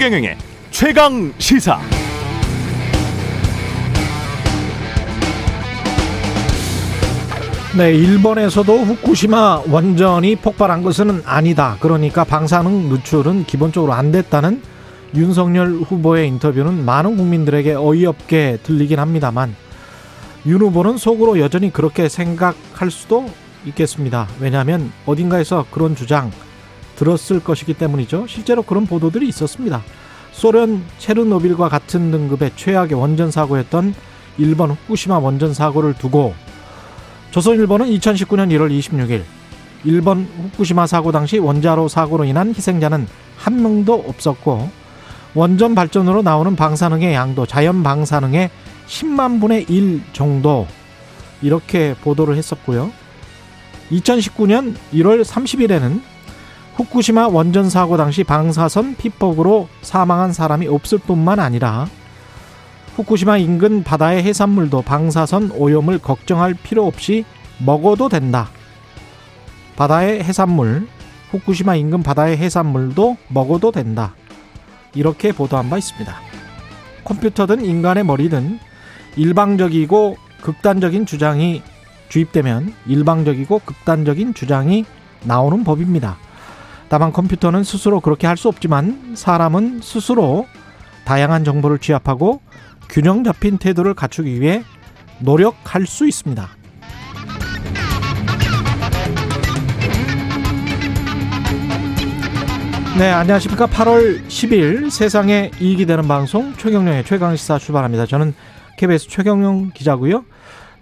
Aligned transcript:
최경영의 0.00 0.38
최강 0.70 1.30
시사. 1.36 1.78
네, 7.76 7.92
일본에서도 7.92 8.78
후쿠시마 8.78 9.64
원전이 9.68 10.36
폭발한 10.36 10.82
것은 10.82 11.20
아니다. 11.26 11.76
그러니까 11.80 12.24
방사능 12.24 12.88
누출은 12.88 13.44
기본적으로 13.44 13.92
안 13.92 14.10
됐다는 14.10 14.62
윤석열 15.14 15.72
후보의 15.72 16.28
인터뷰는 16.28 16.82
많은 16.82 17.18
국민들에게 17.18 17.74
어이없게 17.74 18.60
들리긴 18.62 18.98
합니다만 18.98 19.54
윤 20.46 20.62
후보는 20.62 20.96
속으로 20.96 21.38
여전히 21.38 21.70
그렇게 21.70 22.08
생각할 22.08 22.90
수도 22.90 23.26
있겠습니다. 23.66 24.28
왜냐하면 24.40 24.92
어딘가에서 25.04 25.66
그런 25.70 25.94
주장 25.94 26.30
들었을 27.00 27.42
것이기 27.42 27.74
때문이죠. 27.74 28.26
실제로 28.26 28.62
그런 28.62 28.84
보도들이 28.86 29.26
있었습니다. 29.28 29.82
소련 30.32 30.82
체르노빌과 30.98 31.70
같은 31.70 32.10
등급의 32.10 32.52
최악의 32.56 32.92
원전 32.92 33.30
사고였던 33.30 33.94
일본 34.36 34.70
후쿠시마 34.70 35.18
원전 35.18 35.54
사고를 35.54 35.94
두고 35.94 36.34
조선일보는 37.30 37.86
2019년 37.86 38.50
1월 38.50 38.70
26일 38.78 39.22
일본 39.84 40.28
후쿠시마 40.42 40.86
사고 40.86 41.10
당시 41.10 41.38
원자로 41.38 41.88
사고로 41.88 42.24
인한 42.24 42.50
희생자는 42.50 43.06
한 43.38 43.62
명도 43.62 44.04
없었고 44.06 44.68
원전 45.34 45.74
발전으로 45.74 46.22
나오는 46.22 46.54
방사능의 46.54 47.14
양도 47.14 47.46
자연 47.46 47.82
방사능의 47.82 48.50
10만 48.86 49.40
분의 49.40 49.66
1 49.68 50.02
정도 50.12 50.66
이렇게 51.40 51.94
보도를 52.02 52.36
했었고요. 52.36 52.92
2019년 53.90 54.74
1월 54.92 55.24
30일에는 55.24 56.09
후쿠시마 56.76 57.28
원전 57.28 57.68
사고 57.68 57.96
당시 57.96 58.24
방사선 58.24 58.96
피폭으로 58.96 59.68
사망한 59.82 60.32
사람이 60.32 60.66
없을 60.68 60.98
뿐만 60.98 61.38
아니라 61.38 61.86
후쿠시마 62.96 63.38
인근 63.38 63.82
바다의 63.82 64.22
해산물도 64.22 64.82
방사선 64.82 65.52
오염을 65.52 65.98
걱정할 65.98 66.54
필요 66.54 66.86
없이 66.86 67.24
먹어도 67.58 68.08
된다. 68.08 68.50
바다의 69.76 70.22
해산물, 70.22 70.86
후쿠시마 71.30 71.76
인근 71.76 72.02
바다의 72.02 72.36
해산물도 72.36 73.16
먹어도 73.28 73.72
된다. 73.72 74.14
이렇게 74.94 75.32
보도한 75.32 75.70
바 75.70 75.78
있습니다. 75.78 76.14
컴퓨터든 77.04 77.64
인간의 77.64 78.04
머리든 78.04 78.58
일방적이고 79.16 80.16
극단적인 80.42 81.06
주장이 81.06 81.62
주입되면 82.08 82.74
일방적이고 82.86 83.60
극단적인 83.64 84.34
주장이 84.34 84.84
나오는 85.24 85.64
법입니다. 85.64 86.18
다만 86.90 87.12
컴퓨터는 87.12 87.62
스스로 87.62 88.00
그렇게 88.00 88.26
할 88.26 88.36
수 88.36 88.48
없지만 88.48 89.14
사람은 89.14 89.80
스스로 89.82 90.46
다양한 91.04 91.44
정보를 91.44 91.78
취합하고 91.78 92.40
균형 92.88 93.22
잡힌 93.22 93.58
태도를 93.58 93.94
갖추기 93.94 94.40
위해 94.40 94.64
노력할 95.20 95.86
수 95.86 96.08
있습니다. 96.08 96.48
네, 102.98 103.10
안녕하십니까. 103.10 103.66
8월 103.66 104.26
10일 104.26 104.90
세상에 104.90 105.50
이익이 105.60 105.86
되는 105.86 106.06
방송 106.08 106.54
최경령의 106.56 107.04
최강시사 107.04 107.58
출발합니다. 107.58 108.06
저는 108.06 108.34
KBS 108.76 109.08
최경령 109.08 109.70
기자고요. 109.74 110.24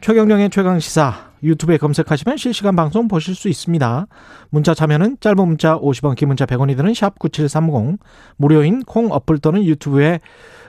최경령의 0.01 0.51
최강시사 0.51 1.28
유튜브에 1.43 1.77
검색하시면 1.77 2.37
실시간 2.37 2.77
방송 2.77 3.09
보실 3.09 3.35
수 3.35 3.49
있습니다. 3.49 4.07
문자 4.51 4.75
참여는 4.75 5.19
짧은 5.21 5.47
문자 5.47 5.79
50원, 5.79 6.17
긴 6.17 6.29
문자 6.29 6.47
100원이 6.47 6.77
드는 6.77 6.95
샵 6.95 7.19
9730 7.19 7.99
무료인 8.37 8.83
콩 8.83 9.11
어플 9.13 9.39
또는 9.39 9.65
유튜브에 9.65 10.21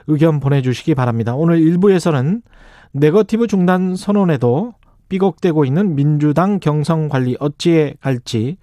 의견 0.06 0.40
보내주시기 0.40 0.94
바랍니다. 0.94 1.34
오늘 1.34 1.60
1부에서는 1.60 2.42
네거티브 2.92 3.46
중단 3.46 3.94
선언에도 3.96 4.74
삐걱대고 5.08 5.64
있는 5.64 5.96
민주당 5.96 6.60
경선 6.60 7.08
관리 7.08 7.36
어찌해 7.40 7.94
갈지 8.00 8.56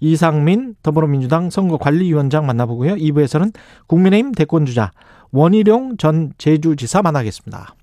이상민 0.00 0.76
더불어민주당 0.82 1.50
선거관리위원장 1.50 2.46
만나보고요. 2.46 2.94
2부에서는 2.96 3.52
국민의힘 3.86 4.32
대권주자 4.32 4.92
원희룡 5.32 5.96
전 5.96 6.32
제주지사 6.38 7.02
만나겠습니다. 7.02 7.74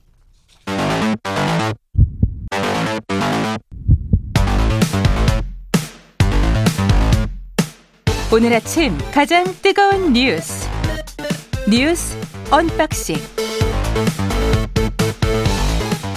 오늘 8.34 8.54
아침 8.54 8.98
가장 9.14 9.44
뜨거운 9.62 10.14
뉴스 10.14 10.70
뉴스 11.70 12.18
언박싱 12.50 13.18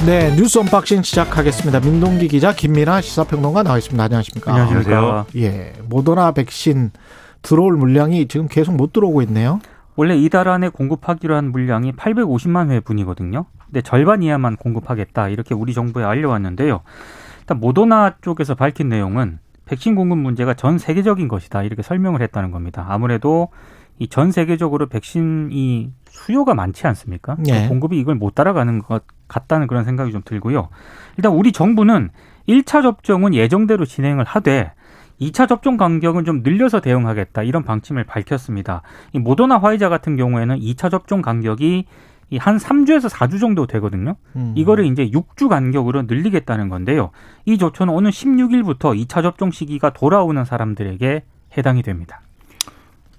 네, 0.06 0.36
뉴스 0.36 0.58
언박싱 0.58 1.02
시작하겠습니다. 1.02 1.80
민동기 1.80 2.28
기자, 2.28 2.52
김민아 2.52 3.00
시사평론가 3.00 3.62
나와 3.62 3.78
있습니다. 3.78 4.04
안녕하십니까? 4.04 4.52
안녕하십니까? 4.52 5.26
예, 5.36 5.72
모더나 5.88 6.32
백신 6.32 6.92
들어올 7.42 7.76
물량이 7.76 8.28
지금 8.28 8.46
계속 8.46 8.76
못 8.76 8.92
들어오고 8.92 9.22
있네요. 9.22 9.60
원래 9.96 10.16
이달 10.16 10.48
안에 10.48 10.68
공급하기로 10.68 11.34
한 11.34 11.50
물량이 11.50 11.92
850만 11.92 12.70
회분이거든요. 12.70 13.46
근데 13.64 13.80
절반 13.80 14.22
이하만 14.22 14.56
공급하겠다 14.56 15.30
이렇게 15.30 15.54
우리 15.54 15.72
정부에 15.72 16.04
알려왔는데요. 16.04 16.82
일단 17.40 17.60
모더나 17.60 18.16
쪽에서 18.20 18.54
밝힌 18.54 18.88
내용은 18.88 19.38
백신 19.66 19.94
공급 19.94 20.18
문제가 20.18 20.54
전 20.54 20.78
세계적인 20.78 21.28
것이다 21.28 21.62
이렇게 21.62 21.82
설명을 21.82 22.20
했다는 22.22 22.50
겁니다. 22.50 22.86
아무래도 22.88 23.48
이 23.98 24.08
전 24.08 24.32
세계적으로 24.32 24.86
백신이 24.88 25.92
수요가 26.06 26.54
많지 26.54 26.86
않습니까? 26.88 27.36
네. 27.38 27.68
공급이 27.68 27.98
이걸 27.98 28.16
못 28.16 28.34
따라가는 28.34 28.80
것 28.80 29.04
같다는 29.28 29.66
그런 29.66 29.84
생각이 29.84 30.10
좀 30.12 30.22
들고요. 30.24 30.68
일단 31.16 31.32
우리 31.32 31.52
정부는 31.52 32.10
1차 32.48 32.82
접종은 32.82 33.34
예정대로 33.34 33.84
진행을 33.84 34.24
하되 34.24 34.72
2차 35.20 35.48
접종 35.48 35.76
간격은 35.76 36.24
좀 36.24 36.42
늘려서 36.42 36.80
대응하겠다 36.80 37.44
이런 37.44 37.62
방침을 37.62 38.02
밝혔습니다. 38.04 38.82
이 39.12 39.20
모더나 39.20 39.58
화이자 39.58 39.88
같은 39.88 40.16
경우에는 40.16 40.58
2차 40.58 40.90
접종 40.90 41.22
간격이 41.22 41.86
이 42.30 42.38
한 42.38 42.56
3주에서 42.56 43.08
4주 43.08 43.40
정도 43.40 43.66
되거든요. 43.66 44.16
음. 44.36 44.52
이거를 44.56 44.86
이제 44.86 45.08
6주 45.10 45.48
간격으로 45.48 46.02
늘리겠다는 46.02 46.68
건데요. 46.68 47.10
이 47.44 47.58
조처는 47.58 47.92
오는 47.92 48.10
16일부터 48.10 48.98
2차 49.06 49.22
접종 49.22 49.50
시기가 49.50 49.90
돌아오는 49.90 50.44
사람들에게 50.44 51.22
해당이 51.56 51.82
됩니다. 51.82 52.20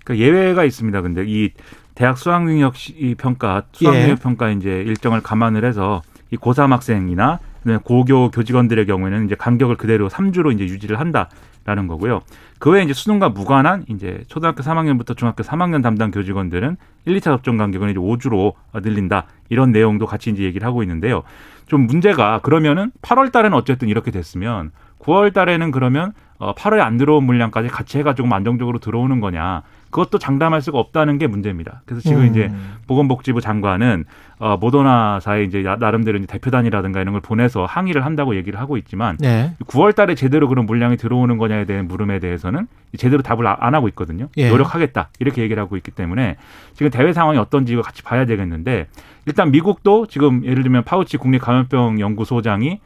그 0.04 0.18
예외가 0.18 0.64
있습니다. 0.64 1.02
근데 1.02 1.24
이 1.26 1.52
대학 1.96 2.18
수학 2.18 2.44
능력 2.44 2.74
평가, 3.18 3.64
수학 3.72 3.96
예. 3.96 4.02
능력 4.02 4.20
평가 4.22 4.50
이제 4.50 4.70
일정을 4.70 5.22
감안을 5.22 5.66
해서 5.66 6.02
이 6.32 6.38
고3 6.38 6.70
학생이나 6.70 7.40
고교 7.84 8.30
교직원들의 8.32 8.86
경우에는 8.86 9.26
이제 9.26 9.36
간격을 9.36 9.78
그대로 9.78 10.10
3주로 10.10 10.54
이제 10.54 10.66
유지를 10.66 11.00
한다 11.00 11.30
라는 11.66 11.88
거고요. 11.88 12.22
그 12.60 12.70
외에 12.70 12.84
이제 12.84 12.94
수능과 12.94 13.30
무관한 13.30 13.86
이제 13.90 14.24
초등학교 14.28 14.62
3학년부터 14.62 15.18
중학교 15.18 15.44
3학년 15.44 15.82
담당 15.82 16.12
교직원들은 16.12 16.78
1, 17.06 17.18
2차 17.18 17.24
접종 17.24 17.58
간격은 17.58 17.90
이제 17.90 18.00
5주로 18.00 18.54
늘린다. 18.76 19.26
이런 19.50 19.72
내용도 19.72 20.06
같이 20.06 20.30
이제 20.30 20.44
얘기를 20.44 20.66
하고 20.66 20.84
있는데요. 20.84 21.24
좀 21.66 21.88
문제가 21.88 22.40
그러면은 22.40 22.92
8월 23.02 23.32
달에는 23.32 23.58
어쨌든 23.58 23.90
이렇게 23.90 24.12
됐으면 24.12 24.72
9월 25.00 25.34
달에는 25.34 25.72
그러면 25.72 26.14
어 26.38 26.54
8월에 26.54 26.80
안 26.82 26.98
들어온 26.98 27.24
물량까지 27.24 27.70
같이 27.70 27.98
해가지고 28.00 28.28
안정적으로 28.34 28.80
들어오는 28.80 29.20
거냐. 29.22 29.62
그것도 29.90 30.18
장담할 30.20 30.62
수가 30.62 30.78
없다는 30.80 31.18
게 31.18 31.28
문제입니다. 31.28 31.82
그래서 31.86 32.02
지금 32.02 32.24
음. 32.24 32.28
이제 32.28 32.52
보건복지부 32.88 33.40
장관은 33.40 34.04
어 34.40 34.58
모더나사의 34.58 35.46
이제 35.46 35.64
야- 35.64 35.78
나름대로 35.80 36.18
이제 36.18 36.28
대표단이라든가 36.28 37.00
이런 37.00 37.14
걸 37.14 37.22
보내서 37.22 37.64
항의를 37.64 38.04
한다고 38.04 38.36
얘기를 38.36 38.60
하고 38.60 38.76
있지만 38.76 39.16
네. 39.22 39.54
9월 39.68 39.96
달에 39.96 40.16
제대로 40.16 40.50
그런 40.50 40.66
물량이 40.66 40.98
들어오는 40.98 41.38
거냐에 41.38 41.64
대한 41.64 41.88
물음에 41.88 42.20
대해서는 42.20 42.68
제대로 42.98 43.22
답을 43.22 43.48
아- 43.48 43.56
안 43.62 43.74
하고 43.74 43.88
있거든요. 43.90 44.28
예. 44.36 44.50
노력하겠다. 44.50 45.08
이렇게 45.20 45.42
얘기를 45.42 45.64
하고 45.64 45.78
있기 45.78 45.92
때문에 45.92 46.36
지금 46.74 46.90
대외 46.90 47.14
상황이 47.14 47.38
어떤지 47.38 47.72
이거 47.72 47.82
같이 47.82 48.04
봐야 48.04 48.26
되겠는데 48.26 48.88
일단 49.26 49.52
미국도 49.52 50.08
지금 50.08 50.44
예를 50.44 50.64
들면 50.64 50.84
파우치 50.84 51.16
국립 51.16 51.40
감염병 51.40 52.02
연구소장이 52.02 52.72
어, 52.72 52.80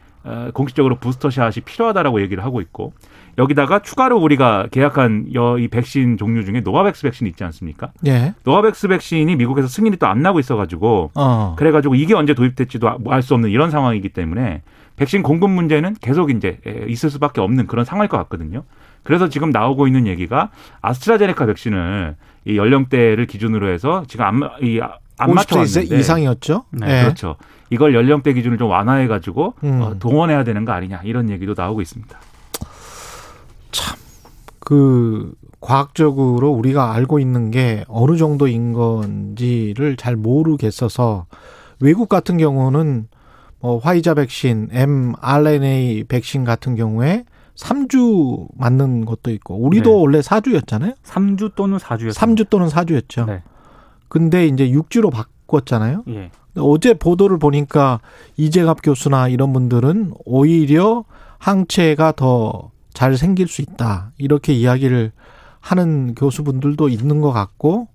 공식적으로 0.54 0.96
부스터샷이 0.96 1.62
필요하다라고 1.66 2.22
얘기를 2.22 2.44
하고 2.44 2.62
있고 2.62 2.94
여기다가 3.38 3.80
추가로 3.80 4.18
우리가 4.20 4.68
계약한 4.72 5.28
여- 5.34 5.58
이 5.58 5.68
백신 5.70 6.18
종류 6.18 6.44
중에 6.44 6.60
노바백스 6.62 7.04
백신이 7.04 7.30
있지 7.30 7.44
않습니까? 7.46 7.92
예. 8.06 8.34
노바백스 8.44 8.90
백신이 8.90 9.36
미국에서 9.38 9.68
승인이 9.68 9.96
또 9.98 10.08
안 10.08 10.22
나고 10.22 10.40
있어가지고 10.40 11.12
어. 11.16 11.56
그래가지고 11.58 11.96
이게 11.96 12.14
언제 12.16 12.34
도입될지도 12.34 12.90
알 13.08 13.22
수 13.22 13.34
없는 13.36 13.50
이런 13.50 13.72
상황이기 13.72 14.10
때문에 14.10 14.62
백신 14.98 15.24
공급 15.24 15.50
문제는 15.52 15.96
계속 16.02 16.30
이제 16.32 16.58
에, 16.68 16.86
있을 16.90 17.10
수밖에 17.10 17.40
없는 17.40 17.68
그런 17.68 17.86
상황일 17.86 18.10
것 18.10 18.18
같거든요. 18.18 18.64
그래서 19.04 19.30
지금 19.30 19.50
나오고 19.52 19.88
있는 19.88 20.06
얘기가 20.08 20.50
아스트라제네카 20.82 21.46
백신을 21.46 22.16
이 22.46 22.58
연령대를 22.58 23.26
기준으로 23.28 23.70
해서 23.70 24.04
지금 24.10 24.26
안, 24.26 24.36
마- 24.40 24.52
이, 24.62 24.80
아- 24.82 24.98
안 25.18 25.30
50세 25.30 25.34
맞춰왔는데 25.36 25.98
이상이었죠? 26.00 26.66
네, 26.72 26.98
예. 27.00 27.04
그렇죠. 27.04 27.36
이걸 27.70 27.94
연령대 27.94 28.34
기준을 28.34 28.58
좀 28.58 28.70
완화해 28.70 29.08
가지고 29.08 29.54
음. 29.64 29.82
어, 29.82 30.00
동원해야 30.00 30.44
되는 30.44 30.66
거 30.66 30.72
아니냐 30.72 31.02
이런 31.04 31.30
얘기도 31.30 31.54
나오고 31.56 31.82
있습니다. 31.82 32.20
그 34.60 35.34
과학적으로 35.62 36.52
우리가 36.52 36.94
알고 36.94 37.20
있는 37.20 37.52
게 37.52 37.84
어느 37.88 38.18
정도인 38.18 38.74
건지를 38.74 39.98
잘 39.98 40.16
모르겠어서 40.16 41.26
외국 41.80 42.08
같은 42.08 42.38
경우는 42.38 43.08
뭐 43.60 43.78
화이자 43.80 44.14
백신, 44.14 44.70
mRNA 44.72 46.06
백신 46.06 46.46
같은 46.46 46.76
경우에 46.76 47.26
3주 47.56 48.48
맞는 48.58 49.06
것도 49.06 49.32
있고 49.32 49.56
우리도 49.56 49.90
네. 49.90 49.96
원래 49.96 50.20
4주였잖아요. 50.20 50.96
3주 51.04 51.56
또는 51.56 51.78
4주였습니다. 51.78 52.14
3주 52.14 52.50
또는 52.50 52.68
4주였죠. 52.68 53.26
네. 53.26 53.44
근데 54.08 54.48
이제 54.48 54.70
6주로 54.70 55.12
바 55.12 55.26
꿨잖아요. 55.50 56.04
예. 56.10 56.32
어제 56.58 56.94
보도를 56.94 57.38
보니까 57.38 58.00
이재갑 58.38 58.80
교수나 58.82 59.28
이런 59.28 59.52
분들은 59.54 60.14
오히려 60.26 61.04
항체가 61.38 62.14
더 62.14 62.72
잘 63.00 63.16
생길 63.16 63.48
수 63.48 63.62
있다. 63.62 64.12
이렇게 64.18 64.52
이야기를 64.52 65.14
하는 65.62 66.16
교수분들도 66.16 66.90
있는 66.90 67.22
것 67.22 67.32
같고 67.32 67.88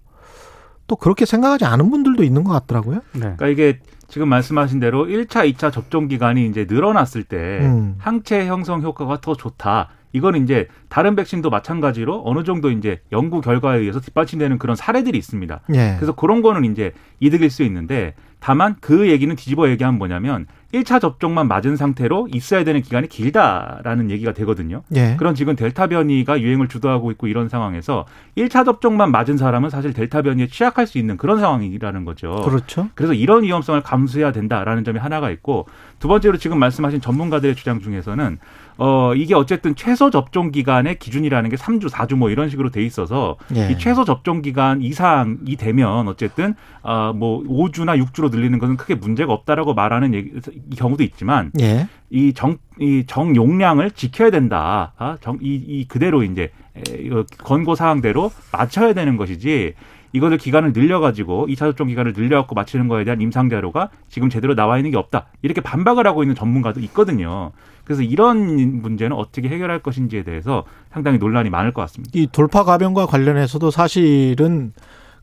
또 0.86 0.96
그렇게 0.96 1.26
생각하지 1.26 1.66
않은 1.66 1.90
분들도 1.90 2.22
있는 2.24 2.42
것 2.42 2.52
같더라고요. 2.52 3.00
네. 3.12 3.20
그러니까 3.20 3.48
이게 3.48 3.80
지금 4.08 4.28
말씀하신 4.28 4.80
대로 4.80 5.04
1차, 5.04 5.52
2차 5.52 5.72
접종 5.72 6.08
기간이 6.08 6.46
이제 6.46 6.66
늘어났을 6.66 7.24
때 7.24 7.36
음. 7.62 7.96
항체 7.98 8.46
형성 8.46 8.80
효과가 8.80 9.20
더 9.20 9.34
좋다. 9.34 9.90
이건 10.14 10.37
이제 10.37 10.69
다른 10.88 11.16
백신도 11.16 11.50
마찬가지로 11.50 12.22
어느 12.25 12.44
정도 12.44 12.70
이제 12.70 13.00
연구 13.12 13.40
결과에 13.43 13.81
의해서 13.81 14.00
뒷받침되는 14.00 14.58
그런 14.58 14.76
사례들이 14.76 15.19
있습니다. 15.19 15.61
예. 15.75 15.94
그래서 15.96 16.12
그런 16.12 16.40
거는 16.40 16.64
이제 16.64 16.93
이득일 17.20 17.50
수 17.50 17.64
있는데 17.64 18.14
다만 18.38 18.76
그 18.81 19.08
얘기는 19.08 19.34
뒤집어 19.34 19.69
얘기하면 19.70 19.99
뭐냐면 19.99 20.46
1차 20.75 21.00
접종만 21.00 21.49
맞은 21.49 21.76
상태로 21.76 22.28
있어야 22.32 22.62
되는 22.62 22.82
기간이 22.82 23.08
길다라는 23.08 24.11
얘기가 24.11 24.32
되거든요. 24.32 24.82
예. 24.94 25.16
그런 25.16 25.34
지금 25.34 25.56
델타 25.56 25.87
변이가 25.87 26.40
유행을 26.40 26.69
주도하고 26.69 27.10
있고 27.12 27.26
이런 27.26 27.49
상황에서 27.49 28.05
1차 28.37 28.64
접종만 28.64 29.10
맞은 29.10 29.37
사람은 29.37 29.70
사실 29.70 29.93
델타 29.93 30.22
변이에 30.22 30.49
취약할 30.49 30.87
수 30.87 30.99
있는 30.99 31.17
그런 31.17 31.40
상황이라는 31.40 32.05
거죠. 32.05 32.43
그렇죠. 32.44 32.88
그래서 32.94 33.14
이런 33.14 33.44
위험성을 33.44 33.81
감수해야 33.82 34.32
된다라는 34.32 34.84
점이 34.84 34.99
하나가 34.99 35.31
있고 35.31 35.67
두 36.04 36.08
번째로 36.08 36.36
지금 36.36 36.58
말씀하신 36.58 37.00
전문가들의 37.00 37.54
주장 37.54 37.80
중에서는 37.80 38.36
어 38.76 39.14
이게 39.14 39.34
어쨌든 39.34 39.74
최소 39.74 40.10
접종 40.10 40.50
기간의 40.50 40.98
기준이라는 40.98 41.48
게 41.48 41.56
3주, 41.56 41.88
4주 41.88 42.16
뭐 42.16 42.28
이런 42.28 42.50
식으로 42.50 42.68
돼 42.68 42.82
있어서 42.82 43.36
예. 43.56 43.70
이 43.70 43.78
최소 43.78 44.04
접종 44.04 44.42
기간 44.42 44.82
이상이 44.82 45.56
되면 45.56 46.06
어쨌든 46.06 46.56
어뭐 46.82 47.44
5주나 47.44 47.98
6주로 48.04 48.30
늘리는 48.30 48.58
것은 48.58 48.76
크게 48.76 48.96
문제가 48.96 49.32
없다라고 49.32 49.72
말하는 49.72 50.12
얘기, 50.12 50.32
이 50.70 50.76
경우도 50.76 51.02
있지만 51.04 51.50
예. 51.58 51.88
이정 52.10 52.58
이 52.78 53.04
정용량을 53.06 53.92
지켜야 53.92 54.30
된다. 54.30 54.92
아, 54.98 55.16
정, 55.22 55.38
이, 55.40 55.54
이 55.54 55.88
그대로 55.88 56.22
이제 56.22 56.50
권고 57.38 57.74
사항대로 57.74 58.30
맞춰야 58.52 58.92
되는 58.92 59.16
것이지 59.16 59.72
이것을 60.14 60.38
기간을 60.38 60.72
늘려가지고 60.72 61.49
이차 61.49 61.66
접종 61.66 61.88
기간을 61.88 62.12
늘려갖고 62.16 62.55
맞추는 62.55 62.87
거에 62.87 63.02
대한 63.05 63.20
임상 63.20 63.50
자료가 63.50 63.90
지금 64.08 64.31
제대로 64.31 64.55
나와 64.55 64.78
있는 64.78 64.93
게 64.93 64.96
없다. 64.96 65.26
이렇게 65.43 65.61
반박을 65.61 66.06
하고 66.06 66.22
있는 66.22 66.37
전문가도 66.37 66.78
있거든요. 66.81 67.50
그래서 67.84 68.02
이런 68.02 68.81
문제는 68.81 69.16
어떻게 69.16 69.49
해결할 69.49 69.81
것인지에 69.81 70.22
대해서 70.22 70.64
상당히 70.93 71.19
논란이 71.19 71.50
많을 71.50 71.72
것 71.72 71.82
같습니다. 71.82 72.12
이 72.14 72.28
돌파 72.31 72.62
감염과 72.62 73.06
관련해서도 73.06 73.72
사실은 73.72 74.72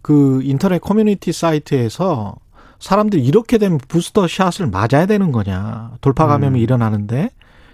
그 0.01 0.41
인터넷 0.43 0.79
커뮤니티 0.79 1.31
사이트에서 1.31 2.35
사람들이 2.79 3.23
이렇게 3.23 3.57
되면 3.57 3.79
부스터 3.87 4.27
샷을 4.27 4.67
맞아야 4.69 5.05
되는 5.05 5.31
거냐. 5.31 5.91
돌파 6.01 6.27
감염이 6.27 6.59
음. 6.59 6.63
일어나는데. 6.63 7.29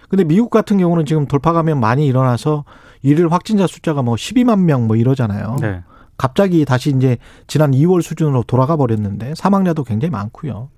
근데 0.08 0.22
미국 0.22 0.50
같은 0.50 0.78
경우는 0.78 1.04
지금 1.04 1.26
돌파 1.26 1.52
감염 1.52 1.80
많이 1.80 2.06
일어나서 2.06 2.64
일일 3.02 3.28
확진자 3.28 3.66
숫자가 3.66 4.02
뭐 4.02 4.14
12만 4.14 4.60
명 4.60 4.86
뭐 4.86 4.94
이러잖아요. 4.96 5.56
네. 5.60 5.82
갑자기 6.18 6.64
다시 6.64 6.90
이제 6.94 7.16
지난 7.46 7.70
2월 7.70 8.02
수준으로 8.02 8.42
돌아가 8.42 8.76
버렸는데 8.76 9.34
사망자도 9.36 9.84
굉장히 9.84 10.10
많고요. 10.10 10.68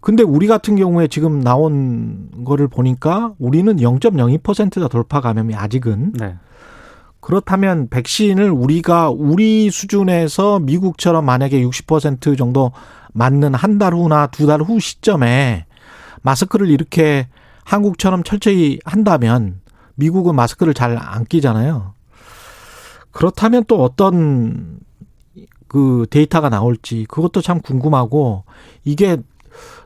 근데 0.00 0.22
우리 0.22 0.46
같은 0.46 0.76
경우에 0.76 1.08
지금 1.08 1.40
나온 1.40 2.30
거를 2.44 2.68
보니까 2.68 3.34
우리는 3.38 3.76
0.02%다 3.76 4.86
돌파 4.88 5.20
감염이 5.20 5.54
아직은 5.54 6.12
네. 6.14 6.36
그렇다면 7.20 7.88
백신을 7.88 8.50
우리가 8.52 9.10
우리 9.10 9.68
수준에서 9.68 10.60
미국처럼 10.60 11.24
만약에 11.24 11.60
60% 11.60 12.38
정도 12.38 12.70
맞는 13.14 13.54
한 13.54 13.78
달 13.78 13.94
후나 13.94 14.28
두 14.28 14.46
달 14.46 14.62
후 14.62 14.78
시점에 14.78 15.66
마스크를 16.22 16.70
이렇게 16.70 17.26
한국처럼 17.64 18.22
철저히 18.22 18.78
한다면 18.84 19.60
미국은 19.96 20.36
마스크를 20.36 20.72
잘 20.72 20.96
안 20.98 21.24
끼잖아요. 21.24 21.94
그렇다면 23.10 23.64
또 23.66 23.82
어떤 23.82 24.78
그 25.68 26.06
데이터가 26.10 26.48
나올지 26.48 27.06
그것도 27.08 27.40
참 27.40 27.60
궁금하고 27.60 28.44
이게 28.84 29.16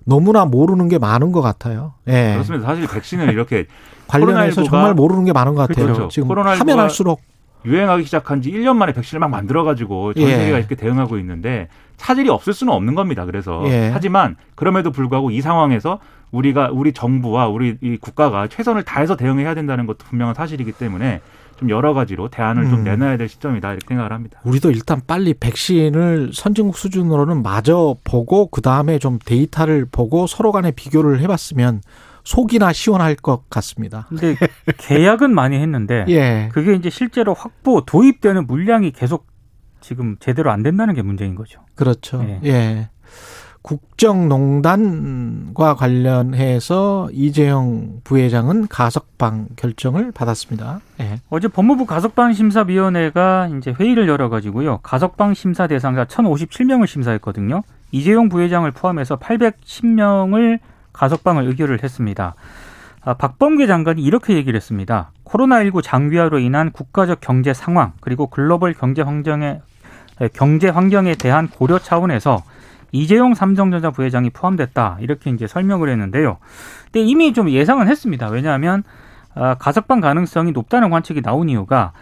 너무나 0.05 0.45
모르는 0.45 0.89
게 0.89 0.99
많은 0.99 1.33
것 1.33 1.41
같아요. 1.41 1.95
예. 2.09 2.33
그렇습니다. 2.33 2.67
사실 2.67 2.87
백신을 2.87 3.33
이렇게 3.33 3.67
관련해서 4.09 4.63
코로나19가 4.63 4.71
정말 4.71 4.95
모르는 4.95 5.25
게 5.25 5.33
많은 5.33 5.55
것 5.55 5.69
같아요. 5.69 5.87
그렇죠. 5.87 6.09
지금 6.09 6.29
코로나19가 6.29 6.59
하면 6.59 6.79
할수록 6.81 7.21
유행하기 7.65 8.05
시작한 8.05 8.41
지 8.43 8.51
1년 8.51 8.77
만에 8.77 8.93
백신을 8.93 9.21
막 9.21 9.29
만들어 9.29 9.65
가지고 9.65 10.15
전 10.15 10.23
예. 10.25 10.37
세계가 10.37 10.59
이렇게 10.59 10.75
대응하고 10.75 11.19
있는데 11.19 11.69
차질이 11.97 12.31
없을 12.31 12.53
수는 12.53 12.73
없는 12.73 12.95
겁니다. 12.95 13.27
그래서 13.27 13.63
예. 13.67 13.91
하지만 13.93 14.37
그럼에도 14.55 14.91
불구하고 14.91 15.31
이 15.31 15.41
상황에서 15.41 16.01
우리가 16.31 16.71
우리 16.73 16.93
정부와 16.93 17.49
우리 17.49 17.77
이 17.83 17.97
국가가 17.99 18.49
최선을 18.49 18.85
다해서 18.85 19.17
대응해야 19.17 19.55
된다는 19.55 19.87
것도 19.87 19.99
분명한 20.07 20.35
사실이기 20.35 20.73
때문에 20.73 21.21
좀 21.61 21.69
여러 21.69 21.93
가지로 21.93 22.29
대안을 22.29 22.65
음. 22.65 22.71
좀 22.71 22.85
내놔야 22.85 23.19
될 23.19 23.29
시점이다 23.29 23.73
이렇게 23.73 23.87
생각을 23.87 24.13
합니다. 24.13 24.41
우리도 24.45 24.71
일단 24.71 25.03
빨리 25.07 25.35
백신을 25.35 26.31
선진국 26.33 26.77
수준으로는 26.79 27.43
마저 27.43 27.97
보고 28.03 28.47
그 28.47 28.63
다음에 28.63 28.99
좀 28.99 29.19
데이터를 29.23 29.85
보고 29.85 30.27
서로 30.27 30.53
간에 30.53 30.71
비교를 30.71 31.21
해봤으면 31.21 31.83
속이나 32.25 32.73
시원할 32.73 33.15
것 33.15 33.49
같습니다. 33.51 34.07
근데 34.09 34.37
계약은 34.79 35.35
많이 35.35 35.57
했는데 35.59 36.07
예, 36.09 36.49
그게 36.53 36.75
이제 36.75 36.89
실제로 36.89 37.35
확보 37.35 37.85
도입되는 37.85 38.47
물량이 38.47 38.93
계속 38.93 39.27
지금 39.81 40.17
제대로 40.19 40.51
안 40.51 40.63
된다는 40.63 40.95
게 40.95 41.03
문제인 41.03 41.35
거죠. 41.35 41.61
그렇죠. 41.75 42.25
예. 42.27 42.41
예. 42.45 42.91
국정농단과 43.63 44.65
관련해서 45.75 47.11
이재용 47.13 48.01
부회장은 48.05 48.69
가석방 48.69 49.49
결정을 49.57 50.13
받았습니다. 50.13 50.81
예. 51.01 51.21
어제 51.29 51.49
법무부 51.49 51.85
가석방 51.87 52.33
심사위원회가 52.33 53.51
이제 53.59 53.75
회의를 53.79 54.09
열어가지고요. 54.09 54.79
가석방 54.83 55.35
심사 55.35 55.67
대상자 55.67 56.05
1,057명을 56.07 56.87
심사했거든요. 56.87 57.63
이재용 57.93 58.31
부회장을 58.31 58.71
포함해서 58.71 59.19
810명을 59.19 60.61
가석방을 60.93 61.45
의결을 61.49 61.83
했습니다. 61.83 62.35
아, 63.03 63.15
박범계 63.15 63.67
장관이 63.67 64.03
이렇게 64.03 64.35
얘기를 64.35 64.57
했습니다. 64.57 65.11
코로나19 65.25 65.83
장기화로 65.83 66.39
인한 66.39 66.71
국가적 66.71 67.21
경제 67.21 67.55
상황 67.55 67.93
그리고 68.01 68.27
글로벌 68.27 68.75
경제 68.75 69.03
환경에 69.03 69.61
경제 70.35 70.69
환경에 70.69 71.15
대한 71.15 71.49
고려 71.49 71.79
차원에서 71.79 72.43
이재용 72.93 73.35
삼성전자 73.35 73.91
부회장이 73.91 74.31
포함됐다 74.31 74.99
이렇게 75.01 75.31
이제 75.31 75.47
설명을 75.47 75.89
했는데요. 75.89 76.39
근데 76.85 77.01
이미 77.01 77.33
좀 77.33 77.51
예상은 77.51 77.89
했습니다. 77.89 78.29
왜냐하면 78.29 78.83
아, 79.35 79.55
가석방 79.55 80.01
가능성이 80.01 80.53
높다는 80.53 80.91
관측이 80.91 81.23
나온 81.23 81.49
이유가 81.49 81.93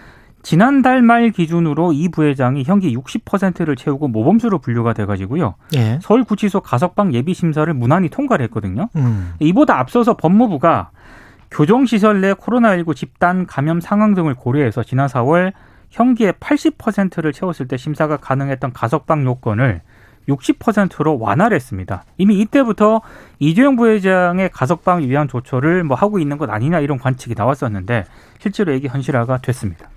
지난달 0.42 1.02
말 1.02 1.30
기준으로 1.30 1.92
이 1.92 2.08
부회장이 2.08 2.64
형기 2.64 2.96
60%를 2.96 3.76
채우고 3.76 4.08
모범수로 4.08 4.60
분류가 4.60 4.92
돼가지고요. 4.92 5.54
예. 5.76 5.98
서울구치소 6.00 6.60
가석방 6.60 7.12
예비 7.12 7.34
심사를 7.34 7.72
무난히 7.74 8.08
통과를 8.08 8.44
했거든요. 8.44 8.88
음. 8.96 9.34
이보다 9.40 9.78
앞서서 9.78 10.16
법무부가 10.16 10.90
교정시설 11.50 12.20
내 12.20 12.34
코로나19 12.34 12.94
집단 12.94 13.46
감염 13.46 13.80
상황 13.80 14.14
등을 14.14 14.34
고려해서 14.34 14.82
지난 14.82 15.08
4월 15.08 15.52
형기의 15.90 16.34
80%를 16.34 17.32
채웠을 17.32 17.66
때 17.66 17.76
심사가 17.76 18.16
가능했던 18.16 18.72
가석방 18.72 19.24
요건을 19.24 19.80
60%로 20.28 21.18
완화를 21.18 21.54
했습니다. 21.56 22.04
이미 22.18 22.38
이때부터 22.40 23.00
이재용 23.38 23.76
부회장의 23.76 24.50
가석방 24.52 25.02
위한 25.02 25.26
조처를 25.28 25.84
뭐 25.84 25.96
하고 25.96 26.18
있는 26.18 26.38
것 26.38 26.50
아니냐 26.50 26.80
이런 26.80 26.98
관측이 26.98 27.34
나왔었는데 27.36 28.04
실제로 28.38 28.72
이게 28.72 28.88
현실화가 28.88 29.38
됐습니다. 29.38 29.88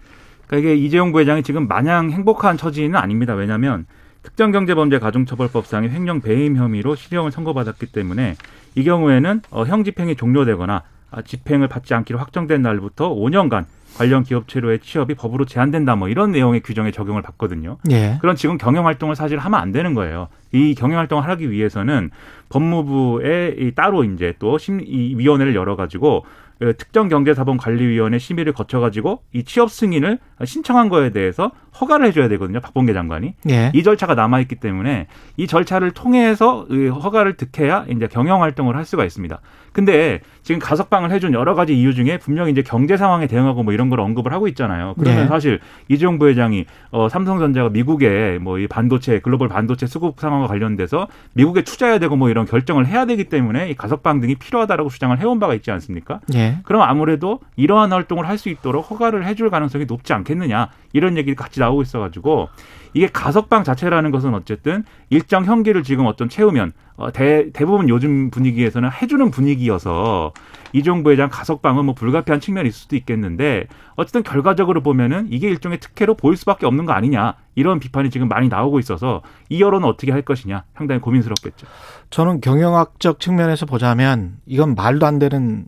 그러니까 0.47 0.71
이게 0.71 0.81
이재용 0.81 1.11
부회장이 1.11 1.43
지금 1.43 1.67
마냥 1.67 2.11
행복한 2.11 2.57
처지는 2.57 2.95
아닙니다. 2.95 3.33
왜냐하면 3.33 3.85
특정경제범죄가중처벌법상의 4.23 5.89
횡령 5.89 6.21
배임 6.21 6.55
혐의로 6.55 6.95
실형을 6.95 7.31
선고받았기 7.31 7.88
때문에 7.88 8.35
이 8.75 8.83
경우에는 8.83 9.41
어, 9.50 9.65
형 9.65 9.83
집행이 9.83 10.15
종료되거나 10.15 10.83
아, 11.11 11.21
집행을 11.21 11.67
받지 11.67 11.93
않기로 11.93 12.19
확정된 12.19 12.61
날부터 12.61 13.13
5년간 13.13 13.65
관련 14.01 14.24
기업체로의 14.24 14.79
취업이 14.79 15.13
법으로 15.13 15.46
제한된다 15.46 15.96
뭐 15.96 16.10
이런 16.10 16.31
내용의 16.31 16.62
규정에 16.62 16.89
적용을 16.89 17.22
받거든요. 17.22 17.77
예. 17.91 18.17
그런 18.20 18.36
지금 18.36 18.58
경영 18.58 18.88
활동을 18.88 19.15
사실 19.15 19.38
하면 19.38 19.60
안 19.60 19.72
되는 19.72 19.93
거예요. 19.93 20.27
이 20.51 20.74
경영 20.74 20.98
활동을 20.98 21.27
하기 21.29 21.51
위해서는 21.51 22.10
법무부에 22.50 23.55
이 23.60 23.72
따로 23.75 24.03
이제 24.03 24.34
또 24.39 24.58
심, 24.58 24.81
이 24.81 25.15
위원회를 25.15 25.53
열어가지고 25.53 26.25
그 26.58 26.75
특정 26.77 27.10
경제자본관리위원회 27.10 28.17
심의를 28.17 28.53
거쳐가지고 28.53 29.22
이 29.34 29.43
취업 29.43 29.72
승인을 29.72 30.17
신청한 30.43 30.89
거에 30.89 31.12
대해서 31.12 31.51
허가를 31.79 32.08
해줘야 32.08 32.27
되거든요. 32.29 32.60
박범계 32.60 32.93
장관이 32.93 33.36
예. 33.50 33.72
이 33.75 33.84
절차가 33.84 34.15
남아 34.15 34.39
있기 34.41 34.55
때문에 34.55 35.08
이 35.38 35.46
절차를 35.46 35.91
통해서 35.91 36.65
이 36.72 36.88
허가를 36.88 37.38
득해야 37.38 37.86
이제 37.89 38.08
경영 38.08 38.41
활동을 38.41 38.75
할 38.75 38.86
수가 38.86 39.05
있습니다. 39.05 39.39
근데 39.71 40.19
지금 40.43 40.59
가석방을 40.59 41.11
해준 41.11 41.33
여러 41.33 41.55
가지 41.55 41.77
이유 41.79 41.93
중에 41.93 42.17
분명히 42.17 42.51
이제 42.51 42.61
경제 42.61 42.97
상황에 42.97 43.27
대응하고 43.27 43.63
뭐 43.63 43.73
이런 43.73 43.89
걸 43.89 43.99
언급을 44.01 44.33
하고 44.33 44.47
있잖아요. 44.49 44.95
그러면 44.97 45.21
네. 45.23 45.27
사실 45.27 45.59
이재용 45.87 46.19
부회장이 46.19 46.65
어 46.91 47.07
삼성전자가 47.09 47.69
미국의 47.69 48.39
뭐 48.39 48.59
이 48.59 48.67
반도체 48.67 49.19
글로벌 49.19 49.47
반도체 49.47 49.87
수급 49.87 50.19
상황과 50.19 50.47
관련돼서 50.47 51.07
미국에 51.33 51.61
투자해야 51.61 51.99
되고 51.99 52.15
뭐 52.17 52.29
이런 52.29 52.45
결정을 52.45 52.85
해야 52.85 53.05
되기 53.05 53.23
때문에 53.25 53.69
이 53.69 53.75
가석방 53.75 54.19
등이 54.19 54.35
필요하다라고 54.35 54.89
주장을 54.89 55.17
해온 55.17 55.39
바가 55.39 55.53
있지 55.55 55.71
않습니까? 55.71 56.19
예. 56.35 56.57
그럼 56.63 56.81
아무래도 56.81 57.39
이러한 57.55 57.93
활동을 57.93 58.27
할 58.27 58.37
수 58.41 58.49
있도록 58.49 58.89
허가를 58.89 59.25
해줄 59.25 59.51
가능성이 59.51 59.85
높지 59.85 60.13
않겠느냐 60.13 60.69
이런 60.93 61.15
얘기가 61.15 61.43
같이 61.43 61.59
나오고 61.59 61.83
있어가지고 61.83 62.49
이게 62.93 63.07
가석방 63.07 63.63
자체라는 63.63 64.12
것은 64.12 64.33
어쨌든 64.33 64.83
일정 65.10 65.45
형기를 65.45 65.83
지금 65.83 66.05
어떤 66.05 66.29
채우면 66.29 66.74
어, 66.98 67.12
대, 67.12 67.51
대부분 67.51 67.89
요즘 67.89 68.29
분위기에서는 68.29 68.89
해주는 68.91 69.31
분위기여서 69.31 70.33
이종 70.74 71.03
부 71.03 71.12
회장 71.12 71.29
가석방은 71.29 71.86
뭐 71.86 71.95
불가피한 71.95 72.39
있을 72.41 72.71
수도 72.71 72.95
있겠는데 72.95 73.67
어쨌든 73.95 74.24
결과적으로 74.24 74.81
보면은 74.81 75.27
이게 75.29 75.50
일종의 75.50 75.79
특혜로 75.79 76.15
보일 76.15 76.38
수밖에 76.38 76.65
없는 76.65 76.86
거 76.86 76.93
아니냐 76.93 77.36
이런 77.55 77.79
비판이 77.79 78.10
지금 78.10 78.27
많이 78.27 78.48
나오고 78.48 78.79
있어서 78.79 79.21
이 79.50 79.62
여론은 79.62 79.88
어떻게 79.88 80.12
할 80.12 80.21
것이냐 80.21 80.63
상당히 80.75 81.01
고민스럽겠죠. 81.01 81.67
저는 82.10 82.41
경영학적 82.41 83.19
측면에서 83.19 83.65
보자면 83.65 84.38
이건 84.45 84.75
말도 84.75 85.05
안 85.05 85.19
되는 85.19 85.65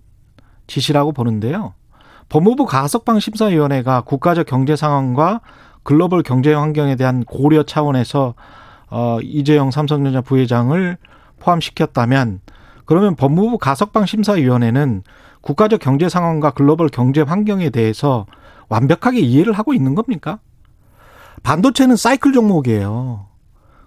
짓이라고 0.67 1.11
보는데요. 1.11 1.73
법무부 2.29 2.65
가석방 2.65 3.19
심사위원회가 3.19 4.01
국가적 4.01 4.47
경제 4.47 4.75
상황과 4.75 5.41
글로벌 5.83 6.23
경제 6.23 6.53
환경에 6.53 6.95
대한 6.95 7.23
고려 7.23 7.63
차원에서 7.63 8.33
어 8.89 9.17
이재용 9.21 9.71
삼성전자 9.71 10.21
부회장을 10.21 10.97
포함시켰다면 11.39 12.41
그러면 12.85 13.15
법무부 13.15 13.57
가석방 13.57 14.05
심사위원회는 14.05 15.03
국가적 15.41 15.79
경제 15.79 16.09
상황과 16.09 16.51
글로벌 16.51 16.89
경제 16.89 17.21
환경에 17.21 17.69
대해서 17.69 18.25
완벽하게 18.69 19.19
이해를 19.19 19.53
하고 19.53 19.73
있는 19.73 19.93
겁니까? 19.93 20.39
반도체는 21.43 21.95
사이클 21.95 22.31
종목이에요. 22.33 23.27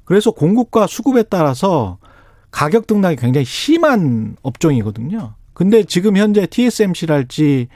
그래서 0.05 0.31
공급과 0.31 0.87
수급에 0.87 1.23
따라서 1.25 1.99
가격 2.51 2.87
등락이 2.87 3.17
굉장히 3.17 3.45
심한 3.45 4.37
업종이거든요. 4.43 5.35
근데 5.53 5.83
지금 5.85 6.17
현재 6.17 6.47
TSMC랄지 6.47 7.69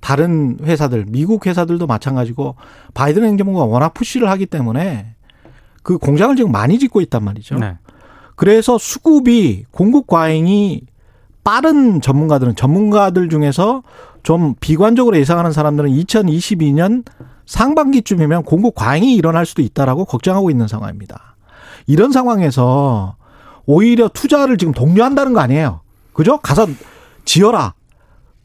다른 0.00 0.58
회사들, 0.62 1.06
미국 1.08 1.46
회사들도 1.46 1.86
마찬가지고 1.86 2.56
바이든 2.94 3.24
행정부가 3.24 3.64
워낙 3.64 3.94
푸시를 3.94 4.28
하기 4.30 4.46
때문에 4.46 5.14
그 5.82 5.98
공장을 5.98 6.34
지금 6.36 6.52
많이 6.52 6.78
짓고 6.78 7.00
있단 7.00 7.24
말이죠. 7.24 7.56
네. 7.58 7.76
그래서 8.36 8.78
수급이 8.78 9.64
공급 9.70 10.06
과잉이 10.06 10.82
빠른 11.42 12.00
전문가들은 12.00 12.56
전문가들 12.56 13.28
중에서 13.28 13.82
좀 14.22 14.54
비관적으로 14.60 15.16
예상하는 15.16 15.52
사람들은 15.52 15.90
2022년 15.90 17.04
상반기쯤이면 17.46 18.42
공급 18.42 18.74
과잉이 18.74 19.14
일어날 19.14 19.46
수도 19.46 19.62
있다라고 19.62 20.04
걱정하고 20.04 20.50
있는 20.50 20.68
상황입니다. 20.68 21.36
이런 21.86 22.12
상황에서 22.12 23.16
오히려 23.64 24.08
투자를 24.08 24.58
지금 24.58 24.72
독려한다는 24.72 25.32
거 25.32 25.40
아니에요. 25.40 25.80
그죠? 26.12 26.38
가서 26.38 26.66
지어라. 27.24 27.74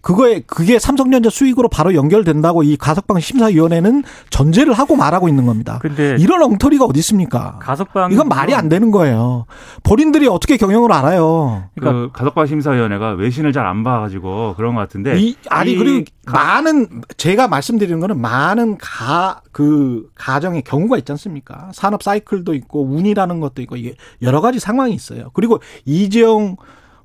그거에 0.03 0.41
그게 0.45 0.79
삼성전자 0.79 1.29
수익으로 1.29 1.69
바로 1.69 1.95
연결된다고 1.95 2.61
이 2.63 2.75
가석방 2.75 3.21
심사위원회는 3.21 4.03
전제를 4.29 4.73
하고 4.73 4.97
말하고 4.97 5.29
있는 5.29 5.45
겁니다. 5.45 5.79
근데 5.81 6.17
이런 6.19 6.43
엉터리가 6.43 6.83
어디 6.85 6.99
있습니까? 6.99 7.57
가석방 7.61 8.11
이건 8.11 8.27
말이 8.27 8.53
안 8.53 8.67
되는 8.67 8.91
거예요. 8.91 9.45
본인들이 9.83 10.27
어떻게 10.27 10.57
경영을 10.57 10.91
알아요? 10.91 11.69
그 11.79 12.09
가석방 12.13 12.45
심사위원회가 12.47 13.11
외신을 13.13 13.51
잘 13.51 13.63
안 13.63 13.81
봐가지고 13.85 14.55
그런 14.57 14.75
것 14.75 14.81
같은데 14.81 15.17
이, 15.17 15.37
아니 15.49 15.71
이 15.71 15.77
그리고 15.77 16.05
많은 16.25 17.01
제가 17.15 17.47
말씀드리는 17.47 17.97
거는 18.01 18.19
많은 18.19 18.77
가 18.77 19.41
그 19.53 20.09
가정의 20.15 20.63
경우가 20.63 20.97
있지 20.97 21.11
않습니까? 21.13 21.69
산업 21.73 22.03
사이클도 22.03 22.55
있고 22.55 22.83
운이라는 22.85 23.39
것도 23.39 23.61
있고 23.61 23.77
이게 23.77 23.93
여러 24.21 24.41
가지 24.41 24.59
상황이 24.59 24.93
있어요. 24.93 25.29
그리고 25.33 25.59
이재용 25.85 26.57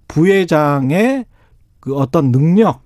부회장의 0.08 1.26
그 1.78 1.94
어떤 1.94 2.32
능력 2.32 2.80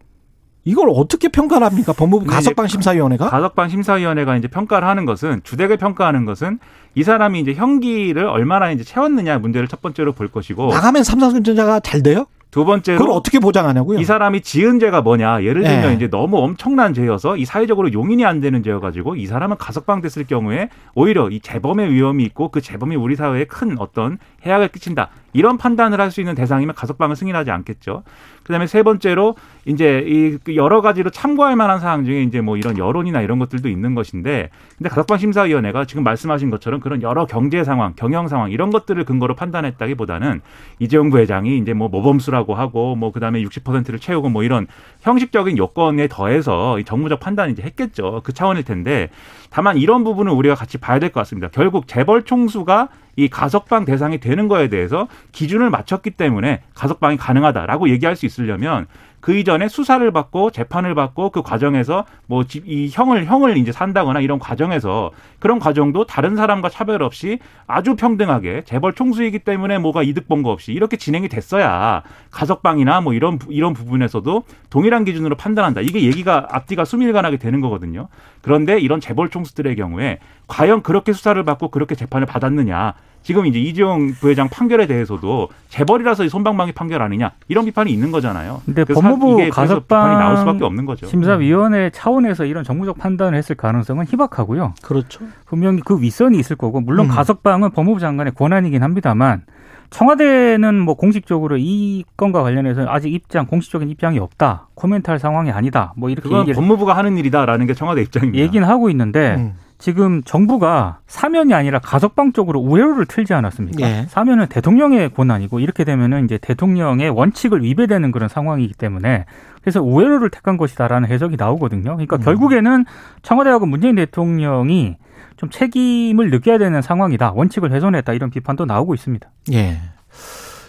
이걸 0.64 0.88
어떻게 0.90 1.28
평가를 1.28 1.66
합니까? 1.66 1.92
법무부 1.92 2.24
근데 2.24 2.34
가석방 2.34 2.68
심사위원회가? 2.68 3.28
가석방 3.28 3.68
심사위원회가 3.68 4.36
이제 4.36 4.48
평가를 4.48 4.86
하는 4.86 5.04
것은 5.04 5.40
주택을 5.42 5.76
평가하는 5.76 6.24
것은 6.24 6.58
이 6.94 7.02
사람이 7.02 7.40
이제 7.40 7.54
형기를 7.54 8.26
얼마나 8.26 8.70
이제 8.70 8.84
채웠느냐 8.84 9.38
문제를 9.38 9.66
첫 9.66 9.82
번째로 9.82 10.12
볼 10.12 10.28
것이고 10.28 10.68
나가면 10.68 11.04
삼성전자가 11.04 11.80
잘 11.80 12.02
돼요? 12.02 12.26
두 12.52 12.66
번째로 12.66 12.98
그걸 12.98 13.16
어떻게 13.16 13.38
보장하냐고요? 13.38 13.98
이 13.98 14.04
사람이 14.04 14.42
지은 14.42 14.78
죄가 14.78 15.00
뭐냐 15.00 15.42
예를 15.42 15.62
들면 15.62 15.88
네. 15.88 15.94
이제 15.94 16.08
너무 16.08 16.36
엄청난 16.36 16.92
죄여서 16.92 17.38
이 17.38 17.46
사회적으로 17.46 17.94
용인이 17.94 18.26
안 18.26 18.40
되는 18.40 18.62
죄여 18.62 18.78
가지고 18.78 19.16
이 19.16 19.26
사람은 19.26 19.56
가석방 19.56 20.02
됐을 20.02 20.24
경우에 20.26 20.68
오히려 20.94 21.30
이 21.30 21.40
재범의 21.40 21.90
위험이 21.90 22.24
있고 22.24 22.50
그 22.50 22.60
재범이 22.60 22.94
우리 22.94 23.16
사회에 23.16 23.46
큰 23.46 23.78
어떤 23.78 24.18
해악을 24.44 24.68
끼친다 24.68 25.08
이런 25.32 25.58
판단을 25.58 26.00
할 26.00 26.12
수 26.12 26.20
있는 26.20 26.34
대상이면 26.34 26.74
가석방을 26.74 27.16
승인하지 27.16 27.50
않겠죠. 27.50 28.02
그다음에 28.42 28.66
세 28.66 28.82
번째로 28.82 29.34
이제 29.64 30.00
이그 30.00 30.56
여러 30.56 30.82
가지로 30.82 31.10
참고할 31.10 31.56
만한 31.56 31.80
사항 31.80 32.04
중에 32.04 32.22
이제 32.22 32.40
뭐 32.40 32.56
이런 32.56 32.76
여론이나 32.76 33.22
이런 33.22 33.38
것들도 33.38 33.68
있는 33.68 33.94
것인데 33.94 34.50
근데 34.76 34.88
가석방 34.90 35.18
심사위원회가 35.18 35.86
지금 35.86 36.04
말씀하신 36.04 36.50
것처럼 36.50 36.80
그런 36.80 37.02
여러 37.02 37.24
경제 37.24 37.64
상황, 37.64 37.94
경영 37.94 38.28
상황 38.28 38.50
이런 38.50 38.70
것들을 38.70 39.02
근거로 39.04 39.34
판단했다기보다는 39.36 40.40
이재용 40.80 41.10
부회장이 41.10 41.56
이제 41.58 41.72
뭐 41.72 41.88
모범수라고 41.88 42.54
하고 42.54 42.94
뭐 42.94 43.10
그다음에 43.12 43.42
60%를 43.42 43.98
채우고 43.98 44.28
뭐 44.28 44.42
이런 44.42 44.66
형식적인 45.00 45.56
요건에 45.56 46.08
더해서 46.08 46.78
이 46.78 46.84
정무적 46.84 47.20
판단을 47.20 47.52
이제 47.52 47.62
했겠죠. 47.62 48.20
그 48.24 48.32
차원일 48.32 48.64
텐데 48.64 49.08
다만 49.52 49.76
이런 49.76 50.02
부분은 50.02 50.32
우리가 50.32 50.54
같이 50.54 50.78
봐야 50.78 50.98
될 50.98 51.10
것 51.10 51.20
같습니다. 51.20 51.48
결국 51.52 51.86
재벌 51.86 52.22
총수가 52.22 52.88
이 53.16 53.28
가석방 53.28 53.84
대상이 53.84 54.18
되는 54.18 54.48
거에 54.48 54.68
대해서 54.68 55.08
기준을 55.32 55.68
맞췄기 55.68 56.12
때문에 56.12 56.62
가석방이 56.74 57.18
가능하다라고 57.18 57.90
얘기할 57.90 58.16
수 58.16 58.24
있으려면 58.24 58.86
그 59.22 59.34
이전에 59.36 59.68
수사를 59.68 60.10
받고 60.10 60.50
재판을 60.50 60.94
받고 60.96 61.30
그 61.30 61.42
과정에서 61.42 62.04
뭐 62.26 62.42
이 62.66 62.90
형을 62.92 63.24
형을 63.24 63.56
이제 63.56 63.70
산다거나 63.72 64.20
이런 64.20 64.38
과정에서 64.40 65.12
그런 65.38 65.58
과정도 65.60 66.04
다른 66.04 66.34
사람과 66.36 66.68
차별 66.68 67.02
없이 67.02 67.38
아주 67.68 67.94
평등하게 67.96 68.64
재벌 68.66 68.92
총수이기 68.92 69.38
때문에 69.38 69.78
뭐가 69.78 70.02
이득 70.02 70.28
본 70.28 70.42
거 70.42 70.50
없이 70.50 70.72
이렇게 70.72 70.96
진행이 70.96 71.28
됐어야 71.28 72.02
가석방이나 72.32 73.00
뭐 73.00 73.14
이런 73.14 73.38
부- 73.38 73.52
이런 73.52 73.74
부분에서도 73.74 74.42
동일한 74.70 75.04
기준으로 75.04 75.36
판단한다. 75.36 75.80
이게 75.82 76.02
얘기가 76.02 76.48
앞뒤가 76.50 76.84
수밀관하게 76.84 77.36
되는 77.36 77.60
거거든요. 77.60 78.08
그런데 78.40 78.80
이런 78.80 78.98
재벌 79.00 79.28
총수들의 79.28 79.76
경우에 79.76 80.18
과연 80.48 80.82
그렇게 80.82 81.12
수사를 81.12 81.40
받고 81.44 81.68
그렇게 81.68 81.94
재판을 81.94 82.26
받았느냐? 82.26 82.94
지금 83.22 83.46
이제 83.46 83.58
이재용 83.58 84.12
부회장 84.12 84.48
판결에 84.48 84.86
대해서도 84.86 85.48
재벌이라서 85.68 86.24
이 86.24 86.28
손방망이 86.28 86.72
판결 86.72 87.02
아니냐 87.02 87.32
이런 87.48 87.64
비판이 87.64 87.92
있는 87.92 88.10
거잖아요. 88.10 88.62
근데 88.64 88.84
법무부 88.84 89.48
가석방 89.50 90.18
나올 90.18 90.36
수밖에 90.38 90.64
없는 90.64 90.86
거죠. 90.86 91.06
심사위원회 91.06 91.90
차원에서 91.90 92.44
이런 92.44 92.64
정무적 92.64 92.98
판단을 92.98 93.38
했을 93.38 93.56
가능성은 93.56 94.06
희박하고요. 94.06 94.74
그렇죠. 94.82 95.24
분명히 95.46 95.80
그 95.84 96.00
윗선이 96.00 96.38
있을 96.38 96.56
거고 96.56 96.80
물론 96.80 97.06
음. 97.06 97.10
가석방은 97.10 97.70
법무부 97.70 98.00
장관의 98.00 98.34
권한이긴 98.34 98.82
합니다만 98.82 99.42
청와대는 99.90 100.80
뭐 100.80 100.94
공식적으로 100.94 101.58
이 101.58 102.04
건과 102.16 102.42
관련해서 102.42 102.86
아직 102.88 103.12
입장 103.12 103.46
공식적인 103.46 103.90
입장이 103.90 104.18
없다 104.18 104.68
코멘트할 104.74 105.18
상황이 105.18 105.50
아니다 105.50 105.92
뭐 105.96 106.08
이렇게 106.08 106.22
그건 106.28 106.40
얘기를 106.40 106.54
법무부가 106.54 106.96
하는 106.96 107.18
일이다라는 107.18 107.66
게 107.66 107.74
청와대 107.74 108.00
입장입니다. 108.00 108.42
얘기는 108.42 108.66
하고 108.66 108.88
있는데 108.90 109.36
음. 109.36 109.54
지금 109.82 110.22
정부가 110.22 111.00
사면이 111.08 111.54
아니라 111.54 111.80
가석방 111.80 112.34
쪽으로 112.34 112.60
우회로를 112.60 113.04
틀지 113.04 113.34
않았습니까? 113.34 113.80
예. 113.80 114.06
사면은 114.08 114.46
대통령의 114.46 115.12
권한이고 115.12 115.58
이렇게 115.58 115.82
되면은 115.82 116.24
이제 116.24 116.38
대통령의 116.38 117.10
원칙을 117.10 117.64
위배되는 117.64 118.12
그런 118.12 118.28
상황이기 118.28 118.74
때문에 118.74 119.24
그래서 119.60 119.82
우회로를 119.82 120.30
택한 120.30 120.56
것이다라는 120.56 121.08
해석이 121.08 121.34
나오거든요. 121.36 121.96
그러니까 121.96 122.14
음. 122.14 122.20
결국에는 122.20 122.84
청와대하고 123.22 123.66
문재인 123.66 123.96
대통령이 123.96 124.98
좀 125.36 125.50
책임을 125.50 126.30
느껴야 126.30 126.58
되는 126.58 126.80
상황이다. 126.80 127.32
원칙을 127.32 127.72
훼손했다. 127.72 128.12
이런 128.12 128.30
비판도 128.30 128.66
나오고 128.66 128.94
있습니다. 128.94 129.28
예. 129.52 129.78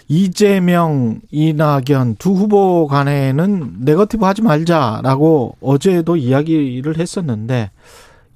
이재명, 0.08 1.20
이낙연 1.30 2.16
두 2.18 2.32
후보 2.32 2.88
간에는 2.88 3.74
네거티브 3.82 4.26
하지 4.26 4.42
말자라고 4.42 5.58
어제도 5.62 6.16
이야기를 6.16 6.98
했었는데 6.98 7.70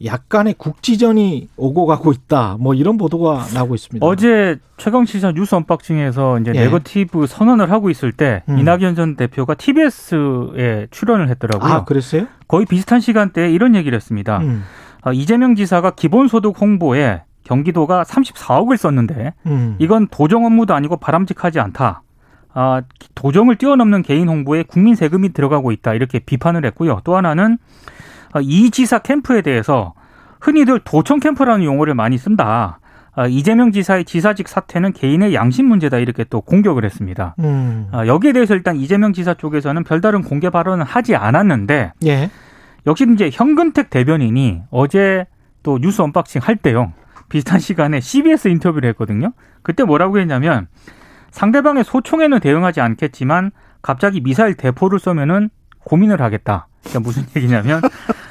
약간의 0.04 0.56
국지전이 0.58 1.50
오고 1.58 1.86
가고 1.88 2.12
있다. 2.12 2.58
뭐 2.60 2.74
이런 2.74 2.98
보도가 2.98 3.46
나오고 3.54 3.76
있습니다. 3.76 4.06
어제 4.06 4.58
최강 4.78 5.06
시사 5.06 5.32
뉴스 5.32 5.56
언박싱에서 5.56 6.40
이제 6.40 6.52
예. 6.56 6.66
네거티브 6.66 7.26
선언을 7.26 7.72
하고 7.72 7.90
있을 7.90 8.12
때 8.12 8.44
음. 8.50 8.60
이낙연 8.60 8.96
전 8.96 9.16
대표가 9.16 9.56
TBS에 9.56 10.88
출연을 10.92 11.30
했더라고요. 11.30 11.72
아, 11.72 11.84
그랬어요? 11.84 12.28
거의 12.48 12.66
비슷한 12.66 13.00
시간대에 13.00 13.52
이런 13.52 13.76
얘기를 13.76 13.96
했습니다. 13.96 14.38
음. 14.40 14.64
어, 15.04 15.14
이재명 15.14 15.56
지사가 15.56 15.92
기본소득 15.92 16.60
홍보에 16.60 17.24
경기도가 17.44 18.04
34억을 18.04 18.78
썼는데 18.78 19.34
음. 19.46 19.76
이건 19.80 20.08
도정 20.10 20.46
업무도 20.46 20.74
아니고 20.74 20.98
바람직하지 20.98 21.60
않다. 21.60 22.04
아, 22.54 22.82
도정을 23.16 23.56
뛰어넘는 23.56 24.02
개인 24.02 24.28
홍보에 24.28 24.64
국민 24.64 24.96
세금이 24.96 25.34
들어가고 25.34 25.72
있다. 25.72 25.94
이렇게 25.94 26.20
비판을 26.20 26.66
했고요. 26.66 27.02
또 27.04 27.16
하나는 27.16 27.54
아, 27.54 27.97
이 28.42 28.70
지사 28.72 29.00
캠프에 29.00 29.42
대해서 29.42 29.94
흔히들 30.40 30.80
도청 30.84 31.20
캠프라는 31.20 31.66
용어를 31.66 31.96
많이 31.96 32.18
쓴다. 32.18 32.80
아, 33.16 33.26
이재명 33.26 33.72
지사의 33.72 34.06
지사직 34.06 34.48
사퇴는 34.48 34.94
개인의 34.94 35.34
양심 35.34 35.68
문제다. 35.68 35.98
이렇게 35.98 36.24
또 36.24 36.42
공격을 36.42 36.86
했습니다. 36.86 37.36
음. 37.40 37.88
아, 37.92 38.06
여기에 38.06 38.34
대해서 38.34 38.54
일단 38.54 38.76
이재명 38.76 39.12
지사 39.12 39.34
쪽에서는 39.34 39.84
별다른 39.84 40.22
공개 40.22 40.52
발언은 40.52 40.86
하지 40.86 41.16
않았는데 41.16 41.94
예. 42.06 42.30
역시 42.86 43.08
이제 43.12 43.32
현근택 43.34 43.90
대변인이 43.90 44.62
어제 44.70 45.26
또 45.64 45.80
뉴스 45.80 46.02
언박싱 46.04 46.42
할 46.44 46.56
때요. 46.56 46.94
비슷한 47.30 47.60
시간에 47.60 48.00
CBS 48.00 48.50
인터뷰를 48.50 48.90
했거든요. 48.90 49.34
그때 49.64 49.84
뭐라고 49.84 50.20
했냐면 50.20 50.68
상대방의 51.32 51.84
소총에는 51.84 52.40
대응하지 52.40 52.82
않겠지만 52.82 53.52
갑자기 53.82 54.22
미사일 54.22 54.54
대포를 54.54 55.00
쏘면은 55.00 55.50
고민을 55.88 56.22
하겠다. 56.22 56.68
그러니까 56.84 57.00
무슨 57.00 57.24
얘기냐면 57.36 57.82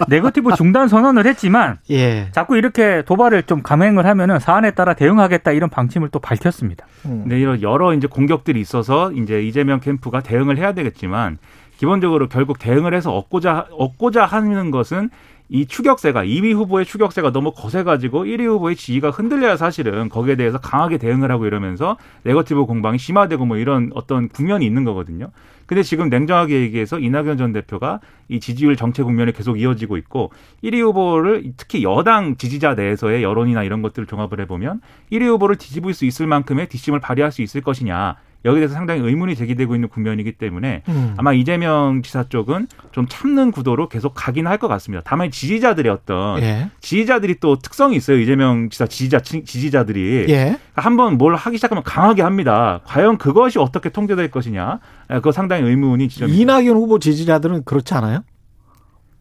네거티브 0.08 0.54
중단 0.56 0.88
선언을 0.88 1.26
했지만 1.26 1.78
예. 1.90 2.28
자꾸 2.32 2.56
이렇게 2.56 3.02
도발을 3.02 3.44
좀 3.44 3.62
감행을 3.62 4.06
하면은 4.06 4.38
사안에 4.38 4.72
따라 4.72 4.94
대응하겠다 4.94 5.52
이런 5.52 5.70
방침을 5.70 6.10
또 6.10 6.18
밝혔습니다. 6.18 6.86
음. 7.06 7.24
네, 7.26 7.40
이런 7.40 7.62
여러 7.62 7.94
이제 7.94 8.06
공격들이 8.06 8.60
있어서 8.60 9.10
이제 9.12 9.42
이재명 9.42 9.80
캠프가 9.80 10.20
대응을 10.20 10.58
해야 10.58 10.72
되겠지만 10.72 11.38
기본적으로 11.78 12.28
결국 12.28 12.58
대응을 12.58 12.94
해서 12.94 13.14
얻고자 13.14 13.66
얻고자 13.70 14.24
하는 14.24 14.70
것은 14.70 15.10
이 15.48 15.66
추격세가 15.66 16.24
2위 16.24 16.54
후보의 16.54 16.84
추격세가 16.84 17.30
너무 17.30 17.52
거세가지고 17.52 18.24
1위 18.24 18.46
후보의 18.46 18.74
지위가 18.74 19.10
흔들려야 19.10 19.56
사실은 19.56 20.08
거기에 20.08 20.34
대해서 20.34 20.58
강하게 20.58 20.98
대응을 20.98 21.30
하고 21.30 21.46
이러면서 21.46 21.96
네거티브 22.24 22.66
공방이 22.66 22.98
심화되고 22.98 23.44
뭐 23.44 23.56
이런 23.56 23.90
어떤 23.94 24.28
국면이 24.28 24.66
있는 24.66 24.84
거거든요. 24.84 25.30
근데 25.66 25.82
지금 25.82 26.08
냉정하게 26.08 26.60
얘기해서 26.62 26.98
이낙연 26.98 27.36
전 27.38 27.52
대표가 27.52 28.00
이 28.28 28.40
지지율 28.40 28.76
정체 28.76 29.02
국면이 29.02 29.32
계속 29.32 29.60
이어지고 29.60 29.96
있고 29.98 30.32
1위 30.64 30.80
후보를 30.80 31.52
특히 31.56 31.84
여당 31.84 32.36
지지자 32.36 32.74
내에서의 32.74 33.22
여론이나 33.22 33.62
이런 33.62 33.82
것들을 33.82 34.06
종합을 34.06 34.40
해보면 34.40 34.80
1위 35.12 35.26
후보를 35.26 35.56
뒤집을 35.56 35.94
수 35.94 36.04
있을 36.04 36.26
만큼의 36.26 36.68
뒷심을 36.68 37.00
발휘할 37.00 37.30
수 37.30 37.42
있을 37.42 37.60
것이냐 37.60 38.16
여기에 38.46 38.60
대해서 38.60 38.74
상당히 38.74 39.00
의문이 39.02 39.34
제기되고 39.36 39.74
있는 39.74 39.88
국면이기 39.88 40.32
때문에 40.32 40.82
음. 40.88 41.14
아마 41.18 41.32
이재명 41.34 42.00
지사 42.02 42.24
쪽은 42.28 42.68
좀 42.92 43.06
참는 43.08 43.50
구도로 43.50 43.88
계속 43.88 44.12
가긴 44.14 44.46
할 44.46 44.56
것 44.56 44.68
같습니다. 44.68 45.02
다만 45.04 45.30
지지자들의 45.30 45.92
어떤 45.92 46.40
예. 46.40 46.70
지지자들이 46.80 47.40
또 47.40 47.58
특성이 47.58 47.96
있어요. 47.96 48.18
이재명 48.18 48.70
지사 48.70 48.86
지지자 48.86 49.20
지지자들이 49.20 50.26
예. 50.30 50.58
한번 50.74 51.18
뭘 51.18 51.34
하기 51.34 51.58
시작하면 51.58 51.82
강하게 51.84 52.22
합니다. 52.22 52.80
과연 52.84 53.18
그것이 53.18 53.58
어떻게 53.58 53.90
통제될 53.90 54.30
것이냐? 54.30 54.78
예, 55.10 55.14
그거 55.16 55.32
상당히 55.32 55.64
의문이 55.68 56.08
지점입니다. 56.08 56.40
이낙연 56.42 56.76
후보 56.76 56.98
지지자들은 56.98 57.64
그렇지 57.64 57.92
않아요? 57.94 58.20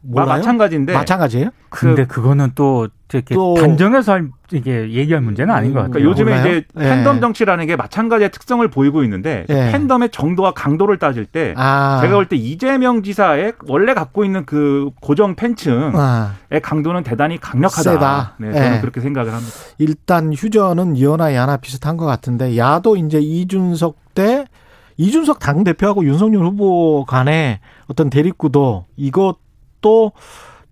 마- 0.01 0.21
몰라요? 0.21 0.37
마찬가지인데 0.37 0.93
마찬가지예요? 0.93 1.49
근데 1.69 2.05
그, 2.05 2.21
거는 2.21 2.51
또 2.55 2.87
이렇게 3.13 3.35
또- 3.35 3.53
단정해서 3.53 4.13
할, 4.13 4.29
이게 4.51 4.91
얘기할 4.91 5.21
문제는 5.21 5.53
아닌 5.53 5.73
것 5.73 5.79
같아요. 5.81 5.91
그러니까 5.93 6.09
요즘에 6.11 6.31
몰라요? 6.37 6.57
이제 6.57 6.67
예. 6.77 6.83
팬덤 6.83 7.21
정치라는 7.21 7.67
게 7.67 7.75
마찬가지의 7.75 8.31
특성을 8.31 8.67
보이고 8.67 9.03
있는데 9.03 9.45
예. 9.49 9.71
팬덤의 9.71 10.09
정도와 10.09 10.51
강도를 10.53 10.97
따질 10.97 11.25
때 11.25 11.53
아. 11.55 11.99
제가 12.01 12.15
볼 12.15 12.25
때 12.27 12.35
이재명 12.35 13.03
지사의 13.03 13.53
원래 13.67 13.93
갖고 13.93 14.25
있는 14.25 14.43
그 14.45 14.89
고정 15.01 15.35
팬층의 15.35 15.91
아. 15.93 16.33
강도는 16.63 17.03
대단히 17.03 17.37
강력하다. 17.39 17.83
세다. 17.91 18.33
네, 18.39 18.51
저는 18.53 18.75
예. 18.77 18.81
그렇게 18.81 18.99
생각을 19.01 19.31
합니다. 19.33 19.53
일단 19.77 20.33
휴전은 20.33 20.99
여나 20.99 21.35
야나 21.35 21.57
비슷한 21.57 21.97
것 21.97 22.05
같은데 22.05 22.57
야도 22.57 22.97
이제 22.97 23.19
이준석 23.19 23.97
대 24.15 24.45
이준석 24.97 25.39
당 25.39 25.63
대표하고 25.63 26.05
윤석열 26.05 26.43
후보 26.45 27.05
간의 27.05 27.59
어떤 27.87 28.09
대립구도 28.09 28.85
이것도 28.95 30.11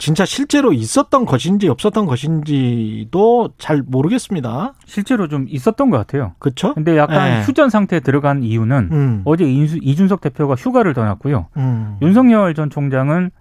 진짜 0.03 0.25
실제로 0.25 0.73
있었던 0.73 1.25
것인지 1.25 1.69
없었던 1.69 2.05
것인지도 2.05 3.51
잘 3.57 3.81
모르겠습니다. 3.85 4.73
실제로 4.85 5.29
좀 5.29 5.45
있었던 5.47 5.89
것 5.89 5.97
같아요. 5.97 6.33
그렇죠? 6.39 6.73
근데 6.73 6.97
약간 6.97 7.31
예. 7.31 7.41
휴전 7.43 7.69
상태에 7.69 8.01
들어간 8.01 8.43
이유는 8.43 8.89
음. 8.91 9.21
어제 9.23 9.45
인수- 9.45 9.79
이준석 9.81 10.19
대표가 10.19 10.55
휴가를 10.55 10.93
떠났고요. 10.93 11.47
음. 11.55 11.97
윤석열 12.01 12.53
전 12.53 12.69
총장은 12.69 13.31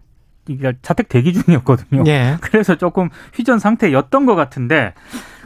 이게 0.49 0.73
자택 0.83 1.09
대기 1.09 1.33
중이었거든요. 1.33 2.05
예. 2.07 2.37
그래서 2.43 2.77
조금 2.77 3.11
휴전 3.35 3.59
상태였던 3.59 4.25
것 4.27 4.37
같은데 4.37 4.95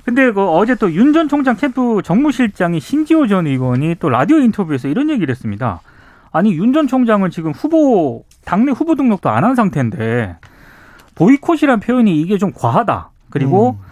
근데 0.04 0.30
그 0.32 0.46
어제 0.46 0.74
또 0.74 0.88
윤 0.90 1.14
전 1.14 1.28
총장 1.28 1.56
캠프 1.56 2.02
정무실장이 2.04 2.78
신지호 2.78 3.26
전 3.26 3.46
의원이 3.46 3.96
또 4.00 4.10
라디오 4.10 4.38
인터뷰에서 4.38 4.88
이런 4.88 5.08
얘기를 5.08 5.30
했습니다. 5.32 5.80
아니 6.30 6.52
윤 6.54 6.74
전 6.74 6.86
총장은 6.86 7.30
지금 7.30 7.52
후보 7.52 8.24
당내 8.44 8.72
후보 8.72 8.94
등록도 8.94 9.30
안 9.30 9.44
한 9.44 9.54
상태인데 9.54 10.36
보이콧이란 11.16 11.80
표현이 11.80 12.20
이게 12.20 12.38
좀 12.38 12.52
과하다. 12.54 13.10
그리고 13.30 13.70
음. 13.80 13.84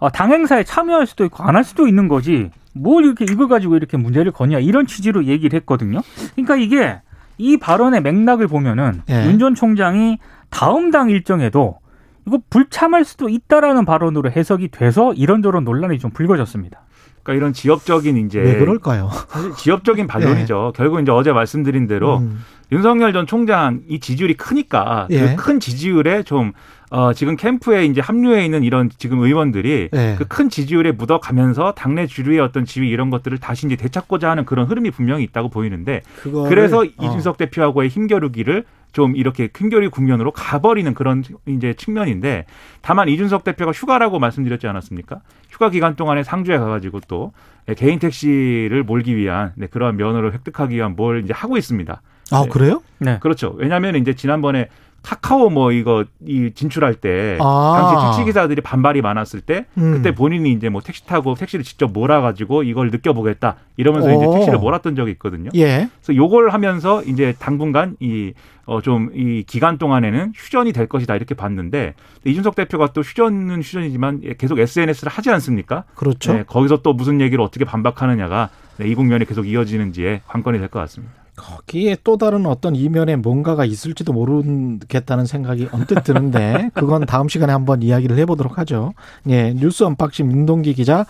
어, 0.00 0.10
당 0.10 0.32
행사에 0.32 0.64
참여할 0.64 1.06
수도 1.06 1.24
있고 1.24 1.44
안 1.44 1.54
할 1.54 1.62
수도 1.62 1.86
있는 1.86 2.08
거지. 2.08 2.50
뭘 2.72 3.04
이렇게 3.04 3.24
이걸 3.24 3.48
가지고 3.48 3.76
이렇게 3.76 3.96
문제를 3.96 4.32
거냐 4.32 4.58
이런 4.58 4.86
취지로 4.86 5.24
얘기를 5.26 5.56
했거든요. 5.60 6.00
그러니까 6.34 6.56
이게 6.56 7.00
이 7.38 7.56
발언의 7.58 8.02
맥락을 8.02 8.46
보면은 8.48 9.02
예. 9.10 9.26
윤전 9.26 9.54
총장이 9.54 10.18
다음 10.50 10.90
당 10.90 11.10
일정에도 11.10 11.78
이거 12.26 12.38
불참할 12.50 13.04
수도 13.04 13.28
있다라는 13.28 13.84
발언으로 13.84 14.30
해석이 14.30 14.68
돼서 14.68 15.12
이런저런 15.14 15.64
논란이 15.64 15.98
좀 15.98 16.10
불거졌습니다. 16.12 16.80
그러니까 17.22 17.32
이런 17.40 17.52
지역적인 17.52 18.16
이제 18.26 18.38
왜 18.40 18.56
그럴까요? 18.58 19.10
사실 19.28 19.52
지역적인 19.54 20.06
반론이죠. 20.06 20.72
결국 20.76 21.00
이제 21.00 21.10
어제 21.12 21.32
말씀드린 21.32 21.86
대로 21.86 22.18
음. 22.18 22.40
윤석열 22.72 23.12
전 23.12 23.26
총장 23.26 23.80
이 23.88 23.98
지지율이 24.00 24.34
크니까 24.34 25.06
예. 25.10 25.34
그 25.34 25.36
큰 25.36 25.60
지지율에 25.60 26.22
좀 26.22 26.52
어, 26.90 27.12
지금 27.12 27.36
캠프에 27.36 27.84
이제 27.86 28.00
합류해 28.00 28.44
있는 28.44 28.62
이런 28.64 28.90
지금 28.98 29.20
의원들이 29.20 29.90
예. 29.92 30.14
그큰 30.18 30.48
지지율에 30.50 30.92
묻어가면서 30.92 31.72
당내 31.72 32.06
주류의 32.06 32.40
어떤 32.40 32.64
지위 32.64 32.88
이런 32.90 33.10
것들을 33.10 33.38
다시 33.38 33.66
이제 33.66 33.76
되찾고자 33.76 34.28
하는 34.30 34.44
그런 34.44 34.66
흐름이 34.66 34.90
분명히 34.90 35.22
있다고 35.24 35.48
보이는데 35.50 36.02
그거를- 36.22 36.48
그래서 36.48 36.80
어. 36.80 36.84
이준석 36.84 37.36
대표하고의 37.38 37.88
힘겨루기를 37.88 38.64
좀 38.92 39.14
이렇게 39.14 39.48
힘겨루기 39.56 39.88
국면으로 39.88 40.32
가버리는 40.32 40.92
그런 40.94 41.22
이제 41.46 41.74
측면인데 41.74 42.44
다만 42.82 43.08
이준석 43.08 43.44
대표가 43.44 43.70
휴가라고 43.70 44.18
말씀드렸지 44.18 44.66
않았습니까? 44.66 45.20
휴가 45.48 45.70
기간 45.70 45.94
동안에 45.94 46.24
상주에 46.24 46.58
가가지고 46.58 47.00
또 47.06 47.32
개인 47.76 48.00
택시를 48.00 48.82
몰기 48.82 49.16
위한 49.16 49.52
네, 49.54 49.68
그러한 49.68 49.96
면허를 49.96 50.32
획득하기 50.32 50.74
위한 50.74 50.96
뭘 50.96 51.22
이제 51.22 51.32
하고 51.32 51.56
있습니다. 51.56 52.02
아 52.32 52.42
네. 52.42 52.48
그래요? 52.48 52.82
네. 52.98 53.18
그렇죠. 53.20 53.54
왜냐하면 53.56 53.96
이제 53.96 54.14
지난번에 54.14 54.68
카카오 55.02 55.48
뭐 55.48 55.72
이거 55.72 56.04
이 56.26 56.50
진출할 56.54 56.92
때 56.94 57.38
아. 57.40 57.76
당시 58.04 58.18
택시 58.18 58.24
기사들이 58.26 58.60
반발이 58.60 59.00
많았을 59.00 59.40
때 59.40 59.64
음. 59.78 59.92
그때 59.92 60.14
본인이 60.14 60.52
이제 60.52 60.68
뭐 60.68 60.82
택시 60.82 61.06
타고 61.06 61.34
택시를 61.34 61.64
직접 61.64 61.90
몰아가지고 61.90 62.64
이걸 62.64 62.90
느껴보겠다 62.90 63.56
이러면서 63.78 64.12
이제 64.14 64.26
오. 64.26 64.34
택시를 64.34 64.58
몰았던 64.58 64.96
적이 64.96 65.12
있거든요. 65.12 65.48
예. 65.54 65.88
그래서 66.02 66.14
요걸 66.14 66.50
하면서 66.50 67.02
이제 67.04 67.34
당분간 67.38 67.96
이 68.00 68.32
어 68.66 68.80
좀 68.82 69.10
이 69.14 69.42
기간 69.48 69.78
동안에는 69.78 70.32
휴전이 70.36 70.72
될 70.72 70.86
것이다 70.86 71.16
이렇게 71.16 71.34
봤는데 71.34 71.94
이준석 72.24 72.54
대표가 72.54 72.92
또 72.92 73.00
휴전은 73.00 73.62
휴전이지만 73.62 74.20
계속 74.38 74.60
SNS를 74.60 75.10
하지 75.10 75.30
않습니까? 75.30 75.84
그렇죠. 75.96 76.34
네, 76.34 76.44
거기서 76.46 76.82
또 76.82 76.92
무슨 76.92 77.20
얘기를 77.20 77.42
어떻게 77.42 77.64
반박하느냐가 77.64 78.50
네, 78.76 78.86
이 78.86 78.94
국면이 78.94 79.24
계속 79.24 79.48
이어지는지에 79.48 80.20
관건이 80.28 80.58
될 80.60 80.68
것 80.68 80.78
같습니다. 80.80 81.14
거기에 81.36 81.96
또 82.04 82.16
다른 82.16 82.46
어떤 82.46 82.76
이면에 82.76 83.16
뭔가가 83.16 83.64
있을지도 83.64 84.12
모르겠다는 84.12 85.26
생각이 85.26 85.68
언뜻 85.72 86.02
드는데 86.04 86.70
그건 86.74 87.06
다음 87.06 87.28
시간에 87.28 87.52
한번 87.52 87.82
이야기를 87.82 88.18
해보도록 88.18 88.58
하죠. 88.58 88.92
예, 89.28 89.54
뉴스 89.54 89.84
언박싱 89.84 90.28
민동기 90.28 90.74
기자 90.74 91.06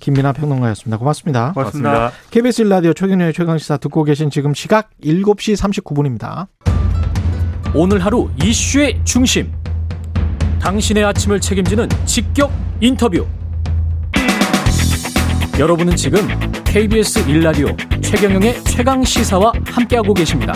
김민아 0.00 0.32
평론가였습니다. 0.32 0.98
고맙습니다. 0.98 1.52
고맙습니다. 1.52 2.12
KBS 2.30 2.62
일라디오 2.62 2.92
최경영의 2.92 3.32
최강시사 3.32 3.76
듣고 3.78 4.04
계신 4.04 4.30
지금 4.30 4.54
시각 4.54 4.90
7시 5.02 5.56
39분입니다. 5.56 6.46
오늘 7.74 7.98
하루 7.98 8.30
이슈의 8.42 9.00
중심. 9.04 9.52
당신의 10.60 11.04
아침을 11.04 11.40
책임지는 11.40 11.88
직격 12.06 12.50
인터뷰. 12.80 13.26
여러분은 15.58 15.94
지금 15.94 16.20
KBS 16.74 17.30
일라디오 17.30 17.68
최경영의 18.02 18.64
최강 18.64 19.04
시사와 19.04 19.52
함께하고 19.64 20.12
계십니다. 20.12 20.54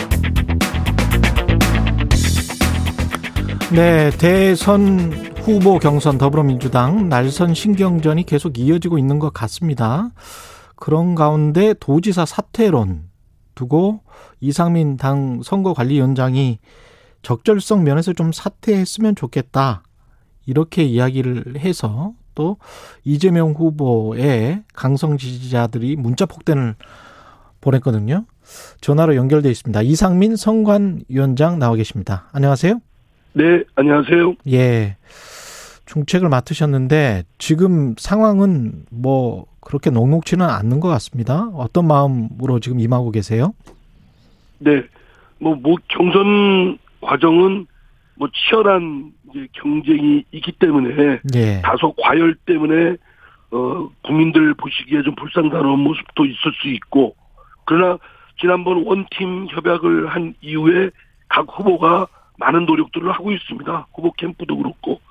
네, 3.73 4.09
대선 4.17 5.13
후보 5.37 5.79
경선 5.79 6.17
더불어민주당 6.17 7.07
날선 7.07 7.53
신경전이 7.53 8.25
계속 8.25 8.59
이어지고 8.59 8.97
있는 8.97 9.17
것 9.19 9.31
같습니다. 9.31 10.09
그런 10.75 11.15
가운데 11.15 11.73
도지사 11.79 12.25
사퇴론 12.25 13.05
두고 13.55 14.01
이상민 14.41 14.97
당 14.97 15.41
선거관리위원장이 15.41 16.59
적절성 17.21 17.85
면에서 17.85 18.11
좀 18.11 18.33
사퇴했으면 18.33 19.15
좋겠다. 19.15 19.83
이렇게 20.45 20.83
이야기를 20.83 21.59
해서 21.59 22.11
또 22.39 22.55
이재명 23.03 23.51
후보의 23.51 24.63
강성 24.73 25.17
지지자들이 25.17 25.97
문자 25.97 26.25
폭탄을 26.25 26.75
보냈거든요. 27.59 28.23
전화로 28.79 29.17
연결돼 29.17 29.49
있습니다. 29.49 29.81
이상민 29.81 30.37
선관위원장 30.37 31.59
나와 31.59 31.75
계십니다. 31.75 32.29
안녕하세요. 32.31 32.79
네, 33.33 33.63
안녕하세요. 33.75 34.35
예. 34.53 34.95
중책을 35.85 36.29
맡으셨는데 36.29 37.23
지금 37.39 37.95
상황은 37.97 38.85
뭐 38.89 39.45
그렇게 39.59 39.89
녹록치는 39.89 40.45
않는 40.45 40.79
것 40.79 40.87
같습니다. 40.87 41.49
어떤 41.53 41.87
마음으로 41.87 42.61
지금 42.61 42.79
임하고 42.79 43.11
계세요? 43.11 43.53
네, 44.59 44.81
뭐, 45.39 45.55
뭐 45.55 45.75
경선 45.89 46.77
과정은 47.01 47.67
뭐 48.15 48.29
치열한 48.33 49.11
이제 49.29 49.47
경쟁이 49.53 50.23
있기 50.31 50.51
때문에 50.53 51.19
예. 51.35 51.61
다소 51.61 51.93
과열 51.93 52.35
때문에 52.45 52.95
어 53.51 53.89
국민들 54.03 54.53
보시기에 54.53 55.01
좀 55.03 55.15
불쌍다운 55.15 55.79
모습도 55.79 56.25
있을 56.25 56.53
수 56.61 56.67
있고 56.69 57.15
그러나 57.65 57.97
지난번 58.39 58.83
원팀 58.85 59.47
협약을 59.49 60.07
한 60.07 60.33
이후에 60.41 60.91
각 61.27 61.45
후보가 61.49 62.07
많은 62.37 62.65
노력들을 62.65 63.11
하고 63.11 63.31
있습니다. 63.31 63.87
후보 63.93 64.11
캠프도 64.13 64.57
그렇고 64.57 65.01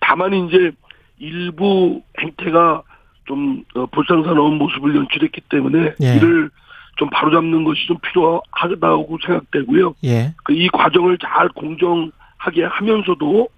다만 0.00 0.32
이제 0.34 0.72
일부 1.18 2.02
행태가 2.20 2.82
좀 3.24 3.64
어, 3.74 3.86
불쌍스러운 3.86 4.58
모습을 4.58 4.94
연출했기 4.94 5.42
때문에 5.48 5.94
예. 6.02 6.16
이를 6.16 6.50
좀 6.96 7.10
바로잡는 7.10 7.64
것이 7.64 7.86
좀 7.86 7.98
필요하다고 7.98 9.18
생각되고요. 9.24 9.94
예. 10.04 10.32
그이 10.44 10.68
과정을 10.68 11.18
잘 11.18 11.48
공정하게 11.48 12.64
하면서도 12.64 13.48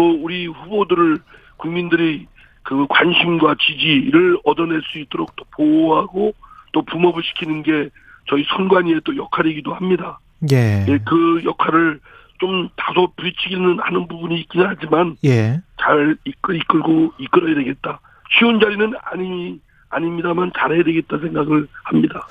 또 0.00 0.18
우리 0.22 0.46
후보들을 0.46 1.18
국민들이 1.58 2.26
그 2.62 2.86
관심과 2.88 3.56
지지를 3.60 4.38
얻어낼 4.44 4.80
수 4.90 4.98
있도록 4.98 5.36
또 5.36 5.44
보호하고 5.50 6.32
또 6.72 6.82
붐업을 6.82 7.22
시키는 7.22 7.62
게 7.62 7.90
저희 8.26 8.44
선관위의 8.56 9.02
또 9.04 9.14
역할이기도 9.14 9.74
합니다. 9.74 10.18
예. 10.50 10.86
예, 10.88 10.98
그 11.04 11.42
역할을 11.44 12.00
좀 12.38 12.70
다소 12.76 13.12
부딪히기는 13.14 13.78
하는 13.80 14.08
부분이 14.08 14.40
있긴 14.40 14.62
하지만 14.66 15.16
예. 15.26 15.60
잘 15.78 16.16
이끌, 16.24 16.56
이끌고 16.56 17.12
이끌어야 17.18 17.54
되겠다. 17.56 18.00
쉬운 18.38 18.58
자리는 18.58 18.94
아니 19.02 19.60
아닙니다만 19.90 20.52
잘해야 20.56 20.82
되겠다 20.82 21.18
생각을 21.18 21.66
합니다. 21.84 22.26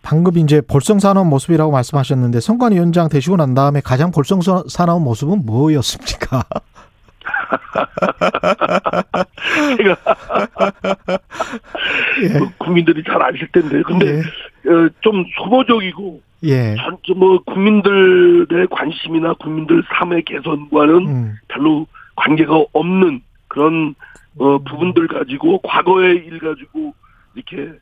방금 0.00 0.38
이제 0.38 0.62
볼썽사나운 0.62 1.28
모습이라고 1.28 1.70
말씀하셨는데 1.70 2.40
선관위원장 2.40 3.10
되시고 3.10 3.36
난 3.36 3.52
다음에 3.52 3.82
가장 3.82 4.10
볼썽사나운 4.10 5.04
모습은 5.04 5.44
뭐였습니까? 5.44 6.44
제가 9.76 9.96
예. 12.22 12.38
뭐 12.38 12.50
국민들이 12.58 13.02
잘 13.04 13.22
아실 13.22 13.46
텐데 13.52 13.82
근데 13.82 14.16
예. 14.16 14.70
어, 14.70 14.88
좀 15.00 15.24
소모적이고 15.36 16.20
예. 16.44 16.74
뭐 17.16 17.42
국민들의 17.44 18.66
관심이나 18.70 19.34
국민들 19.34 19.82
삶의 19.88 20.24
개선과는 20.24 20.94
음. 21.06 21.36
별로 21.48 21.86
관계가 22.16 22.64
없는 22.72 23.20
그런 23.48 23.94
어, 24.38 24.58
부분들 24.58 25.08
가지고 25.08 25.60
과거의 25.62 26.16
일 26.16 26.38
가지고 26.38 26.94
이렇게 27.34 27.72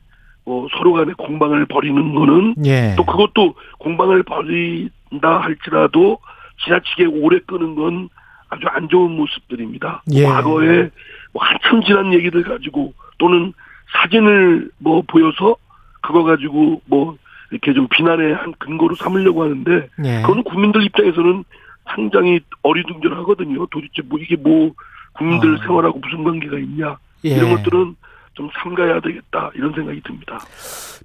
어, 0.45 0.65
서로 0.75 0.93
간에 0.93 1.13
공방을 1.17 1.67
벌이는 1.67 2.15
거는 2.15 2.55
예. 2.65 2.95
또 2.97 3.05
그것도 3.05 3.55
공방을 3.77 4.23
벌인다 4.23 5.41
할지라도 5.41 6.17
지나치게 6.63 7.05
오래 7.05 7.39
끄는 7.45 7.75
건 7.75 8.09
아주 8.49 8.65
안 8.67 8.89
좋은 8.89 9.11
모습들입니다. 9.11 10.03
예. 10.11 10.23
과거에 10.23 10.89
뭐 11.31 11.43
한참 11.43 11.83
지난 11.83 12.13
얘기들 12.13 12.43
가지고 12.43 12.93
또는 13.17 13.53
사진을 13.91 14.71
뭐 14.79 15.01
보여서 15.07 15.55
그거 16.01 16.23
가지고 16.23 16.81
뭐 16.85 17.17
이렇게 17.51 17.73
좀 17.73 17.87
비난의 17.89 18.33
한 18.35 18.53
근거로 18.59 18.95
삼으려고 18.95 19.43
하는데 19.43 19.89
예. 20.03 20.21
그거는 20.21 20.43
국민들 20.43 20.83
입장에서는 20.83 21.43
상당히 21.87 22.39
어리둥절하거든요. 22.61 23.65
도대체 23.67 24.01
뭐 24.05 24.19
이게 24.19 24.35
뭐 24.35 24.71
국민들 25.13 25.55
아. 25.55 25.65
생활하고 25.65 25.99
무슨 25.99 26.23
관계가 26.23 26.57
있냐 26.59 26.97
예. 27.25 27.29
이런 27.29 27.55
것들은 27.55 27.95
좀 28.33 28.49
삼가야 28.53 29.01
되겠다 29.01 29.51
이런 29.55 29.73
생각이 29.73 30.01
듭니다. 30.01 30.39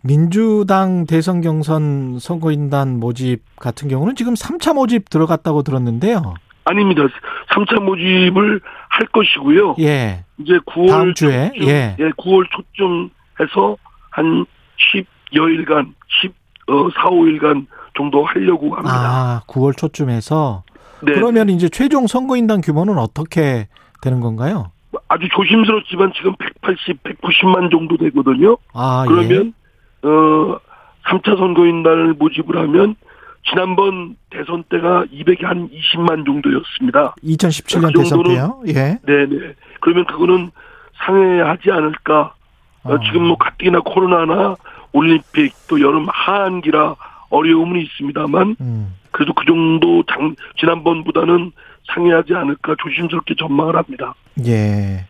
민주당 0.03 1.07
대선 1.07 1.41
경선 1.41 2.19
선거인단 2.21 3.01
모집 3.01 3.41
같은 3.57 3.89
경우는 3.89 4.15
지금 4.15 4.35
3차 4.35 4.75
모집 4.75 5.09
들어갔다고 5.09 5.63
들었는데요. 5.63 6.35
아닙니다. 6.65 7.03
3차 7.51 7.81
모집을 7.83 8.61
할 8.89 9.07
것이고요. 9.09 9.77
예. 9.81 10.25
이제 10.39 10.59
9월 10.67 10.89
다음 10.89 11.15
주에 11.15 11.51
초쯤, 11.55 11.69
예. 11.69 11.97
9월 12.17 12.47
초쯤 12.51 13.11
해서 13.41 13.77
한 14.11 14.47
10여일간 15.33 15.93
10 16.23 16.33
어, 16.69 16.89
4, 16.95 17.11
5일간 17.11 17.67
정도 17.97 18.25
하려고 18.25 18.75
합니다. 18.75 18.95
아, 18.95 19.43
9월 19.47 19.77
초쯤에서 19.77 20.63
네. 21.03 21.13
그러면 21.13 21.51
이제 21.51 21.69
최종 21.69 22.07
선거인단 22.07 22.63
규모는 22.63 22.99
어떻게 22.99 23.69
되는 24.01 24.21
건가요? 24.21 24.71
아주 25.09 25.29
조심스럽지만 25.35 26.13
지금 26.17 26.35
180, 26.39 27.03
190만 27.03 27.71
정도 27.71 27.97
되거든요. 27.99 28.57
아, 28.73 29.05
그러면 29.07 29.53
어 30.03 30.59
3차 31.07 31.37
선거인단을 31.37 32.15
모집을 32.15 32.57
하면 32.57 32.97
지난번 33.49 34.17
대선 34.31 34.65
때가 34.65 35.05
200한 35.13 35.71
20만 35.71 36.25
정도였습니다. 36.25 37.15
예. 37.23 37.33
2017년 37.33 37.93
그 37.93 38.03
대선 38.03 38.23
때요? 38.23 38.63
예. 38.69 38.99
네네. 39.05 39.55
그러면 39.81 40.05
그거는 40.07 40.51
상회하지 41.05 41.71
않을까. 41.71 42.35
어, 42.85 42.95
어. 42.95 43.01
지금 43.01 43.27
뭐 43.27 43.37
가뜩이나 43.37 43.81
코로나나 43.81 44.57
올림픽 44.93 45.53
또 45.69 45.81
여름 45.81 46.07
하한기라 46.09 46.97
어려움은 47.31 47.81
있습니다만 47.81 48.57
음. 48.61 48.95
그래도 49.11 49.33
그 49.33 49.45
정도 49.47 50.03
장, 50.07 50.35
지난번보다는 50.59 51.53
상회하지 51.93 52.35
않을까 52.35 52.75
조심스럽게 52.83 53.35
전망을 53.39 53.77
합니다. 53.77 54.15
예. 54.47 55.07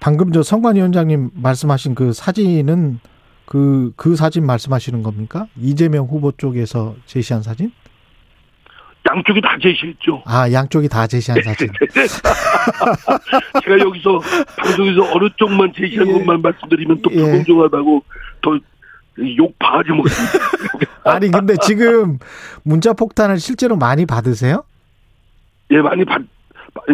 방금 0.00 0.32
저 0.32 0.42
선관위원장님 0.42 1.30
말씀하신 1.34 1.94
그 1.94 2.12
사진은 2.12 3.00
그, 3.48 3.92
그 3.96 4.14
사진 4.14 4.44
말씀하시는 4.44 5.02
겁니까? 5.02 5.46
이재명 5.56 6.04
후보 6.04 6.32
쪽에서 6.32 6.94
제시한 7.06 7.42
사진? 7.42 7.72
양쪽이 9.10 9.40
다 9.40 9.56
제시했죠. 9.62 10.22
아, 10.26 10.52
양쪽이 10.52 10.86
다 10.86 11.06
제시한 11.06 11.40
사진. 11.42 11.68
제가 13.64 13.78
여기서 13.78 14.20
방송에서 14.58 15.02
어느 15.14 15.30
쪽만 15.38 15.72
제시한 15.74 16.06
예. 16.08 16.12
것만 16.12 16.42
말씀드리면 16.42 17.00
또 17.00 17.10
예. 17.12 17.22
불공정하다고 17.22 18.04
더욕 18.42 19.58
바하지 19.58 19.92
못합니다. 19.92 20.38
아니, 21.04 21.30
근데 21.30 21.54
지금 21.62 22.18
문자 22.64 22.92
폭탄을 22.92 23.38
실제로 23.38 23.76
많이 23.76 24.04
받으세요? 24.04 24.62
예, 25.70 25.78
많이 25.78 26.04
받, 26.04 26.20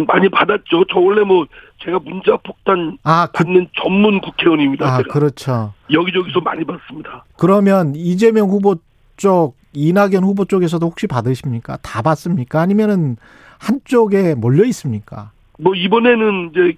많이 0.07 0.29
받았죠. 0.29 0.85
저 0.89 1.01
원래 1.01 1.23
뭐 1.25 1.47
제가 1.85 1.99
문자 2.05 2.37
폭탄 2.39 2.99
아, 3.03 3.27
그, 3.27 3.45
받는 3.45 3.69
전문 3.81 4.21
국회의원입니다. 4.21 4.87
아, 4.87 4.97
제가 4.99 5.13
그렇죠. 5.13 5.75
여기저기서 5.91 6.41
많이 6.41 6.65
받습니다. 6.65 7.25
그러면 7.37 7.95
이재명 7.95 8.49
후보 8.49 8.77
쪽, 9.17 9.57
이낙연 9.75 10.25
후보 10.25 10.45
쪽에서도 10.45 10.85
혹시 10.87 11.07
받으십니까? 11.07 11.77
다 11.83 12.03
받습니까? 12.03 12.61
아니면은 12.61 13.17
한쪽에 13.59 14.35
몰려 14.35 14.65
있습니까? 14.65 15.31
뭐 15.59 15.75
이번에는 15.75 16.51
이제 16.51 16.75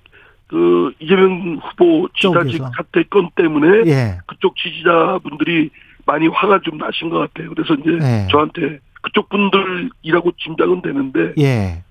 그 0.48 0.92
이재명 1.00 1.60
후보 1.62 2.08
지사직. 2.16 2.62
사태 2.76 3.02
건 3.04 3.30
때문에 3.34 3.90
예. 3.90 4.18
그쪽 4.26 4.56
지지자분들이 4.56 5.70
많이 6.04 6.28
화가 6.28 6.60
좀 6.62 6.78
나신 6.78 7.10
것 7.10 7.18
같아요. 7.18 7.50
그래서 7.54 7.74
이제 7.74 7.90
네. 7.90 8.28
저한테 8.30 8.78
그쪽 9.02 9.28
분들이라고 9.28 10.32
짐작은 10.38 10.82
되는데 10.82 11.32
예. 11.38 11.82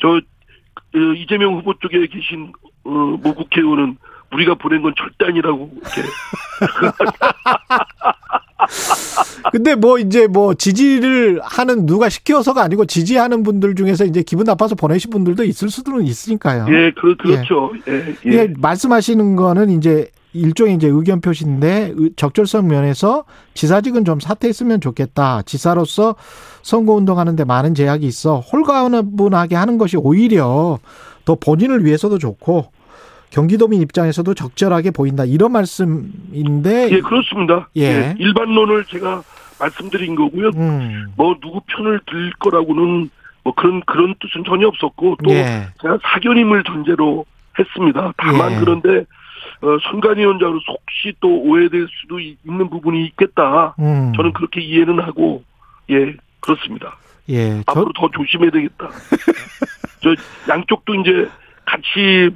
저 0.00 0.08
그, 0.08 0.20
이재명 0.94 1.56
후보 1.56 1.74
쪽에 1.78 2.06
계신 2.06 2.52
어, 2.84 2.90
모 2.90 3.34
국회의원은 3.34 3.96
우리가 4.32 4.54
보낸 4.54 4.82
건 4.82 4.94
절대 4.96 5.26
아니라고 5.26 5.70
이렇게 5.74 6.02
근데 9.52 9.74
뭐 9.74 9.98
이제 9.98 10.26
뭐 10.26 10.54
지지를 10.54 11.40
하는 11.42 11.86
누가 11.86 12.08
시켜서가 12.08 12.62
아니고 12.62 12.84
지지하는 12.86 13.42
분들 13.42 13.74
중에서 13.74 14.04
이제 14.04 14.22
기분 14.22 14.44
나빠서 14.44 14.74
보내신 14.74 15.10
분들도 15.10 15.44
있을 15.44 15.70
수도 15.70 16.00
있으니까요. 16.00 16.66
예, 16.70 16.92
그 16.92 17.16
그렇죠. 17.16 17.72
예, 17.88 18.14
예. 18.26 18.32
예, 18.32 18.52
말씀하시는 18.58 19.36
거는 19.36 19.70
이제 19.70 20.10
일종의 20.32 20.76
이제 20.76 20.86
의견 20.86 21.20
표시인데 21.20 21.92
의- 21.96 22.10
적절성 22.16 22.68
면에서 22.68 23.24
지사직은 23.54 24.04
좀 24.04 24.20
사퇴했으면 24.20 24.80
좋겠다. 24.80 25.42
지사로서 25.42 26.14
선거 26.62 26.94
운동하는데 26.94 27.44
많은 27.44 27.74
제약이 27.74 28.06
있어 28.06 28.40
홀가분하게 28.40 29.56
하는 29.56 29.78
것이 29.78 29.96
오히려 29.96 30.78
더 31.24 31.34
본인을 31.34 31.84
위해서도 31.84 32.18
좋고 32.18 32.70
경기도민 33.30 33.80
입장에서도 33.82 34.34
적절하게 34.34 34.90
보인다 34.90 35.24
이런 35.24 35.52
말씀인데 35.52 36.90
예, 36.90 37.00
그렇습니다. 37.00 37.68
예. 37.76 37.82
예, 37.82 38.14
일반론을 38.18 38.84
제가 38.86 39.22
말씀드린 39.58 40.16
거고요. 40.16 40.48
음, 40.56 41.12
뭐 41.16 41.36
누구 41.40 41.60
편을 41.66 42.00
들 42.06 42.32
거라고는 42.38 43.10
뭐 43.44 43.54
그런 43.54 43.80
그런 43.86 44.14
뜻은 44.20 44.44
전혀 44.44 44.66
없었고 44.68 45.16
또 45.24 45.30
예. 45.32 45.66
제가 45.80 45.98
사견임을 46.02 46.64
전제로 46.64 47.24
했습니다. 47.58 48.12
다만 48.16 48.52
예. 48.52 48.56
그런데 48.58 48.88
어, 49.62 49.76
선관위원장으로 49.90 50.58
혹시 50.66 51.14
또 51.20 51.28
오해될 51.42 51.86
수도 52.00 52.18
이- 52.18 52.36
있는 52.46 52.68
부분이 52.70 53.04
있겠다. 53.06 53.74
음, 53.78 54.12
저는 54.16 54.32
그렇게 54.32 54.60
이해는 54.60 54.98
하고 55.00 55.42
예 55.90 56.14
그렇습니다. 56.40 56.96
예, 57.28 57.62
저, 57.66 57.72
앞으로 57.72 57.92
더 57.94 58.10
조심해야 58.10 58.50
되겠다. 58.50 58.88
저 60.02 60.14
양쪽도 60.48 60.94
이제 60.96 61.28
같이 61.64 62.34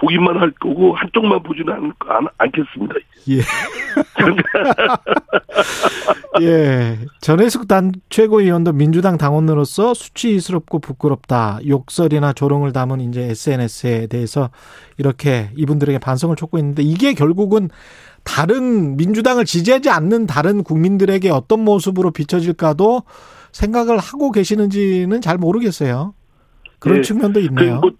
보기만 0.00 0.36
할 0.36 0.50
거고 0.52 0.94
한쪽만 0.94 1.42
보지는 1.44 1.72
않, 1.72 1.92
않, 2.08 2.26
않겠습니다. 2.38 2.94
예. 3.28 3.40
예. 6.42 6.98
전해숙 7.20 7.68
단 7.68 7.92
최고위원도 8.08 8.72
민주당 8.72 9.16
당원으로서 9.16 9.94
수치스럽고 9.94 10.80
부끄럽다. 10.80 11.60
욕설이나 11.66 12.32
조롱을 12.32 12.72
담은 12.72 13.00
이제 13.00 13.22
SNS에 13.22 14.08
대해서 14.08 14.50
이렇게 14.98 15.50
이분들에게 15.56 15.98
반성을 16.00 16.34
촉구 16.34 16.58
했는데 16.58 16.82
이게 16.82 17.14
결국은 17.14 17.68
다른 18.24 18.96
민주당을 18.96 19.44
지지하지 19.44 19.90
않는 19.90 20.26
다른 20.26 20.64
국민들에게 20.64 21.30
어떤 21.30 21.60
모습으로 21.60 22.10
비춰질까도 22.10 23.02
생각을 23.52 23.98
하고 23.98 24.32
계시는지는 24.32 25.20
잘 25.20 25.38
모르겠어요. 25.38 26.14
그런 26.78 26.98
예. 26.98 27.02
측면도 27.02 27.40
그 27.40 27.46
있네요. 27.46 27.80
뭐 27.80 27.90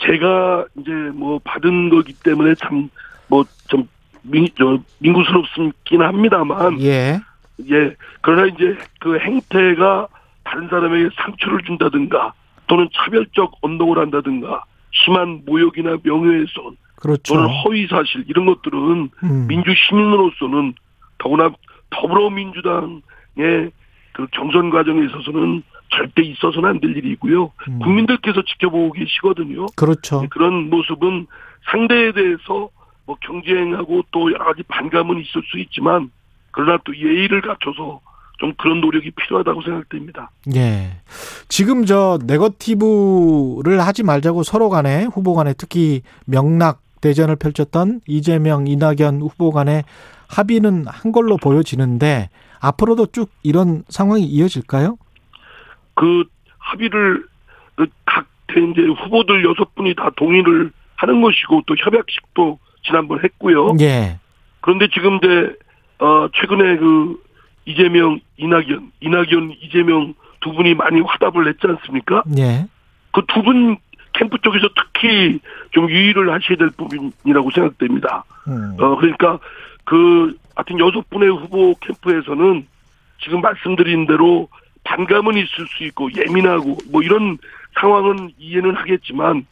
제가 0.00 0.64
이제 0.78 0.90
뭐 1.14 1.38
받은 1.44 1.90
거기 1.90 2.12
때문에 2.14 2.54
참 2.54 2.88
뭐좀 3.28 3.88
민, 4.22 4.48
저, 4.56 4.78
민구스럽긴 4.98 6.02
합니다만 6.02 6.80
예. 6.80 7.20
예 7.70 7.96
그러나 8.20 8.46
이제 8.46 8.76
그 9.00 9.18
행태가 9.18 10.08
다른 10.44 10.68
사람에게 10.68 11.10
상처를 11.16 11.62
준다든가 11.64 12.32
또는 12.66 12.88
차별적 12.92 13.52
언동을 13.60 13.98
한다든가 13.98 14.64
심한 14.92 15.42
모욕이나 15.44 15.98
명예훼손 16.02 16.76
그렇죠. 16.96 17.34
또는 17.34 17.48
허위 17.48 17.86
사실 17.86 18.24
이런 18.28 18.46
것들은 18.46 19.10
음. 19.24 19.46
민주 19.48 19.74
시민으로서는 19.74 20.74
더구나 21.18 21.50
더불어민주당의 21.90 23.70
그 24.12 24.26
경선 24.32 24.70
과정에 24.70 25.04
있어서는 25.06 25.62
절대 25.90 26.22
있어서는 26.22 26.68
안 26.68 26.80
될 26.80 26.96
일이고요. 26.96 27.52
음. 27.68 27.78
국민들께서 27.80 28.42
지켜보고 28.42 28.92
계시거든요. 28.92 29.66
그렇죠. 29.76 30.26
그런 30.30 30.70
모습은 30.70 31.26
상대에 31.70 32.12
대해서 32.12 32.70
뭐 33.04 33.16
경쟁하고 33.20 34.02
또 34.10 34.32
여러 34.32 34.44
가지 34.46 34.62
반감은 34.64 35.20
있을 35.20 35.42
수 35.50 35.58
있지만 35.58 36.10
그러나 36.50 36.78
또 36.84 36.96
예의를 36.96 37.40
갖춰서 37.42 38.00
좀 38.38 38.52
그런 38.58 38.80
노력이 38.80 39.10
필요하다고 39.12 39.62
생각됩니다. 39.62 40.30
예. 40.54 40.96
지금 41.48 41.84
저 41.84 42.18
네거티브를 42.26 43.80
하지 43.80 44.02
말자고 44.02 44.42
서로 44.42 44.68
간에 44.68 45.04
후보 45.04 45.34
간에 45.34 45.54
특히 45.56 46.02
명락 46.26 46.80
대전을 47.00 47.36
펼쳤던 47.36 48.00
이재명, 48.06 48.66
이낙연 48.66 49.20
후보 49.20 49.50
간의 49.50 49.84
합의는 50.28 50.86
한 50.86 51.12
걸로 51.12 51.36
보여지는데 51.36 52.30
앞으로도 52.62 53.06
쭉 53.06 53.28
이런 53.42 53.82
상황이 53.88 54.22
이어질까요? 54.24 54.96
그 55.94 56.24
합의를 56.58 57.24
그각 57.74 58.26
이제 58.50 58.82
후보들 58.82 59.44
여섯 59.44 59.74
분이 59.74 59.94
다 59.94 60.10
동의를 60.16 60.70
하는 60.96 61.20
것이고 61.22 61.62
또 61.66 61.74
협약식도 61.76 62.58
지난번 62.84 63.22
했고요. 63.24 63.74
예. 63.80 64.18
그런데 64.60 64.88
지금 64.92 65.16
이제 65.16 65.54
어 65.98 66.28
최근에 66.34 66.76
그 66.76 67.20
이재명, 67.64 68.20
이낙연, 68.36 68.92
이낙연, 69.00 69.54
이재명 69.60 70.14
두 70.40 70.52
분이 70.52 70.74
많이 70.74 71.00
화답을 71.00 71.44
냈지 71.44 71.60
않습니까? 71.66 72.22
예. 72.38 72.66
그 73.12 73.22
두 73.26 73.42
분 73.42 73.76
캠프 74.14 74.36
쪽에서 74.42 74.68
특히 74.76 75.40
좀 75.70 75.88
유의를 75.88 76.30
하셔야 76.32 76.58
될 76.58 76.70
부분이라고 76.76 77.50
생각됩니다. 77.50 78.24
음. 78.46 78.76
어 78.78 78.96
그러니까 78.96 79.38
그 79.84 80.36
하여튼 80.54 80.78
여섯 80.78 81.08
분의 81.10 81.28
후보 81.30 81.74
캠프에서는 81.80 82.66
지금 83.22 83.40
말씀드린 83.40 84.06
대로 84.06 84.48
반감은 84.84 85.36
있을 85.36 85.66
수 85.68 85.84
있고 85.84 86.10
예민하고 86.12 86.76
뭐 86.90 87.02
이런 87.02 87.38
상황은 87.80 88.32
이해는 88.38 88.74
하겠지만 88.74 89.46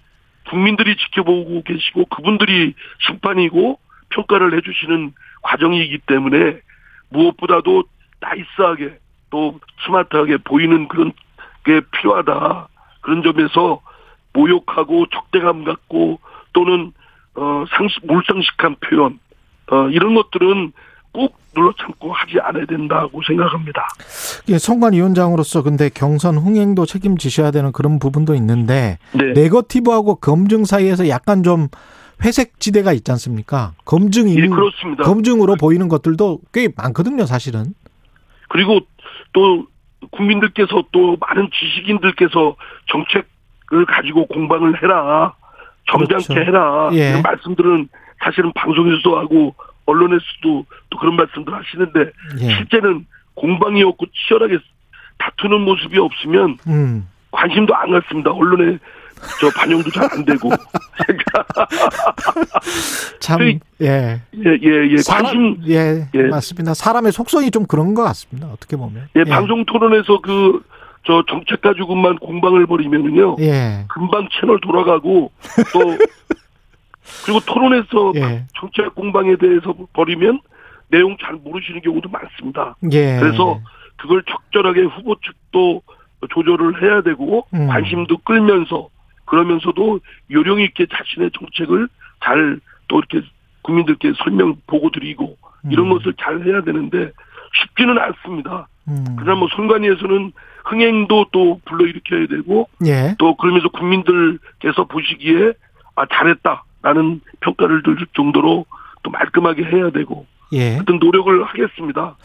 국민들이 0.49 0.97
지켜보고 0.97 1.63
계시고 1.63 2.07
그분들이 2.07 2.75
심판이고 3.07 3.79
평가를 4.11 4.57
해주시는 4.57 5.13
과정이기 5.43 5.99
때문에 6.07 6.61
무엇보다도 7.11 7.85
나이스하게 8.21 8.99
또 9.31 9.61
스마트하게 9.85 10.39
보이는 10.39 10.89
그런 10.89 11.13
게 11.65 11.81
필요하다. 11.93 12.69
그런 13.01 13.23
점에서 13.23 13.81
모욕하고 14.33 15.07
적대감 15.07 15.65
갖고 15.65 16.21
또는 16.53 16.93
어 17.35 17.65
상식 17.71 18.05
몰상식한 18.07 18.77
표현 18.81 19.19
어 19.71 19.89
이런 19.91 20.15
것들은 20.15 20.73
꼭 21.13 21.37
눌러 21.55 21.73
참고 21.79 22.13
하지 22.13 22.39
않아야 22.41 22.65
된다고 22.67 23.21
생각합니다. 23.27 23.89
예, 24.49 24.59
선관위원장으로서 24.59 25.63
근데 25.63 25.89
경선 25.89 26.37
흥행도 26.37 26.87
책임지셔야 26.87 27.51
되는 27.51 27.73
그런 27.73 27.99
부분도 27.99 28.35
있는데 28.37 28.99
네. 29.13 29.33
네거티브하고 29.33 30.17
검증 30.17 30.65
사이에서 30.65 31.09
약간 31.09 31.43
좀 31.43 31.69
회색 32.25 32.61
지대가 32.61 32.93
있지 32.93 33.11
않습니까? 33.13 33.73
검증이 33.85 34.37
예, 34.39 34.47
그렇습니다. 34.47 35.05
검증으로 35.05 35.57
보이는 35.57 35.89
것들도 35.89 36.41
꽤 36.53 36.69
많거든요, 36.77 37.27
사실은. 37.27 37.75
그리고 38.49 38.81
또 39.33 39.67
국민들께서 40.13 40.85
또 40.93 41.17
많은 41.21 41.51
지식인들께서 41.53 42.57
정책을 42.87 43.87
가지고 43.87 44.27
공방을 44.27 44.83
해라. 44.83 45.35
점잖게 45.91 46.27
그렇죠. 46.27 46.41
해라. 46.41 46.91
예. 46.93 47.11
이런 47.11 47.23
말씀들은 47.23 47.89
사실은 48.23 48.53
방송에서도 48.53 49.19
하고 49.19 49.55
언론에서도 49.91 50.67
또 50.91 50.99
그런 50.99 51.17
말씀들 51.17 51.53
하시는데 51.55 52.11
예. 52.41 52.55
실제는 52.57 53.07
공방이 53.35 53.83
없고 53.83 54.07
치열하게 54.13 54.59
다투는 55.19 55.61
모습이 55.63 55.99
없으면 55.99 56.59
음. 56.67 57.09
관심도 57.31 57.75
안 57.75 57.91
갖습니다. 57.93 58.31
언론에 58.33 58.79
저 59.41 59.51
반영도 59.51 59.91
잘 59.91 60.09
안 60.13 60.25
되고. 60.25 60.51
참, 63.21 63.39
그- 63.39 63.59
예. 63.85 64.21
예, 64.35 64.59
예, 64.63 64.89
예. 64.93 64.97
사람- 64.99 65.25
관심, 65.25 65.57
예, 65.69 66.07
예. 66.15 66.23
맞습니다. 66.25 66.75
사람의 66.75 67.13
속성이 67.13 67.51
좀 67.51 67.67
그런 67.67 67.95
것 67.95 68.03
같습니다. 68.05 68.49
어떻게 68.49 68.77
보면. 68.77 69.09
예, 69.17 69.25
방송 69.25 69.65
토론에서 69.65 70.21
그, 70.23 70.63
저 71.07 71.23
정책 71.29 71.63
가지고만 71.63 72.19
공방을 72.19 72.67
벌이면은요. 72.67 73.37
예. 73.41 73.85
금방 73.89 74.29
채널 74.39 74.61
돌아가고 74.61 75.31
또 75.73 75.81
그리고 77.25 77.41
토론에서 77.41 78.13
예. 78.17 78.45
정책 78.59 78.95
공방에 78.95 79.37
대해서 79.37 79.75
벌이면 79.93 80.41
내용 80.89 81.17
잘 81.21 81.35
모르시는 81.35 81.81
경우도 81.83 82.09
많습니다. 82.09 82.77
예. 82.93 83.19
그래서 83.21 83.61
그걸 83.97 84.23
적절하게 84.25 84.83
후보 84.83 85.17
측도 85.17 85.83
조절을 86.31 86.83
해야 86.83 87.03
되고 87.03 87.47
음. 87.55 87.67
관심도 87.69 88.19
끌면서 88.19 88.89
그러면서도 89.25 90.01
요령 90.31 90.61
있게 90.61 90.87
자신의 90.87 91.31
정책을 91.39 91.89
잘 92.21 92.61
또 92.91 92.99
이렇게 92.99 93.27
국민들께 93.63 94.13
설명 94.23 94.57
보고 94.67 94.91
드리고 94.91 95.39
이런 95.71 95.87
음. 95.87 95.97
것을 95.97 96.15
잘 96.21 96.45
해야 96.45 96.61
되는데 96.63 97.13
쉽지는 97.55 97.99
않습니다. 97.99 98.69
음. 98.89 99.05
그러나 99.17 99.39
뭐 99.39 99.49
선관위에서는 99.55 100.33
흥행도 100.65 101.27
또 101.33 101.61
불러일으켜야 101.65 102.27
되고 102.27 102.69
예. 102.85 103.15
또 103.19 103.37
그러면서 103.37 103.69
국민들께서 103.69 104.85
보시기에 104.85 105.53
아 105.95 106.05
잘했다 106.13 106.65
라는 106.83 107.21
평가를 107.41 107.83
들 107.83 107.97
정도로 108.15 108.65
또 109.03 109.11
말끔하게 109.11 109.65
해야 109.65 109.91
되고 109.91 110.27
예. 110.53 110.73
하여튼 110.73 110.99
노력을 110.99 111.45
하겠습니다. 111.45 112.17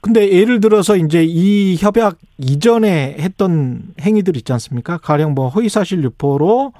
근데 0.00 0.30
예를 0.30 0.60
들어서 0.60 0.96
이제 0.96 1.24
이 1.24 1.76
협약 1.76 2.18
이전에 2.38 3.16
했던 3.18 3.82
행위들 4.00 4.36
있지 4.36 4.52
않습니까? 4.52 4.98
가령 4.98 5.34
뭐 5.34 5.48
허위사실 5.48 6.02
유포로 6.04 6.72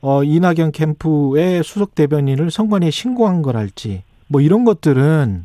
어 0.00 0.24
이낙연 0.24 0.72
캠프의 0.72 1.62
수석 1.62 1.94
대변인을 1.94 2.50
선관위에 2.50 2.90
신고한 2.90 3.42
거랄지 3.42 4.02
뭐 4.28 4.40
이런 4.40 4.64
것들은 4.64 5.44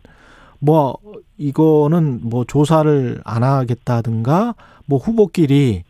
뭐 0.59 0.97
이거는 1.37 2.21
뭐 2.23 2.45
조사를 2.45 3.21
안 3.23 3.43
하겠다든가 3.43 4.55
뭐 4.85 4.99
후보끼리 4.99 5.83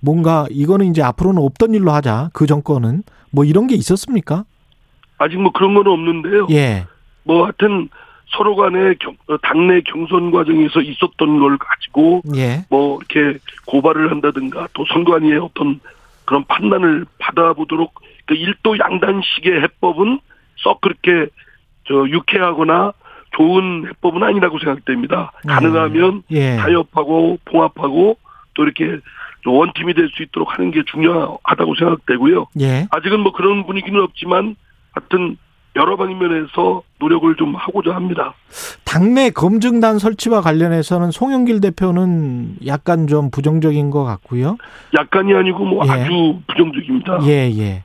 뭔가 0.00 0.46
이거는 0.50 0.86
이제 0.86 1.02
앞으로는 1.02 1.42
없던 1.42 1.74
일로 1.74 1.92
하자 1.92 2.30
그 2.32 2.46
정권은 2.46 3.02
뭐 3.30 3.44
이런 3.44 3.66
게 3.66 3.74
있었습니까? 3.74 4.44
아직 5.18 5.38
뭐 5.40 5.52
그런 5.52 5.74
건 5.74 5.86
없는데요. 5.86 6.46
예. 6.50 6.86
뭐 7.24 7.44
하여튼 7.44 7.88
서로 8.30 8.56
간에 8.56 8.94
경- 9.00 9.16
어, 9.28 9.36
당내 9.38 9.80
경선 9.82 10.30
과정에서 10.30 10.80
있었던 10.80 11.38
걸 11.40 11.58
가지고 11.58 12.22
예. 12.36 12.64
뭐 12.70 12.98
이렇게 12.98 13.38
고발을 13.66 14.10
한다든가 14.10 14.68
또 14.74 14.84
선관위의 14.92 15.38
어떤 15.38 15.80
그런 16.24 16.44
판단을 16.44 17.06
받아보도록 17.18 18.00
그 18.26 18.34
일도 18.34 18.78
양단식의 18.78 19.62
해법은 19.62 20.20
썩 20.56 20.80
그렇게 20.82 21.26
저 21.86 21.94
유쾌하거나 22.08 22.92
좋은 23.32 23.86
해법은 23.88 24.22
아니라고 24.22 24.58
생각됩니다. 24.58 25.32
네. 25.44 25.52
가능하면 25.54 26.22
예. 26.30 26.56
타협하고 26.56 27.38
봉합하고 27.46 28.18
또 28.54 28.62
이렇게 28.64 28.98
좀 29.42 29.54
원팀이 29.54 29.94
될 29.94 30.10
수 30.10 30.22
있도록 30.22 30.52
하는 30.52 30.70
게 30.70 30.82
중요하다고 30.84 31.74
생각되고요. 31.76 32.46
예. 32.60 32.86
아직은 32.90 33.20
뭐 33.20 33.32
그런 33.32 33.64
분위기는 33.64 33.98
없지만 34.02 34.56
하여튼 34.98 35.36
여러 35.76 35.96
방면에서 35.96 36.82
노력을 36.98 37.32
좀 37.36 37.54
하고자 37.54 37.94
합니다. 37.94 38.34
당내 38.84 39.30
검증단 39.30 39.98
설치와 39.98 40.40
관련해서는 40.40 41.10
송영길 41.12 41.60
대표는 41.60 42.56
약간 42.66 43.06
좀 43.06 43.30
부정적인 43.30 43.90
것 43.90 44.02
같고요. 44.04 44.56
약간이 44.98 45.34
아니고 45.34 45.64
뭐 45.64 45.86
예. 45.86 45.90
아주 45.90 46.40
부정적입니다. 46.48 47.20
예, 47.24 47.50
예. 47.56 47.84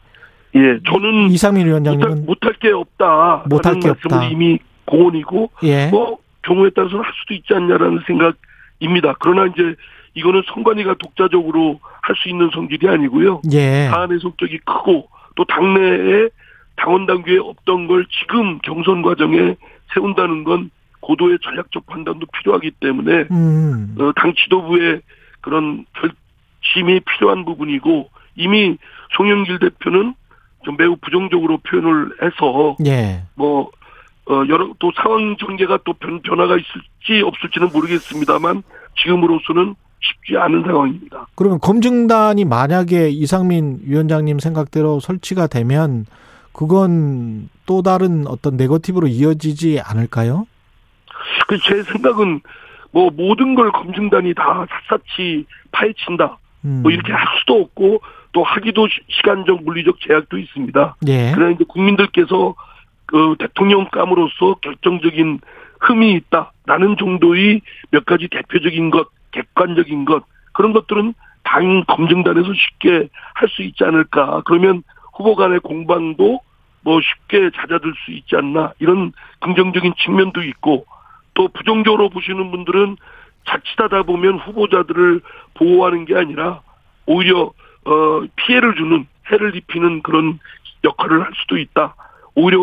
예, 0.55 0.79
저는 0.89 1.29
이상민 1.31 1.67
위원장님은 1.67 2.25
못할 2.25 2.53
게 2.53 2.71
없다. 2.71 3.43
못할 3.47 3.79
게 3.79 3.89
없다. 3.89 4.25
이미 4.25 4.59
공언이고 4.85 5.51
예. 5.63 5.87
뭐 5.87 6.17
경우에 6.43 6.69
따라서는 6.71 7.03
할 7.03 7.11
수도 7.21 7.33
있지 7.33 7.53
않냐라는 7.53 8.01
생각입니다. 8.07 9.15
그러나 9.19 9.45
이제 9.51 9.75
이거는 10.15 10.43
선관위가 10.53 10.95
독자적으로 10.99 11.79
할 12.01 12.15
수 12.17 12.29
있는 12.29 12.49
성질이 12.53 12.87
아니고요. 12.87 13.41
예. 13.51 13.87
사안의 13.89 14.19
성격이 14.19 14.59
크고 14.59 15.07
또 15.35 15.45
당내에 15.45 16.29
당원 16.75 17.05
당규에 17.05 17.37
없던 17.37 17.87
걸 17.87 18.05
지금 18.21 18.59
경선 18.59 19.01
과정에 19.01 19.55
세운다는 19.93 20.43
건 20.43 20.71
고도의 21.01 21.37
전략적 21.43 21.85
판단도 21.85 22.25
필요하기 22.33 22.71
때문에 22.79 23.27
음. 23.31 23.95
어, 23.99 24.11
당 24.15 24.33
지도부의 24.33 25.01
그런 25.41 25.85
결심이 25.93 26.99
필요한 27.01 27.45
부분이고 27.45 28.09
이미 28.35 28.77
송영길 29.15 29.59
대표는 29.59 30.15
좀 30.63 30.77
매우 30.77 30.95
부정적으로 30.95 31.57
표현을 31.57 32.11
해서 32.21 32.77
예. 32.85 33.23
뭐 33.35 33.69
어, 34.25 34.43
여러 34.47 34.73
또 34.79 34.91
상황 34.95 35.35
전개가 35.37 35.79
또 35.83 35.93
변, 35.93 36.21
변화가 36.21 36.55
있을지 36.55 37.21
없을지는 37.23 37.69
모르겠습니다만 37.73 38.63
지금으로서는 38.97 39.75
쉽지 39.99 40.37
않은 40.37 40.63
상황입니다. 40.63 41.27
그러면 41.35 41.59
검증단이 41.59 42.45
만약에 42.45 43.09
이상민 43.09 43.79
위원장님 43.83 44.39
생각대로 44.39 44.99
설치가 44.99 45.47
되면 45.47 46.05
그건 46.53 47.49
또 47.65 47.81
다른 47.81 48.25
어떤 48.27 48.57
네거티브로 48.57 49.07
이어지지 49.07 49.79
않을까요? 49.83 50.45
그 51.47 51.57
제 51.59 51.83
생각은 51.83 52.41
뭐 52.91 53.09
모든 53.11 53.55
걸 53.55 53.71
검증단이 53.71 54.33
다 54.35 54.65
샅샅이 54.87 55.45
파헤친다. 55.71 56.37
음. 56.65 56.81
뭐 56.83 56.91
이렇게 56.91 57.11
할 57.11 57.25
수도 57.39 57.61
없고 57.61 58.01
또 58.33 58.43
하기도 58.43 58.87
시- 58.87 58.99
시간적 59.09 59.63
물리적 59.63 59.97
제약도 59.99 60.37
있습니다. 60.37 60.95
예. 61.07 61.31
그러나 61.33 61.51
이제 61.53 61.63
국민들께서 61.67 62.55
그 63.05 63.35
대통령감으로서 63.39 64.55
결정적인 64.61 65.39
흠이 65.81 66.13
있다라는 66.13 66.95
정도의 66.97 67.61
몇 67.91 68.05
가지 68.05 68.27
대표적인 68.29 68.89
것, 68.91 69.09
객관적인 69.31 70.05
것 70.05 70.23
그런 70.53 70.71
것들은 70.73 71.13
당 71.43 71.83
검증단에서 71.87 72.47
쉽게 72.53 73.09
할 73.33 73.49
수 73.49 73.61
있지 73.63 73.83
않을까. 73.83 74.41
그러면 74.45 74.83
후보 75.13 75.35
간의 75.35 75.59
공방도 75.59 76.41
뭐 76.81 76.99
쉽게 77.01 77.49
잦아들 77.55 77.93
수 78.05 78.11
있지 78.11 78.35
않나 78.35 78.73
이런 78.79 79.13
긍정적인 79.39 79.93
측면도 80.03 80.43
있고 80.43 80.85
또 81.33 81.47
부정적으로 81.47 82.09
보시는 82.09 82.51
분들은 82.51 82.97
자칫하다 83.45 84.03
보면 84.03 84.39
후보자들을 84.39 85.21
보호하는 85.55 86.05
게 86.05 86.15
아니라 86.15 86.61
오히려 87.05 87.51
어 87.85 88.21
피해를 88.35 88.75
주는 88.75 89.05
해를 89.31 89.55
입히는 89.55 90.01
그런 90.01 90.39
역할을 90.83 91.21
할 91.21 91.31
수도 91.41 91.57
있다. 91.57 91.95
오히려 92.35 92.59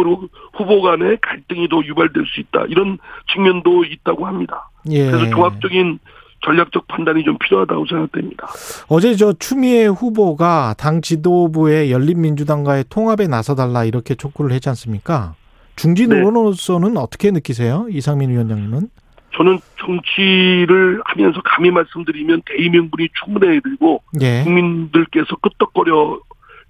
후보 0.52 0.82
간의 0.82 1.18
갈등이 1.20 1.68
더 1.68 1.82
유발될 1.84 2.24
수 2.26 2.40
있다. 2.40 2.64
이런 2.68 2.98
측면도 3.32 3.84
있다고 3.84 4.26
합니다. 4.26 4.68
예. 4.90 5.10
그래서 5.10 5.30
종합적인 5.30 5.98
전략적 6.42 6.86
판단이 6.88 7.24
좀 7.24 7.36
필요하다고 7.38 7.86
생각됩니다. 7.86 8.48
어제 8.88 9.14
저 9.14 9.32
추미애 9.34 9.86
후보가 9.86 10.74
당 10.78 11.02
지도부의 11.02 11.92
열린민주당과의 11.92 12.84
통합에 12.88 13.26
나서달라 13.26 13.84
이렇게 13.84 14.14
촉구를 14.14 14.52
했지 14.52 14.68
않습니까? 14.70 15.34
중진 15.76 16.10
네. 16.10 16.18
의원으로서는 16.18 16.96
어떻게 16.96 17.30
느끼세요? 17.30 17.86
이상민 17.90 18.30
위원장님은? 18.30 18.88
저는 19.36 19.58
정치를 19.78 21.00
하면서 21.04 21.40
감히 21.44 21.70
말씀드리면 21.70 22.42
대의명분이 22.46 23.08
충분해야 23.24 23.60
되고 23.60 24.02
예. 24.20 24.42
국민들께서 24.44 25.36
끄떡거려 25.36 26.18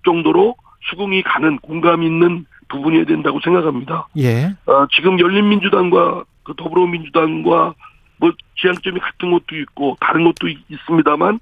정도로 0.04 0.56
수긍이 0.90 1.22
가는 1.22 1.58
공감 1.58 2.02
있는 2.02 2.44
부분이어야 2.68 3.04
된다고 3.06 3.40
생각합니다. 3.40 4.08
예. 4.18 4.54
어, 4.66 4.86
지금 4.92 5.18
열린민주당과 5.18 6.24
그 6.44 6.54
더불어민주당과 6.56 7.74
뭐 8.20 8.32
지향점이 8.58 9.00
같은 9.00 9.30
것도 9.30 9.56
있고 9.56 9.96
다른 10.00 10.24
것도 10.24 10.48
있- 10.48 10.58
있습니다만 10.68 11.40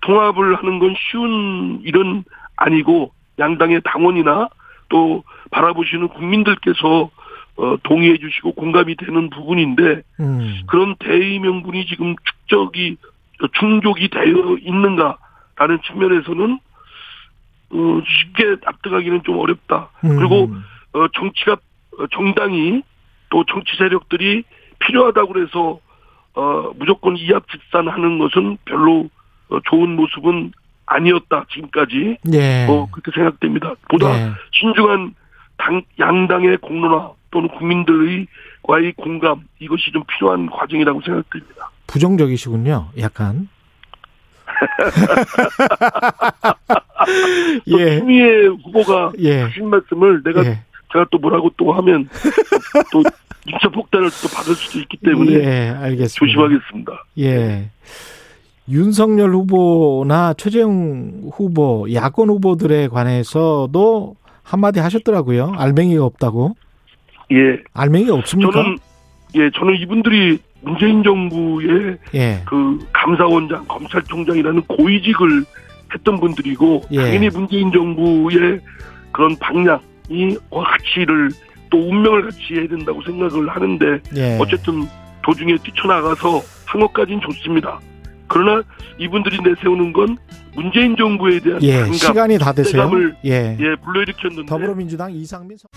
통합을 0.00 0.56
하는 0.56 0.78
건 0.78 0.94
쉬운 0.98 1.80
일은 1.84 2.24
아니고 2.56 3.12
양당의 3.38 3.82
당원이나 3.84 4.48
또 4.88 5.22
바라보시는 5.50 6.08
국민들께서 6.08 7.10
어, 7.56 7.76
동의해 7.84 8.18
주시고 8.18 8.52
공감이 8.52 8.96
되는 8.96 9.30
부분인데 9.30 10.02
음. 10.20 10.60
그런 10.66 10.96
대의 10.98 11.38
명분이 11.38 11.86
지금 11.86 12.16
축적이 12.24 12.96
충족이 13.58 14.08
되어 14.08 14.56
있는가라는 14.60 15.78
측면에서는 15.86 16.58
어, 17.70 18.00
쉽게 18.06 18.56
납득하기는 18.64 19.22
좀 19.24 19.38
어렵다. 19.38 19.90
음. 20.04 20.16
그리고 20.16 20.50
어, 20.94 21.08
정치가 21.14 21.52
어, 21.98 22.06
정당이 22.08 22.82
또 23.30 23.44
정치 23.44 23.76
세력들이 23.76 24.44
필요하다고 24.80 25.32
그래서 25.32 25.78
어, 26.34 26.70
무조건 26.76 27.16
이합 27.16 27.44
집산하는 27.50 28.18
것은 28.18 28.58
별로 28.64 29.08
어, 29.48 29.58
좋은 29.70 29.96
모습은 29.96 30.52
아니었다 30.86 31.46
지금까지 31.52 32.18
예. 32.32 32.66
어, 32.68 32.88
그렇게 32.90 33.10
생각됩니다. 33.14 33.74
보다 33.88 34.18
예. 34.18 34.32
신중한 34.52 35.14
당, 35.56 35.82
양당의 35.98 36.58
공론화 36.58 37.10
또는 37.30 37.48
국민들의 37.48 38.26
과의 38.62 38.92
공감 38.92 39.42
이것이 39.58 39.90
좀 39.92 40.04
필요한 40.06 40.50
과정이라고 40.50 41.00
생각됩니다. 41.02 41.70
부정적이시군요. 41.86 42.90
약간. 42.98 43.48
또 47.70 47.80
예. 47.80 47.98
추미애 47.98 48.46
후보가 48.46 49.12
예. 49.18 49.42
하신 49.42 49.68
말씀을 49.68 50.22
내가 50.22 50.44
예. 50.44 50.62
제가 50.92 51.06
또 51.10 51.18
뭐라고 51.18 51.50
또 51.56 51.72
하면 51.72 52.08
또 52.92 53.02
인차 53.46 53.68
폭탄을 53.68 54.08
또 54.22 54.28
받을 54.34 54.54
수도 54.54 54.78
있기 54.80 54.96
때문에 55.04 55.32
예, 55.32 55.68
알겠습니다. 55.68 56.14
조심하겠습니다. 56.14 57.04
예. 57.18 57.70
윤석열 58.68 59.34
후보나 59.34 60.32
최재형 60.34 61.30
후보, 61.32 61.86
야권 61.92 62.30
후보들에 62.30 62.88
관해서도 62.88 64.16
한마디 64.42 64.80
하셨더라고요. 64.80 65.52
알맹이가 65.56 66.04
없다고. 66.04 66.56
예, 67.32 67.62
알맹이가 67.74 68.14
없습니까? 68.14 68.52
저는 68.52 68.78
예 69.34 69.50
저는 69.50 69.76
이분들이 69.76 70.38
문재인 70.62 71.02
정부의 71.02 71.98
예. 72.14 72.40
그 72.46 72.78
감사원장, 72.92 73.66
검찰총장이라는 73.66 74.62
고위직을 74.62 75.44
했던 75.92 76.18
분들이고 76.18 76.82
예. 76.92 76.96
당연히 76.96 77.28
문재인 77.28 77.70
정부의 77.70 78.60
그런 79.12 79.36
방향이 79.36 80.38
가치를 80.50 81.30
또 81.74 81.88
운명을 81.88 82.22
같이 82.26 82.38
해야 82.52 82.68
된다고 82.68 83.02
생각을 83.02 83.48
하는데 83.48 83.84
예. 84.14 84.38
어쨌든 84.40 84.86
도중에 85.24 85.56
뛰쳐나가서 85.64 86.40
한 86.66 86.80
것까지는 86.82 87.20
좋습니다. 87.22 87.80
그러나 88.28 88.62
이분들이 88.96 89.38
내세우는 89.42 89.92
건 89.92 90.16
문재인 90.54 90.94
정부에 90.96 91.40
대한 91.40 91.60
예. 91.64 91.72
반감, 91.80 91.92
시간이 91.94 92.38
다 92.38 92.52
되세요. 92.52 92.88
예. 93.24 93.56
예, 93.58 93.74
불러일으켰는데 93.84 94.46
더불어민주당 94.46 95.10
이상민 95.12 95.58
선- 95.58 95.68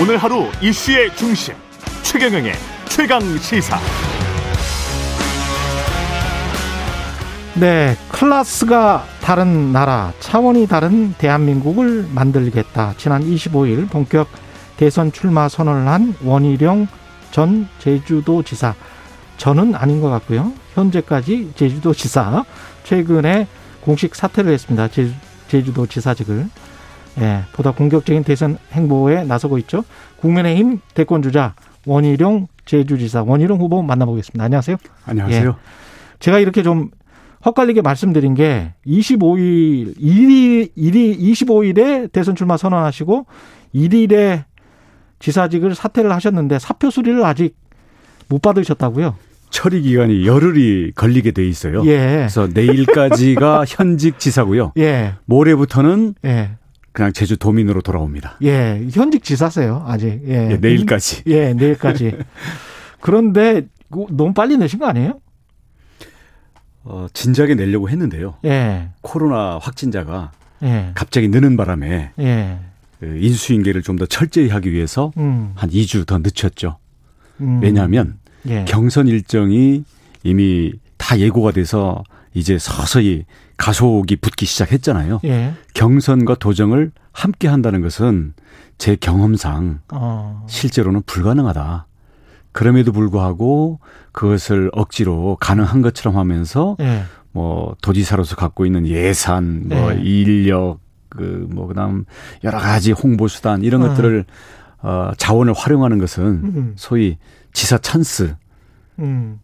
오늘 0.00 0.16
하루 0.16 0.46
이슈의 0.62 1.14
중심 1.16 1.54
최경영의 2.02 2.52
최강 2.88 3.20
시사. 3.38 3.78
네, 7.54 7.94
클래스가 8.08 9.04
다른 9.20 9.72
나라, 9.72 10.12
차원이 10.20 10.66
다른 10.66 11.12
대한민국을 11.18 12.06
만들겠다. 12.10 12.94
지난 12.96 13.22
25일 13.22 13.90
본격 13.90 14.26
대선 14.78 15.12
출마 15.12 15.48
선언을 15.50 15.86
한 15.86 16.14
원희룡 16.24 16.88
전 17.30 17.68
제주도지사. 17.78 18.74
저는 19.36 19.74
아닌 19.74 20.00
것 20.00 20.08
같고요. 20.08 20.52
현재까지 20.74 21.52
제주도지사 21.54 22.44
최근에 22.84 23.46
공식 23.82 24.14
사퇴를 24.14 24.50
했습니다. 24.52 24.88
제주, 24.88 25.12
제주도지사직을. 25.48 26.48
예, 27.20 27.42
보다 27.52 27.72
공격적인 27.72 28.24
대선 28.24 28.56
행보에 28.72 29.24
나서고 29.24 29.58
있죠. 29.58 29.84
국민의힘 30.20 30.80
대권주자 30.94 31.54
원희룡 31.84 32.48
제주지사 32.64 33.24
원희룡 33.24 33.58
후보 33.60 33.82
만나보겠습니다. 33.82 34.42
안녕하세요. 34.42 34.78
안녕하세요. 35.04 35.56
제가 36.18 36.38
이렇게 36.38 36.62
좀 36.62 36.90
헛갈리게 37.44 37.82
말씀드린 37.82 38.34
게 38.34 38.72
25일 38.86 39.98
1일 39.98 40.70
1일 40.76 41.18
25일에 41.18 42.12
대선 42.12 42.36
출마 42.36 42.56
선언하시고 42.56 43.26
1일에 43.74 44.44
지사직을 45.18 45.74
사퇴를 45.74 46.12
하셨는데 46.12 46.58
사표 46.58 46.90
수리를 46.90 47.24
아직 47.24 47.56
못 48.28 48.42
받으셨다고요? 48.42 49.14
처리 49.50 49.82
기간이 49.82 50.26
열흘이 50.26 50.92
걸리게 50.92 51.32
돼 51.32 51.46
있어요. 51.46 51.84
예. 51.84 51.98
그래서 51.98 52.48
내일까지가 52.52 53.64
현직 53.68 54.18
지사고요. 54.18 54.72
예. 54.78 55.14
모레부터는 55.26 56.14
예. 56.24 56.52
그냥 56.92 57.12
제주 57.12 57.36
도민으로 57.36 57.82
돌아옵니다. 57.82 58.38
예. 58.42 58.82
현직 58.90 59.22
지사세요, 59.22 59.84
아직. 59.86 60.22
예. 60.26 60.52
예, 60.52 60.56
내일까지. 60.56 61.24
예, 61.26 61.52
내일까지. 61.52 62.16
그런데 63.00 63.66
이거 63.90 64.06
너무 64.10 64.32
빨리 64.32 64.56
내신 64.56 64.78
거 64.78 64.86
아니에요? 64.86 65.20
어, 66.84 67.06
진작에 67.12 67.54
내려고 67.54 67.88
했는데요. 67.88 68.34
예. 68.44 68.88
코로나 69.00 69.58
확진자가 69.58 70.32
예. 70.62 70.90
갑자기 70.94 71.28
느는 71.28 71.56
바람에 71.56 72.10
예. 72.18 72.58
그 73.00 73.18
인수인계를 73.18 73.82
좀 73.82 73.96
더 73.96 74.06
철저히 74.06 74.48
하기 74.48 74.72
위해서 74.72 75.12
음. 75.16 75.52
한 75.54 75.70
2주 75.70 76.06
더 76.06 76.18
늦췄죠. 76.18 76.78
음. 77.40 77.60
왜냐하면 77.62 78.18
예. 78.46 78.64
경선 78.66 79.08
일정이 79.08 79.84
이미 80.24 80.72
다 80.96 81.18
예고가 81.18 81.50
돼서 81.52 82.02
이제 82.34 82.58
서서히 82.58 83.24
가속이 83.56 84.16
붙기 84.16 84.46
시작했잖아요. 84.46 85.20
예. 85.24 85.52
경선과 85.74 86.36
도정을 86.36 86.90
함께 87.12 87.48
한다는 87.48 87.80
것은 87.82 88.34
제 88.78 88.96
경험상 88.96 89.80
어. 89.92 90.44
실제로는 90.48 91.02
불가능하다. 91.06 91.86
그럼에도 92.52 92.92
불구하고 92.92 93.80
그것을 94.12 94.70
억지로 94.72 95.36
가능한 95.40 95.82
것처럼 95.82 96.16
하면서 96.16 96.76
예. 96.80 97.02
뭐 97.32 97.74
도지사로서 97.82 98.36
갖고 98.36 98.66
있는 98.66 98.86
예산, 98.86 99.68
뭐 99.68 99.92
네. 99.92 100.00
인력, 100.02 100.78
그 101.08 101.46
뭐 101.50 101.66
그다음 101.66 102.04
여러 102.44 102.58
가지 102.58 102.92
홍보 102.92 103.28
수단 103.28 103.62
이런 103.62 103.82
음. 103.82 103.88
것들을 103.88 104.24
어 104.82 105.10
자원을 105.16 105.52
활용하는 105.52 105.98
것은 105.98 106.24
음. 106.24 106.72
소위 106.76 107.18
지사 107.52 107.78
찬스를 107.78 108.36
음. 109.00 109.38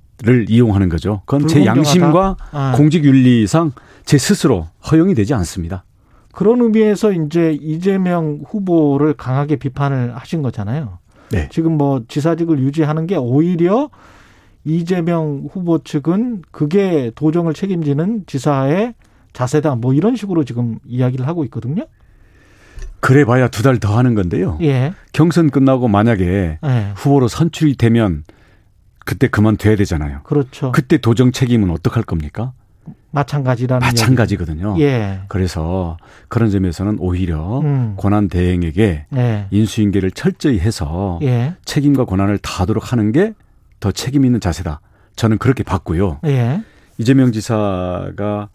이용하는 0.49 0.89
거죠. 0.89 1.23
그건 1.27 1.47
제 1.47 1.61
불공정하다? 1.61 1.79
양심과 1.79 2.37
아. 2.53 2.73
공직 2.77 3.05
윤리상 3.05 3.73
제 4.05 4.19
스스로 4.19 4.67
허용이 4.91 5.15
되지 5.15 5.35
않습니다. 5.35 5.85
그런 6.33 6.61
의미에서 6.61 7.13
이제 7.13 7.57
이재명 7.61 8.41
후보를 8.47 9.15
강하게 9.15 9.57
비판을 9.57 10.17
하신 10.17 10.43
거잖아요. 10.43 10.98
네. 11.31 11.49
지금 11.51 11.77
뭐 11.79 12.03
지사직을 12.09 12.59
유지하는 12.61 13.07
게 13.07 13.17
오히려 13.17 13.91
이재명 14.65 15.47
후보 15.51 15.79
측은 15.83 16.43
그게 16.51 17.11
도정을 17.15 17.55
책임지는 17.55 18.25
지사의 18.27 18.95
자세다. 19.33 19.77
뭐 19.77 19.95
이런 19.95 20.17
식으로 20.17 20.45
지금 20.45 20.79
이야기를 20.87 21.27
하고 21.27 21.45
있거든요. 21.45 21.85
그래 23.01 23.25
봐야 23.25 23.47
두 23.49 23.63
달 23.63 23.79
더 23.79 23.97
하는 23.97 24.15
건데요. 24.15 24.59
예. 24.61 24.93
경선 25.13 25.51
끝나고 25.51 25.87
만약에 25.89 26.59
예. 26.65 26.93
후보로 26.97 27.29
선출이 27.29 27.77
되면 27.77 28.25
그때 29.05 29.29
그만둬야 29.29 29.77
되잖아요. 29.77 30.21
그렇죠. 30.25 30.73
그때 30.73 30.99
도정 30.99 31.31
책임은 31.33 31.71
어떡할 31.71 32.03
겁니까? 32.03 32.53
마찬가지라는 33.11 33.87
마찬가지거든요. 33.87 34.77
예. 34.81 35.21
그래서 35.29 35.97
그런 36.29 36.51
점에서는 36.51 36.97
오히려 37.01 37.61
음. 37.61 37.95
권한 37.97 38.29
대행에게 38.29 39.07
예. 39.17 39.47
인수인계를 39.51 40.11
철저히 40.11 40.59
해서 40.59 41.19
예. 41.23 41.55
책임과 41.65 42.05
권한을 42.05 42.39
다하도록 42.39 42.93
하는 42.93 43.13
게 43.13 43.33
더 43.81 43.93
책임 43.93 44.25
있는 44.25 44.41
자세다. 44.41 44.81
저는 45.17 45.39
그렇게 45.39 45.63
봤고요. 45.63 46.21
예. 46.27 46.63
이재명 46.99 47.33
지사가 47.33 48.49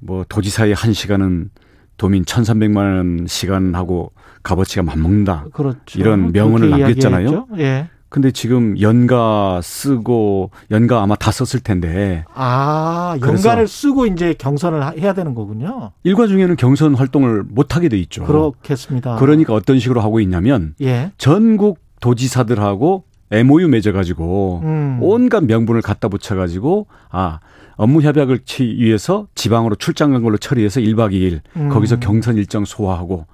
뭐 0.00 0.24
도지사의 0.28 0.74
한 0.74 0.92
시간은 0.92 1.50
도민 1.96 2.24
1,300만 2.24 2.76
원 2.76 3.26
시간하고 3.26 4.12
값어치가 4.42 4.82
맞먹는다. 4.82 5.46
그렇죠. 5.52 5.98
이런 5.98 6.32
명언을 6.32 6.70
남겼잖아요. 6.70 7.46
예. 7.58 7.88
근데 8.16 8.30
지금 8.30 8.80
연가 8.80 9.60
쓰고 9.62 10.50
연가 10.70 11.02
아마 11.02 11.16
다 11.16 11.30
썼을 11.30 11.62
텐데 11.62 12.24
아, 12.32 13.14
연가를 13.20 13.68
쓰고 13.68 14.06
이제 14.06 14.32
경선을 14.38 14.82
하- 14.86 14.94
해야 14.98 15.12
되는 15.12 15.34
거군요. 15.34 15.92
일과 16.02 16.26
중에는 16.26 16.56
경선 16.56 16.94
활동을 16.94 17.42
못 17.46 17.76
하게 17.76 17.90
돼 17.90 17.98
있죠. 17.98 18.24
그렇겠습니다. 18.24 19.16
그러니까 19.16 19.52
어떤 19.52 19.78
식으로 19.78 20.00
하고 20.00 20.18
있냐면 20.20 20.74
예. 20.80 21.12
전국 21.18 21.78
도지사들하고 22.00 23.04
MOU 23.32 23.68
맺어가지고 23.68 24.60
음. 24.64 24.98
온갖 25.02 25.44
명분을 25.44 25.82
갖다 25.82 26.08
붙여가지고 26.08 26.86
아 27.10 27.40
업무 27.76 28.00
협약을 28.00 28.44
치 28.46 28.64
위해서 28.64 29.26
지방으로 29.34 29.74
출장 29.74 30.12
간 30.12 30.22
걸로 30.22 30.38
처리해서 30.38 30.80
1박 30.80 31.12
2일 31.12 31.40
음. 31.56 31.68
거기서 31.68 31.98
경선 32.00 32.38
일정 32.38 32.64
소화하고 32.64 33.26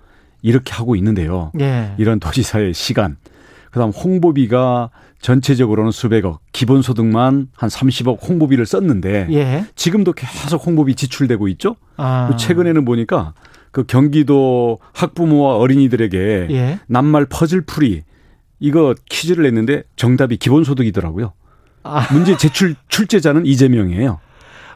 이렇게 0.42 0.72
하고 0.74 0.96
있는데요. 0.96 1.52
예. 1.60 1.92
이런 1.98 2.18
도지사의 2.18 2.74
시간, 2.74 3.16
그다음 3.72 3.90
홍보비가 3.90 4.90
전체적으로는 5.22 5.92
수백억, 5.92 6.40
기본소득만 6.52 7.48
한 7.56 7.68
30억 7.70 8.28
홍보비를 8.28 8.66
썼는데 8.66 9.28
예. 9.30 9.64
지금도 9.74 10.12
계속 10.12 10.66
홍보비 10.66 10.94
지출되고 10.94 11.48
있죠. 11.48 11.76
아. 11.96 12.36
최근에는 12.36 12.84
보니까 12.84 13.32
그 13.70 13.84
경기도 13.84 14.78
학부모와 14.92 15.56
어린이들에게 15.56 16.48
예. 16.50 16.78
낱말 16.86 17.26
퍼즐 17.30 17.62
풀이 17.62 18.02
이거 18.60 18.94
퀴즈를 19.08 19.44
냈는데 19.44 19.84
정답이 19.96 20.36
기본소득이더라고요. 20.36 21.32
아. 21.82 22.06
문제 22.12 22.36
제출 22.36 22.74
출제자는 22.88 23.46
이재명이에요. 23.46 24.20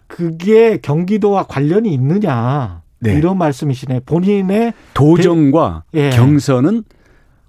그게 0.07 0.79
경기도와 0.79 1.43
관련이 1.43 1.93
있느냐. 1.93 2.81
네. 3.01 3.13
이런 3.13 3.37
말씀이시네. 3.37 4.01
본인의 4.07 4.73
도정과 4.95 5.85
예. 5.95 6.11
경선은 6.11 6.85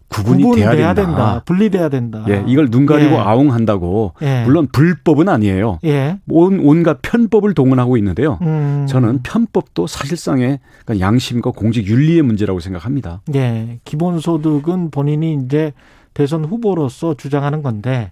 구분이 0.09 0.43
돼야, 0.43 0.69
구분돼야 0.69 0.93
된다. 0.93 1.05
된다. 1.05 1.41
분리돼야 1.45 1.89
된다. 1.89 2.25
예, 2.29 2.43
이걸 2.47 2.69
눈 2.69 2.85
가리고 2.85 3.15
예. 3.15 3.17
아웅한다고 3.17 4.13
예. 4.21 4.43
물론 4.45 4.67
불법은 4.71 5.27
아니에요. 5.27 5.79
예. 5.85 6.19
온 6.29 6.59
온갖 6.61 6.99
편법을 7.01 7.53
동원하고 7.53 7.97
있는데요. 7.97 8.39
음. 8.41 8.85
저는 8.87 9.21
편법도 9.23 9.87
사실상의 9.87 10.59
그러니까 10.85 11.05
양심과 11.05 11.51
공직 11.51 11.85
윤리의 11.87 12.21
문제라고 12.21 12.59
생각합니다. 12.59 13.21
예. 13.35 13.79
기본소득은 13.83 14.91
본인이 14.91 15.37
이제 15.43 15.73
대선 16.13 16.45
후보로서 16.45 17.13
주장하는 17.15 17.61
건데 17.61 18.11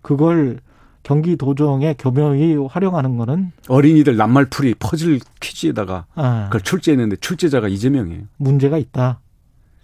그걸 0.00 0.60
경기 1.02 1.36
도정에 1.36 1.94
교묘히 1.98 2.54
활용하는 2.70 3.16
거는 3.16 3.50
어린이들 3.68 4.16
낱말풀이 4.16 4.76
퍼즐 4.78 5.18
퀴즈에다가 5.40 6.06
아, 6.14 6.44
그걸 6.44 6.60
출제했는데 6.60 7.16
출제자가 7.16 7.66
이재명이에요. 7.68 8.22
문제가 8.36 8.78
있다. 8.78 9.18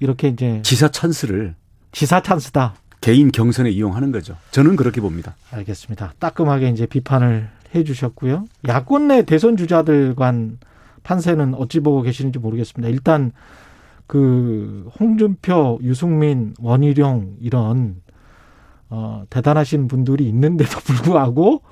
이렇게 0.00 0.28
이제 0.28 0.60
지사 0.62 0.88
찬스를 0.88 1.54
지사 1.92 2.22
찬스다. 2.22 2.74
개인 3.00 3.30
경선에 3.30 3.70
이용하는 3.70 4.12
거죠. 4.12 4.36
저는 4.50 4.76
그렇게 4.76 5.00
봅니다. 5.00 5.36
알겠습니다. 5.50 6.14
따끔하게 6.18 6.68
이제 6.70 6.86
비판을 6.86 7.48
해 7.74 7.84
주셨고요. 7.84 8.44
야권 8.66 9.08
내 9.08 9.22
대선 9.24 9.56
주자들 9.56 10.14
간 10.16 10.58
판세는 11.04 11.54
어찌 11.54 11.80
보고 11.80 12.02
계시는지 12.02 12.38
모르겠습니다. 12.38 12.88
일단 12.88 13.32
그 14.06 14.90
홍준표, 14.98 15.78
유승민, 15.82 16.54
원희룡 16.60 17.36
이런 17.40 17.96
어 18.90 19.24
대단하신 19.30 19.86
분들이 19.86 20.26
있는데도 20.28 20.80
불구하고 20.80 21.62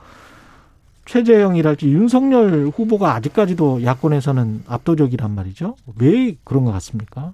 최재형이랄지 1.07 1.89
윤석열 1.89 2.71
후보가 2.75 3.15
아직까지도 3.15 3.83
야권에서는 3.85 4.65
압도적이란 4.67 5.35
말이죠. 5.35 5.77
왜 5.99 6.37
그런 6.45 6.65
것 6.65 6.73
같습니까? 6.73 7.33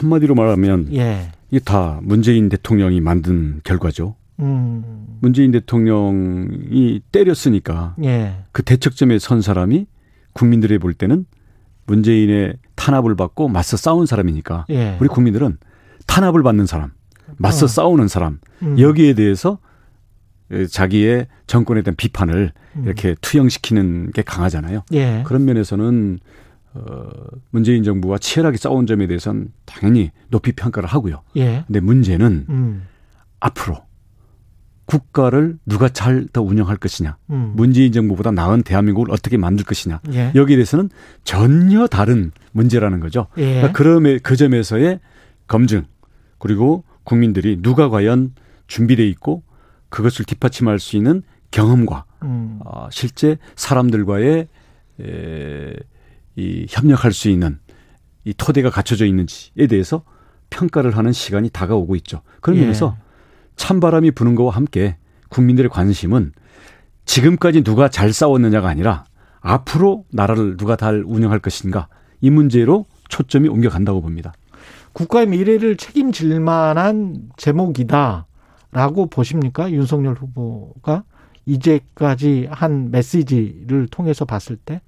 한마디로 0.00 0.34
말하면 0.34 0.88
예. 0.94 1.30
이게 1.50 1.60
다 1.60 2.00
문재인 2.02 2.48
대통령이 2.48 3.00
만든 3.00 3.60
결과죠. 3.64 4.16
음. 4.40 5.18
문재인 5.20 5.52
대통령이 5.52 7.00
때렸으니까 7.12 7.94
예. 8.02 8.44
그 8.52 8.62
대척점에 8.62 9.18
선 9.18 9.42
사람이 9.42 9.86
국민들이 10.32 10.78
볼 10.78 10.94
때는 10.94 11.26
문재인의 11.86 12.54
탄압을 12.74 13.16
받고 13.16 13.48
맞서 13.48 13.76
싸운 13.76 14.06
사람이니까 14.06 14.66
예. 14.70 14.96
우리 15.00 15.08
국민들은 15.08 15.58
탄압을 16.06 16.42
받는 16.42 16.66
사람, 16.66 16.90
맞서 17.36 17.66
어. 17.66 17.68
싸우는 17.68 18.08
사람 18.08 18.38
음. 18.62 18.78
여기에 18.78 19.14
대해서 19.14 19.58
자기의 20.70 21.26
정권에 21.46 21.82
대한 21.82 21.96
비판을 21.96 22.52
음. 22.76 22.84
이렇게 22.84 23.14
투영시키는 23.20 24.12
게 24.12 24.22
강하잖아요. 24.22 24.82
예. 24.92 25.22
그런 25.26 25.44
면에서는 25.44 26.18
어 26.74 27.08
문재인 27.50 27.82
정부와 27.82 28.18
치열하게 28.18 28.56
싸운 28.56 28.86
점에 28.86 29.06
대해서는 29.06 29.52
당연히 29.64 30.10
높이 30.28 30.52
평가를 30.52 30.88
하고요. 30.88 31.22
예. 31.36 31.64
근데 31.66 31.80
문제는 31.80 32.46
음. 32.48 32.86
앞으로 33.40 33.76
국가를 34.86 35.58
누가 35.64 35.88
잘 35.88 36.26
더 36.32 36.42
운영할 36.42 36.76
것이냐, 36.76 37.16
음. 37.30 37.52
문재인 37.54 37.92
정부보다 37.92 38.30
나은 38.30 38.62
대한민국을 38.62 39.12
어떻게 39.12 39.36
만들 39.36 39.64
것이냐, 39.64 40.00
예. 40.12 40.32
여기에 40.34 40.56
대해서는 40.56 40.90
전혀 41.24 41.86
다른 41.86 42.32
문제라는 42.52 43.00
거죠. 43.00 43.26
예. 43.38 43.54
그러니까 43.54 43.72
그럼에 43.72 44.18
그 44.18 44.36
점에서의 44.36 45.00
검증 45.46 45.84
그리고 46.38 46.84
국민들이 47.04 47.58
누가 47.60 47.88
과연 47.88 48.34
준비돼 48.66 49.06
있고 49.08 49.42
그것을 49.88 50.24
뒷받침할 50.24 50.78
수 50.78 50.96
있는 50.96 51.22
경험과 51.50 52.04
음. 52.22 52.60
어, 52.64 52.88
실제 52.90 53.36
사람들과의 53.56 54.48
에, 55.00 55.72
이 56.36 56.66
협력할 56.68 57.12
수 57.12 57.28
있는 57.28 57.58
이 58.24 58.32
토대가 58.32 58.70
갖춰져 58.70 59.06
있는지에 59.06 59.66
대해서 59.68 60.04
평가를 60.50 60.96
하는 60.96 61.12
시간이 61.12 61.50
다가오고 61.50 61.96
있죠. 61.96 62.22
그런 62.40 62.58
예. 62.58 62.62
면에서 62.62 62.96
찬바람이 63.56 64.12
부는 64.12 64.34
것과 64.34 64.50
함께 64.50 64.96
국민들의 65.28 65.70
관심은 65.70 66.32
지금까지 67.04 67.62
누가 67.62 67.88
잘 67.88 68.12
싸웠느냐가 68.12 68.68
아니라 68.68 69.04
앞으로 69.40 70.04
나라를 70.12 70.56
누가 70.56 70.76
잘 70.76 71.02
운영할 71.04 71.40
것인가 71.40 71.88
이 72.20 72.30
문제로 72.30 72.86
초점이 73.08 73.48
옮겨간다고 73.48 74.00
봅니다. 74.00 74.32
국가의 74.92 75.26
미래를 75.26 75.76
책임질 75.76 76.38
만한 76.40 77.30
제목이다라고 77.36 79.06
보십니까? 79.10 79.70
윤석열 79.70 80.14
후보가 80.14 81.04
이제까지 81.46 82.46
한 82.50 82.90
메시지를 82.90 83.88
통해서 83.88 84.24
봤을 84.24 84.56
때? 84.56 84.80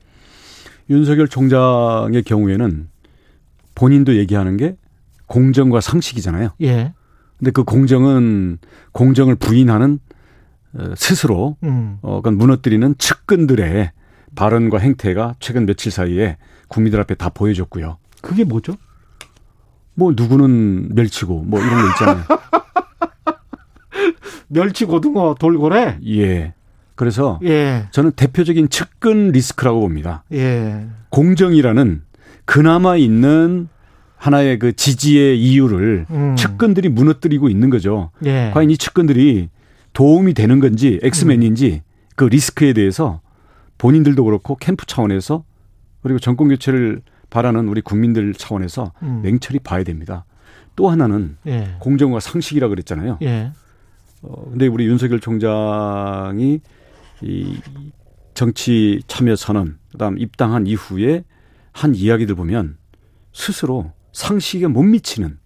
윤석열 0.90 1.28
총장의 1.28 2.22
경우에는 2.22 2.88
본인도 3.74 4.16
얘기하는 4.16 4.56
게 4.56 4.76
공정과 5.26 5.80
상식이잖아요. 5.80 6.50
예. 6.62 6.92
근데 7.38 7.50
그 7.50 7.64
공정은 7.64 8.58
공정을 8.92 9.36
부인하는 9.36 9.98
어, 10.74 10.94
스스로 10.96 11.56
음. 11.62 11.98
어, 12.02 12.16
그건 12.16 12.36
무너뜨리는 12.36 12.94
측근들의 12.98 13.92
발언과 14.34 14.78
행태가 14.78 15.36
최근 15.38 15.66
며칠 15.66 15.92
사이에 15.92 16.36
국민들 16.68 17.00
앞에 17.00 17.14
다 17.14 17.28
보여줬고요. 17.28 17.98
그게 18.20 18.44
뭐죠? 18.44 18.76
뭐 19.94 20.12
누구는 20.14 20.94
멸치고 20.94 21.44
뭐 21.44 21.60
이런 21.60 21.82
거 21.82 21.88
있잖아요. 21.90 22.24
멸치 24.48 24.84
고등어 24.84 25.36
돌고래? 25.38 25.98
예. 26.06 26.54
그래서 26.94 27.40
예. 27.44 27.86
저는 27.90 28.12
대표적인 28.12 28.68
측근 28.68 29.30
리스크라고 29.30 29.80
봅니다. 29.80 30.24
예. 30.32 30.86
공정이라는 31.10 32.02
그나마 32.44 32.96
있는 32.96 33.68
하나의 34.16 34.58
그 34.58 34.74
지지의 34.74 35.38
이유를 35.40 36.06
음. 36.10 36.36
측근들이 36.36 36.88
무너뜨리고 36.88 37.48
있는 37.48 37.68
거죠. 37.68 38.10
예. 38.24 38.50
과연 38.54 38.70
이 38.70 38.76
측근들이 38.78 39.48
도움이 39.92 40.34
되는 40.34 40.60
건지 40.60 40.98
엑스맨인지 41.02 41.82
그 42.16 42.24
리스크에 42.24 42.72
대해서 42.72 43.20
본인들도 43.78 44.24
그렇고 44.24 44.56
캠프 44.56 44.86
차원에서 44.86 45.44
그리고 46.02 46.18
정권 46.18 46.48
교체를 46.48 47.02
바라는 47.30 47.68
우리 47.68 47.80
국민들 47.80 48.34
차원에서 48.34 48.92
음. 49.02 49.20
냉철히 49.22 49.58
봐야 49.58 49.82
됩니다. 49.82 50.24
또 50.76 50.88
하나는 50.88 51.36
예. 51.46 51.76
공정과 51.80 52.20
상식이라 52.20 52.68
그랬잖아요. 52.68 53.18
예. 53.22 53.50
어, 54.22 54.48
근데 54.50 54.66
우리 54.66 54.86
윤석열 54.86 55.20
총장이 55.20 56.60
이 57.22 57.60
정치 58.34 59.02
참여 59.06 59.36
선언, 59.36 59.78
그다음 59.92 60.18
입당한 60.18 60.66
이후에 60.66 61.24
한 61.72 61.94
이야기들 61.94 62.34
보면 62.34 62.76
스스로 63.32 63.92
상식에 64.12 64.66
못 64.66 64.82
미치는 64.82 65.38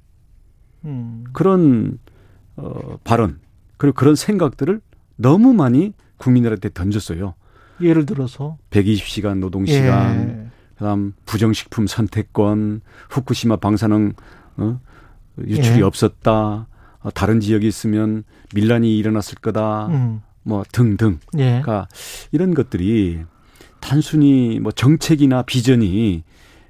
음. 0.84 1.24
그런 1.32 1.98
어, 2.56 2.98
발언 3.04 3.40
그리고 3.76 3.94
그런 3.94 4.14
생각들을 4.14 4.80
너무 5.16 5.52
많이 5.52 5.94
국민들한테 6.16 6.70
던졌어요. 6.70 7.34
예를 7.80 8.06
들어서 8.06 8.58
120시간 8.70 9.38
노동 9.38 9.64
시간, 9.64 10.28
예. 10.28 10.50
그다음 10.76 11.12
부정식품 11.26 11.86
선택권, 11.86 12.80
후쿠시마 13.10 13.56
방사능 13.56 14.14
어? 14.56 14.80
유출이 15.38 15.78
예. 15.78 15.82
없었다. 15.82 16.66
어, 17.00 17.10
다른 17.14 17.40
지역이 17.40 17.66
있으면 17.66 18.24
밀란이 18.54 18.96
일어났을 18.98 19.38
거다. 19.38 19.86
음. 19.88 20.22
뭐 20.49 20.64
등등. 20.72 21.18
예. 21.36 21.61
그러니까 21.62 21.86
이런 22.32 22.55
것들이 22.55 23.20
단순히 23.80 24.59
뭐 24.61 24.72
정책이나 24.72 25.42
비전이 25.42 26.24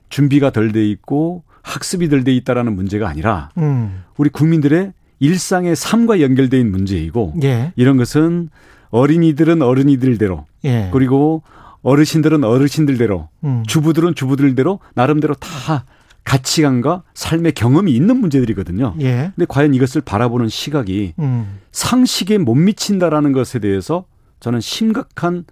준비가 0.08 0.50
덜 0.50 0.72
돼 0.72 0.86
있고 0.90 1.44
학습이 1.62 2.08
덜 2.08 2.24
돼 2.24 2.34
있다라는 2.34 2.74
문제가 2.74 3.08
아니라 3.08 3.50
음. 3.56 4.04
우리 4.16 4.30
국민들의 4.30 4.92
일상의 5.20 5.76
삶과 5.76 6.20
연결돼 6.20 6.58
있는 6.58 6.72
문제이고 6.72 7.34
예. 7.42 7.72
이런 7.76 7.96
것은 7.96 8.50
어린이들은 8.90 9.62
어린이들대로 9.62 10.46
예. 10.64 10.90
그리고 10.92 11.42
어르신들은 11.82 12.42
어르신들대로 12.42 13.28
음. 13.44 13.62
주부들은 13.66 14.14
주부들대로 14.14 14.80
나름대로 14.94 15.34
다 15.34 15.84
가치관과 16.28 17.04
삶의 17.14 17.52
경험이 17.52 17.92
있는 17.92 18.18
문제들이거든요. 18.18 18.96
예. 19.00 19.32
근데 19.34 19.46
과연 19.48 19.72
이것을 19.72 20.02
바라보는 20.02 20.48
시각이 20.48 21.14
음. 21.18 21.58
상식에 21.72 22.36
못 22.36 22.54
미친다라는 22.54 23.32
것에 23.32 23.60
대해서 23.60 24.04
저는 24.40 24.60
심각한 24.60 25.46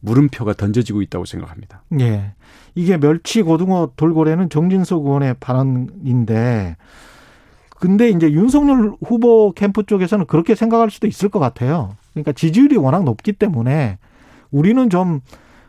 물음표가 0.00 0.54
던져지고 0.54 1.02
있다고 1.02 1.24
생각합니다. 1.24 1.84
예. 2.00 2.32
이게 2.74 2.98
멸치 2.98 3.42
고등어 3.42 3.92
돌고래는 3.94 4.50
정진석 4.50 5.06
의원의 5.06 5.36
발언인데 5.38 6.76
근데 7.78 8.08
이제 8.08 8.28
윤석열 8.32 8.94
후보 9.00 9.52
캠프 9.52 9.84
쪽에서는 9.84 10.26
그렇게 10.26 10.56
생각할 10.56 10.90
수도 10.90 11.06
있을 11.06 11.28
것 11.28 11.38
같아요. 11.38 11.94
그러니까 12.12 12.32
지지율이 12.32 12.76
워낙 12.76 13.04
높기 13.04 13.32
때문에 13.32 13.98
우리는 14.50 14.90
좀 14.90 15.20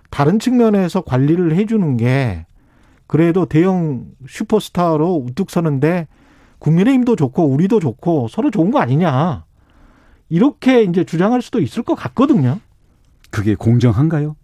다른 0.09 0.39
측면에서 0.39 1.01
관리를 1.01 1.55
해주는 1.55 1.97
게 1.97 2.47
그래도 3.09 3.47
대형 3.47 4.05
슈퍼스타로 4.27 5.15
우뚝 5.15 5.49
서는데 5.49 6.07
국민의힘도 6.59 7.15
좋고 7.15 7.43
우리도 7.47 7.79
좋고 7.79 8.27
서로 8.27 8.51
좋은 8.51 8.69
거 8.69 8.77
아니냐. 8.79 9.45
이렇게 10.29 10.83
이제 10.83 11.03
주장할 11.03 11.41
수도 11.41 11.59
있을 11.59 11.81
것 11.81 11.95
같거든요. 11.95 12.59
그게 13.31 13.55
공정한가요? 13.55 14.35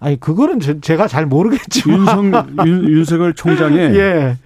아니, 0.00 0.18
그거는 0.18 0.58
제- 0.58 0.80
제가 0.80 1.06
잘 1.06 1.26
모르겠지만. 1.26 1.98
윤석, 1.98 2.48
윤, 2.66 2.88
윤석열 2.88 3.34
총장의 3.34 3.94
예, 3.94 4.36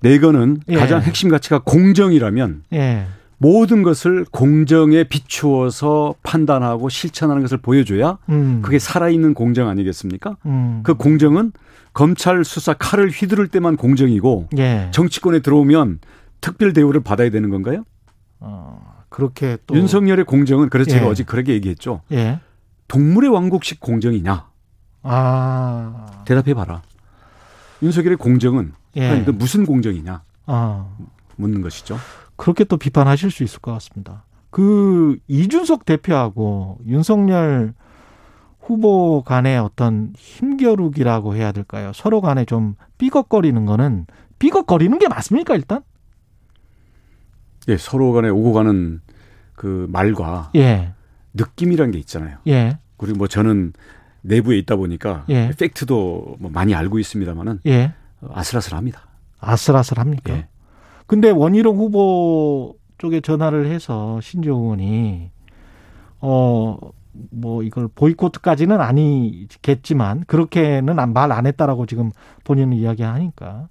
내거는 0.00 0.60
예. 0.68 0.76
가장 0.76 1.02
핵심 1.02 1.28
가치가 1.28 1.58
공정이라면 1.64 2.62
예. 2.72 3.06
모든 3.38 3.82
것을 3.82 4.24
공정에 4.30 5.04
비추어서 5.04 6.14
판단하고 6.22 6.88
실천하는 6.88 7.42
것을 7.42 7.58
보여줘야 7.58 8.18
음. 8.28 8.60
그게 8.62 8.78
살아있는 8.78 9.34
공정 9.34 9.68
아니겠습니까? 9.68 10.36
음. 10.46 10.80
그 10.82 10.94
공정은 10.94 11.52
검찰 11.92 12.44
수사 12.44 12.74
칼을 12.74 13.10
휘두를 13.10 13.48
때만 13.48 13.76
공정이고 13.76 14.48
예. 14.58 14.88
정치권에 14.92 15.40
들어오면 15.40 16.00
특별 16.40 16.72
대우를 16.72 17.02
받아야 17.02 17.30
되는 17.30 17.50
건가요? 17.50 17.84
어, 18.40 19.04
그렇게 19.08 19.56
또 19.66 19.76
윤석열의 19.76 20.24
공정은 20.24 20.68
그래서 20.68 20.90
제가 20.90 21.06
예. 21.06 21.10
어제 21.10 21.22
그렇게 21.24 21.52
얘기했죠. 21.54 22.02
예. 22.12 22.40
동물의 22.88 23.30
왕국식 23.30 23.80
공정이냐? 23.80 24.46
아. 25.02 26.22
대답해 26.24 26.54
봐라. 26.54 26.82
윤석열의 27.82 28.16
공정은 28.16 28.72
예. 28.96 29.10
아니, 29.10 29.24
그 29.24 29.30
무슨 29.30 29.64
공정이냐? 29.64 30.22
아. 30.46 30.86
묻는 31.36 31.62
것이죠. 31.62 31.98
그렇게 32.36 32.64
또 32.64 32.76
비판하실 32.76 33.30
수 33.30 33.42
있을 33.42 33.60
것 33.60 33.72
같습니다. 33.72 34.24
그 34.50 35.18
이준석 35.28 35.84
대표하고 35.84 36.78
윤석열 36.86 37.74
후보 38.60 39.22
간의 39.22 39.58
어떤 39.58 40.12
힘겨루기라고 40.16 41.34
해야 41.34 41.52
될까요? 41.52 41.92
서로 41.94 42.20
간에 42.20 42.44
좀 42.44 42.76
삐걱거리는 42.98 43.66
거는 43.66 44.06
삐걱거리는 44.38 44.98
게 44.98 45.08
맞습니까, 45.08 45.54
일단? 45.54 45.82
예, 47.68 47.76
서로 47.76 48.12
간에 48.12 48.28
오고 48.28 48.52
가는 48.52 49.00
그 49.54 49.86
말과 49.90 50.50
예. 50.56 50.92
느낌이란 51.34 51.90
게 51.90 51.98
있잖아요. 51.98 52.38
예. 52.46 52.78
그리고 52.96 53.18
뭐 53.18 53.28
저는 53.28 53.72
내부에 54.22 54.56
있다 54.58 54.76
보니까 54.76 55.24
예. 55.28 55.50
팩트도 55.58 56.36
뭐 56.38 56.50
많이 56.50 56.74
알고 56.74 56.98
있습니다만은 56.98 57.60
예. 57.66 57.92
아슬아슬합니다. 58.30 59.00
아슬아슬합니까? 59.40 60.44
예. 61.04 61.06
근데 61.06 61.30
원희룡 61.30 61.76
후보 61.76 62.76
쪽에 62.98 63.20
전화를 63.20 63.66
해서 63.66 64.20
신조 64.20 64.52
의원이 64.52 65.30
어 66.20 66.76
뭐 67.30 67.62
이걸 67.62 67.88
보이콧까지는 67.94 68.80
아니겠지만 68.80 70.24
그렇게는 70.26 70.96
말 71.12 71.32
안 71.32 71.46
했다라고 71.46 71.86
지금 71.86 72.10
본인은 72.44 72.76
이야기하니까 72.76 73.68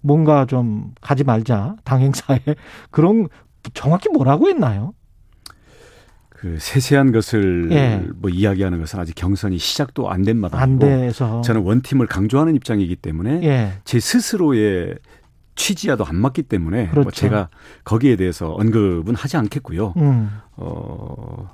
뭔가 0.00 0.46
좀 0.46 0.92
가지 1.00 1.24
말자 1.24 1.76
당 1.84 2.00
행사에 2.00 2.38
그런 2.90 3.28
정확히 3.74 4.08
뭐라고 4.08 4.48
했나요? 4.48 4.94
그 6.28 6.58
세세한 6.60 7.12
것을 7.12 7.72
예. 7.72 8.04
뭐 8.14 8.30
이야기하는 8.30 8.78
것은 8.78 9.00
아직 9.00 9.14
경선이 9.14 9.58
시작도 9.58 10.10
안된안 10.10 10.40
마당이고 10.40 10.78
돼서 10.80 11.40
저는 11.40 11.62
원팀을 11.62 12.06
강조하는 12.06 12.54
입장이기 12.54 12.96
때문에 12.96 13.42
예. 13.42 13.72
제 13.84 13.98
스스로의 13.98 14.96
취지와도 15.56 16.04
안 16.04 16.16
맞기 16.16 16.44
때문에 16.44 16.90
그렇죠. 16.90 17.02
뭐 17.02 17.10
제가 17.10 17.48
거기에 17.84 18.16
대해서 18.16 18.52
언급은 18.52 19.14
하지 19.14 19.36
않겠고요. 19.36 19.94
음. 19.96 20.30
어 20.56 21.50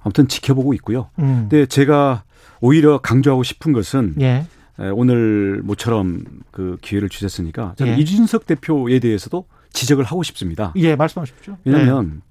아무튼 0.00 0.28
지켜보고 0.28 0.74
있고요. 0.74 1.10
음. 1.18 1.48
근데 1.48 1.66
제가 1.66 2.22
오히려 2.60 2.98
강조하고 2.98 3.42
싶은 3.42 3.72
것은 3.72 4.14
예. 4.20 4.46
에, 4.78 4.88
오늘 4.90 5.62
모처럼 5.64 6.22
그 6.52 6.76
기회를 6.80 7.08
주셨으니까 7.08 7.74
저는 7.76 7.94
예. 7.94 8.00
이준석 8.00 8.46
대표에 8.46 8.98
대해서도 9.00 9.46
지적을 9.72 10.04
하고 10.04 10.22
싶습니다. 10.22 10.72
예, 10.76 10.94
말씀하십시오. 10.96 11.56
왜냐하면 11.64 12.22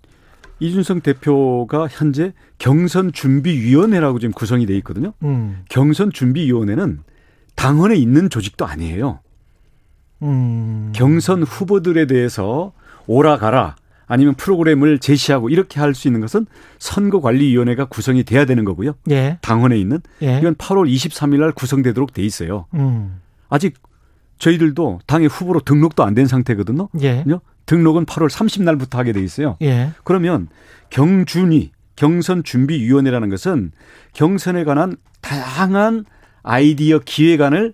이준석 0.60 1.04
대표가 1.04 1.88
현재 1.90 2.34
경선 2.60 3.12
준비위원회라고 3.12 4.20
지금 4.20 4.34
구성이 4.34 4.66
돼 4.66 4.76
있거든요. 4.78 5.14
음. 5.24 5.64
경선 5.70 6.12
준비위원회는 6.12 7.00
당원에 7.56 7.96
있는 7.96 8.30
조직도 8.30 8.66
아니에요. 8.66 9.20
음. 10.22 10.92
경선 10.96 11.44
후보들에 11.44 12.08
대해서 12.08 12.72
오라가라 13.08 13.76
아니면 14.08 14.36
프로그램을 14.36 15.00
제시하고 15.00 15.50
이렇게 15.50 15.80
할 15.80 15.94
수 15.96 16.08
있는 16.08 16.22
것은 16.22 16.46
선거관리위원회가 16.80 17.86
구성이 17.86 18.24
돼야 18.24 18.46
되는 18.46 18.64
거고요. 18.66 18.94
예. 19.10 19.38
당원에 19.42 19.78
있는 19.78 20.00
예. 20.22 20.38
이건 20.40 20.56
8월 20.56 20.92
23일 20.94 21.40
날 21.40 21.52
구성되도록 21.52 22.14
돼 22.14 22.22
있어요. 22.24 22.66
음. 22.76 23.20
아직 23.50 23.76
저희들도 24.38 25.00
당의 25.08 25.28
후보로 25.28 25.62
등록도 25.62 26.04
안 26.04 26.14
된 26.14 26.28
상태거든요. 26.28 26.90
예. 27.02 27.24
등록은 27.66 28.06
8월 28.06 28.30
30날부터 28.30 28.96
하게 28.98 29.12
돼 29.12 29.22
있어요. 29.24 29.58
예. 29.62 29.92
그러면 30.04 30.48
경준위 30.92 31.72
경선 31.96 32.44
준비위원회라는 32.44 33.30
것은 33.30 33.72
경선에 34.14 34.66
관한 34.66 34.98
다양한 35.22 36.06
아이디어 36.44 37.00
기획안을 37.04 37.74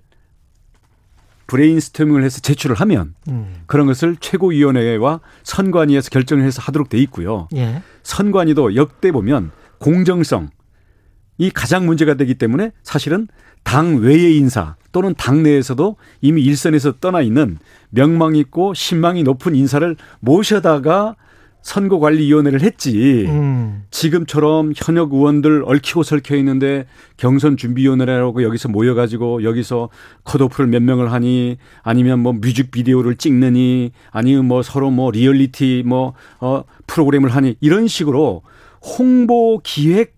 브레인스토밍을 1.52 2.24
해서 2.24 2.39
제출을 2.39 2.78
하면 2.78 3.14
음. 3.28 3.54
그런 3.66 3.86
것을 3.86 4.16
최고위원회와 4.16 5.20
선관위에서 5.43 6.10
결정을 6.10 6.45
해서 6.45 6.62
하도록 6.62 6.88
돼 6.88 6.97
있고요. 6.99 7.49
예. 7.56 7.84
선관위도 8.04 8.76
역대 8.76 9.12
보면 9.12 9.52
공정성 9.78 10.49
이 11.38 11.49
가장 11.49 11.86
문제가 11.86 12.14
되기 12.14 12.36
때문에 12.36 12.72
사실은 12.84 13.28
당 13.64 13.97
외의 13.97 14.38
인사 14.38 14.76
또는 14.93 15.14
당 15.18 15.43
내에서도 15.43 15.97
이미 16.22 16.41
일선에서 16.41 16.99
떠나 17.02 17.22
있는 17.22 17.58
명망 17.89 18.36
있고 18.38 18.74
신망이 18.74 19.24
높은 19.24 19.54
인사를 19.54 19.97
모셔다가 20.22 21.18
선거관리위원회를 21.62 22.62
했지. 22.62 23.26
음. 23.28 23.84
지금처럼 23.91 24.74
현역 24.76 25.14
의원들 25.14 25.64
얽히고 25.66 26.03
설켜 26.03 26.36
있는데 26.38 26.86
경선 27.18 27.57
준비위원회라고 27.57 28.43
여기서 28.43 28.70
모여가지고 28.70 29.43
여기서 29.43 29.89
컷오프를 30.24 30.68
몇 30.68 30.82
명을 30.82 31.12
하니 31.12 31.57
아니면 31.84 32.20
뭐 32.20 32.34
뮤직비디오를 32.34 33.16
찍느니 33.16 33.91
아니면 34.12 34.45
뭐 34.45 34.64
서로 34.64 34.89
뭐 34.89 35.12
리얼리티 35.12 35.84
뭐 35.86 36.14
어, 36.39 36.64
프로그램을 36.88 37.30
하니 37.30 37.55
이런 37.62 37.88
식으로 37.88 38.41
홍보 38.82 39.59
기획 39.64 40.16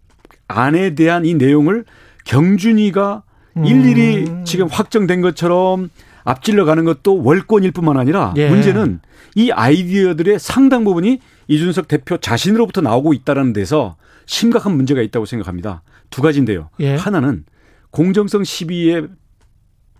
안에 0.47 0.95
대한 0.95 1.25
이 1.25 1.33
내용을 1.33 1.85
경준이가 2.25 3.23
음. 3.57 3.65
일일이 3.65 4.25
지금 4.45 4.67
확정된 4.67 5.21
것처럼 5.21 5.89
앞질러 6.23 6.65
가는 6.65 6.85
것도 6.85 7.21
월권일 7.23 7.71
뿐만 7.71 7.97
아니라 7.97 8.33
예. 8.37 8.49
문제는 8.49 9.01
이 9.35 9.51
아이디어들의 9.51 10.39
상당 10.39 10.83
부분이 10.83 11.19
이준석 11.47 11.87
대표 11.87 12.17
자신으로부터 12.17 12.81
나오고 12.81 13.13
있다는 13.13 13.53
데서 13.53 13.97
심각한 14.25 14.75
문제가 14.75 15.01
있다고 15.01 15.25
생각합니다. 15.25 15.83
두 16.09 16.21
가지인데요. 16.21 16.69
예. 16.79 16.95
하나는 16.95 17.45
공정성 17.91 18.43
시비에 18.43 19.03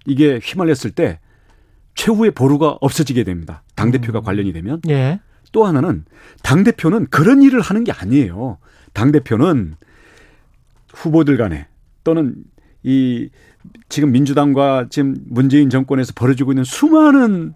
이게 0.06 0.40
휘말렸을 0.42 0.92
때 0.92 1.20
최후의 1.96 2.32
보루가 2.32 2.78
없어지게 2.82 3.24
됩니다. 3.24 3.64
당대표가 3.76 4.20
음. 4.20 4.24
관련이 4.24 4.54
되면. 4.54 4.82
예. 4.90 5.20
또 5.52 5.66
하나는 5.66 6.06
당대표는 6.42 7.08
그런 7.08 7.42
일을 7.44 7.62
하는 7.62 7.84
게 7.84 7.92
아니에요. 7.92 8.58
당대표는 8.94 9.76
후보들 10.94 11.38
간에 11.38 11.68
또는 12.04 12.36
이 12.82 13.30
지금 13.88 14.12
민주당과 14.12 14.88
지금 14.90 15.16
문재인 15.26 15.70
정권에서 15.70 16.14
벌어지고 16.16 16.52
있는 16.52 16.64
수많은 16.64 17.54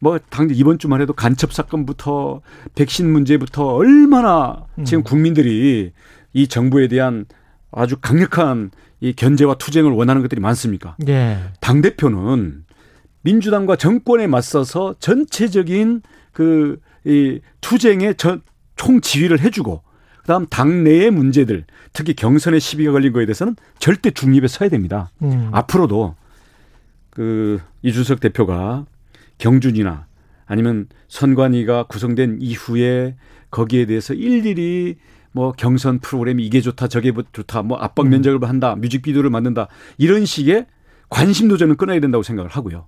뭐당 0.00 0.48
이번 0.52 0.78
주만 0.78 1.00
해도 1.00 1.12
간첩 1.12 1.52
사건부터 1.52 2.40
백신 2.74 3.10
문제부터 3.10 3.64
얼마나 3.74 4.64
지금 4.84 5.00
음. 5.00 5.02
국민들이 5.04 5.92
이 6.32 6.48
정부에 6.48 6.88
대한 6.88 7.26
아주 7.72 7.96
강력한 8.00 8.70
이 9.00 9.12
견제와 9.12 9.54
투쟁을 9.56 9.90
원하는 9.92 10.22
것들이 10.22 10.40
많습니까? 10.40 10.96
예. 11.08 11.38
당 11.60 11.82
대표는 11.82 12.64
민주당과 13.22 13.76
정권에 13.76 14.26
맞서서 14.26 14.94
전체적인 14.98 16.02
그 16.32 16.78
이 17.08 17.38
투쟁의 17.60 18.16
저- 18.16 18.40
총지휘를 18.74 19.38
해주고 19.38 19.80
그다음 20.22 20.44
당내의 20.46 21.12
문제들 21.12 21.64
특히 21.92 22.14
경선에 22.14 22.58
시비가 22.58 22.90
걸린 22.90 23.12
거에 23.12 23.26
대해서는 23.26 23.54
절대 23.78 24.10
중립에 24.10 24.48
서야 24.48 24.68
됩니다. 24.68 25.12
음. 25.22 25.48
앞으로도 25.52 26.16
그 27.10 27.60
이준석 27.82 28.18
대표가 28.18 28.86
경준이나 29.38 30.06
아니면 30.46 30.88
선관위가 31.08 31.84
구성된 31.84 32.38
이후에 32.40 33.16
거기에 33.50 33.86
대해서 33.86 34.14
일일이 34.14 34.96
뭐 35.32 35.52
경선 35.52 35.98
프로그램이 35.98 36.44
이게 36.44 36.60
좋다 36.60 36.88
저게 36.88 37.12
좋다 37.32 37.62
뭐 37.62 37.78
압박 37.78 38.08
면접을 38.08 38.48
한다 38.48 38.74
뮤직비디오를 38.76 39.28
만든다 39.30 39.68
이런 39.98 40.24
식의 40.24 40.66
관심도 41.10 41.56
저는 41.56 41.76
끊어야 41.76 42.00
된다고 42.00 42.22
생각을 42.22 42.50
하고요. 42.50 42.86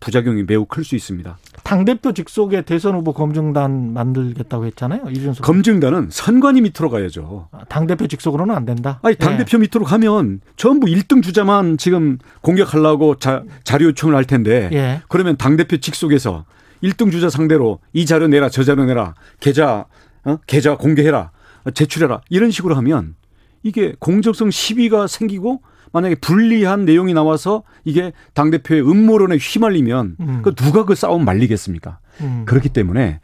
부작용이 0.00 0.44
매우 0.44 0.64
클 0.64 0.82
수 0.84 0.96
있습니다. 0.96 1.38
당대표 1.62 2.12
직속의 2.12 2.64
대선 2.64 2.94
후보 2.96 3.12
검증단 3.12 3.92
만들겠다고 3.92 4.64
했잖아요. 4.66 5.02
이준석. 5.10 5.44
검증단은 5.44 6.08
선관위 6.10 6.62
밑으로 6.62 6.88
가야죠. 6.90 7.48
당대표 7.68 8.06
직속으로는 8.06 8.54
안 8.54 8.64
된다. 8.64 8.98
아니 9.02 9.14
당대표 9.14 9.58
밑으로 9.58 9.84
가면 9.84 10.40
전부 10.56 10.86
1등 10.86 11.22
주자만 11.22 11.76
지금 11.76 12.18
공격하려고 12.40 13.16
자, 13.16 13.44
자료 13.62 13.86
요청을 13.86 14.16
할 14.16 14.24
텐데 14.24 14.70
예. 14.72 14.76
예. 14.76 15.02
그러면 15.08 15.36
당대표 15.36 15.76
직속에서 15.76 16.44
1등 16.82 17.12
주자 17.12 17.28
상대로 17.28 17.78
이 17.92 18.06
자료 18.06 18.26
내라 18.26 18.48
저 18.48 18.64
자료 18.64 18.84
내라 18.86 19.14
계좌 19.38 19.84
어? 20.24 20.38
계좌 20.46 20.76
공개해라 20.76 21.30
제출해라 21.74 22.22
이런 22.30 22.50
식으로 22.50 22.74
하면 22.76 23.14
이게 23.62 23.94
공정성 23.98 24.50
시비가 24.50 25.06
생기고 25.06 25.60
만약에 25.92 26.16
불리한 26.16 26.84
내용이 26.84 27.14
나와서 27.14 27.62
이게 27.84 28.12
당 28.34 28.50
대표의 28.50 28.82
음모론에 28.82 29.36
휘말리면 29.36 30.16
음. 30.20 30.40
그 30.42 30.54
누가 30.54 30.84
그 30.84 30.94
싸움 30.94 31.24
말리겠습니까? 31.24 31.98
음. 32.20 32.42
그렇기 32.46 32.68
때문에 32.68 33.20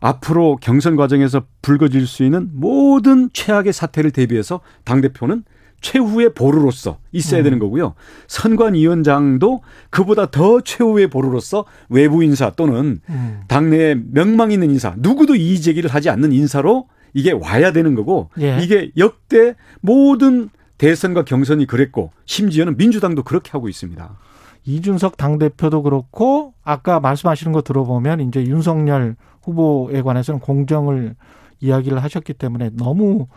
앞으로 0.00 0.56
경선 0.60 0.96
과정에서 0.96 1.44
불거질 1.62 2.06
수 2.06 2.24
있는 2.24 2.50
모든 2.52 3.30
최악의 3.32 3.72
사태를 3.72 4.10
대비해서 4.10 4.60
당 4.84 5.00
대표는 5.00 5.44
최후의 5.80 6.34
보루로서 6.34 6.98
있어야 7.12 7.42
음. 7.42 7.44
되는 7.44 7.58
거고요. 7.58 7.94
선관위원장도 8.28 9.62
그보다 9.90 10.30
더 10.30 10.60
최후의 10.60 11.08
보루로서 11.08 11.64
외부 11.88 12.24
인사 12.24 12.50
또는 12.50 13.00
음. 13.08 13.40
당내에 13.48 13.94
명망 14.10 14.52
있는 14.52 14.70
인사, 14.70 14.94
누구도 14.96 15.34
이의 15.36 15.60
제기를 15.60 15.90
하지 15.90 16.10
않는 16.10 16.32
인사로 16.32 16.88
이게 17.14 17.32
와야 17.32 17.72
되는 17.72 17.94
거고 17.94 18.30
예. 18.40 18.58
이게 18.60 18.90
역대 18.96 19.54
모든 19.80 20.50
대선과 20.78 21.24
경선이 21.24 21.66
그랬고 21.66 22.12
심지어는 22.26 22.76
민주당도 22.76 23.22
그렇게 23.22 23.50
하고 23.52 23.68
있습니다. 23.68 24.18
이준석 24.64 25.16
당대표도 25.16 25.82
그렇고 25.82 26.54
아까 26.64 27.00
말씀하시는 27.00 27.52
거 27.52 27.62
들어보면 27.62 28.20
이제 28.20 28.44
윤석열 28.44 29.16
후보에 29.42 30.02
관해서는 30.02 30.40
공정을 30.40 31.14
이야기를 31.60 32.02
하셨기 32.02 32.34
때문에 32.34 32.70
너무 32.74 33.28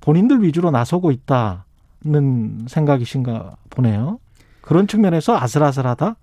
본인들 0.00 0.42
위주로 0.42 0.70
나서고 0.70 1.10
있다는 1.10 2.66
생각이신가 2.66 3.56
보네요. 3.70 4.18
그런 4.62 4.86
측면에서 4.86 5.36
아슬아슬하다? 5.38 6.16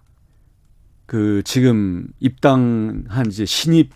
그 1.06 1.42
지금 1.46 2.08
입당한 2.20 3.28
이제 3.28 3.46
신입 3.46 3.92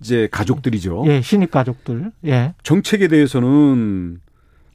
이제 0.00 0.28
가족들이죠. 0.30 1.04
예, 1.06 1.20
신입 1.20 1.50
가족들. 1.50 2.12
예, 2.26 2.54
정책에 2.62 3.08
대해서는 3.08 4.20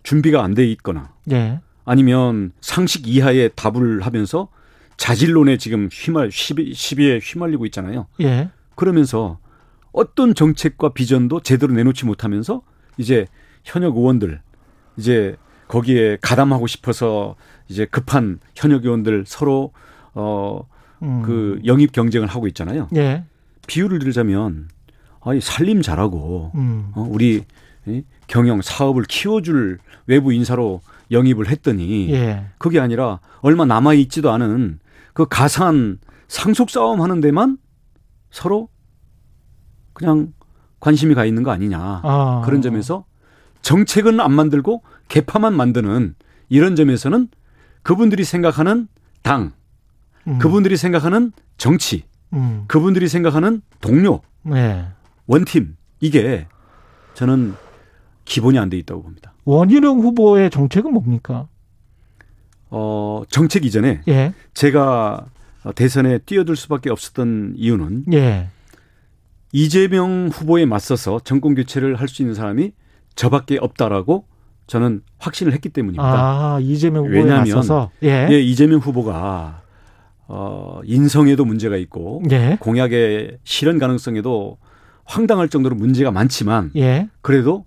준비가 0.04 0.44
안 0.44 0.54
돼 0.56 0.66
있거나 0.72 1.11
예. 1.32 1.60
아니면 1.86 2.52
상식 2.62 3.08
이하의 3.08 3.52
답을 3.56 4.02
하면서 4.02 4.48
자질론에 4.98 5.58
지금 5.58 5.90
휘말 5.92 6.32
시비, 6.32 6.74
시비에 6.74 7.20
휘말리고 7.22 7.66
있잖아요. 7.68 8.08
예. 8.22 8.50
그러면서 8.76 9.40
어떤 9.92 10.34
정책과 10.34 10.90
비전도 10.90 11.42
제대로 11.42 11.74
내놓지 11.74 12.06
못하면서 12.06 12.62
이제 12.98 13.26
현역 13.64 13.98
의원들 13.98 14.42
이제 14.98 15.36
거기에 15.68 16.18
가담하고 16.22 16.68
싶어서 16.68 17.36
이제 17.68 17.86
급한 17.86 18.40
현역 18.56 18.86
의원들 18.86 19.26
서로 19.28 19.72
어 20.14 20.68
음. 21.02 21.24
그 21.24 21.60
영입 21.66 21.92
경쟁을 21.92 22.28
하고 22.28 22.48
있잖아요. 22.48 22.88
예. 22.96 23.24
비유를 23.68 24.00
들자면 24.00 24.70
아니 25.22 25.40
살림 25.42 25.82
잘하고 25.82 26.52
음. 26.56 26.92
어, 26.94 27.08
우리 27.10 27.44
이 27.88 28.04
경영 28.28 28.62
사업을 28.62 29.04
키워줄 29.04 29.80
외부 30.08 30.34
인사로 30.34 30.82
영입을 31.12 31.50
했더니 31.50 32.12
예. 32.12 32.46
그게 32.58 32.80
아니라 32.80 33.20
얼마 33.42 33.66
남아 33.66 33.94
있지도 33.96 34.32
않은 34.32 34.80
그 35.14 35.26
가산 35.28 36.00
상속 36.28 36.70
싸움 36.70 37.02
하는 37.02 37.20
데만 37.22 37.58
서로 38.30 38.70
그냥 39.94 40.34
관심이 40.80 41.14
가 41.14 41.26
있는 41.26 41.44
거 41.44 41.52
아니냐 41.52 42.02
아. 42.04 42.42
그런 42.46 42.62
점에서 42.62 43.06
정책은 43.62 44.20
안 44.20 44.32
만들고 44.32 44.84
개파만 45.08 45.54
만드는 45.54 46.16
이런 46.50 46.76
점에서는 46.76 47.28
그분들이 47.84 48.24
생각하는 48.24 48.88
당, 49.22 49.54
음. 50.28 50.40
그분들이 50.40 50.78
생각하는 50.78 51.32
정치, 51.58 52.04
음. 52.34 52.66
그분들이 52.68 53.08
생각하는 53.08 53.62
동료, 53.82 54.22
예. 54.54 54.88
원팀 55.28 55.76
이게 56.00 56.48
저는 57.14 57.56
기본이 58.32 58.58
안 58.58 58.70
돼 58.70 58.78
있다고 58.78 59.04
봅니다. 59.04 59.34
원희룡 59.44 60.00
후보의 60.00 60.50
정책은 60.50 60.94
뭡니까? 60.94 61.48
어, 62.70 63.24
정책 63.30 63.66
이전에 63.66 64.02
예. 64.08 64.34
제가 64.54 65.26
대선에 65.76 66.20
뛰어들 66.20 66.56
수밖에 66.56 66.90
없었던 66.90 67.56
이유는 67.58 68.06
예. 68.14 68.48
이재명 69.52 70.30
후보에 70.32 70.66
맞서서 70.66 71.20
정권 71.26 71.56
교체를 71.56 71.96
할 71.96 72.08
수 72.08 72.22
있는 72.22 72.34
사람이 72.34 72.72
저밖에 73.16 73.58
없다라고 73.60 74.24
저는 74.68 75.02
확신을 75.18 75.52
했기 75.52 75.68
때문입니다. 75.68 76.04
아, 76.06 76.60
이재명 76.62 77.04
후보에 77.04 77.18
왜냐하면 77.20 77.40
맞서서 77.56 77.92
예. 78.04 78.30
예, 78.32 78.40
이재명 78.40 78.80
후보가 78.80 79.62
어, 80.30 80.80
인성에도 80.86 81.44
문제가 81.44 81.76
있고 81.76 82.24
예. 82.32 82.56
공약의 82.62 83.40
실현 83.44 83.78
가능성에도 83.78 84.58
황당할 85.04 85.50
정도로 85.50 85.76
문제가 85.76 86.12
많지만 86.12 86.72
예. 86.78 87.10
그래도 87.22 87.66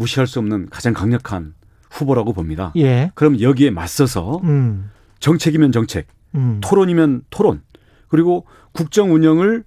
무시할 0.00 0.26
수 0.26 0.38
없는 0.38 0.68
가장 0.70 0.94
강력한 0.94 1.54
후보라고 1.90 2.32
봅니다. 2.32 2.72
예. 2.76 3.12
그럼 3.14 3.40
여기에 3.40 3.70
맞서서 3.70 4.40
음. 4.44 4.90
정책이면 5.20 5.72
정책, 5.72 6.06
음. 6.34 6.58
토론이면 6.62 7.24
토론, 7.28 7.60
그리고 8.08 8.46
국정 8.72 9.12
운영을 9.12 9.62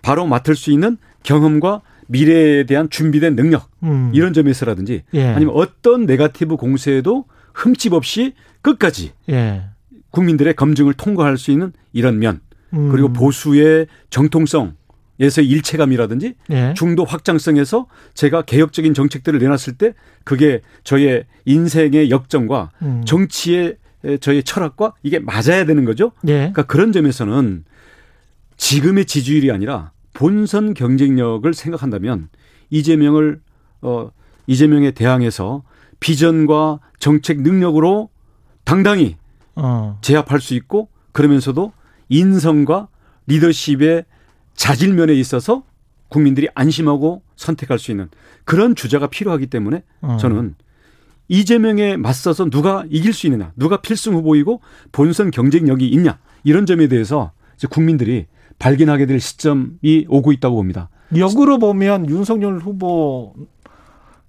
바로 0.00 0.26
맡을 0.26 0.54
수 0.54 0.70
있는 0.70 0.96
경험과 1.24 1.82
미래에 2.06 2.64
대한 2.66 2.88
준비된 2.88 3.34
능력 3.34 3.68
음. 3.82 4.12
이런 4.14 4.32
점에서라든지 4.32 5.02
예. 5.14 5.26
아니면 5.26 5.54
어떤 5.56 6.06
네가티브 6.06 6.56
공세에도 6.56 7.24
흠집 7.54 7.94
없이 7.94 8.34
끝까지 8.60 9.12
예. 9.28 9.64
국민들의 10.10 10.54
검증을 10.54 10.94
통과할 10.94 11.36
수 11.36 11.50
있는 11.50 11.72
이런 11.92 12.18
면 12.20 12.40
음. 12.74 12.90
그리고 12.90 13.12
보수의 13.12 13.88
정통성 14.10 14.76
에서 15.20 15.42
일체감이라든지 15.42 16.34
예. 16.50 16.74
중도 16.74 17.04
확장성에서 17.04 17.86
제가 18.14 18.42
개혁적인 18.42 18.94
정책들을 18.94 19.38
내놨을 19.38 19.76
때 19.76 19.92
그게 20.24 20.62
저의 20.84 21.24
인생의 21.44 22.10
역정과 22.10 22.70
음. 22.82 23.02
정치의 23.04 23.76
저의 24.20 24.42
철학과 24.42 24.94
이게 25.02 25.18
맞아야 25.18 25.64
되는 25.64 25.84
거죠. 25.84 26.12
예. 26.26 26.32
그러니까 26.32 26.62
그런 26.62 26.92
점에서는 26.92 27.64
지금의 28.56 29.04
지지율이 29.04 29.52
아니라 29.52 29.92
본선 30.14 30.74
경쟁력을 30.74 31.52
생각한다면 31.52 32.28
이재명을 32.70 33.40
어 33.82 34.10
이재명에 34.46 34.92
대항해서 34.92 35.62
비전과 36.00 36.80
정책 36.98 37.42
능력으로 37.42 38.08
당당히 38.64 39.16
어. 39.54 39.98
제압할 40.02 40.40
수 40.40 40.54
있고 40.54 40.88
그러면서도 41.12 41.72
인성과 42.08 42.88
리더십의 43.26 44.04
자질면에 44.62 45.12
있어서 45.14 45.64
국민들이 46.08 46.46
안심하고 46.54 47.22
선택할 47.34 47.80
수 47.80 47.90
있는 47.90 48.08
그런 48.44 48.76
주자가 48.76 49.08
필요하기 49.08 49.48
때문에 49.48 49.82
어. 50.02 50.16
저는 50.20 50.54
이재명에 51.26 51.96
맞서서 51.96 52.48
누가 52.48 52.84
이길 52.88 53.12
수 53.12 53.26
있느냐, 53.26 53.50
누가 53.56 53.80
필승 53.80 54.14
후보이고 54.14 54.60
본선 54.92 55.32
경쟁력이 55.32 55.88
있냐 55.88 56.20
이런 56.44 56.64
점에 56.64 56.86
대해서 56.86 57.32
이제 57.56 57.66
국민들이 57.66 58.26
발견하게 58.60 59.06
될 59.06 59.18
시점이 59.18 60.06
오고 60.08 60.30
있다고 60.30 60.54
봅니다. 60.54 60.90
역으로 61.16 61.58
보면 61.58 62.08
윤석열 62.08 62.58
후보 62.58 63.34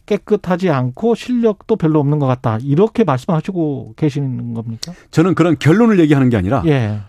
깨끗하지 0.08 0.72
않고 0.72 1.14
실력도 1.14 1.76
별로 1.76 2.00
없는 2.00 2.18
것 2.18 2.26
같다. 2.26 2.58
이렇게 2.64 3.04
말씀하시고 3.04 3.94
계시는 3.98 4.56
겁니까? 4.56 4.94
저는 5.12 5.36
그런 5.36 5.60
결론을 5.60 6.00
얘기하는 6.00 6.30
게 6.30 6.38
아니라 6.38 6.64
예. 6.66 7.02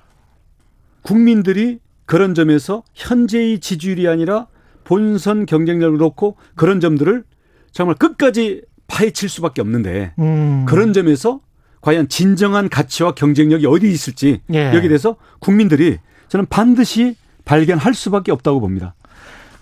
국민들이 1.01 1.79
그런 2.07 2.35
점에서 2.35 2.83
현재의 2.95 3.61
지지율이 3.61 4.09
아니라 4.09 4.47
본선 4.85 5.47
경쟁력을 5.47 5.97
놓고 5.99 6.37
그런 6.55 6.81
점들을 6.81 7.25
정말 7.73 7.97
끝까지 7.97 8.63
파헤칠 8.87 9.29
수밖에 9.29 9.61
없는데 9.61 10.13
음. 10.19 10.65
그런 10.67 10.93
점에서 10.93 11.41
과연 11.81 12.09
진정한 12.09 12.69
가치와 12.69 13.15
경쟁력이 13.15 13.67
어디 13.67 13.91
있을지 13.91 14.41
예. 14.53 14.75
여기에 14.75 14.89
대해서 14.89 15.17
국민들이 15.39 15.99
저는 16.29 16.47
반드시 16.47 17.17
발견할 17.45 17.95
수밖에 17.95 18.33
없다고 18.33 18.61
봅니다. 18.61 18.95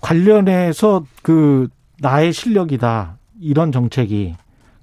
관련해서 0.01 1.05
그 1.21 1.67
나의 1.99 2.33
실력이다. 2.33 3.17
이런 3.41 3.71
정책이 3.71 4.35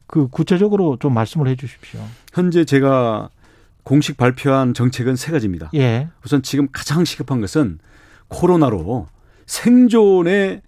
그 0.06 0.28
구체적으로 0.28 0.98
좀 0.98 1.14
말씀을 1.14 1.48
해 1.48 1.56
주십시오. 1.56 2.00
현재 2.32 2.64
제가 2.64 3.30
공식 3.90 4.16
발표한 4.16 4.72
정책은 4.72 5.16
세 5.16 5.32
가지입니다. 5.32 5.68
예. 5.74 6.06
우선 6.24 6.42
지금 6.42 6.68
가장 6.70 7.04
시급한 7.04 7.40
것은 7.40 7.80
코로나로 8.28 9.08
생존에 9.46 10.62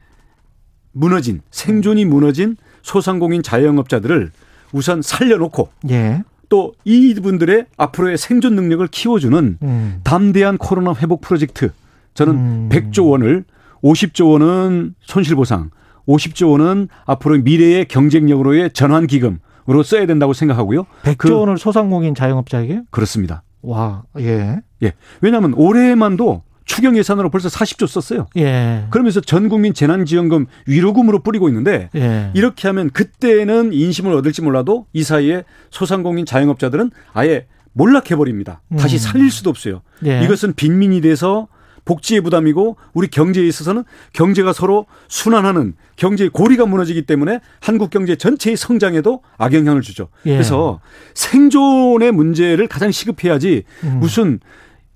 무너진 0.90 1.40
생존이 1.52 2.04
무너진 2.04 2.56
소상공인 2.82 3.44
자영업자들을 3.44 4.32
우선 4.72 5.02
살려놓고 5.02 5.68
예. 5.90 6.24
또 6.48 6.74
이분들의 6.82 7.66
앞으로의 7.76 8.18
생존 8.18 8.56
능력을 8.56 8.84
키워주는 8.88 9.58
음. 9.62 10.00
담대한 10.02 10.58
코로나 10.58 10.92
회복 10.92 11.20
프로젝트 11.20 11.70
저는 12.14 12.34
음. 12.34 12.68
100조 12.72 13.08
원을 13.08 13.44
50조 13.84 14.32
원은 14.32 14.96
손실보상 15.00 15.70
50조 16.08 16.50
원은 16.50 16.88
앞으로 17.06 17.38
미래의 17.38 17.84
경쟁력으로의 17.84 18.72
전환기금 18.72 19.38
으로 19.68 19.82
써야 19.82 20.06
된다고 20.06 20.32
생각하고요. 20.32 20.86
100조 21.02 21.16
그- 21.18 21.38
원을 21.38 21.58
소상공인 21.58 22.14
자영업자에게? 22.14 22.82
그렇습니다. 22.90 23.42
와, 23.62 24.02
예. 24.18 24.60
예. 24.82 24.92
왜냐하면 25.20 25.54
올해만도 25.54 26.42
추경 26.64 26.96
예산으로 26.96 27.30
벌써 27.30 27.48
40조 27.48 27.86
썼어요. 27.86 28.26
예. 28.36 28.86
그러면서 28.90 29.20
전 29.20 29.48
국민 29.48 29.74
재난지원금 29.74 30.46
위로금으로 30.66 31.20
뿌리고 31.20 31.48
있는데 31.48 31.90
예. 31.94 32.30
이렇게 32.34 32.66
하면 32.68 32.90
그때는 32.90 33.72
인심을 33.72 34.12
얻을지 34.14 34.42
몰라도 34.42 34.86
이 34.92 35.02
사이에 35.02 35.44
소상공인 35.70 36.24
자영업자들은 36.26 36.90
아예 37.12 37.46
몰락해버립니다. 37.74 38.62
다시 38.78 38.96
음. 38.96 38.98
살릴 38.98 39.30
수도 39.30 39.50
없어요. 39.50 39.82
예. 40.06 40.22
이것은 40.24 40.54
빈민이 40.54 41.00
돼서 41.00 41.48
복지의 41.84 42.20
부담이고 42.20 42.76
우리 42.92 43.08
경제에 43.08 43.46
있어서는 43.46 43.84
경제가 44.12 44.52
서로 44.52 44.86
순환하는 45.08 45.74
경제의 45.96 46.30
고리가 46.30 46.66
무너지기 46.66 47.02
때문에 47.06 47.40
한국 47.60 47.90
경제 47.90 48.16
전체의 48.16 48.56
성장에도 48.56 49.22
악영향을 49.38 49.82
주죠. 49.82 50.08
예. 50.26 50.32
그래서 50.32 50.80
생존의 51.14 52.12
문제를 52.12 52.68
가장 52.68 52.90
시급해야지 52.90 53.64
음. 53.84 53.98
무슨 54.00 54.40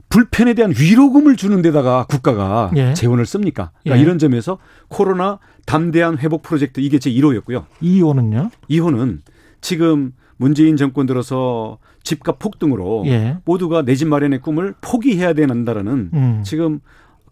불편에 0.08 0.54
대한 0.54 0.72
위로금을 0.76 1.36
주는 1.36 1.60
데다가 1.62 2.06
국가가 2.08 2.70
예. 2.76 2.94
재원을 2.94 3.26
씁니까? 3.26 3.72
그러니까 3.82 3.98
예. 3.98 4.02
이런 4.02 4.18
점에서 4.18 4.58
코로나 4.88 5.38
담대한 5.66 6.18
회복 6.18 6.42
프로젝트 6.42 6.80
이게 6.80 6.98
제 6.98 7.10
1호였고요. 7.10 7.64
이호는요? 7.80 8.50
2호는 8.70 9.18
지금 9.60 10.12
문재인 10.36 10.76
정권 10.76 11.06
들어서 11.06 11.78
집값 12.02 12.38
폭등으로 12.38 13.04
예. 13.06 13.38
모두가 13.44 13.82
내 13.82 13.94
집 13.94 14.08
마련의 14.08 14.40
꿈을 14.40 14.74
포기해야 14.80 15.32
된다라는 15.32 16.10
음. 16.12 16.42
지금 16.44 16.80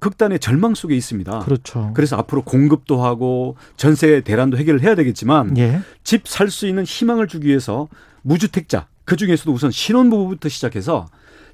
극단의 0.00 0.38
절망 0.38 0.74
속에 0.74 0.94
있습니다. 0.96 1.38
그렇죠. 1.40 1.90
그래서 1.94 2.16
앞으로 2.16 2.42
공급도 2.42 3.02
하고 3.02 3.56
전세 3.76 4.20
대란도 4.20 4.56
해결을 4.58 4.82
해야 4.82 4.94
되겠지만 4.94 5.56
예. 5.58 5.80
집살 6.02 6.50
수 6.50 6.66
있는 6.66 6.84
희망을 6.84 7.26
주기 7.28 7.48
위해서 7.48 7.88
무주택자 8.22 8.86
그 9.04 9.16
중에서도 9.16 9.52
우선 9.52 9.70
신혼부부부터 9.70 10.48
시작해서 10.48 11.06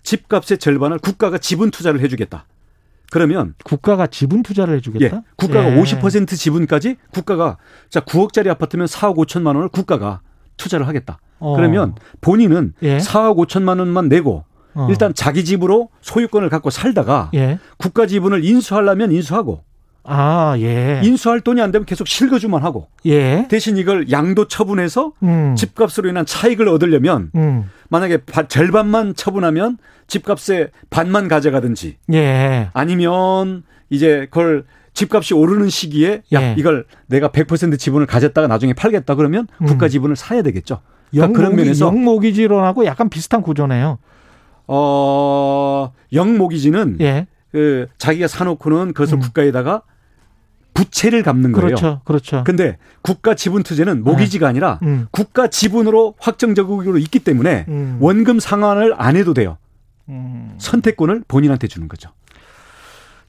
집값의 0.02 0.58
절반을 0.58 0.98
국가가 0.98 1.36
지분 1.38 1.70
투자를 1.70 2.00
해주겠다. 2.00 2.46
그러면 3.12 3.54
국가가 3.64 4.06
지분 4.06 4.42
투자를 4.44 4.76
해주겠다. 4.76 5.16
예, 5.16 5.22
국가가 5.36 5.76
예. 5.76 5.82
50% 5.82 6.36
지분까지 6.36 6.96
국가가 7.12 7.58
자 7.88 8.00
9억짜리 8.00 8.48
아파트면 8.48 8.86
4억 8.86 9.16
5천만 9.16 9.56
원을 9.56 9.68
국가가 9.68 10.20
투자를 10.60 10.86
하겠다. 10.86 11.18
어. 11.38 11.56
그러면 11.56 11.94
본인은 12.20 12.74
예. 12.82 12.98
4억 12.98 13.36
5천만 13.46 13.78
원만 13.78 14.08
내고 14.08 14.44
어. 14.74 14.86
일단 14.90 15.14
자기 15.14 15.44
집으로 15.44 15.88
소유권을 16.02 16.50
갖고 16.50 16.68
살다가 16.70 17.30
예. 17.34 17.58
국가 17.78 18.06
지분을 18.06 18.44
인수하려면 18.44 19.10
인수하고 19.10 19.64
아, 20.04 20.54
예. 20.58 21.00
인수할 21.02 21.40
돈이 21.40 21.60
안 21.60 21.72
되면 21.72 21.84
계속 21.86 22.06
실거주만 22.06 22.62
하고 22.62 22.88
예. 23.06 23.46
대신 23.48 23.76
이걸 23.78 24.10
양도 24.10 24.48
처분해서 24.48 25.12
음. 25.22 25.54
집값으로 25.56 26.08
인한 26.08 26.24
차익을 26.26 26.68
얻으려면 26.68 27.30
음. 27.34 27.70
만약에 27.88 28.18
바- 28.18 28.46
절반만 28.46 29.14
처분하면 29.14 29.78
집값의 30.08 30.70
반만 30.90 31.28
가져가든지 31.28 31.96
예. 32.12 32.68
아니면 32.72 33.62
이제 33.88 34.26
그걸 34.30 34.64
집값이 34.94 35.34
오르는 35.34 35.68
시기에 35.68 36.22
야 36.32 36.42
예. 36.42 36.54
이걸 36.58 36.84
내가 37.06 37.28
100% 37.28 37.78
지분을 37.78 38.06
가졌다가 38.06 38.46
나중에 38.48 38.72
팔겠다 38.72 39.14
그러면 39.14 39.46
음. 39.60 39.66
국가 39.66 39.88
지분을 39.88 40.16
사야 40.16 40.42
되겠죠. 40.42 40.80
그러니까 41.10 41.36
그런 41.36 41.52
영모기, 41.52 41.62
면에서 41.62 41.86
영모기지론하고 41.86 42.84
약간 42.84 43.08
비슷한 43.08 43.42
구조네요. 43.42 43.98
어 44.66 45.92
영모기지는 46.12 46.98
예. 47.00 47.26
그 47.50 47.88
자기가 47.98 48.28
사놓고는 48.28 48.92
그것을 48.92 49.18
음. 49.18 49.20
국가에다가 49.20 49.82
부채를 50.74 51.22
갚는 51.22 51.52
거예요. 51.52 51.66
그렇죠. 51.66 52.00
그렇죠. 52.04 52.44
근데 52.44 52.78
국가 53.02 53.34
지분 53.34 53.62
투자는 53.62 54.04
모기지가 54.04 54.46
아니라 54.46 54.78
음. 54.82 55.08
국가 55.10 55.48
지분으로 55.48 56.14
확정적으로 56.18 56.98
있기 56.98 57.18
때문에 57.18 57.66
음. 57.68 57.98
원금 58.00 58.40
상환을 58.40 58.94
안 58.96 59.16
해도 59.16 59.34
돼요. 59.34 59.58
음. 60.08 60.54
선택권을 60.58 61.24
본인한테 61.26 61.66
주는 61.66 61.88
거죠. 61.88 62.10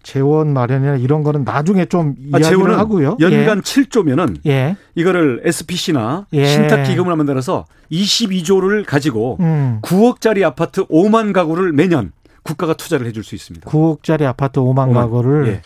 재원 0.03 0.53
마련이나 0.53 0.95
이런 0.97 1.23
거는 1.23 1.43
나중에 1.43 1.85
좀 1.85 2.15
아, 2.33 2.39
이야기를 2.39 2.77
하고요. 2.77 3.17
연간 3.19 3.61
7조면은 3.61 4.37
예. 4.47 4.75
이거를 4.95 5.41
SPC나 5.45 6.27
예. 6.33 6.45
신탁 6.45 6.83
기금을 6.83 7.15
만들어서 7.15 7.65
22조를 7.91 8.85
가지고 8.85 9.37
음. 9.41 9.79
9억짜리 9.81 10.43
아파트 10.43 10.85
5만 10.87 11.33
가구를 11.33 11.71
매년 11.73 12.11
국가가 12.43 12.73
투자를 12.73 13.05
해줄 13.05 13.23
수 13.23 13.35
있습니다. 13.35 13.69
9억짜리 13.69 14.23
아파트 14.23 14.59
5만, 14.59 14.89
5만. 14.89 14.93
가구를 14.93 15.47
예. 15.47 15.61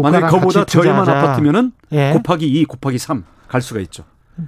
만약에 0.00 0.26
그보다 0.28 0.64
저렴한. 0.64 1.08
아파트면은 1.08 1.72
예. 1.92 2.12
곱하기 2.12 2.46
2, 2.46 2.64
곱하기 2.66 2.98
3 2.98 3.24
갈 3.48 3.60
수가 3.60 3.80
있죠. 3.80 4.04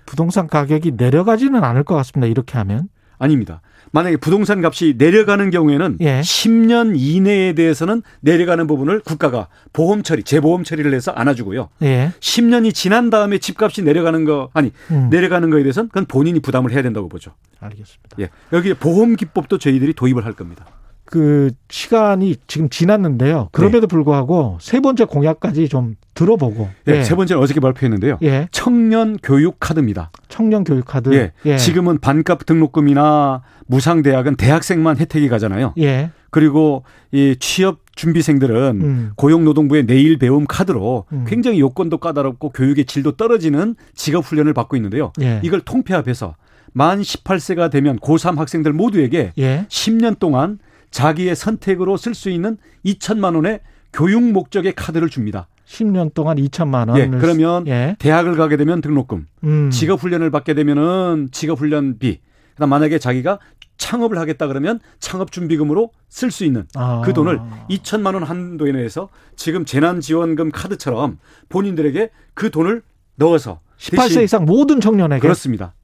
부동산 0.06 0.46
가격이 0.46 0.92
내려가지는 0.96 1.64
않을 1.64 1.82
것 1.82 1.96
같습니다. 1.96 2.28
이렇게 2.28 2.56
하면. 2.58 2.88
아닙니다. 3.18 3.60
만약에 3.92 4.16
부동산 4.16 4.64
값이 4.64 4.94
내려가는 4.98 5.50
경우에는 5.50 5.98
예. 6.00 6.20
10년 6.20 6.94
이내에 6.96 7.52
대해서는 7.52 8.02
내려가는 8.20 8.66
부분을 8.66 9.00
국가가 9.00 9.48
보험 9.72 10.02
처리, 10.02 10.22
재보험 10.22 10.64
처리를 10.64 10.92
해서 10.94 11.12
안아주고요. 11.12 11.68
예. 11.82 12.12
10년이 12.18 12.74
지난 12.74 13.10
다음에 13.10 13.38
집값이 13.38 13.82
내려가는 13.82 14.24
거 14.24 14.50
아니 14.54 14.72
음. 14.90 15.08
내려가는 15.10 15.48
거에 15.50 15.62
대해서는 15.62 15.88
그건 15.88 16.06
본인이 16.06 16.40
부담을 16.40 16.72
해야 16.72 16.82
된다고 16.82 17.08
보죠. 17.08 17.32
알겠습니다. 17.60 18.16
예. 18.20 18.30
여기에 18.52 18.74
보험 18.74 19.14
기법도 19.14 19.58
저희들이 19.58 19.92
도입을 19.92 20.24
할 20.24 20.32
겁니다. 20.32 20.66
그 21.12 21.50
시간이 21.68 22.36
지금 22.46 22.70
지났는데요. 22.70 23.50
그럼에도 23.52 23.86
불구하고 23.86 24.56
세 24.62 24.80
번째 24.80 25.04
공약까지 25.04 25.68
좀 25.68 25.96
들어보고. 26.14 26.70
예. 26.86 27.02
세 27.02 27.14
번째는 27.14 27.42
어저께 27.42 27.60
발표했는데요. 27.60 28.16
예. 28.22 28.48
청년 28.50 29.18
교육 29.22 29.60
카드입니다. 29.60 30.10
청년 30.30 30.64
교육 30.64 30.86
카드. 30.86 31.30
예. 31.44 31.56
지금은 31.58 31.98
반값 31.98 32.46
등록금이나 32.46 33.42
무상 33.66 34.00
대학은 34.00 34.36
대학생만 34.36 34.96
혜택이 34.96 35.28
가잖아요. 35.28 35.74
예. 35.80 36.12
그리고 36.30 36.84
이 37.10 37.36
취업 37.38 37.80
준비생들은 37.94 38.80
음. 38.80 39.10
고용노동부의 39.16 39.84
내일 39.84 40.16
배움 40.16 40.46
카드로 40.46 41.04
음. 41.12 41.26
굉장히 41.28 41.60
요건도 41.60 41.98
까다롭고 41.98 42.52
교육의 42.52 42.86
질도 42.86 43.18
떨어지는 43.18 43.74
직업 43.94 44.24
훈련을 44.24 44.54
받고 44.54 44.76
있는데요. 44.76 45.12
예. 45.20 45.40
이걸 45.44 45.60
통폐합해서 45.60 46.36
만 46.72 47.02
18세가 47.02 47.70
되면 47.70 47.98
고3 47.98 48.38
학생들 48.38 48.72
모두에게 48.72 49.34
예. 49.36 49.66
10년 49.68 50.18
동안 50.18 50.58
자기의 50.92 51.34
선택으로 51.34 51.96
쓸 51.96 52.14
수 52.14 52.30
있는 52.30 52.56
2천만 52.84 53.34
원의 53.34 53.60
교육 53.92 54.22
목적의 54.22 54.74
카드를 54.74 55.08
줍니다. 55.08 55.48
10년 55.66 56.14
동안 56.14 56.36
2천만 56.36 56.88
원. 56.88 56.98
예, 56.98 57.08
그러면 57.08 57.66
예. 57.66 57.96
대학을 57.98 58.36
가게 58.36 58.56
되면 58.56 58.80
등록금, 58.80 59.26
음. 59.44 59.70
직업 59.70 60.02
훈련을 60.02 60.30
받게 60.30 60.54
되면은 60.54 61.28
직업 61.32 61.58
훈련비. 61.58 62.20
그다음 62.54 62.68
만약에 62.68 62.98
자기가 62.98 63.38
창업을 63.78 64.18
하겠다 64.18 64.46
그러면 64.46 64.78
창업 65.00 65.32
준비금으로 65.32 65.90
쓸 66.08 66.30
수 66.30 66.44
있는 66.44 66.66
아. 66.74 67.00
그 67.04 67.12
돈을 67.14 67.40
2천만 67.70 68.14
원 68.14 68.22
한도에 68.22 68.72
내에서 68.72 69.08
지금 69.34 69.64
재난 69.64 70.00
지원금 70.00 70.50
카드처럼 70.52 71.18
본인들에게 71.48 72.10
그 72.34 72.50
돈을 72.50 72.82
넣어서 73.16 73.60
18세 73.78 73.96
대신 73.96 74.22
이상 74.22 74.44
모든 74.44 74.80
청년에게 74.80 75.20
그렇습니다. 75.20 75.74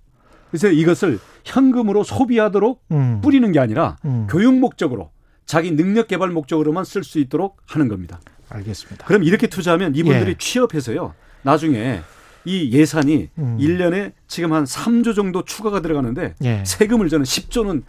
그래서 0.51 0.69
이것을 0.69 1.19
현금으로 1.45 2.03
소비하도록 2.05 2.83
음. 2.93 3.21
뿌리는 3.23 3.51
게 3.53 3.59
아니라 3.61 3.97
음. 4.05 4.27
교육 4.31 4.55
목적으로 4.59 5.11
자기 5.47 5.71
능력 5.75 6.09
개발 6.09 6.31
목적으로만 6.31 6.85
쓸 6.85 7.05
수 7.05 7.19
있도록 7.19 7.59
하는 7.67 7.89
겁니다. 7.89 8.21
알겠습니다. 8.51 9.07
그럼 9.07 9.23
이렇게 9.25 9.47
투자하면 9.47 9.95
이분들이 9.95 10.31
예. 10.31 10.35
취업해서요. 10.39 11.15
나중에 11.43 12.01
이 12.45 12.71
예산이 12.73 13.29
음. 13.39 13.57
일 13.59 13.79
1년에 13.79 14.13
지금 14.27 14.53
한 14.53 14.65
3조 14.65 15.15
정도 15.15 15.45
추가가 15.45 15.81
들어가는데 15.81 16.35
예. 16.45 16.63
세금을 16.65 17.09
저는 17.09 17.25
10조는 17.25 17.83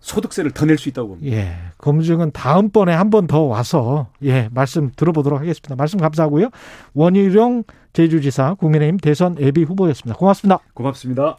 소득세를 0.00 0.50
더 0.50 0.66
낼 0.66 0.76
수 0.78 0.88
있다고 0.88 1.08
봅니다. 1.10 1.36
예. 1.36 1.54
검증은 1.78 2.32
다음번에 2.32 2.92
한 2.92 3.10
번 3.10 3.28
더 3.28 3.42
와서 3.42 4.08
예, 4.24 4.48
말씀 4.52 4.90
들어보도록 4.96 5.38
하겠습니다. 5.40 5.76
말씀 5.76 6.00
감사하고요. 6.00 6.50
원희룡 6.94 7.62
제주지사 7.92 8.54
국민의힘 8.54 8.96
대선 8.98 9.36
예비 9.38 9.62
후보였습니다. 9.62 10.18
고맙습니다. 10.18 10.58
고맙습니다. 10.74 11.38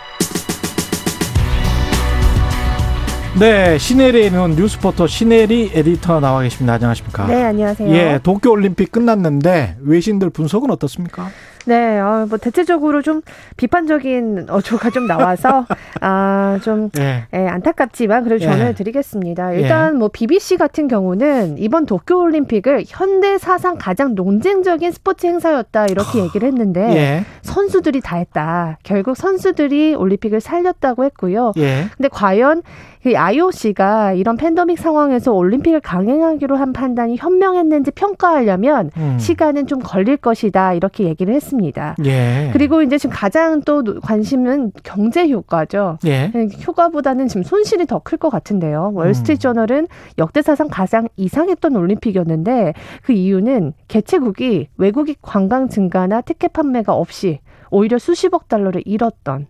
네, 3.39 3.77
시네리에는 3.77 4.55
뉴스포터 4.57 5.07
시네리 5.07 5.71
에디터 5.73 6.19
나와 6.19 6.41
계십니다. 6.41 6.73
안녕하십니까? 6.73 7.27
네, 7.27 7.43
안녕하세요. 7.43 7.89
예, 7.89 8.19
도쿄 8.21 8.51
올림픽 8.51 8.91
끝났는데 8.91 9.77
외신들 9.81 10.29
분석은 10.31 10.69
어떻습니까? 10.69 11.29
네, 11.65 11.99
어, 11.99 12.25
뭐 12.27 12.37
대체적으로 12.37 13.01
좀 13.01 13.21
비판적인 13.55 14.47
어조가 14.49 14.89
좀 14.89 15.07
나와서 15.07 15.65
아, 16.01 16.59
좀 16.63 16.89
예. 16.99 17.25
예, 17.33 17.47
안타깝지만 17.47 18.23
그래도 18.23 18.43
예. 18.43 18.49
전을 18.49 18.73
드리겠습니다. 18.75 19.53
일단 19.53 19.97
뭐 19.97 20.09
BBC 20.11 20.57
같은 20.57 20.87
경우는 20.87 21.57
이번 21.57 21.85
도쿄 21.85 22.17
올림픽을 22.17 22.85
현대 22.87 23.37
사상 23.37 23.77
가장 23.79 24.15
논쟁적인 24.15 24.91
스포츠 24.91 25.27
행사였다 25.27 25.85
이렇게 25.85 26.19
얘기를 26.19 26.47
했는데 26.47 26.81
예. 26.95 27.25
선수들이 27.43 28.01
다 28.01 28.17
했다. 28.17 28.77
결국 28.83 29.15
선수들이 29.15 29.95
올림픽을 29.95 30.41
살렸다고 30.41 31.05
했고요. 31.05 31.53
예. 31.57 31.85
근데 31.95 32.09
과연 32.09 32.63
그 33.03 33.17
IOC가 33.17 34.13
이런 34.13 34.37
팬데믹 34.37 34.77
상황에서 34.77 35.31
올림픽을 35.33 35.79
강행하기로 35.79 36.55
한 36.55 36.71
판단이 36.73 37.15
현명했는지 37.17 37.91
평가하려면 37.91 38.91
음. 38.97 39.17
시간은 39.19 39.65
좀 39.67 39.79
걸릴 39.79 40.17
것이다 40.17 40.73
이렇게 40.73 41.05
얘기를 41.05 41.33
했습니다. 41.33 41.95
예. 42.05 42.49
그리고 42.53 42.81
이제 42.81 42.97
지금 42.97 43.15
가장 43.15 43.61
또 43.61 43.83
관심은 44.01 44.71
경제 44.83 45.27
효과죠. 45.29 45.97
예. 46.05 46.31
효과보다는 46.67 47.27
지금 47.27 47.43
손실이 47.43 47.85
더 47.87 47.99
클 48.03 48.17
것 48.17 48.29
같은데요. 48.29 48.89
음. 48.93 48.97
월스트리트저널은 48.97 49.87
역대 50.17 50.41
사상 50.41 50.67
가장 50.69 51.07
이상했던 51.17 51.75
올림픽이었는데 51.75 52.73
그 53.03 53.13
이유는 53.13 53.73
개최국이 53.87 54.67
외국인 54.77 55.15
관광 55.21 55.69
증가나 55.69 56.21
티켓 56.21 56.53
판매가 56.53 56.93
없이 56.93 57.39
오히려 57.69 57.97
수십억 57.97 58.47
달러를 58.49 58.81
잃었던 58.85 59.47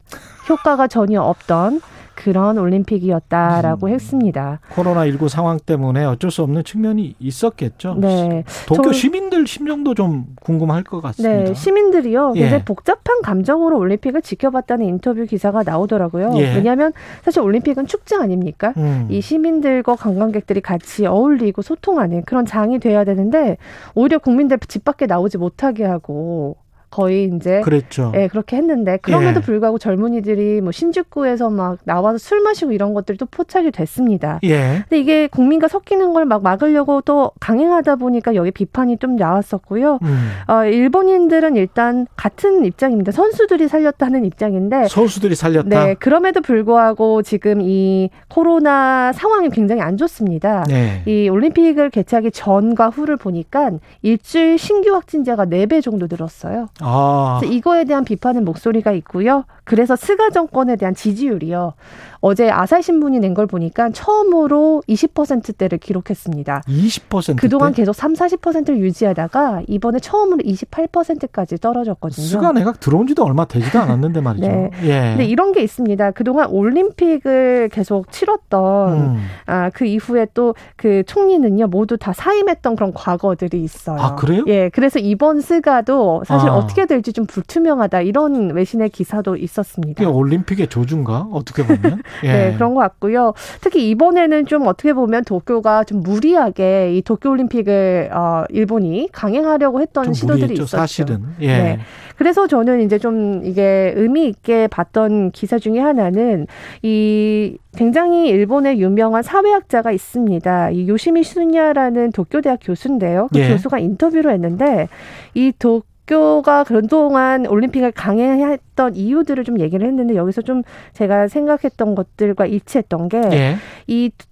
효과가 0.49 0.87
전혀 0.87 1.21
없던 1.21 1.81
그런 2.15 2.57
올림픽이었다라고 2.57 3.87
음. 3.87 3.91
했습니다. 3.93 4.59
코로나 4.75 5.05
19 5.05 5.29
상황 5.29 5.57
때문에 5.59 6.05
어쩔 6.05 6.29
수 6.31 6.43
없는 6.43 6.63
측면이 6.63 7.15
있었겠죠. 7.19 7.95
네. 7.99 8.43
도쿄 8.67 8.83
저- 8.83 8.93
시민들 8.93 9.47
심정도 9.47 9.93
좀 9.95 10.25
궁금할 10.41 10.83
것 10.83 11.01
같습니다. 11.01 11.43
네, 11.45 11.53
시민들이요. 11.53 12.33
예. 12.35 12.41
굉장히 12.41 12.63
복잡한 12.63 13.21
감정으로 13.21 13.77
올림픽을 13.77 14.21
지켜봤다는 14.21 14.85
인터뷰 14.85 15.25
기사가 15.25 15.63
나오더라고요. 15.63 16.33
예. 16.37 16.55
왜냐하면 16.55 16.93
사실 17.23 17.41
올림픽은 17.41 17.87
축제 17.87 18.15
아닙니까? 18.15 18.73
음. 18.77 19.07
이 19.09 19.21
시민들과 19.21 19.95
관광객들이 19.95 20.61
같이 20.61 21.05
어울리고 21.05 21.61
소통하는 21.61 22.23
그런 22.23 22.45
장이 22.45 22.79
돼야 22.79 23.03
되는데 23.03 23.57
오히려 23.95 24.19
국민들 24.19 24.57
집 24.67 24.83
밖에 24.83 25.05
나오지 25.05 25.37
못하게 25.37 25.85
하고 25.85 26.57
거의 26.91 27.31
이제 27.35 27.61
그랬죠. 27.61 28.11
예, 28.15 28.27
그렇게 28.27 28.57
했는데 28.57 28.97
그럼에도 29.01 29.39
예. 29.39 29.43
불구하고 29.43 29.77
젊은이들이 29.77 30.61
뭐 30.61 30.71
신주쿠에서 30.71 31.49
막 31.49 31.77
나와서 31.85 32.17
술 32.17 32.41
마시고 32.41 32.71
이런 32.71 32.93
것들이 32.93 33.17
또 33.17 33.25
포착이 33.25 33.71
됐습니다. 33.71 34.39
예. 34.43 34.83
근데 34.87 34.99
이게 34.99 35.27
국민과 35.27 35.67
섞이는 35.67 36.13
걸 36.13 36.21
막 36.25 36.43
막으려고 36.43 37.01
또 37.01 37.31
강행하다 37.39 37.95
보니까 37.95 38.35
여기 38.35 38.51
비판이 38.51 38.97
좀 38.97 39.15
나왔었고요. 39.15 39.99
음. 40.01 40.29
어, 40.47 40.65
일본인들은 40.65 41.55
일단 41.55 42.05
같은 42.15 42.63
입장입니다. 42.65 43.11
선수들이 43.11 43.67
살렸다는 43.67 44.23
입장인데 44.25 44.87
선수들이 44.87 45.35
살렸다. 45.35 45.67
네, 45.85 45.93
그럼에도 45.95 46.41
불구하고 46.41 47.21
지금 47.23 47.59
이 47.61 48.09
코로나 48.27 49.11
상황이 49.13 49.49
굉장히 49.49 49.81
안 49.81 49.97
좋습니다. 49.97 50.63
네. 50.67 51.03
이 51.05 51.29
올림픽을 51.29 51.89
개최하기 51.89 52.31
전과 52.31 52.89
후를 52.89 53.17
보니까 53.17 53.71
일주일 54.01 54.57
신규 54.57 54.93
확진자가 54.93 55.45
4배 55.45 55.81
정도 55.81 56.07
늘었어요. 56.09 56.67
아. 56.81 57.39
이거에 57.43 57.85
대한 57.85 58.03
비판의 58.03 58.41
목소리가 58.41 58.91
있고요. 58.93 59.45
그래서 59.63 59.95
스가 59.95 60.29
정권에 60.31 60.75
대한 60.75 60.95
지지율이요. 60.95 61.73
어제 62.21 62.49
아사히 62.49 62.81
신문이 62.83 63.19
낸 63.19 63.31
걸 63.33 63.47
보니까 63.47 63.89
처음으로 63.91 64.83
20%대를 64.87 65.77
기록했습니다. 65.77 66.63
20%. 66.67 67.37
그동안 67.37 67.71
계속 67.73 67.93
3, 67.93 68.13
40%를 68.13 68.77
유지하다가 68.79 69.63
이번에 69.67 69.99
처음으로 69.99 70.37
28%까지 70.43 71.57
떨어졌거든요. 71.57 72.25
수가 72.25 72.51
내각 72.51 72.79
들어온 72.79 73.07
지도 73.07 73.23
얼마 73.23 73.45
되지도 73.45 73.79
않았는데 73.79 74.19
말이죠. 74.21 74.47
네. 74.47 74.69
예. 74.83 74.99
근데 75.11 75.25
이런 75.25 75.51
게 75.53 75.61
있습니다. 75.63 76.11
그동안 76.11 76.49
올림픽을 76.49 77.69
계속 77.71 78.11
치렀던 78.11 78.93
음. 78.99 79.17
아, 79.45 79.69
그 79.69 79.85
이후에 79.85 80.27
또 80.33 80.53
그 80.75 81.03
총리는요, 81.05 81.67
모두 81.67 81.95
다 81.97 82.11
사임했던 82.13 82.75
그런 82.75 82.93
과거들이 82.93 83.61
있어요. 83.63 83.99
아, 83.99 84.15
그래요? 84.15 84.43
예, 84.47 84.69
그래서 84.69 84.99
이번 84.99 85.39
스가도 85.41 86.23
사실 86.25 86.49
아. 86.49 86.55
어떻게 86.55 86.85
될지 86.85 87.13
좀 87.13 87.25
불투명하다 87.25 88.01
이런 88.01 88.51
외신의 88.51 88.89
기사도 88.89 89.35
있었습니다. 89.35 90.07
올림픽의 90.09 90.67
조준가? 90.67 91.27
어떻게 91.31 91.63
보면. 91.65 92.01
예. 92.23 92.31
네, 92.31 92.53
그런 92.53 92.73
것 92.73 92.81
같고요. 92.81 93.33
특히 93.61 93.89
이번에는 93.89 94.45
좀 94.45 94.67
어떻게 94.67 94.93
보면 94.93 95.23
도쿄가 95.23 95.83
좀 95.85 96.01
무리하게 96.01 96.95
이 96.95 97.01
도쿄올림픽을 97.01 98.09
어, 98.13 98.43
일본이 98.49 99.07
강행하려고 99.11 99.81
했던 99.81 100.05
좀 100.05 100.13
시도들이 100.13 100.41
무리했죠, 100.41 100.63
있었죠. 100.63 100.77
사실은. 100.77 101.23
예. 101.41 101.47
네. 101.47 101.79
그래서 102.17 102.45
저는 102.45 102.81
이제 102.81 102.99
좀 102.99 103.41
이게 103.43 103.93
의미 103.95 104.27
있게 104.27 104.67
봤던 104.67 105.31
기사 105.31 105.57
중에 105.57 105.79
하나는 105.79 106.45
이 106.83 107.57
굉장히 107.75 108.27
일본의 108.29 108.79
유명한 108.79 109.23
사회학자가 109.23 109.91
있습니다. 109.91 110.69
이 110.69 110.87
요시미 110.87 111.23
슌야라는 111.23 112.11
도쿄대학 112.11 112.59
교수인데요. 112.61 113.27
그 113.33 113.39
예. 113.39 113.49
교수가 113.49 113.79
인터뷰를 113.79 114.31
했는데 114.33 114.87
이 115.33 115.51
도, 115.57 115.81
도쿄가 116.11 116.65
그동안 116.65 117.45
올림픽을 117.47 117.93
강행했던 117.93 118.95
이유들을 118.95 119.45
좀 119.45 119.59
얘기를 119.59 119.87
했는데 119.87 120.15
여기서 120.15 120.41
좀 120.41 120.61
제가 120.93 121.29
생각했던 121.29 121.95
것들과 121.95 122.45
일치했던 122.45 123.07
게 123.07 123.21
예. 123.31 123.55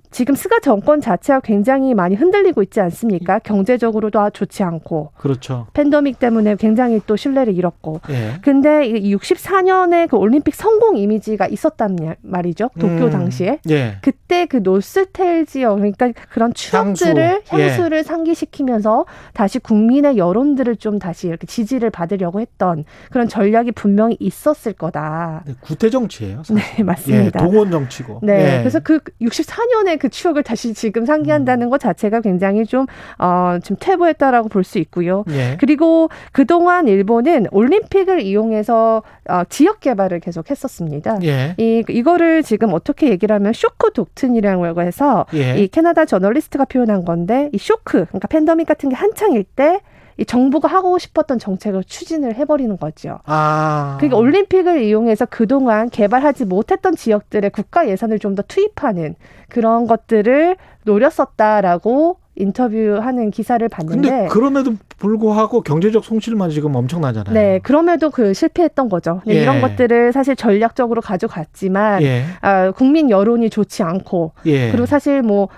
이 0.10 0.20
지금 0.20 0.36
스가 0.36 0.60
정권 0.60 1.02
자체가 1.02 1.40
굉장히 1.42 1.94
많이 1.94 2.16
흔들리고 2.16 2.62
있지 2.64 2.82
않습니까? 2.82 3.40
경제적으로도 3.40 4.20
아, 4.20 4.30
좋지 4.30 4.64
않고 4.64 5.12
그렇죠. 5.18 5.68
팬데믹 5.74 6.20
때문에 6.20 6.56
굉장히 6.56 7.00
또 7.08 7.16
신뢰를 7.16 7.56
잃었고. 7.56 8.02
예. 8.10 8.34
근데 8.42 8.86
이 8.88 9.16
64년에 9.16 10.10
그 10.10 10.18
올림픽 10.18 10.56
성공 10.56 10.98
이미지가 10.98 11.48
있었단 11.48 11.96
말- 11.96 12.18
말이죠. 12.22 12.70
도쿄 12.80 13.06
음. 13.06 13.10
당시에. 13.12 13.60
예. 13.70 13.98
그때 14.02 14.46
그 14.46 14.58
노스탤지어 14.58 15.76
그러니까 15.76 16.12
그런 16.32 16.54
추억들을 16.54 17.24
향수. 17.48 17.60
예. 17.60 17.70
향수를 17.70 18.04
상기시키면서 18.04 19.06
다시 19.34 19.60
국민의 19.60 20.18
여론들을 20.18 20.76
좀 20.78 21.00
다시 21.00 21.28
이렇게 21.28 21.46
지지를 21.48 21.90
받으려고 21.92 22.40
했던 22.42 22.84
그런 23.12 23.28
전략이 23.28 23.72
분명히 23.74 24.18
있었을 24.20 24.74
거다. 24.74 25.44
네, 25.46 25.54
구태 25.62 25.90
정치예요. 25.90 26.38
사실. 26.44 26.56
네, 26.56 26.84
맞습니다. 26.84 27.40
예, 27.42 27.46
동원 27.46 27.72
정치고. 27.72 28.20
네. 28.24 28.56
예. 28.56 28.60
그래서 28.60 28.80
그 28.80 29.00
64년의 29.22 29.99
그 30.00 30.10
추억을 30.10 30.44
다시 30.44 30.74
지금 30.74 31.06
상기한다는 31.06 31.68
음. 31.68 31.70
것 31.70 31.80
자체가 31.80 32.22
굉장히 32.22 32.66
좀, 32.66 32.86
어, 33.20 33.58
좀 33.64 33.78
퇴보했다라고 33.80 34.50
볼 34.50 34.64
수 34.64 34.78
있고요. 34.80 35.24
예. 35.30 35.58
그리고 35.60 36.10
그동안 36.32 36.88
일본은 36.88 37.48
올림픽을 37.52 38.22
이용해서 38.22 39.04
어, 39.30 39.42
지역 39.50 39.80
개발을 39.80 40.20
계속 40.20 40.52
했었습니다. 40.52 41.20
예. 41.24 41.56
이, 41.58 41.84
이거를 41.88 42.44
지금 42.44 42.74
어떻게 42.74 43.10
얘기를 43.10 43.34
하면 43.36 43.54
쇼크 43.54 43.92
독트린이라고 43.94 44.82
해서 44.82 45.26
예. 45.34 45.58
이 45.60 45.68
캐나다 45.68 46.06
저널리스트가 46.06 46.66
표현한 46.66 47.04
건데 47.06 47.50
이 47.54 47.58
쇼크, 47.58 48.06
그러니까 48.06 48.28
팬데믹 48.28 48.68
같은 48.68 48.90
게 48.90 48.96
한창일 48.96 49.44
때 49.44 49.82
이 50.20 50.26
정부가 50.26 50.68
하고 50.68 50.98
싶었던 50.98 51.40
정책을 51.40 51.84
추진을 51.86 52.36
해버리는 52.36 52.78
거죠. 52.78 53.20
아. 53.26 53.96
그러니까 54.00 54.18
올림픽을 54.18 54.82
이용해서 54.84 55.26
그동안 55.26 55.90
개발하지 55.90 56.46
못했던 56.46 56.96
지역들의 56.96 57.50
국가 57.52 57.88
예산을 57.88 58.20
좀 58.20 58.30
더 58.36 58.44
투입하는 58.48 59.16
그런 59.50 59.88
것들을 59.88 60.56
노렸었다라고 60.84 62.18
인터뷰하는 62.36 63.32
기사를 63.32 63.68
봤는데 63.68 64.10
근데 64.10 64.28
그럼에도 64.28 64.76
불구하고 64.98 65.62
경제적 65.62 66.06
손실만 66.06 66.52
지금 66.52 66.76
엄청나잖아요. 66.76 67.34
네, 67.34 67.60
그럼에도 67.64 68.12
그 68.12 68.34
실패했던 68.34 68.88
거죠. 68.88 69.22
예. 69.28 69.42
이런 69.42 69.62
것들을 69.62 70.14
사실 70.14 70.36
전략적으로 70.36 71.02
가져갔지만 71.02 72.04
예. 72.04 72.24
아, 72.42 72.72
국민 72.72 73.10
여론이 73.10 73.50
좋지 73.50 73.82
않고 73.82 74.34
예. 74.46 74.70
그리고 74.72 74.86
사실 74.86 75.24
뭐 75.24 75.50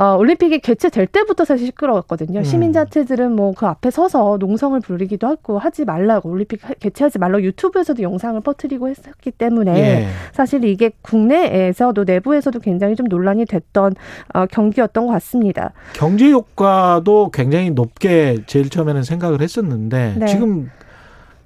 어, 0.00 0.16
올림픽이 0.16 0.60
개최될 0.60 1.08
때부터 1.08 1.44
사실 1.44 1.66
시끄러웠거든요. 1.66 2.38
음. 2.40 2.44
시민자체들은 2.44 3.32
뭐 3.34 3.52
그 3.58 3.66
앞에 3.66 3.90
서서 3.90 4.36
농성을 4.38 4.78
부르기도 4.80 5.26
하고 5.26 5.58
하지 5.58 5.84
말라고 5.84 6.30
올림픽 6.30 6.62
하- 6.68 6.74
개최하지 6.74 7.18
말라고 7.18 7.42
유튜브에서도 7.42 8.00
영상을 8.02 8.40
퍼뜨리고 8.42 8.88
했었기 8.88 9.32
때문에 9.32 9.76
예. 9.78 10.06
사실 10.32 10.62
이게 10.64 10.90
국내에서도 11.02 12.04
내부에서도 12.04 12.60
굉장히 12.60 12.94
좀 12.94 13.06
논란이 13.06 13.46
됐던 13.46 13.94
어, 14.34 14.46
경기였던 14.46 15.06
것 15.06 15.12
같습니다. 15.14 15.72
경제 15.94 16.30
효과도 16.30 17.30
굉장히 17.32 17.70
높게 17.70 18.38
제일 18.46 18.68
처음에는 18.70 19.02
생각을 19.02 19.40
했었는데 19.40 20.14
네. 20.18 20.26
지금 20.26 20.70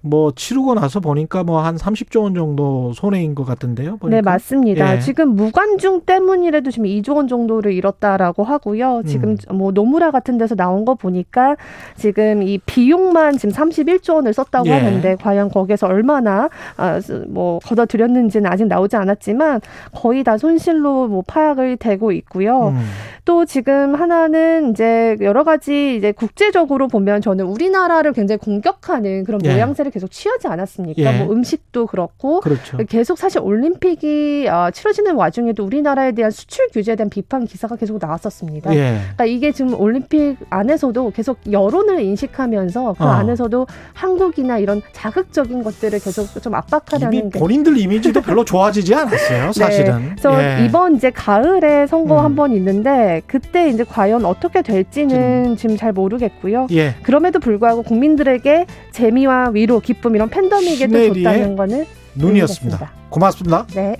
뭐 0.02 0.32
치르고 0.34 0.74
나서 0.74 1.00
보니까 1.00 1.44
뭐 1.44 1.62
한 1.62 1.76
30조 1.76 2.22
원 2.24 2.34
정도 2.34 2.92
손해인 2.94 3.34
것 3.34 3.44
같은데요. 3.44 3.96
보니까. 3.96 4.16
네, 4.16 4.20
맞습니다. 4.20 4.96
예. 4.96 5.00
지금 5.00 5.30
무관중 5.36 6.02
때문이라도 6.04 6.70
지금 6.70 6.86
2조 6.86 7.16
원 7.16 7.28
정도를 7.28 7.72
잃었다라고 7.72 8.44
하고요. 8.44 9.02
지금 9.06 9.36
음. 9.50 9.56
뭐 9.56 9.72
노무라 9.72 10.10
같은 10.10 10.38
데서 10.38 10.54
나온 10.54 10.84
거 10.84 10.94
보니까 10.94 11.56
지금 11.96 12.42
이 12.42 12.58
비용만 12.58 13.38
지금 13.38 13.54
31조 13.54 14.14
원을 14.14 14.32
썼다고 14.32 14.68
예. 14.68 14.72
하는데 14.72 15.16
과연 15.16 15.50
거기에서 15.50 15.86
얼마나 15.86 16.48
아, 16.76 17.00
뭐 17.28 17.60
걷어들였는지는 17.60 18.50
아직 18.50 18.66
나오지 18.66 18.96
않았지만 18.96 19.60
거의 19.94 20.24
다 20.24 20.36
손실로 20.36 21.06
뭐 21.08 21.22
파악을 21.26 21.76
되고 21.76 22.12
있고요. 22.12 22.68
음. 22.68 22.80
또 23.24 23.44
지금 23.44 23.94
하나는 23.94 24.72
이제 24.72 25.16
여러 25.20 25.44
가지 25.44 25.96
이제 25.96 26.10
국제적으로 26.10 26.88
보면 26.88 27.20
저는 27.20 27.44
우리나라를 27.44 28.12
굉장히 28.12 28.38
공격하는 28.38 29.22
그런 29.24 29.40
예. 29.44 29.52
모양새를 29.52 29.91
계속 29.92 30.10
취하지 30.10 30.48
않았습니까? 30.48 31.02
예. 31.02 31.18
뭐 31.18 31.32
음식도 31.32 31.86
그렇고 31.86 32.40
그렇죠. 32.40 32.78
계속 32.88 33.18
사실 33.18 33.40
올림픽이 33.40 34.48
어, 34.48 34.70
치러지는 34.72 35.14
와중에도 35.14 35.64
우리나라에 35.64 36.12
대한 36.12 36.30
수출 36.30 36.68
규제에 36.72 36.96
대한 36.96 37.10
비판 37.10 37.44
기사가 37.44 37.76
계속 37.76 37.98
나왔었습니다. 38.00 38.74
예. 38.74 38.98
그러니까 39.00 39.24
이게 39.26 39.52
지금 39.52 39.78
올림픽 39.78 40.36
안에서도 40.50 41.12
계속 41.14 41.38
여론을 41.50 42.00
인식하면서 42.00 42.94
그 42.98 43.04
어. 43.04 43.08
안에서도 43.08 43.66
한국이나 43.92 44.58
이런 44.58 44.82
자극적인 44.92 45.62
것들을 45.62 45.98
계속 46.00 46.42
좀 46.42 46.54
압박하려는 46.54 47.12
이미 47.12 47.30
게 47.30 47.38
본인들 47.38 47.76
이미지도 47.76 48.20
별로 48.22 48.44
좋아지지 48.44 48.94
않았어요. 48.94 49.52
사실은. 49.52 49.98
네. 49.98 50.08
그래서 50.10 50.42
예. 50.42 50.64
이번 50.64 50.96
이제 50.96 51.10
가을에 51.10 51.86
선거 51.86 52.18
음. 52.18 52.24
한번 52.24 52.52
있는데 52.52 53.22
그때 53.26 53.68
이제 53.68 53.84
과연 53.84 54.24
어떻게 54.24 54.62
될지는 54.62 55.56
지금 55.56 55.76
잘 55.76 55.92
모르겠고요. 55.92 56.66
예. 56.72 56.94
그럼에도 57.02 57.38
불구하고 57.38 57.82
국민들에게 57.82 58.66
재미와 58.92 59.50
위로, 59.52 59.80
기쁨 59.82 60.14
이런 60.14 60.30
시네리의 60.30 61.24
줬다는 61.24 61.56
거는 61.56 61.84
눈이었습니다. 62.14 62.26
의미가 62.26 62.44
있습니다. 62.44 62.92
고맙습니다. 63.10 63.66
네. 63.74 63.96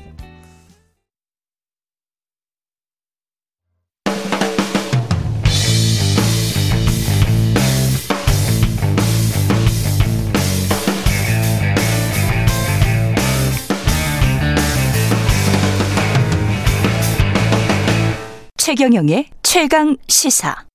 최경영의 18.57 19.26
최강 19.43 19.97
시사. 20.09 20.72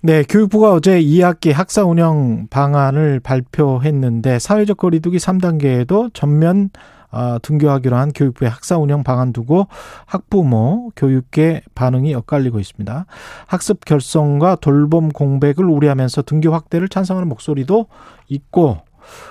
네, 0.00 0.22
교육부가 0.22 0.74
어제 0.74 1.00
2학기 1.00 1.52
학사 1.52 1.82
운영 1.82 2.46
방안을 2.50 3.18
발표했는데 3.18 4.38
사회적 4.38 4.76
거리두기 4.76 5.16
3단계에도 5.16 6.14
전면 6.14 6.70
아, 7.10 7.40
등교하기로 7.42 7.96
한 7.96 8.12
교육부의 8.12 8.48
학사 8.48 8.76
운영 8.78 9.02
방안 9.02 9.32
두고 9.32 9.66
학부모, 10.06 10.92
교육계 10.94 11.62
반응이 11.74 12.14
엇갈리고 12.14 12.60
있습니다. 12.60 13.06
학습 13.48 13.84
결성과 13.84 14.54
돌봄 14.56 15.08
공백을 15.08 15.64
우려하면서 15.64 16.22
등교 16.22 16.52
확대를 16.52 16.88
찬성하는 16.88 17.28
목소리도 17.28 17.86
있고 18.28 18.78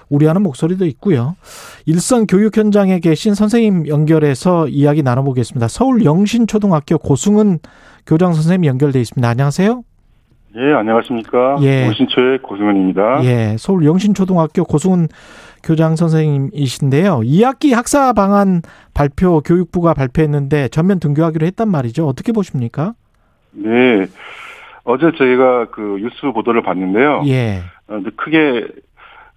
우려하는 0.09 0.41
목소리도 0.41 0.85
있고요. 0.87 1.37
일선 1.85 2.27
교육 2.27 2.57
현장에 2.57 2.99
계신 2.99 3.35
선생님 3.35 3.87
연결해서 3.87 4.67
이야기 4.67 5.01
나눠보겠습니다. 5.01 5.69
서울 5.69 6.03
영신초등학교 6.03 6.97
고승은 6.97 7.59
교장 8.05 8.33
선생님 8.33 8.65
연결돼 8.65 8.99
있습니다. 8.99 9.29
안녕하세요. 9.29 9.83
예, 10.59 10.73
안녕하십니까. 10.73 11.57
예. 11.61 11.87
오신초의 11.87 12.39
고승은입니다. 12.39 13.23
예, 13.25 13.55
서울 13.59 13.85
영신초등학교 13.85 14.63
고승은 14.63 15.07
교장 15.63 15.95
선생님이신데요. 15.95 17.19
2학기 17.19 17.73
학사 17.73 18.11
방안 18.13 18.61
발표 18.95 19.41
교육부가 19.41 19.93
발표했는데 19.93 20.69
전면 20.69 20.99
등교하기로 20.99 21.45
했단 21.45 21.69
말이죠. 21.69 22.07
어떻게 22.07 22.31
보십니까? 22.31 22.93
네. 23.51 24.07
어제 24.83 25.11
저희가 25.15 25.67
그 25.69 25.99
뉴스 25.99 26.21
보도를 26.33 26.63
봤는데요. 26.63 27.23
예. 27.27 27.61
어, 27.87 28.01
크게 28.15 28.67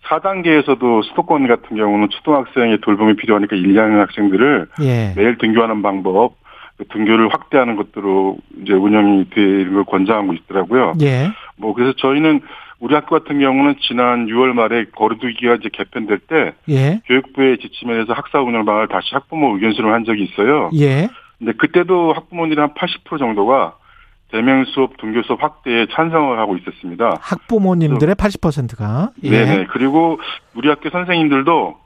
4단계에서도 0.08 1.02
수도권 1.02 1.46
같은 1.46 1.76
경우는 1.76 2.08
초등학생의 2.10 2.80
돌봄이 2.80 3.16
필요하니까 3.16 3.56
1, 3.56 3.74
2학년 3.74 3.98
학생들을 3.98 4.68
예. 4.82 5.12
매일 5.16 5.36
등교하는 5.36 5.82
방법, 5.82 6.34
그 6.39 6.39
등교를 6.88 7.28
확대하는 7.32 7.76
것으로 7.76 8.38
이제 8.62 8.72
운영이 8.72 9.30
되는 9.30 9.74
걸 9.74 9.84
권장하고 9.84 10.32
있더라고요. 10.34 10.94
예. 11.02 11.30
뭐 11.56 11.74
그래서 11.74 11.92
저희는 11.98 12.40
우리 12.78 12.94
학교 12.94 13.18
같은 13.18 13.38
경우는 13.38 13.76
지난 13.80 14.26
6월 14.26 14.52
말에 14.52 14.86
거리두기가 14.96 15.56
이제 15.56 15.68
개편될 15.72 16.18
때 16.20 16.54
예. 16.68 17.00
교육부의 17.06 17.58
지침에서 17.58 18.14
학사 18.14 18.40
운영 18.40 18.64
방안을 18.64 18.88
다시 18.88 19.10
학부모 19.12 19.54
의견수를 19.54 19.92
한 19.92 20.04
적이 20.04 20.24
있어요. 20.24 20.70
예. 20.74 21.08
근데 21.38 21.52
그때도 21.52 22.12
학부모들이 22.14 22.60
한 22.60 22.74
80% 22.74 23.18
정도가 23.18 23.76
대면 24.30 24.64
수업, 24.66 24.96
등교 24.98 25.22
수업 25.22 25.42
확대에 25.42 25.86
찬성을 25.92 26.38
하고 26.38 26.56
있었습니다. 26.56 27.18
학부모님들의 27.20 28.14
80%가 28.14 29.10
예. 29.24 29.30
네네. 29.30 29.66
그리고 29.72 30.18
우리 30.54 30.68
학교 30.68 30.88
선생님들도 30.88 31.76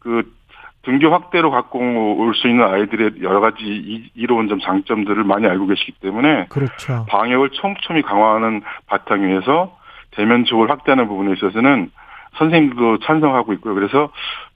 그 0.00 0.34
등교 0.82 1.10
확대로 1.12 1.50
갖고 1.50 1.78
올 2.18 2.34
수 2.34 2.48
있는 2.48 2.64
아이들의 2.64 3.22
여러 3.22 3.40
가지 3.40 3.58
이- 3.64 4.10
이로운 4.14 4.48
점, 4.48 4.58
장점들을 4.58 5.22
많이 5.24 5.46
알고 5.46 5.66
계시기 5.68 5.92
때문에 6.00 6.46
그렇죠. 6.48 7.06
방역을 7.08 7.50
촘촘히 7.50 8.02
강화하는 8.02 8.62
바탕 8.86 9.22
위에서 9.22 9.76
대면 10.12 10.44
수업을 10.44 10.70
확대하는 10.70 11.06
부분에 11.06 11.32
있어서는 11.34 11.90
선생님들도 12.36 12.98
찬성하고 13.00 13.52
있고요. 13.54 13.74
그래서 13.74 14.10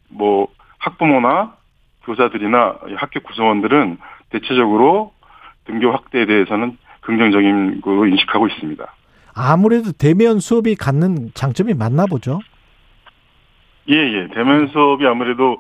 뭐 0.09 0.49
학부모나 0.79 1.55
교사들이나 2.05 2.77
학교 2.97 3.21
구성원들은 3.21 3.99
대체적으로 4.31 5.13
등교 5.67 5.93
확대에 5.93 6.27
대해서는 6.27 6.77
긍정적인 7.03 7.81
걸로 7.83 8.07
인식하고 8.07 8.49
있습니다. 8.49 8.85
아무래도 9.35 9.93
대면 9.93 10.41
수업이 10.41 10.75
갖는 10.75 11.31
장점이 11.35 11.75
맞나 11.75 12.07
보죠. 12.07 12.41
예, 13.89 13.95
예. 13.95 14.29
대면 14.35 14.67
수업이 14.69 15.07
아무래도 15.07 15.59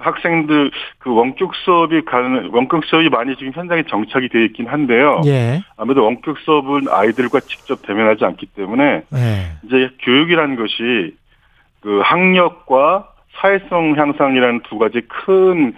학생들 0.00 0.70
그 0.98 1.14
원격 1.14 1.54
수업이 1.54 2.04
가는 2.04 2.50
원격 2.52 2.84
수업이 2.84 3.08
많이 3.08 3.36
지금 3.36 3.52
현장에 3.54 3.84
정착이 3.88 4.28
되어 4.28 4.42
있긴 4.42 4.66
한데요. 4.66 5.20
예. 5.26 5.60
아무래도 5.76 6.04
원격 6.04 6.38
수업은 6.38 6.88
아이들과 6.90 7.40
직접 7.40 7.82
대면하지 7.86 8.24
않기 8.24 8.46
때문에 8.46 9.02
예. 9.14 9.52
이제 9.64 9.90
교육이라는 10.00 10.56
것이 10.56 11.14
그 11.80 12.00
학력과 12.02 13.08
사회성 13.40 13.96
향상이라는 13.96 14.60
두 14.68 14.78
가지 14.78 15.00
큰 15.02 15.74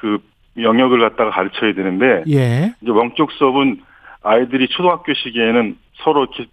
그 0.00 0.18
영역을 0.58 1.00
갖다가 1.00 1.30
가르쳐야 1.30 1.74
되는데 1.74 2.22
예. 2.28 2.72
이제 2.80 2.90
원격 2.90 3.32
수업은 3.32 3.82
아이들이 4.22 4.68
초등학교 4.68 5.12
시기에는 5.14 5.76
서로 6.02 6.24
이렇게 6.24 6.46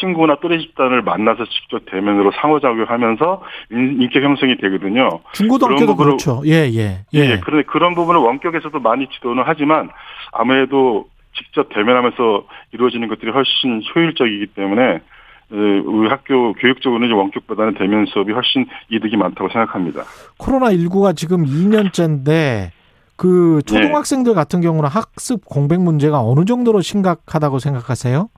친구나 0.00 0.36
또래 0.40 0.58
집단을 0.58 1.02
만나서 1.02 1.44
직접 1.46 1.82
대면으로 1.90 2.32
상호작용하면서 2.40 3.42
인- 3.72 4.02
인격 4.02 4.22
형성이 4.22 4.56
되거든요. 4.58 5.20
중고등학교도 5.32 5.96
그렇죠. 5.96 6.42
예, 6.46 6.68
예. 6.74 7.04
예, 7.14 7.18
예. 7.18 7.40
그런데 7.42 7.64
그런 7.66 7.94
부분은 7.94 8.20
원격에서도 8.20 8.78
많이 8.80 9.06
지도는 9.08 9.44
하지만 9.46 9.88
아무래도 10.32 11.06
직접 11.34 11.68
대면하면서 11.72 12.44
이루어지는 12.72 13.08
것들이 13.08 13.30
훨씬 13.30 13.82
효율적이기 13.94 14.48
때문에 14.54 15.00
어, 15.48 15.54
우리 15.86 16.08
학교 16.08 16.52
교육적으로는 16.54 17.12
원격보다는 17.14 17.74
대면 17.74 18.06
수업이 18.06 18.32
훨씬 18.32 18.66
이득이 18.90 19.16
많다고 19.16 19.48
생각합니다. 19.48 20.02
코로나 20.38 20.66
19가 20.72 21.16
지금 21.16 21.44
2년째인데 21.44 22.70
그 23.16 23.60
네. 23.66 23.80
초등학생들 23.80 24.34
같은 24.34 24.60
경우는 24.60 24.90
학습 24.90 25.44
공백 25.44 25.80
문제가 25.80 26.20
어느 26.20 26.44
정도로 26.44 26.80
심각하다고 26.80 27.60
생각하세요? 27.60 28.28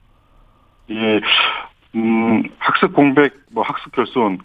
예, 0.90 1.20
음, 1.94 2.42
학습 2.58 2.92
공백, 2.92 3.34
뭐 3.52 3.62
학습 3.62 3.92
결손, 3.92 4.38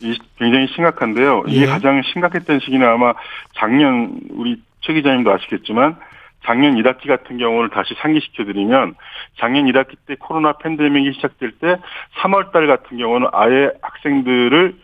이 0.00 0.18
굉장히 0.38 0.66
심각한데요. 0.68 1.44
이게 1.46 1.62
예. 1.62 1.66
가장 1.66 2.02
심각했던 2.02 2.60
시기는 2.60 2.86
아마 2.86 3.14
작년, 3.54 4.18
우리 4.30 4.60
최 4.80 4.92
기자님도 4.92 5.32
아시겠지만, 5.32 5.96
작년 6.44 6.74
1학기 6.74 7.08
같은 7.08 7.38
경우를 7.38 7.70
다시 7.70 7.94
상기시켜드리면, 8.00 8.94
작년 9.38 9.64
1학기 9.66 9.96
때 10.06 10.14
코로나 10.18 10.52
팬데믹이 10.58 11.14
시작될 11.14 11.52
때, 11.52 11.76
3월 12.22 12.52
달 12.52 12.66
같은 12.66 12.98
경우는 12.98 13.28
아예 13.32 13.70
학생들을 13.80 14.76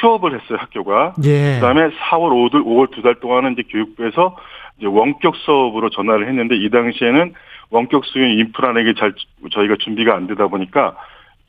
휴업을 0.00 0.34
했어요, 0.38 0.58
학교가. 0.60 1.14
예. 1.24 1.54
그다음에 1.60 1.88
4월, 1.88 2.50
5월, 2.50 2.52
5월 2.64 2.90
두 2.90 3.02
달 3.02 3.14
동안은 3.20 3.52
이제 3.52 3.62
교육부에서 3.70 4.36
이제 4.78 4.86
원격 4.86 5.36
수업으로 5.36 5.90
전화를 5.90 6.28
했는데 6.28 6.56
이 6.56 6.70
당시에는 6.70 7.34
원격 7.72 8.04
수업 8.04 8.22
인프라에게 8.22 8.94
잘 8.94 9.14
저희가 9.50 9.76
준비가 9.80 10.14
안 10.14 10.26
되다 10.26 10.46
보니까 10.46 10.94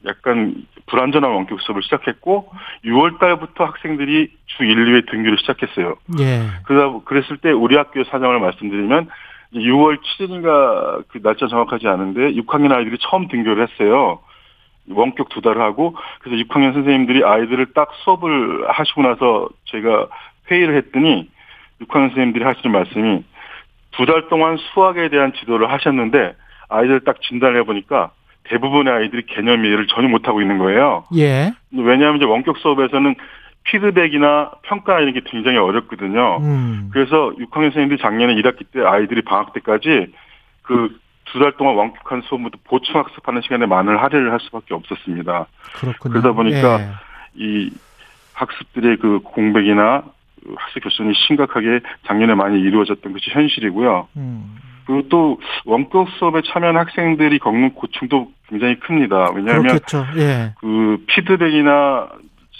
약간 0.05 0.65
불안전한 0.87 1.31
원격 1.31 1.61
수업을 1.61 1.83
시작했고 1.83 2.49
6월 2.85 3.19
달부터 3.19 3.65
학생들이 3.65 4.31
주 4.47 4.63
1, 4.63 4.75
2회 4.85 5.11
등교를 5.11 5.37
시작했어요. 5.39 5.95
예. 6.19 6.43
그러다 6.65 6.99
그랬을 7.05 7.37
때 7.37 7.51
우리 7.51 7.75
학교 7.75 8.03
사정을 8.05 8.39
말씀드리면 8.39 9.09
이제 9.51 9.59
6월 9.59 9.99
7일인가 10.01 11.03
그 11.09 11.21
날짜 11.21 11.47
정확하지 11.47 11.87
않은데 11.87 12.33
6학년 12.41 12.73
아이들이 12.73 12.97
처음 12.99 13.27
등교를 13.27 13.67
했어요. 13.67 14.19
원격 14.89 15.29
두 15.29 15.41
달을 15.41 15.61
하고 15.61 15.95
그래서 16.19 16.43
6학년 16.43 16.73
선생님들이 16.73 17.23
아이들을 17.23 17.67
딱 17.73 17.89
수업을 18.03 18.65
하시고 18.69 19.01
나서 19.01 19.49
제가 19.65 20.07
회의를 20.51 20.75
했더니 20.77 21.29
6학년 21.81 22.09
선생님들이 22.09 22.43
하시는 22.43 22.71
말씀이 22.71 23.23
두 23.95 24.05
달 24.05 24.27
동안 24.29 24.57
수학에 24.57 25.09
대한 25.09 25.33
지도를 25.33 25.71
하셨는데 25.71 26.35
아이들 26.69 26.99
딱 27.01 27.21
진단을 27.21 27.59
해보니까 27.61 28.11
대부분의 28.45 28.91
아이들이 28.93 29.25
개념 29.27 29.63
이해를 29.65 29.87
전혀 29.87 30.07
못하고 30.09 30.41
있는 30.41 30.57
거예요. 30.57 31.05
예. 31.15 31.53
왜냐하면 31.71 32.17
이제 32.17 32.25
원격 32.25 32.57
수업에서는 32.57 33.15
피드백이나 33.65 34.51
평가 34.63 34.99
이런 34.99 35.13
게 35.13 35.21
굉장히 35.25 35.57
어렵거든요. 35.57 36.37
음. 36.41 36.89
그래서 36.91 37.31
6학년 37.39 37.65
선생님들이 37.71 37.99
작년에 38.01 38.35
1학기 38.35 38.65
때 38.71 38.81
아이들이 38.81 39.21
방학 39.21 39.53
때까지 39.53 40.07
그 40.63 40.89
두 41.25 41.39
달 41.39 41.53
동안 41.53 41.75
원격한 41.75 42.21
수업부터 42.23 42.57
보충 42.65 42.97
학습하는 42.99 43.41
시간에 43.41 43.65
많은 43.65 43.97
할애를 43.97 44.31
할 44.31 44.39
수밖에 44.41 44.73
없었습니다. 44.75 45.47
그렇군요. 45.73 46.11
그러다 46.13 46.31
보니까 46.33 46.79
예. 46.81 46.89
이 47.35 47.71
학습들의 48.33 48.97
그 48.97 49.19
공백이나 49.23 50.03
학습 50.55 50.83
교선이 50.83 51.13
심각하게 51.27 51.79
작년에 52.07 52.35
많이 52.35 52.59
이루어졌던 52.59 53.13
것이 53.13 53.29
현실이고요. 53.31 54.07
음. 54.17 54.55
그리고 54.85 55.07
또 55.09 55.39
원격 55.65 56.09
수업에 56.19 56.41
참여한 56.45 56.77
학생들이 56.77 57.39
겪는 57.39 57.73
고충도 57.73 58.31
굉장히 58.49 58.79
큽니다. 58.79 59.31
왜냐하면. 59.33 59.79
예. 60.17 60.53
그 60.59 61.03
피드백이나 61.07 62.09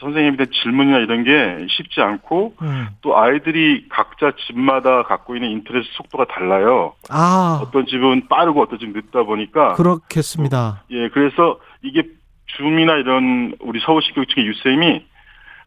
선생님에 0.04 0.38
대한 0.38 0.52
질문이나 0.52 0.98
이런 1.00 1.24
게 1.24 1.66
쉽지 1.70 2.02
않고 2.02 2.56
음. 2.62 2.88
또 3.02 3.18
아이들이 3.18 3.86
각자 3.90 4.34
집마다 4.48 5.04
갖고 5.04 5.36
있는 5.36 5.50
인터넷 5.52 5.84
속도가 5.94 6.26
달라요. 6.26 6.94
아, 7.10 7.60
어떤 7.62 7.86
집은 7.86 8.28
빠르고 8.28 8.62
어떤 8.62 8.80
집은 8.80 8.94
늦다 8.94 9.24
보니까 9.24 9.74
그렇겠습니다. 9.74 10.84
예 10.92 11.10
그래서 11.10 11.60
이게 11.82 12.04
줌이나 12.58 12.96
이런 12.98 13.56
우리 13.62 13.80
서울시 13.80 14.12
교육청의 14.14 14.48
유쌤이 14.48 15.06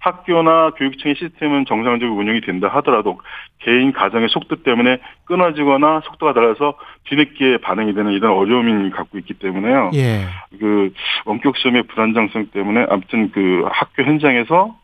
학교나 0.01 0.71
교육청의 0.77 1.17
시스템은 1.17 1.65
정상적으로 1.67 2.19
운영이 2.19 2.41
된다 2.43 2.69
하더라도 2.75 3.19
개인 3.61 3.93
가정의 3.93 4.29
속도 4.29 4.57
때문에 4.63 4.99
끊어지거나 5.25 6.03
속도가 6.05 6.33
달라서 6.33 6.75
뒤늦게 7.05 7.59
반응이 7.59 7.95
되는 7.95 8.13
이런 8.13 8.33
어려움이 8.33 8.91
갖고 8.91 9.19
있기 9.19 9.35
때문에요. 9.35 9.91
예. 9.95 10.27
그 10.59 10.93
원격 11.25 11.57
시험의 11.57 11.85
불안정성 11.85 12.47
때문에 12.53 12.87
아무튼 12.89 13.31
그 13.33 13.65
학교 13.71 14.05
현장에서 14.05 14.77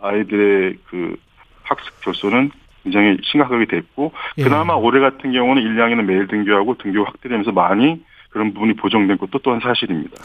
아이들의 0.00 0.76
그 0.86 1.16
학습 1.64 2.00
결손은 2.02 2.50
굉장히 2.84 3.18
심각하게 3.22 3.66
됐고 3.66 4.12
예. 4.38 4.44
그나마 4.44 4.74
올해 4.74 5.00
같은 5.00 5.32
경우는 5.32 5.62
1, 5.62 5.76
2학년은 5.76 6.04
매일 6.04 6.26
등교하고 6.28 6.78
등교 6.78 7.04
확대되면서 7.04 7.52
많이 7.52 8.02
그런 8.28 8.52
부분이 8.52 8.74
보정된 8.76 9.18
것도 9.18 9.38
또한 9.42 9.60
사실입니다. 9.62 10.16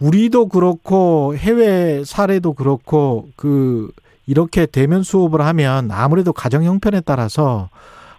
우리도 0.00 0.48
그렇고 0.48 1.34
해외 1.36 2.02
사례도 2.04 2.54
그렇고 2.54 3.28
그 3.36 3.90
이렇게 4.26 4.66
대면 4.66 5.02
수업을 5.02 5.40
하면 5.40 5.90
아무래도 5.90 6.32
가정 6.32 6.64
형편에 6.64 7.00
따라서 7.04 7.68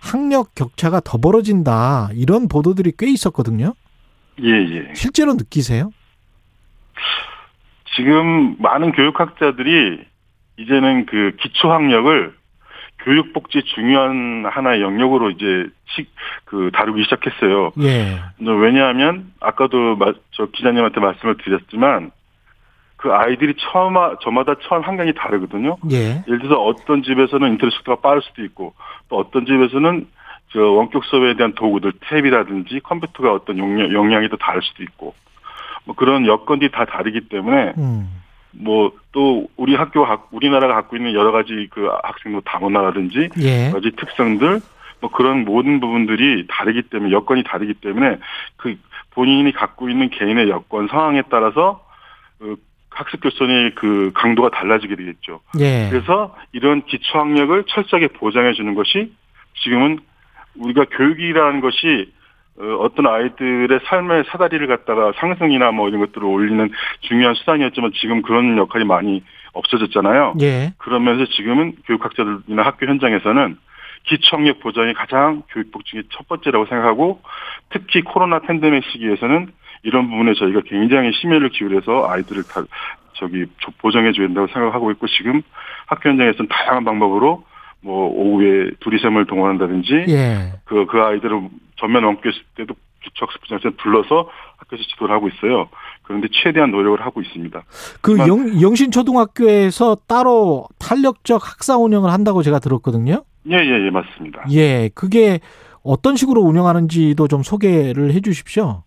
학력 0.02 0.54
격차가 0.56 1.00
더 1.00 1.18
벌어진다 1.18 2.10
이런 2.14 2.48
보도들이 2.48 2.94
꽤 2.98 3.10
있었거든요. 3.10 3.74
예, 4.42 4.50
예. 4.50 4.94
실제로 4.96 5.34
느끼세요? 5.34 5.92
지금 7.96 8.56
많은 8.60 8.92
교육학자들이 8.92 10.04
이제는 10.58 11.06
그 11.06 11.36
기초 11.40 11.72
학력을 11.72 12.36
교육복지 13.04 13.64
중요한 13.76 14.46
하나의 14.46 14.82
영역으로 14.82 15.30
이제 15.32 15.68
시, 15.88 16.08
그 16.46 16.72
다루기 16.74 17.04
시작했어요. 17.04 17.72
예. 17.82 18.20
왜냐하면 18.40 19.32
아까도 19.40 19.96
마, 19.96 20.14
저 20.32 20.46
기자님한테 20.48 21.00
말씀을 21.00 21.38
드렸지만 21.38 22.12
그 22.96 23.14
아이들이 23.14 23.54
처음 23.60 23.96
저마다 24.22 24.56
처음 24.64 24.82
환경이 24.82 25.14
다르거든요. 25.14 25.76
예. 25.92 26.24
예를 26.28 26.40
들어서 26.40 26.62
어떤 26.62 27.04
집에서는 27.04 27.52
인터넷 27.52 27.74
속도가 27.76 28.02
빠를 28.02 28.22
수도 28.22 28.44
있고 28.44 28.74
또 29.10 29.18
어떤 29.18 29.46
집에서는 29.46 30.08
저 30.54 30.62
원격 30.62 31.04
수업에 31.06 31.36
대한 31.36 31.54
도구들 31.54 31.94
탭이라든지 31.94 32.82
컴퓨터가 32.84 33.34
어떤 33.34 33.58
용량, 33.58 33.92
용량이 33.92 34.30
또 34.30 34.38
다를 34.38 34.62
수도 34.62 34.84
있고 34.84 35.14
뭐 35.84 35.96
그런 35.96 36.26
여건이 36.26 36.70
다 36.72 36.86
다르기 36.86 37.28
때문에 37.28 37.74
음. 37.78 38.23
뭐 38.54 38.92
또 39.14 39.48
우리 39.56 39.76
학교 39.76 40.06
가 40.06 40.24
우리나라가 40.32 40.74
갖고 40.74 40.98
있는 40.98 41.14
여러 41.14 41.32
가지 41.32 41.68
그 41.72 41.88
학생도 42.04 42.42
다문화라든지 42.42 43.30
예. 43.42 43.66
여러 43.68 43.74
가지 43.74 43.92
특성들 43.96 44.60
뭐 45.00 45.12
그런 45.12 45.46
모든 45.46 45.80
부분들이 45.80 46.46
다르기 46.50 46.82
때문에 46.84 47.12
여건이 47.12 47.44
다르기 47.44 47.76
때문에 47.76 48.18
그 48.58 48.76
본인이 49.12 49.52
갖고 49.54 49.88
있는 49.90 50.10
개인의 50.10 50.50
여건 50.50 50.88
상황에 50.88 51.22
따라서 51.30 51.86
그 52.40 52.56
학습 52.90 53.22
교선의 53.22 53.76
그 53.76 54.12
강도가 54.16 54.50
달라지게 54.50 54.96
되겠죠. 54.96 55.42
예. 55.60 55.90
그래서 55.92 56.36
이런 56.52 56.84
기초 56.86 57.20
학력을 57.20 57.64
철저하게 57.68 58.08
보장해 58.08 58.54
주는 58.54 58.74
것이 58.74 59.14
지금은 59.64 60.00
우리가 60.56 60.86
교육이라는 60.86 61.62
것이 61.62 62.12
어, 62.60 62.66
어떤 62.82 63.08
아이들의 63.08 63.80
삶의 63.86 64.26
사다리를 64.28 64.66
갖다가 64.68 65.12
상승이나 65.18 65.72
뭐 65.72 65.90
이런 65.90 66.02
것들을 66.02 66.24
올리는 66.24 66.70
중요한 67.02 67.36
수단이었지만 67.36 67.92
지금 67.96 68.22
그런 68.22 68.58
역할이 68.58 68.86
많이 68.86 69.24
없어졌잖아요. 69.54 70.36
예. 70.42 70.74
그러면서 70.78 71.26
지금은 71.32 71.74
교육학자들이나 71.86 72.64
학교 72.64 72.86
현장에서는 72.88 73.58
기초학력 74.06 74.60
보장이 74.60 74.94
가장 74.94 75.44
교육복 75.50 75.86
중에 75.86 76.04
첫 76.12 76.28
번째라고 76.28 76.66
생각하고 76.66 77.22
특히 77.70 78.02
코로나 78.02 78.40
팬데믹 78.40 78.84
시기에서는 78.92 79.48
이런 79.84 80.10
부분에 80.10 80.34
저희가 80.34 80.62
굉장히 80.66 81.12
심혈을 81.14 81.50
기울여서 81.50 82.08
아이들을 82.10 82.44
다 82.44 82.64
저기 83.14 83.46
보정해 83.80 84.12
줘야 84.12 84.28
된다고 84.28 84.48
생각하고 84.48 84.92
있고 84.92 85.08
지금 85.08 85.42
학교 85.86 86.10
현장에서는 86.10 86.50
다양한 86.50 86.84
방법으로 86.84 87.44
뭐 87.82 88.08
오후에 88.08 88.72
두리셈을 88.80 89.26
동원한다든지 89.26 90.06
예. 90.10 90.54
그, 90.66 90.86
그 90.86 91.02
아이들을 91.02 91.50
전면 91.80 92.04
원교했을 92.04 92.42
때도 92.56 92.74
기초학습부장에서 93.04 93.72
불러서 93.82 94.30
학교에서 94.58 94.84
지도를 94.92 95.14
하고 95.14 95.28
있어요. 95.28 95.68
그런데 96.04 96.28
최대한 96.32 96.72
노력을 96.72 97.00
하고 97.06 97.22
있습니다. 97.22 97.64
그 98.02 98.16
하지만- 98.18 98.28
영, 98.30 98.62
영신초등학교에서 98.62 99.98
따로 100.08 100.66
탄력적 100.80 101.42
학사 101.46 101.78
운영을 101.78 102.12
한다고 102.12 102.42
제가 102.44 102.60
들었거든요. 102.60 103.24
예, 103.50 103.56
예, 103.58 103.86
예, 103.86 103.90
맞습니다. 103.90 104.46
예. 104.52 104.90
그게 104.96 105.40
어떤 105.84 106.16
식으로 106.16 106.42
운영하는지도 106.42 107.28
좀 107.28 107.44
소개를 107.44 108.14
해 108.14 108.22
주십시오. 108.22 108.84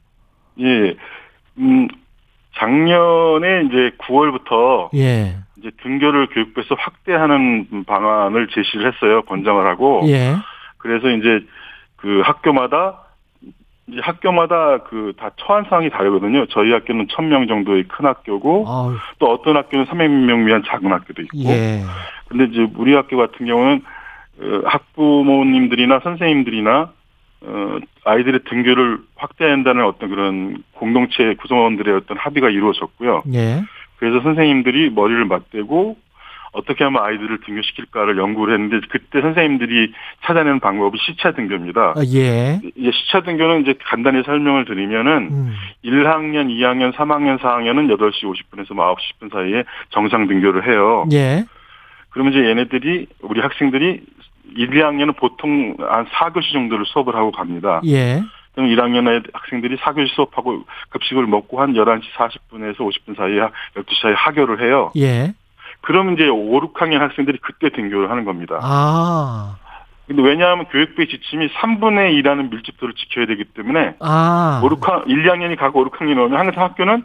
예, 0.61 0.97
음, 1.59 1.89
작년에 2.59 3.65
이제 3.69 3.91
9월부터 3.99 4.89
예. 4.95 5.37
이제 5.59 5.71
등교를 5.83 6.29
교육부에서 6.29 6.75
확대하는 6.79 7.85
방안을 7.87 8.49
제시를 8.49 8.93
했어요. 8.93 9.23
권장을 9.23 9.67
하고. 9.67 10.03
예. 10.07 10.35
그래서 10.79 11.11
이제 11.11 11.41
그 11.97 12.21
학교마다 12.25 13.03
이제 13.89 14.01
학교마다 14.03 14.79
그 14.79 15.13
다 15.17 15.31
처한 15.37 15.65
상황이 15.69 15.91
다르거든요. 15.91 16.47
저희 16.47 16.73
학교는 16.73 17.07
1000명 17.07 17.49
정도의 17.49 17.85
큰 17.85 18.05
학교고 18.07 18.65
아유, 18.69 18.97
또 19.19 19.33
어떤 19.33 19.57
학교는 19.57 19.87
300명 19.87 20.47
위한 20.47 20.63
작은 20.67 20.91
학교도 20.93 21.23
있고. 21.23 21.39
예. 21.45 21.83
근데 22.29 22.45
이제 22.45 22.67
우리 22.77 22.95
학교 22.95 23.17
같은 23.17 23.47
경우는 23.47 23.83
어, 24.41 24.61
학부모님들이나 24.67 26.01
선생님들이나 26.01 26.93
어, 27.43 27.79
아이들의 28.05 28.41
등교를 28.49 28.99
확대한다는 29.15 29.85
어떤 29.85 30.09
그런 30.11 30.63
공동체 30.73 31.35
구성원들의 31.35 31.95
어떤 31.95 32.17
합의가 32.19 32.51
이루어졌고요. 32.51 33.23
예. 33.35 33.63
그래서 33.99 34.21
선생님들이 34.23 34.91
머리를 34.91 35.25
맞대고 35.27 35.97
어떻게 36.57 36.85
하면 36.85 37.03
아이들을 37.03 37.41
등교시킬까를 37.45 38.17
연구를 38.17 38.55
했는데 38.55 38.87
그때 38.91 39.21
선생님들이 39.21 39.93
찾아내는 40.25 40.61
방법이 40.61 40.99
시차 40.99 41.33
등교입니다. 41.33 41.95
아, 41.97 42.03
예. 42.15 42.61
이제 42.77 42.91
시차 42.93 43.21
등교는 43.21 43.63
이제 43.63 43.75
간단히 43.85 44.23
설명을 44.25 44.65
드리면은 44.65 45.29
음. 45.31 45.55
1학년, 45.85 46.49
2학년, 46.49 46.93
3학년, 46.95 47.39
4학년은 47.39 47.95
8시 47.97 48.23
50분에서 48.25 48.71
9시 48.71 48.97
10분 49.21 49.33
사이에 49.33 49.65
정상 49.91 50.27
등교를 50.27 50.67
해요. 50.69 51.07
예. 51.13 51.45
그러면 52.11 52.33
이제 52.33 52.49
얘네들이 52.49 53.07
우리 53.21 53.41
학생들이 53.41 54.01
1, 54.57 54.71
2학년은 54.71 55.17
보통 55.17 55.77
한 55.79 56.07
4교시 56.07 56.53
정도를 56.53 56.87
수업을 56.87 57.15
하고 57.15 57.31
갑니다. 57.33 57.83
예. 57.85 58.23
그럼 58.55 58.71
1학년의 58.71 59.29
학생들이 59.35 59.77
4교시 59.77 60.09
수업하고 60.15 60.65
급식을 60.89 61.27
먹고 61.27 61.61
한 61.61 61.75
11시 61.75 62.05
40분에서 62.17 62.79
50분 62.79 63.15
사이에 63.15 63.41
12시 63.75 64.01
사이에 64.01 64.15
하교를 64.15 64.65
해요. 64.65 64.93
예. 64.97 65.35
그러면 65.87 66.15
이제 66.15 66.27
5, 66.27 66.61
6학년 66.73 66.99
학생들이 66.99 67.39
그때 67.41 67.69
등교를 67.71 68.11
하는 68.11 68.25
겁니다. 68.25 68.59
아. 68.61 69.57
근데 70.09 70.21
왜냐하면 70.21 70.67
교육부의 70.67 71.09
지침이 71.09 71.49
3분의 71.49 72.21
2라는 72.23 72.51
밀집도를 72.51 72.95
지켜야 72.95 73.27
되기 73.27 73.45
때문에 73.45 73.95
아. 74.01 74.61
5, 74.65 74.69
6학, 74.69 75.09
1, 75.09 75.23
2학년이 75.25 75.57
가고 75.57 75.83
5, 75.83 75.91
6학년이 75.91 76.19
오면 76.25 76.37
항상 76.37 76.65
학교는 76.65 77.05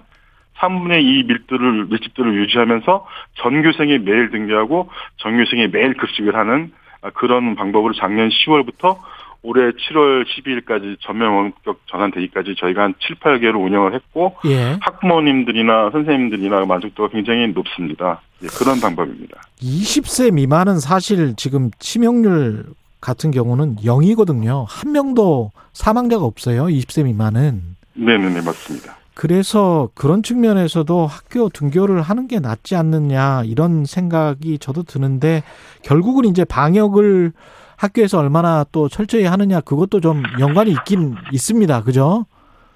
3분의 0.57 1.03
2 1.03 1.23
밀도를, 1.27 1.85
밀집도를 1.85 2.33
유지하면서 2.33 3.05
전교생이 3.35 3.99
매일 3.99 4.31
등교하고 4.31 4.89
전교생이 5.17 5.67
매일 5.67 5.93
급식을 5.93 6.35
하는 6.35 6.71
아, 7.03 7.11
그런 7.11 7.55
방법으로 7.55 7.93
작년 7.93 8.29
10월부터 8.29 8.97
올해 9.43 9.71
7월 9.71 10.23
12일까지 10.25 10.97
전면 11.01 11.31
원격 11.31 11.79
전환되기까지 11.89 12.55
저희가 12.59 12.83
한 12.83 12.93
7, 12.99 13.15
8개월 13.15 13.63
운영을 13.63 13.95
했고 13.95 14.35
예. 14.45 14.77
학부모님들이나 14.81 15.89
선생님들이나 15.91 16.65
만족도가 16.65 17.09
굉장히 17.09 17.47
높습니다. 17.47 18.21
예, 18.43 18.47
그런 18.47 18.79
방법입니다. 18.79 19.41
20세 19.59 20.31
미만은 20.31 20.79
사실 20.79 21.35
지금 21.35 21.71
치명률 21.79 22.65
같은 22.99 23.31
경우는 23.31 23.77
0이거든요. 23.77 24.65
한 24.67 24.91
명도 24.91 25.51
사망자가 25.73 26.23
없어요. 26.23 26.65
20세 26.65 27.05
미만은. 27.05 27.61
네네네, 27.93 28.41
맞습니다. 28.41 28.97
그래서 29.15 29.89
그런 29.93 30.23
측면에서도 30.23 31.05
학교 31.05 31.49
등교를 31.49 32.01
하는 32.01 32.27
게 32.27 32.39
낫지 32.39 32.75
않느냐 32.75 33.43
이런 33.45 33.85
생각이 33.85 34.57
저도 34.59 34.83
드는데 34.83 35.43
결국은 35.83 36.25
이제 36.25 36.45
방역을 36.45 37.33
학교에서 37.81 38.19
얼마나 38.19 38.63
또 38.71 38.87
철저히 38.87 39.25
하느냐 39.25 39.59
그것도 39.61 40.01
좀 40.01 40.21
연관이 40.39 40.71
있긴 40.71 41.15
있습니다. 41.31 41.83
그죠? 41.83 42.25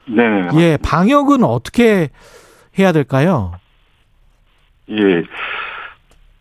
네네. 0.07 0.49
예, 0.55 0.77
방역은 0.83 1.43
어떻게 1.43 2.09
해야 2.79 2.91
될까요? 2.91 3.53
예. 4.89 5.23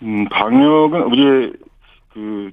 음, 0.03 0.28
방역은 0.31 1.03
우리 1.03 1.53
그 2.12 2.53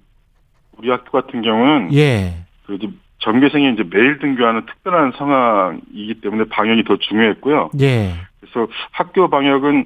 우리 0.77 0.89
학교 0.89 1.11
같은 1.11 1.41
경우는 1.41 1.93
예. 1.93 2.45
그 2.65 2.75
이제 2.75 2.89
전교생이 3.19 3.73
이제 3.73 3.83
매일 3.89 4.19
등교하는 4.19 4.65
특별한 4.65 5.13
상황이기 5.17 6.21
때문에 6.21 6.45
방역이 6.49 6.83
더 6.83 6.97
중요했고요. 6.97 7.69
예. 7.79 8.15
그래서 8.39 8.67
학교 8.91 9.29
방역은 9.29 9.85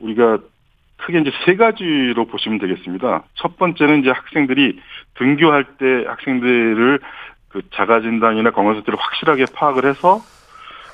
우리가 0.00 0.38
크게 0.96 1.20
이제 1.20 1.30
세 1.44 1.56
가지로 1.56 2.26
보시면 2.26 2.58
되겠습니다. 2.58 3.24
첫 3.34 3.56
번째는 3.56 4.00
이제 4.00 4.10
학생들이 4.10 4.78
등교할 5.18 5.64
때 5.78 6.04
학생들을 6.06 7.00
그 7.48 7.62
자가 7.74 8.00
진단이나 8.00 8.50
건강 8.50 8.74
상태를 8.74 8.98
확실하게 8.98 9.46
파악을 9.54 9.84
해서 9.84 10.20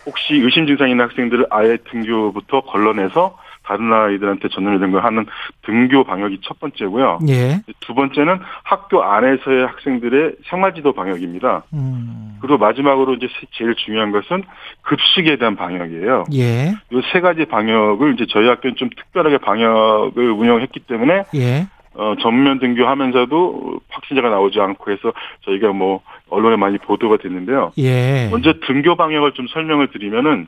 혹시 0.06 0.34
의심 0.34 0.66
증상 0.66 0.88
있는 0.88 1.04
학생들을 1.04 1.46
아예 1.50 1.76
등교부터 1.90 2.60
걸러내서 2.62 3.38
다른 3.64 3.92
아이들한테 3.92 4.48
전염이 4.48 4.78
된 4.78 4.92
걸 4.92 5.02
하는 5.04 5.26
등교 5.62 6.04
방역이 6.04 6.38
첫 6.44 6.60
번째고요. 6.60 7.18
예. 7.28 7.60
두 7.80 7.94
번째는 7.94 8.38
학교 8.62 9.02
안에서의 9.02 9.66
학생들의 9.66 10.36
생활지도 10.48 10.92
방역입니다. 10.92 11.64
음. 11.72 12.38
그리고 12.40 12.58
마지막으로 12.58 13.14
이제 13.14 13.26
제일 13.54 13.74
중요한 13.74 14.12
것은 14.12 14.44
급식에 14.82 15.36
대한 15.38 15.56
방역이에요. 15.56 16.26
예. 16.34 16.74
이 16.92 17.00
세 17.12 17.20
가지 17.20 17.44
방역을 17.44 18.14
이제 18.14 18.26
저희 18.30 18.46
학교는 18.46 18.76
좀 18.76 18.88
특별하게 18.90 19.38
방역을 19.38 20.30
운영했기 20.30 20.80
때문에 20.86 21.24
예. 21.34 21.66
어, 21.98 22.14
전면 22.20 22.58
등교하면서도 22.58 23.80
확진자가 23.88 24.28
나오지 24.28 24.60
않고 24.60 24.90
해서 24.90 25.12
저희가 25.44 25.72
뭐 25.72 26.02
언론에 26.28 26.56
많이 26.56 26.78
보도가 26.78 27.16
됐는데요. 27.18 27.72
예. 27.78 28.28
먼저 28.30 28.52
등교 28.66 28.96
방역을 28.96 29.32
좀 29.32 29.46
설명을 29.48 29.88
드리면은 29.88 30.46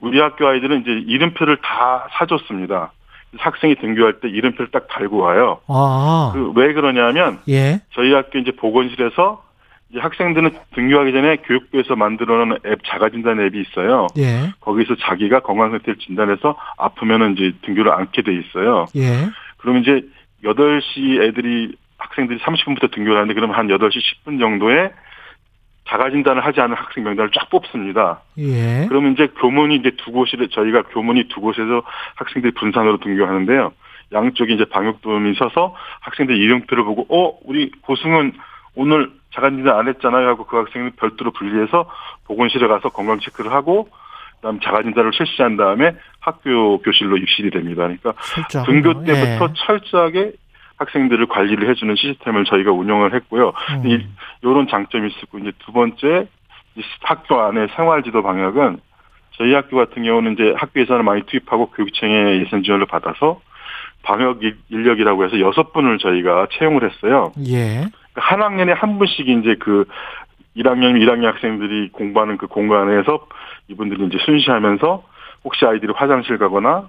우리 0.00 0.20
학교 0.20 0.46
아이들은 0.48 0.82
이제 0.82 0.90
이름표를 1.06 1.58
다 1.58 2.06
사줬습니다. 2.12 2.92
학생이 3.36 3.74
등교할 3.76 4.20
때 4.20 4.28
이름표를 4.28 4.70
딱 4.70 4.86
달고 4.88 5.18
와요. 5.18 5.60
아. 5.66 6.30
그 6.34 6.52
왜 6.54 6.72
그러냐면 6.72 7.38
예. 7.48 7.80
저희 7.92 8.12
학교 8.12 8.38
이제 8.38 8.52
보건실에서 8.52 9.42
이제 9.90 10.00
학생들은 10.00 10.50
등교하기 10.74 11.12
전에 11.12 11.36
교육부에서 11.44 11.96
만들어 11.96 12.44
놓은 12.44 12.58
앱 12.66 12.78
자가진단 12.84 13.40
앱이 13.40 13.60
있어요. 13.60 14.06
예. 14.18 14.52
거기서 14.60 14.94
자기가 14.96 15.40
건강 15.40 15.70
상태를 15.72 15.98
진단해서 15.98 16.56
아프면은 16.78 17.32
이제 17.36 17.52
등교를 17.62 17.92
않게 17.92 18.22
돼 18.22 18.32
있어요. 18.34 18.86
예. 18.96 19.28
그러면 19.58 19.82
이제 19.82 20.02
8시 20.44 21.22
애들이 21.22 21.76
학생들이 21.98 22.38
30분부터 22.40 22.92
등교를 22.92 23.16
하는데 23.16 23.34
그러면 23.34 23.56
한 23.56 23.68
8시 23.68 23.96
10분 24.24 24.38
정도에 24.38 24.90
자가 25.88 26.10
진단을 26.10 26.44
하지 26.44 26.60
않은 26.60 26.74
학생 26.74 27.04
명단을 27.04 27.30
쫙 27.34 27.50
뽑습니다. 27.50 28.22
예. 28.38 28.86
그러면 28.88 29.12
이제 29.12 29.26
교문이 29.38 29.76
이제 29.76 29.92
두 29.98 30.12
곳에 30.12 30.36
저희가 30.50 30.82
교문이 30.82 31.28
두 31.28 31.40
곳에서 31.40 31.82
학생들이 32.16 32.54
분산으로 32.54 32.98
등교하는데요. 32.98 33.72
양쪽에 34.12 34.54
이제 34.54 34.64
방역도움이 34.64 35.34
서서 35.34 35.74
학생들 36.00 36.36
이름표를 36.36 36.84
보고 36.84 37.06
어 37.08 37.38
우리 37.44 37.70
고승은 37.82 38.32
오늘 38.76 39.10
자가 39.34 39.50
진단 39.50 39.78
안 39.78 39.88
했잖아요 39.88 40.28
하고 40.28 40.46
그 40.46 40.56
학생을 40.56 40.92
별도로 40.96 41.32
분리해서 41.32 41.88
보건실에 42.24 42.66
가서 42.66 42.90
건강 42.90 43.18
체크를 43.20 43.52
하고 43.52 43.88
그다음 44.44 44.60
자가 44.60 44.82
진단을 44.82 45.10
실시한 45.14 45.56
다음에 45.56 45.96
학교 46.20 46.76
교실로 46.82 47.16
입실이 47.16 47.50
됩니다. 47.50 47.84
그러니까 47.84 48.12
철저하군요. 48.34 48.82
등교 48.82 49.04
때부터 49.04 49.44
예. 49.48 49.52
철저하게 49.56 50.32
학생들을 50.76 51.26
관리를 51.26 51.70
해주는 51.70 51.94
시스템을 51.96 52.44
저희가 52.44 52.70
운영을 52.70 53.14
했고요. 53.14 53.54
음. 53.70 53.86
이, 53.86 54.06
이런 54.42 54.68
장점이 54.68 55.08
있었고 55.08 55.38
이제 55.38 55.52
두 55.60 55.72
번째 55.72 56.28
이 56.76 56.82
학교 57.02 57.40
안에 57.40 57.68
생활지도 57.74 58.22
방역은 58.22 58.80
저희 59.38 59.54
학교 59.54 59.78
같은 59.78 60.02
경우는 60.04 60.34
이제 60.34 60.52
학교 60.58 60.80
예산을 60.80 61.02
많이 61.04 61.22
투입하고 61.22 61.70
교육청의 61.70 62.40
예산 62.42 62.62
지원을 62.62 62.84
받아서 62.86 63.40
방역 64.02 64.44
인- 64.44 64.58
인력이라고 64.68 65.24
해서 65.24 65.40
여섯 65.40 65.72
분을 65.72 65.96
저희가 65.98 66.48
채용을 66.58 66.90
했어요. 66.90 67.32
예. 67.48 67.86
한 68.14 68.42
학년에 68.42 68.72
한 68.72 68.98
분씩 68.98 69.26
이제 69.26 69.56
그 69.58 69.86
1학년, 70.56 71.00
1학년 71.00 71.24
학생들이 71.24 71.88
공부하는 71.90 72.36
그 72.36 72.46
공간에서 72.46 73.26
이분들이 73.68 74.04
이제 74.06 74.18
순시하면서 74.24 75.02
혹시 75.44 75.64
아이들이 75.66 75.92
화장실 75.94 76.38
가거나 76.38 76.88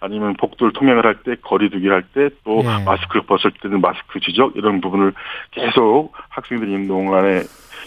아니면 0.00 0.34
복도를 0.34 0.72
통행을 0.74 1.06
할 1.06 1.14
때 1.24 1.36
거리두기 1.42 1.88
할 1.88 2.02
때또 2.02 2.60
예. 2.62 2.84
마스크를 2.84 3.22
벗을 3.22 3.50
때는 3.62 3.80
마스크 3.80 4.20
지적 4.20 4.56
이런 4.56 4.80
부분을 4.80 5.14
계속 5.52 6.12
학생들이 6.28 6.72
있는 6.72 6.88
동안에 6.88 7.42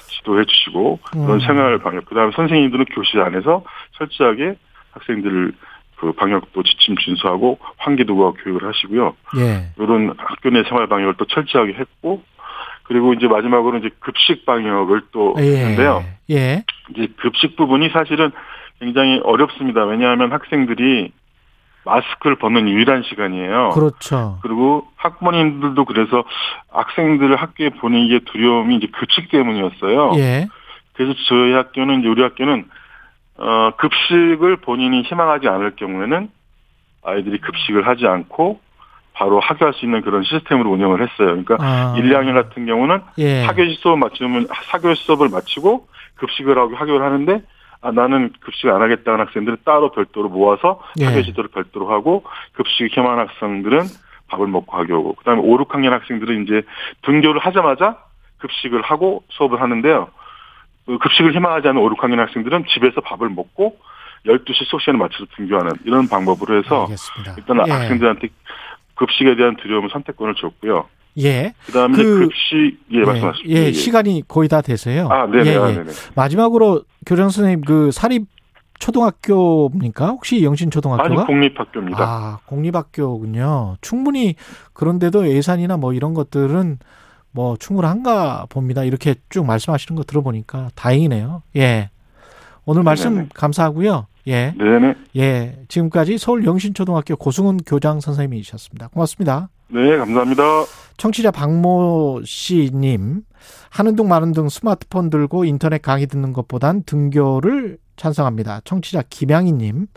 지도해 0.08 0.46
주시고 0.46 1.00
그런 1.12 1.32
음. 1.32 1.40
생활 1.40 1.78
방역 1.78 2.06
그다음에 2.06 2.32
선생님들은 2.36 2.86
교실 2.86 3.22
안에서 3.22 3.64
철저하게 3.98 4.56
학생들을 4.92 5.54
그 5.98 6.12
방역도 6.14 6.64
지침 6.64 6.96
준수하고 6.96 7.60
환기도구와 7.78 8.34
교육을 8.44 8.68
하시고요. 8.68 9.16
예. 9.38 9.72
이런 9.78 10.14
학교 10.18 10.50
내 10.50 10.64
생활 10.64 10.88
방역을 10.88 11.16
또 11.18 11.26
철저하게 11.26 11.74
했고 11.74 12.24
그리고 12.88 13.14
이제 13.14 13.28
마지막으로 13.28 13.78
이제 13.80 13.90
급식 14.00 14.46
방역을 14.46 15.02
또 15.12 15.36
예. 15.40 15.42
했는데요. 15.42 16.04
예. 16.32 16.64
이제 16.92 17.08
급식 17.18 17.56
부분이 17.56 17.90
사실은 17.90 18.32
굉장히 18.80 19.20
어렵습니다. 19.24 19.84
왜냐하면 19.84 20.32
학생들이 20.32 21.12
마스크를 21.84 22.38
벗는 22.38 22.68
유일한 22.70 23.04
시간이에요. 23.04 23.70
그렇죠. 23.74 24.40
그리고 24.42 24.88
학부모님들도 24.98 25.86
그래서 25.86 26.24
학생들을 26.70 27.36
학교에 27.36 27.70
보내기에 27.70 28.20
두려움이 28.26 28.76
이제 28.76 28.88
급식 28.88 29.30
때문이었어요. 29.30 30.14
예. 30.18 30.48
그래서 30.94 31.14
저희 31.28 31.54
학교는 31.54 32.00
이제 32.00 32.10
우리 32.10 32.22
학교는 32.22 32.66
어 33.38 33.72
급식을 33.78 34.58
본인이 34.58 35.04
희망하지 35.04 35.48
않을 35.48 35.76
경우에는 35.76 36.30
아이들이 37.04 37.38
급식을 37.40 37.88
하지 37.88 38.08
않고 38.08 38.60
바로 39.18 39.40
학교할 39.40 39.74
수 39.74 39.84
있는 39.84 40.02
그런 40.02 40.24
시스템으로 40.24 40.70
운영을 40.70 41.02
했어요. 41.02 41.30
그러니까 41.44 41.58
아. 41.60 41.96
1, 41.98 42.04
2학년 42.04 42.36
같은 42.36 42.68
경우는 42.68 43.02
예. 43.18 43.42
사교시 43.46 43.76
수업 43.80 43.98
마치면 43.98 44.48
사교시 44.66 45.04
수업을 45.06 45.30
마치고 45.30 45.88
급식을 46.16 46.56
하고 46.56 46.76
학교를 46.76 47.04
하는데 47.04 47.42
아, 47.82 47.92
나는 47.92 48.32
급식 48.42 48.68
안 48.70 48.82
하겠다는 48.82 49.20
학생들은 49.20 49.58
따로 49.66 49.92
별도로 49.92 50.30
모아서 50.30 50.82
예. 51.00 51.06
학교 51.06 51.24
지도를 51.24 51.50
별도로 51.50 51.92
하고 51.92 52.24
급식 52.54 52.96
희망 52.96 53.18
학생들은 53.18 53.82
밥을 54.28 54.46
먹고 54.48 54.78
학교 54.78 55.00
오고 55.00 55.16
그다음에 55.16 55.42
5, 55.42 55.58
6학년 55.66 55.90
학생들은 55.90 56.44
이제 56.44 56.62
등교를 57.02 57.40
하자마자 57.40 57.98
급식을 58.38 58.84
하고 58.84 59.24
수업을 59.30 59.60
하는데요. 59.62 60.10
그 60.86 61.00
급식을 61.00 61.34
희망하지 61.34 61.70
않는 61.70 61.82
5, 61.82 61.90
6학년 61.96 62.18
학생들은 62.18 62.66
집에서 62.68 63.02
밥을 63.02 63.30
먹고 63.30 63.78
12시 64.28 64.66
수업 64.66 64.82
시간에 64.82 65.00
맞춰서 65.00 65.26
등교하는 65.36 65.72
이런 65.86 66.08
방법으로 66.08 66.60
해서 66.60 66.84
알겠습니다. 66.84 67.36
일단 67.38 67.68
예. 67.68 67.72
학생들한테 67.72 68.30
급식에 68.98 69.36
대한 69.36 69.56
두려움을 69.58 69.90
선택권을 69.92 70.36
줬고요. 70.36 70.86
예. 71.20 71.54
그다음에 71.66 71.96
그- 71.98 72.20
급식 72.28 72.80
예 72.92 73.00
말씀하십시오. 73.02 73.52
예, 73.56 73.72
시간이 73.72 74.24
거의 74.28 74.48
다 74.50 74.62
돼서요. 74.62 75.08
아, 75.10 75.26
네네. 75.28 75.52
예, 75.52 75.56
아, 75.58 75.70
예. 75.70 75.74
네네. 75.76 75.92
마지막으로 76.16 76.84
교장 77.06 77.30
선생님 77.30 77.62
그 77.62 77.92
사립 77.92 78.26
초등학교입니까? 78.80 80.08
혹시 80.10 80.44
영신 80.44 80.70
초등학교가? 80.70 81.10
아니 81.22 81.26
공립학교입니다. 81.26 81.98
아, 82.04 82.40
공립학교군요. 82.46 83.78
충분히 83.82 84.36
그런데도 84.74 85.28
예산이나 85.30 85.78
뭐 85.78 85.94
이런 85.94 86.14
것들은 86.14 86.78
뭐 87.32 87.56
충분한가 87.58 88.46
봅니다. 88.50 88.84
이렇게 88.84 89.16
쭉 89.30 89.46
말씀하시는 89.46 89.96
거 89.96 90.04
들어보니까 90.04 90.70
다행이네요. 90.76 91.44
예. 91.56 91.90
오늘 92.66 92.84
말씀 92.84 93.16
네네. 93.16 93.30
감사하고요. 93.34 94.08
예. 94.28 94.54
네네. 94.58 94.96
예. 95.16 95.58
지금까지 95.68 96.18
서울 96.18 96.46
영신초등학교 96.46 97.16
고승훈 97.16 97.58
교장 97.66 98.00
선생님이셨습니다. 98.00 98.90
고맙습니다. 98.90 99.50
네, 99.70 99.98
감사합니다. 99.98 100.44
청취자 100.98 101.32
박모 101.32 102.22
씨님, 102.26 103.22
하는 103.70 103.96
둥 103.96 104.08
마는 104.08 104.32
둥 104.32 104.50
스마트폰 104.50 105.10
들고 105.10 105.46
인터넷 105.46 105.82
강의 105.82 106.08
듣는 106.08 106.34
것보단 106.34 106.84
등교를 106.84 107.78
찬성합니다. 107.98 108.62
청취자 108.64 109.04
김양희님, 109.10 109.88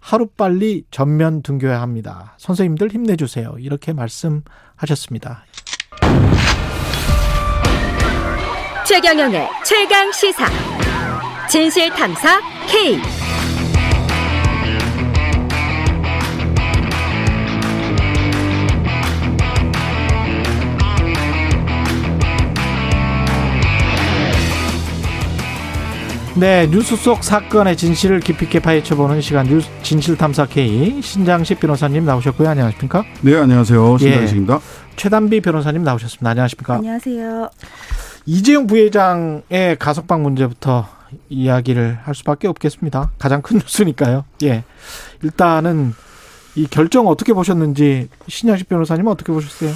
하루빨리 0.00 0.84
전면 0.90 1.42
등교해야 1.42 1.80
합니다. 1.80 2.34
선생님들 2.38 2.90
힘내주세요. 2.90 3.54
이렇게 3.58 3.92
말씀하셨습니다. 3.92 5.44
최경영의 8.86 9.48
최강 9.64 10.10
시사. 10.12 10.46
진실 11.48 11.90
탐사 11.90 12.40
K. 12.68 13.11
네, 26.34 26.66
뉴스 26.70 26.96
속 26.96 27.22
사건의 27.22 27.76
진실을 27.76 28.20
깊이 28.20 28.46
있게 28.46 28.58
파헤쳐보는 28.60 29.20
시간 29.20 29.46
뉴스 29.46 29.68
진실 29.82 30.16
탐사 30.16 30.46
K 30.46 31.00
신장식 31.02 31.60
변호사님 31.60 32.04
나오셨고요. 32.06 32.48
안녕하십니까? 32.48 33.04
네, 33.20 33.36
안녕하세요. 33.36 33.94
예. 33.94 33.98
신장식입니다. 33.98 34.60
최단비 34.96 35.40
변호사님 35.42 35.82
나오셨습니다. 35.84 36.30
안녕하십니까? 36.30 36.74
안녕하세요. 36.76 37.50
이재용 38.24 38.66
부회장의 38.66 39.76
가석방 39.78 40.22
문제부터 40.22 40.86
이야기를 41.28 41.98
할 42.02 42.14
수밖에 42.14 42.48
없겠습니다. 42.48 43.10
가장 43.18 43.42
큰 43.42 43.58
뉴스니까요. 43.60 44.24
예. 44.44 44.64
일단은 45.22 45.92
이 46.54 46.66
결정 46.66 47.08
어떻게 47.08 47.34
보셨는지 47.34 48.08
신양식 48.28 48.68
변호사님 48.70 49.06
어떻게 49.06 49.32
보셨어요? 49.32 49.70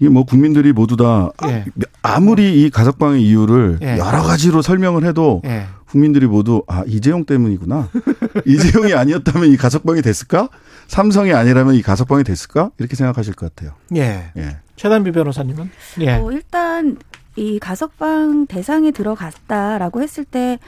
이게 0.00 0.08
뭐 0.08 0.24
국민들이 0.24 0.72
모두 0.72 0.96
다 0.96 1.28
예. 1.46 1.64
아무리 2.00 2.62
이 2.64 2.70
가석방의 2.70 3.22
이유를 3.22 3.78
예. 3.82 3.98
여러 3.98 4.22
가지로 4.22 4.62
설명을 4.62 5.04
해도 5.04 5.42
예. 5.44 5.66
국민들이 5.92 6.26
모두 6.26 6.64
아 6.66 6.84
이재용 6.86 7.26
때문이구나. 7.26 7.90
이재용이 8.46 8.94
아니었다면 8.94 9.50
이 9.50 9.58
가석방이 9.58 10.00
됐을까? 10.00 10.48
삼성이 10.88 11.34
아니라면 11.34 11.74
이 11.74 11.82
가석방이 11.82 12.24
됐을까? 12.24 12.70
이렇게 12.78 12.96
생각하실 12.96 13.34
것 13.34 13.54
같아요. 13.54 13.74
예. 13.94 14.32
예. 14.38 14.56
최단비 14.76 15.12
변호사님은? 15.12 15.70
예. 16.00 16.14
어, 16.14 16.32
일단 16.32 16.96
이 17.36 17.58
가석방 17.58 18.46
대상에 18.46 18.90
들어갔다라고 18.90 20.00
했을 20.00 20.24
때 20.24 20.58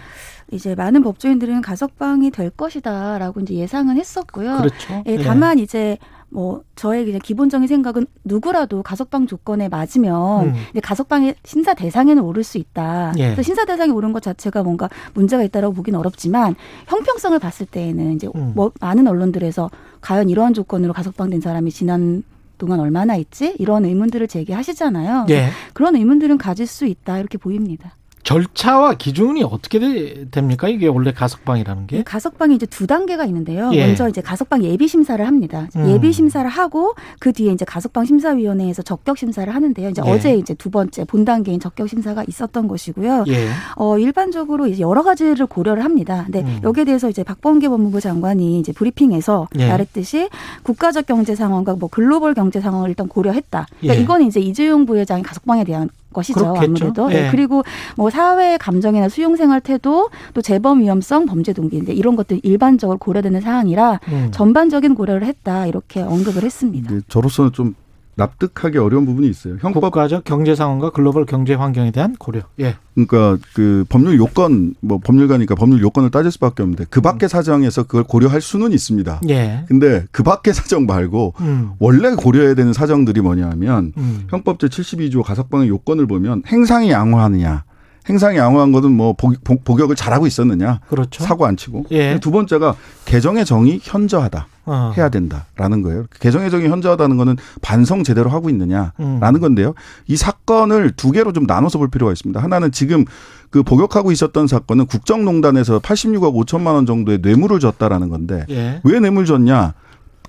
이제 0.51 0.75
많은 0.75 1.03
법조인들은 1.03 1.63
가석방이 1.63 2.31
될 2.31 2.51
것이다라고 2.51 3.41
이제 3.41 3.55
예상은 3.55 3.97
했었고요. 3.97 4.59
그렇죠. 4.59 5.03
예, 5.07 5.17
다만 5.23 5.59
이제 5.59 5.97
뭐 6.35 6.65
저의 6.75 7.05
그냥 7.05 7.21
기본적인 7.23 7.69
생각은 7.69 8.07
누구라도 8.25 8.83
가석방 8.83 9.29
조건에 9.29 9.69
맞으면 9.69 10.49
음. 10.49 10.55
이제 10.73 10.81
가석방의 10.81 11.37
심사 11.45 11.75
대상에는 11.75 12.21
오를 12.21 12.43
수 12.43 12.59
있다. 12.59 13.13
예. 13.19 13.27
그래서 13.27 13.43
심사 13.43 13.65
대상에 13.65 13.93
오른 13.93 14.13
것 14.13 14.21
자체가 14.21 14.65
뭔가 14.65 14.91
문제가 15.15 15.45
있다라고 15.45 15.75
보기는 15.75 15.97
어렵지만 15.99 16.57
형평성을 16.89 17.39
봤을 17.39 17.67
때에는 17.67 18.15
이제 18.15 18.29
음. 18.35 18.51
뭐 18.57 18.73
많은 18.81 19.07
언론들에서 19.07 19.71
과연 20.01 20.29
이러한 20.29 20.55
조건으로 20.55 20.93
가석방된 20.93 21.41
사람이 21.41 21.71
지난 21.71 22.25
동안 22.59 22.81
얼마나 22.81 23.15
있지? 23.15 23.55
이런 23.61 23.85
의문들을 23.85 24.27
제기하시잖아요. 24.27 25.27
예. 25.31 25.51
그런 25.73 25.95
의문들은 25.95 26.37
가질 26.39 26.67
수 26.67 26.85
있다 26.85 27.19
이렇게 27.19 27.39
보입니다. 27.39 27.95
절차와 28.25 28.95
기준이 28.95 29.43
어떻게 29.45 29.79
되- 29.79 30.29
됩니까? 30.31 30.67
이게 30.69 30.87
원래 30.89 31.13
가석방이라는 31.13 31.87
게? 31.87 32.03
가석방이 32.05 32.55
이제 32.55 32.65
두 32.67 32.87
단계가 32.87 33.25
있는데요. 33.27 33.71
예. 33.75 33.87
먼저 33.87 34.09
이제 34.09 34.21
가석방 34.23 34.65
예비 34.65 34.89
심사를 34.89 35.25
합니다. 35.25 35.69
음. 35.77 35.91
예비 35.91 36.11
심사를 36.13 36.49
하고 36.49 36.95
그 37.21 37.33
뒤에 37.33 37.53
이제 37.53 37.65
가석방 37.67 38.07
심사위원회에서 38.07 38.83
적격 38.83 39.19
심사를 39.19 39.55
하는데요. 39.55 39.91
이제 39.91 40.03
예. 40.05 40.11
어제 40.11 40.35
이제 40.37 40.55
두 40.55 40.71
번째 40.71 41.05
본 41.05 41.25
단계인 41.27 41.61
적격 41.61 41.89
심사가 41.89 42.25
있었던 42.27 42.67
것이고요. 42.67 43.25
예. 43.29 43.49
어, 43.77 43.99
일반적으로 43.99 44.67
이제 44.67 44.81
여러 44.83 45.03
가지를 45.03 45.47
고려를 45.47 45.85
합니다. 45.85 46.23
근데 46.25 46.41
음. 46.41 46.61
여기에 46.65 46.85
대해서 46.85 47.11
이제 47.11 47.23
박범계 47.23 47.69
법무부 47.69 48.01
장관이 48.01 48.59
이제 48.59 48.73
브리핑에서 48.73 49.49
예. 49.59 49.69
말했듯이 49.69 50.31
국가적 50.63 51.05
경제 51.07 51.35
상황과 51.35 51.75
뭐 51.75 51.91
글로벌 51.91 52.33
경제 52.33 52.61
상황을 52.61 52.89
일단 52.89 53.07
고려했다. 53.07 53.67
그러니까 53.81 53.99
예. 53.99 54.03
이건 54.03 54.23
이제 54.23 54.41
이재용 54.41 54.87
부회장의 54.87 55.23
가석방에 55.23 55.65
대한 55.65 55.91
것이죠. 56.15 56.55
그렇겠죠. 56.55 56.87
아무래도. 56.87 57.13
예. 57.13 57.25
네, 57.25 57.31
그리고 57.31 57.63
뭐 57.97 58.09
사회 58.09 58.57
감정이나 58.57 59.11
수용 59.11 59.37
생활 59.37 59.61
태도 59.61 60.09
또 60.33 60.41
재범 60.41 60.81
위험성 60.81 61.27
범죄 61.27 61.53
동기인데 61.53 61.93
이런 61.93 62.17
것들 62.17 62.41
일반적으로 62.43 62.97
고려되는 62.97 63.43
사항이라 63.43 64.01
음. 64.09 64.29
전반적인 64.31 64.95
고려를 64.95 65.27
했다 65.27 65.67
이렇게 65.67 66.01
언급을 66.01 66.43
했습니다. 66.43 66.89
근데 66.89 67.05
저로서는 67.09 67.53
좀 67.53 67.75
납득하기 68.17 68.79
어려운 68.79 69.05
부분이 69.07 69.29
있어요. 69.29 69.57
형법 69.61 69.81
국가적 69.81 70.25
경제 70.25 70.55
상황과 70.55 70.91
글로벌 70.91 71.27
경제 71.27 71.55
환경에 71.55 71.91
대한 71.91 72.15
고려. 72.19 72.41
예. 72.61 72.77
그러니까 72.95 73.39
그 73.55 73.85
법률 73.89 74.17
요건 74.17 74.75
뭐 74.81 74.99
법률가니까 75.03 75.55
법률 75.57 75.81
요건을 75.83 76.11
따질 76.11 76.31
수밖에 76.31 76.63
없는데 76.63 76.87
그 76.91 77.01
밖의 77.01 77.29
사정에서 77.29 77.83
그걸 77.85 78.05
고려할 78.05 78.41
수는 78.41 78.73
있습니다. 78.73 79.21
예. 79.29 79.65
근데 79.67 80.05
그 80.13 80.23
밖의 80.23 80.55
사정 80.55 80.87
말고 80.87 81.35
음. 81.41 81.71
원래 81.79 82.15
고려해야 82.15 82.55
되는 82.55 82.73
사정들이 82.73 83.21
뭐냐면 83.21 83.93
음. 83.97 84.27
형법 84.31 84.59
제 84.61 84.69
72조 84.69 85.23
가석방의 85.25 85.69
요건을 85.69 86.07
보면 86.07 86.43
행상이 86.47 86.91
양호하느냐. 86.91 87.65
행상이 88.09 88.37
양호한 88.37 88.71
것은 88.71 88.93
뭐 88.93 89.15
복, 89.15 89.33
복- 89.43 89.65
복역을 89.65 89.97
잘하고 89.97 90.27
있었느냐. 90.27 90.81
그렇죠. 90.89 91.25
사고 91.25 91.47
안 91.47 91.57
치고. 91.57 91.87
예. 91.91 92.21
두 92.21 92.31
번째가 92.31 92.77
개정의 93.07 93.47
정의 93.47 93.81
현저하다. 93.83 94.47
어. 94.67 94.93
해야 94.97 95.09
된다라는 95.09 95.83
거예요. 95.83 96.05
개정의 96.21 96.51
정의 96.51 96.69
현저하다는 96.69 97.17
거는 97.17 97.37
반성 97.63 98.05
제대로 98.05 98.31
하고 98.31 98.49
있느냐라는 98.51 98.93
음. 99.01 99.41
건데요. 99.41 99.75
이 100.07 100.17
사건을 100.17 100.93
두 100.93 101.13
개로 101.13 101.33
좀 101.33 101.45
나눠서 101.45 101.79
볼 101.79 101.89
필요가 101.89 102.13
있습니다. 102.13 102.43
하나는 102.43 102.73
지금 102.73 103.05
그 103.51 103.63
복역하고 103.63 104.11
있었던 104.13 104.47
사건은 104.47 104.87
국정농단에서 104.87 105.79
86억 105.79 106.35
5천만 106.35 106.75
원 106.75 106.87
정도의 106.87 107.19
뇌물을 107.23 107.61
줬다라는 107.61 108.09
건데 108.09 108.45
예. 108.51 108.81
왜 108.85 109.01
뇌물 109.01 109.27
줬냐? 109.27 109.75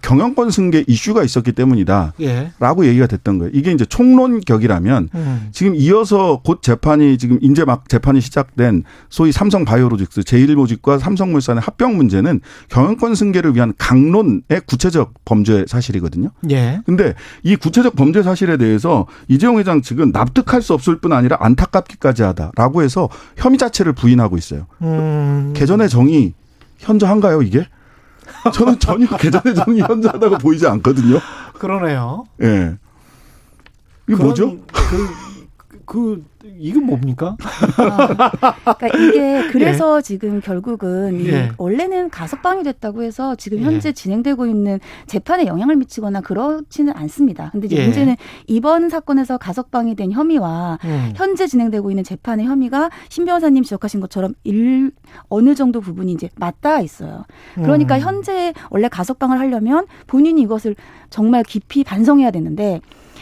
경영권 0.05 0.51
승계 0.51 0.83
이슈가 0.87 1.23
있었기 1.23 1.51
때문이다. 1.53 2.13
예. 2.21 2.51
라고 2.59 2.85
얘기가 2.85 3.07
됐던 3.07 3.39
거예요. 3.39 3.51
이게 3.55 3.71
이제 3.71 3.85
총론격이라면 3.85 5.09
음. 5.15 5.47
지금 5.51 5.73
이어서 5.75 6.41
곧 6.45 6.61
재판이 6.61 7.17
지금 7.17 7.39
이제 7.41 7.65
막 7.65 7.89
재판이 7.89 8.21
시작된 8.21 8.83
소위 9.09 9.31
삼성 9.31 9.65
바이오로직스 9.65 10.21
제1모직과 10.21 10.99
삼성물산의 10.99 11.61
합병 11.61 11.97
문제는 11.97 12.41
경영권 12.69 13.15
승계를 13.15 13.55
위한 13.55 13.73
강론의 13.79 14.43
구체적 14.67 15.15
범죄 15.25 15.65
사실이거든요. 15.67 16.29
예. 16.51 16.81
근데 16.85 17.15
이 17.41 17.55
구체적 17.55 17.95
범죄 17.95 18.21
사실에 18.21 18.57
대해서 18.57 19.07
이재용 19.27 19.57
회장 19.57 19.81
측은 19.81 20.11
납득할 20.11 20.61
수 20.61 20.75
없을 20.75 20.99
뿐 20.99 21.13
아니라 21.13 21.37
안타깝기까지 21.39 22.21
하다라고 22.21 22.83
해서 22.83 23.09
혐의 23.37 23.57
자체를 23.57 23.93
부인하고 23.93 24.37
있어요. 24.37 24.67
음. 24.83 25.53
개전의 25.55 25.89
정의 25.89 26.33
현저한가요, 26.77 27.41
이게? 27.41 27.65
저는 28.53 28.79
전혀 28.79 29.07
개전의 29.17 29.55
정의 29.55 29.81
현저하다고 29.81 30.37
보이지 30.39 30.67
않거든요. 30.67 31.19
그러네요. 31.53 32.25
예. 32.41 32.77
이게 34.07 34.15
그런 34.15 34.19
뭐죠? 34.27 34.57
그, 34.71 35.07
그 35.85 36.23
이건 36.59 36.85
뭡니까? 36.85 37.37
그러니까 37.75 38.87
이게 38.99 39.47
그래서 39.51 40.01
지금 40.01 40.41
결국은 40.41 41.21
이 41.21 41.27
예. 41.29 41.51
원래는 41.57 42.09
가석방이 42.09 42.63
됐다고 42.63 43.03
해서 43.03 43.35
지금 43.35 43.59
예. 43.59 43.63
현재 43.63 43.91
진행되고 43.91 44.45
있는 44.45 44.79
재판에 45.07 45.45
영향을 45.45 45.75
미치거나 45.75 46.21
그렇지는 46.21 46.93
않습니다. 46.95 47.49
근데 47.51 47.67
이제 47.67 47.77
예. 47.77 47.83
문제는 47.83 48.15
이번 48.47 48.89
사건에서 48.89 49.37
가석방이 49.37 49.95
된 49.95 50.11
혐의와 50.11 50.79
음. 50.83 51.13
현재 51.15 51.47
진행되고 51.47 51.89
있는 51.91 52.03
재판의 52.03 52.45
혐의가 52.45 52.89
신 53.09 53.25
변호사님 53.25 53.63
지적하신 53.63 53.99
것처럼 53.99 54.33
일 54.43 54.91
어느 55.29 55.55
정도 55.55 55.81
부분이 55.81 56.11
이제 56.11 56.29
맞닿아 56.35 56.81
있어요. 56.81 57.25
그러니까 57.55 57.95
음. 57.95 58.01
현재 58.01 58.53
원래 58.69 58.87
가석방을 58.87 59.39
하려면 59.39 59.85
본인이 60.07 60.41
이것을 60.41 60.75
정말 61.09 61.43
깊이 61.43 61.83
반성해야 61.83 62.31
되는데 62.31 62.81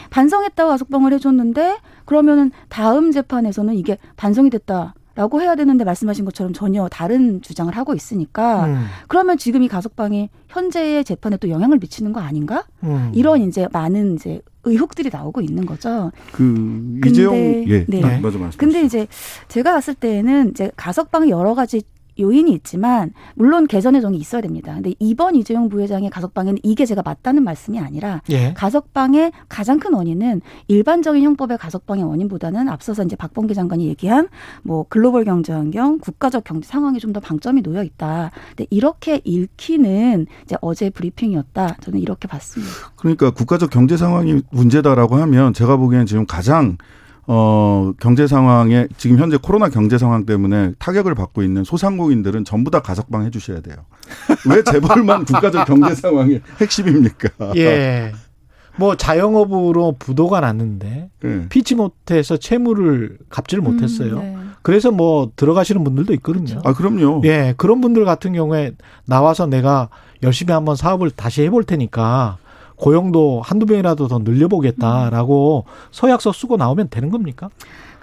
반성했다고 0.09 0.69
가석방을 0.69 1.13
해줬는데 1.13 1.77
그러면은 2.05 2.51
다음 2.69 3.11
재판에서는 3.11 3.73
이게 3.75 3.97
반성이 4.17 4.49
됐다 4.49 4.93
라고 5.15 5.41
해야 5.41 5.53
되는데 5.55 5.83
말씀하신 5.83 6.25
것처럼 6.25 6.53
전혀 6.53 6.87
다른 6.89 7.39
주장을 7.43 7.71
하고 7.77 7.93
있으니까 7.93 8.65
음. 8.65 8.85
그러면 9.07 9.37
지금 9.37 9.61
이 9.61 9.67
가석방이 9.67 10.29
현재의 10.47 11.03
재판에 11.03 11.37
또 11.37 11.49
영향을 11.49 11.77
미치는 11.77 12.13
거 12.13 12.19
아닌가? 12.19 12.65
음. 12.83 13.11
이런 13.13 13.41
이제 13.43 13.67
많은 13.71 14.15
이제 14.15 14.41
의혹들이 14.63 15.09
나오고 15.13 15.41
있는 15.41 15.67
거죠. 15.67 16.11
그 16.31 16.43
근데- 16.43 17.09
이재용 17.09 17.35
예, 17.35 17.85
네. 17.85 18.01
네. 18.01 18.19
맞아 18.21 18.39
말씀. 18.39 18.57
근데 18.57 18.81
이제 18.81 19.05
제가 19.49 19.73
봤을 19.73 19.93
때는 19.93 20.49
이제 20.49 20.71
가석방이 20.77 21.29
여러 21.29 21.53
가지 21.53 21.83
요인이 22.19 22.51
있지만 22.53 23.11
물론 23.35 23.67
개선의 23.67 24.01
정이 24.01 24.17
있어야 24.17 24.41
됩니다. 24.41 24.73
근데 24.73 24.93
이번 24.99 25.35
이재용 25.35 25.69
부회장의 25.69 26.09
가석방에는 26.09 26.59
이게 26.63 26.85
제가 26.85 27.01
맞다는 27.03 27.43
말씀이 27.43 27.79
아니라 27.79 28.21
예. 28.29 28.53
가석방의 28.53 29.31
가장 29.49 29.79
큰 29.79 29.93
원인은 29.93 30.41
일반적인 30.67 31.23
형법의 31.23 31.57
가석방의 31.57 32.03
원인보다는 32.03 32.69
앞서서 32.69 33.03
이제 33.03 33.15
박범계 33.15 33.53
장관이 33.53 33.87
얘기한 33.87 34.29
뭐 34.61 34.85
글로벌 34.87 35.25
경제 35.25 35.53
환경, 35.53 35.97
국가적 35.99 36.43
경제 36.43 36.67
상황에 36.67 36.99
좀더 36.99 37.19
방점이 37.19 37.61
놓여 37.61 37.83
있다. 37.83 38.31
근데 38.49 38.67
이렇게 38.69 39.21
읽히는 39.23 40.27
이제 40.43 40.55
어제 40.61 40.89
브리핑이었다. 40.89 41.77
저는 41.81 41.99
이렇게 41.99 42.27
봤습니다. 42.27 42.71
그러니까 42.95 43.31
국가적 43.31 43.69
경제 43.69 43.97
상황이 43.97 44.41
문제다라고 44.51 45.15
하면 45.15 45.53
제가 45.53 45.77
보기에는 45.77 46.05
지금 46.05 46.25
가장 46.25 46.77
어 47.25 47.93
경제 47.99 48.27
상황에 48.27 48.87
지금 48.97 49.17
현재 49.17 49.37
코로나 49.37 49.69
경제 49.69 49.97
상황 49.97 50.25
때문에 50.25 50.73
타격을 50.79 51.15
받고 51.15 51.43
있는 51.43 51.63
소상공인들은 51.63 52.43
전부 52.43 52.69
다 52.69 52.81
가석방 52.81 53.23
해 53.25 53.29
주셔야 53.29 53.61
돼요. 53.61 53.77
왜 54.49 54.63
재벌만 54.63 55.23
국가적 55.25 55.65
경제 55.65 55.95
상황의 55.95 56.41
핵심입니까? 56.59 57.53
예. 57.55 58.11
뭐 58.75 58.95
자영업으로 58.95 59.95
부도가 59.99 60.39
났는데 60.39 61.09
예. 61.23 61.47
피치 61.49 61.75
못해서 61.75 62.37
채무를 62.37 63.17
갚지를 63.29 63.61
못했어요. 63.63 64.15
음, 64.15 64.19
네. 64.19 64.37
그래서 64.63 64.91
뭐 64.91 65.31
들어가시는 65.35 65.83
분들도 65.83 66.13
있거든요. 66.15 66.59
아 66.63 66.73
그럼요. 66.73 67.21
예, 67.25 67.53
그런 67.57 67.81
분들 67.81 68.05
같은 68.05 68.33
경우에 68.33 68.71
나와서 69.05 69.45
내가 69.45 69.89
열심히 70.23 70.53
한번 70.53 70.75
사업을 70.75 71.11
다시 71.11 71.43
해볼 71.43 71.65
테니까 71.65 72.37
고용도 72.83 73.41
한두 73.41 73.65
명이라도 73.65 74.09
더 74.09 74.19
늘려보겠다라고 74.19 75.63
서약서 75.91 76.33
쓰고 76.33 76.57
나오면 76.57 76.89
되는 76.89 77.09
겁니까? 77.09 77.49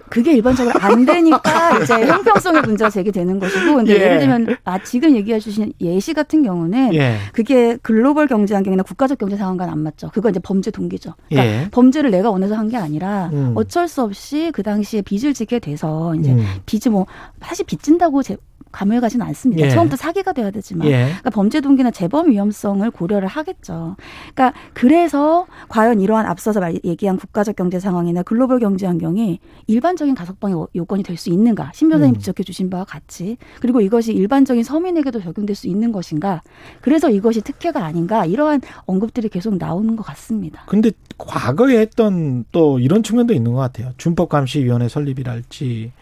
그게 0.09 0.33
일반적으로 0.33 0.75
안 0.81 1.05
되니까 1.05 1.79
이제 1.85 1.95
형평성의 2.07 2.63
문제가 2.63 2.89
제기되는 2.91 3.39
것이고, 3.39 3.75
근데 3.77 3.93
예. 3.93 4.01
예. 4.03 4.09
를 4.09 4.19
들면 4.21 4.57
아 4.65 4.83
지금 4.83 5.15
얘기해 5.15 5.39
주신 5.39 5.73
예시 5.83 6.15
같은 6.15 6.43
경우는 6.43 6.95
예. 6.95 7.19
그게 7.33 7.77
글로벌 7.83 8.27
경제 8.27 8.55
환경이나 8.55 8.83
국가적 8.83 9.19
경제 9.19 9.37
상황과는 9.37 9.71
안 9.73 9.79
맞죠. 9.81 10.11
그거 10.15 10.31
이제 10.31 10.41
범죄 10.41 10.71
동기죠. 10.73 11.13
그러니까 11.29 11.53
예. 11.55 11.69
범죄를 11.71 12.11
내가 12.11 12.31
원해서 12.31 12.57
한 12.57 12.71
게 12.71 12.77
아니라 12.77 13.31
음. 13.33 13.53
어쩔 13.55 13.87
수 13.87 14.03
없이 14.03 14.51
그 14.55 14.63
당시에 14.63 15.03
빚을 15.03 15.35
지게 15.35 15.59
돼서 15.61 16.15
이제 16.17 16.33
음. 16.33 16.45
빚이 16.67 16.89
뭐 16.89 17.07
사실 17.43 17.67
빚진다고 17.67 18.23
제 18.23 18.37
감을 18.73 19.01
가지는 19.01 19.27
않습니다. 19.27 19.67
예. 19.67 19.71
처음부터 19.71 19.97
사기가 19.97 20.33
돼야 20.33 20.51
되지만 20.51 20.87
예. 20.89 21.05
그러니까 21.07 21.31
범죄 21.31 21.61
동기나 21.61 21.91
재범 21.91 22.31
위험성을 22.31 22.89
고려를 22.91 23.27
하겠죠. 23.29 23.97
그러니까 24.35 24.53
그래서 24.75 25.47
과연 25.69 26.01
이러한 26.01 26.27
앞서서 26.27 26.61
말, 26.61 26.79
얘기한 26.85 27.17
국가적 27.17 27.57
경제 27.57 27.81
상황이나 27.81 28.23
글로벌 28.23 28.59
경제 28.61 28.87
환경이 28.87 29.41
일반적인 29.67 30.15
가석방의 30.15 30.55
요- 30.57 30.69
요건이 30.75 31.03
될 31.03 31.17
수 31.17 31.31
있는가? 31.31 31.73
신 31.75 31.89
변호사님 31.89 32.15
음. 32.15 32.19
지적해 32.19 32.43
주신 32.45 32.71
바와 32.71 32.85
같이 32.85 33.37
그리고 33.61 33.81
이것이 33.81 34.13
일반적인 34.13 34.63
서민에게도 34.63 35.21
적용될 35.21 35.55
수 35.57 35.67
있는 35.67 35.93
것인가? 35.93 36.41
그래서 36.81 37.11
이것이 37.11 37.41
특혜가 37.43 37.85
아닌가? 37.85 38.25
이러한 38.25 38.61
언급들이 38.87 39.29
계속 39.29 39.57
나오는 39.59 39.97
것 39.97 40.03
같습니다. 40.05 40.63
근데 40.67 40.93
과거에 41.19 41.79
했던 41.79 42.45
또 42.53 42.79
이런 42.79 43.03
측면도 43.03 43.35
있는 43.35 43.53
것 43.53 43.59
같아요. 43.59 43.93
준법감시위원회 43.99 44.89
설립이랄지 44.89 45.93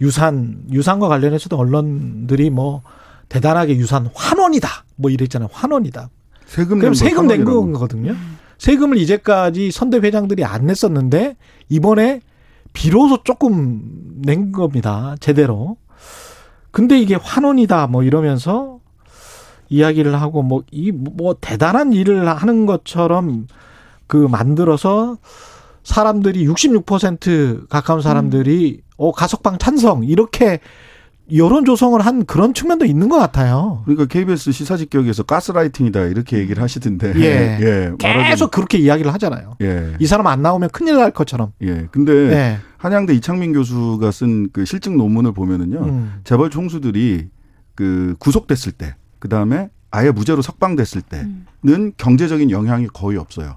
유산 0.00 0.64
유산과 0.70 1.08
관련해서도 1.08 1.56
언론들이 1.56 2.50
뭐 2.50 2.82
대단하게 3.28 3.76
유산 3.76 4.08
환원이다 4.14 4.68
뭐 4.96 5.10
이랬잖아요. 5.10 5.48
환원이다. 5.52 6.10
세금 6.46 6.78
그럼 6.78 6.92
낸 6.92 6.94
세금 6.94 7.26
낸. 7.26 7.44
거거든요. 7.44 8.14
세금을 8.58 8.96
이제까지 8.98 9.70
선대 9.70 9.98
회장들이 9.98 10.44
안 10.44 10.66
냈었는데 10.66 11.36
이번에 11.68 12.20
비로소 12.72 13.22
조금 13.24 13.82
낸 14.22 14.52
겁니다. 14.52 15.16
제대로. 15.20 15.76
근데 16.70 16.98
이게 16.98 17.14
환원이다 17.14 17.86
뭐 17.88 18.02
이러면서 18.02 18.78
이야기를 19.68 20.20
하고 20.20 20.42
뭐 20.42 20.62
이뭐 20.70 21.36
대단한 21.40 21.92
일을 21.92 22.28
하는 22.28 22.66
것처럼 22.66 23.46
그 24.06 24.16
만들어서 24.16 25.16
사람들이 25.84 26.46
66% 26.46 27.68
가까운 27.68 28.00
사람들이 28.02 28.80
어 28.96 29.12
가석방 29.12 29.58
찬성 29.58 30.04
이렇게 30.04 30.60
여론 31.34 31.64
조성을 31.64 31.98
한 32.00 32.24
그런 32.26 32.52
측면도 32.52 32.84
있는 32.84 33.08
것 33.08 33.16
같아요. 33.18 33.82
그러니까 33.84 34.06
KBS 34.06 34.52
시사직격에서 34.52 35.22
가스라이팅이다 35.22 36.02
이렇게 36.06 36.38
얘기를 36.38 36.62
하시던데. 36.62 37.12
예. 37.16 37.22
예. 37.62 37.90
말하자면- 37.96 38.28
계속 38.30 38.50
그렇게 38.50 38.78
이야기를 38.78 39.12
하잖아요. 39.14 39.56
예. 39.62 39.94
이 39.98 40.06
사람 40.06 40.26
안 40.26 40.42
나오면 40.42 40.70
큰일 40.70 40.96
날 40.96 41.10
것처럼. 41.10 41.52
예. 41.62 41.88
근데 41.90 42.12
네. 42.28 42.58
한양대 42.78 43.14
이창민 43.14 43.52
교수가 43.54 44.10
쓴 44.10 44.50
그 44.52 44.64
실증 44.64 44.96
논문을 44.96 45.32
보면은요. 45.32 45.78
음. 45.84 46.20
재벌 46.24 46.50
총수들이 46.50 47.28
그 47.74 48.14
구속됐을 48.18 48.72
때, 48.72 48.94
그 49.18 49.28
다음에 49.28 49.70
아예 49.90 50.10
무죄로 50.10 50.42
석방됐을 50.42 51.02
때는 51.02 51.92
경제적인 51.96 52.50
영향이 52.50 52.88
거의 52.88 53.16
없어요. 53.16 53.56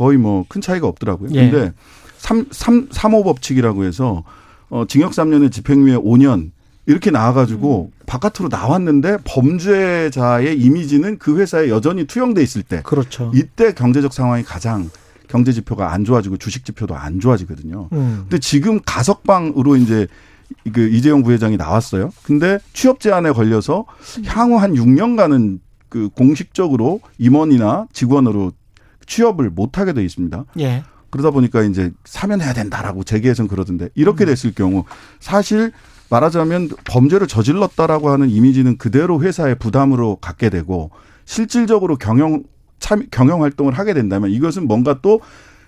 거의 0.00 0.16
뭐 0.16 0.46
큰 0.48 0.62
차이가 0.62 0.86
없더라고요. 0.86 1.28
예. 1.34 1.50
근데 1.50 1.72
삼, 2.16 2.46
삼, 2.50 2.88
삼호 2.90 3.22
법칙이라고 3.22 3.84
해서 3.84 4.24
어, 4.70 4.86
징역 4.88 5.12
3년에 5.12 5.52
집행유예 5.52 5.96
5년 5.96 6.52
이렇게 6.86 7.10
나와가지고 7.10 7.92
바깥으로 8.06 8.48
나왔는데 8.50 9.18
범죄자의 9.24 10.58
이미지는 10.58 11.18
그 11.18 11.38
회사에 11.38 11.68
여전히 11.68 12.06
투영돼 12.06 12.42
있을 12.42 12.62
때 12.62 12.80
그렇죠. 12.82 13.30
이때 13.34 13.74
경제적 13.74 14.14
상황이 14.14 14.42
가장 14.42 14.88
경제 15.28 15.52
지표가 15.52 15.92
안 15.92 16.04
좋아지고 16.06 16.38
주식 16.38 16.64
지표도 16.64 16.96
안 16.96 17.20
좋아지거든요. 17.20 17.90
음. 17.92 18.20
근데 18.22 18.38
지금 18.38 18.80
가석방으로 18.86 19.76
이제 19.76 20.06
그 20.72 20.88
이재용 20.88 21.22
부회장이 21.22 21.58
나왔어요. 21.58 22.10
근데 22.22 22.58
취업 22.72 23.00
제한에 23.00 23.32
걸려서 23.32 23.84
향후 24.26 24.56
한 24.56 24.72
6년간은 24.74 25.60
그 25.90 26.08
공식적으로 26.08 27.00
임원이나 27.18 27.86
직원으로 27.92 28.52
취업을 29.14 29.50
못 29.50 29.76
하게 29.78 29.92
돼 29.92 30.04
있습니다. 30.04 30.44
예. 30.60 30.84
그러다 31.10 31.32
보니까 31.32 31.62
이제 31.62 31.90
사면해야 32.04 32.52
된다라고 32.52 33.02
재계에서는 33.02 33.48
그러던데 33.48 33.88
이렇게 33.96 34.24
됐을 34.24 34.54
경우 34.54 34.84
사실 35.18 35.72
말하자면 36.08 36.70
범죄를 36.84 37.26
저질렀다라고 37.26 38.10
하는 38.10 38.30
이미지는 38.30 38.78
그대로 38.78 39.20
회사의 39.20 39.56
부담으로 39.58 40.16
갖게 40.16 40.48
되고 40.50 40.90
실질적으로 41.24 41.96
경영 41.96 42.44
참 42.78 43.02
경영 43.10 43.42
활동을 43.42 43.72
하게 43.74 43.92
된다면 43.94 44.30
이것은 44.30 44.66
뭔가 44.68 45.00
또 45.02 45.20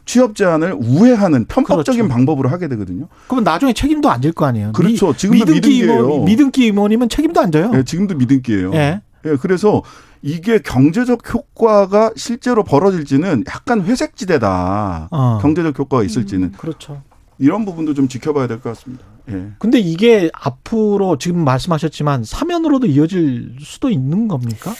취업 0.04 0.34
제한을 0.36 0.74
우회하는 0.78 1.44
편법적인 1.46 2.08
방법으로 2.08 2.48
하게 2.48 2.66
되거든요. 2.68 3.08
그러면 3.28 3.44
나중에 3.44 3.72
책임도 3.72 4.10
안 4.10 4.20
질 4.20 4.32
거 4.32 4.46
아니에요. 4.46 4.72
그렇죠. 4.72 5.08
미- 5.08 5.16
지금도 5.18 5.44
미등기 5.46 5.68
미등기예요. 5.68 6.04
임원, 6.04 6.24
미등기 6.24 6.66
임원이면 6.66 7.08
책임도 7.08 7.40
안 7.40 7.50
져요. 7.52 7.70
예, 7.74 7.82
지금도 7.84 8.14
미등기예요. 8.16 8.72
예. 8.74 9.00
예, 9.26 9.36
그래서 9.40 9.82
이게 10.22 10.58
경제적 10.60 11.34
효과가 11.34 12.12
실제로 12.16 12.62
벌어질지는 12.64 13.44
약간 13.48 13.82
회색 13.82 14.16
지대다. 14.16 15.08
어. 15.10 15.38
경제적 15.42 15.78
효과가 15.78 16.04
있을지는 16.04 16.52
그렇죠. 16.52 17.02
이런 17.38 17.64
부분도 17.64 17.94
좀 17.94 18.06
지켜봐야 18.08 18.46
될 18.46 18.60
것 18.60 18.70
같습니다. 18.70 19.04
예. 19.30 19.48
근데 19.58 19.78
이게 19.78 20.30
앞으로 20.34 21.18
지금 21.18 21.44
말씀하셨지만 21.44 22.24
사면으로도 22.24 22.86
이어질 22.86 23.56
수도 23.60 23.90
있는 23.90 24.28
겁니까? 24.28 24.72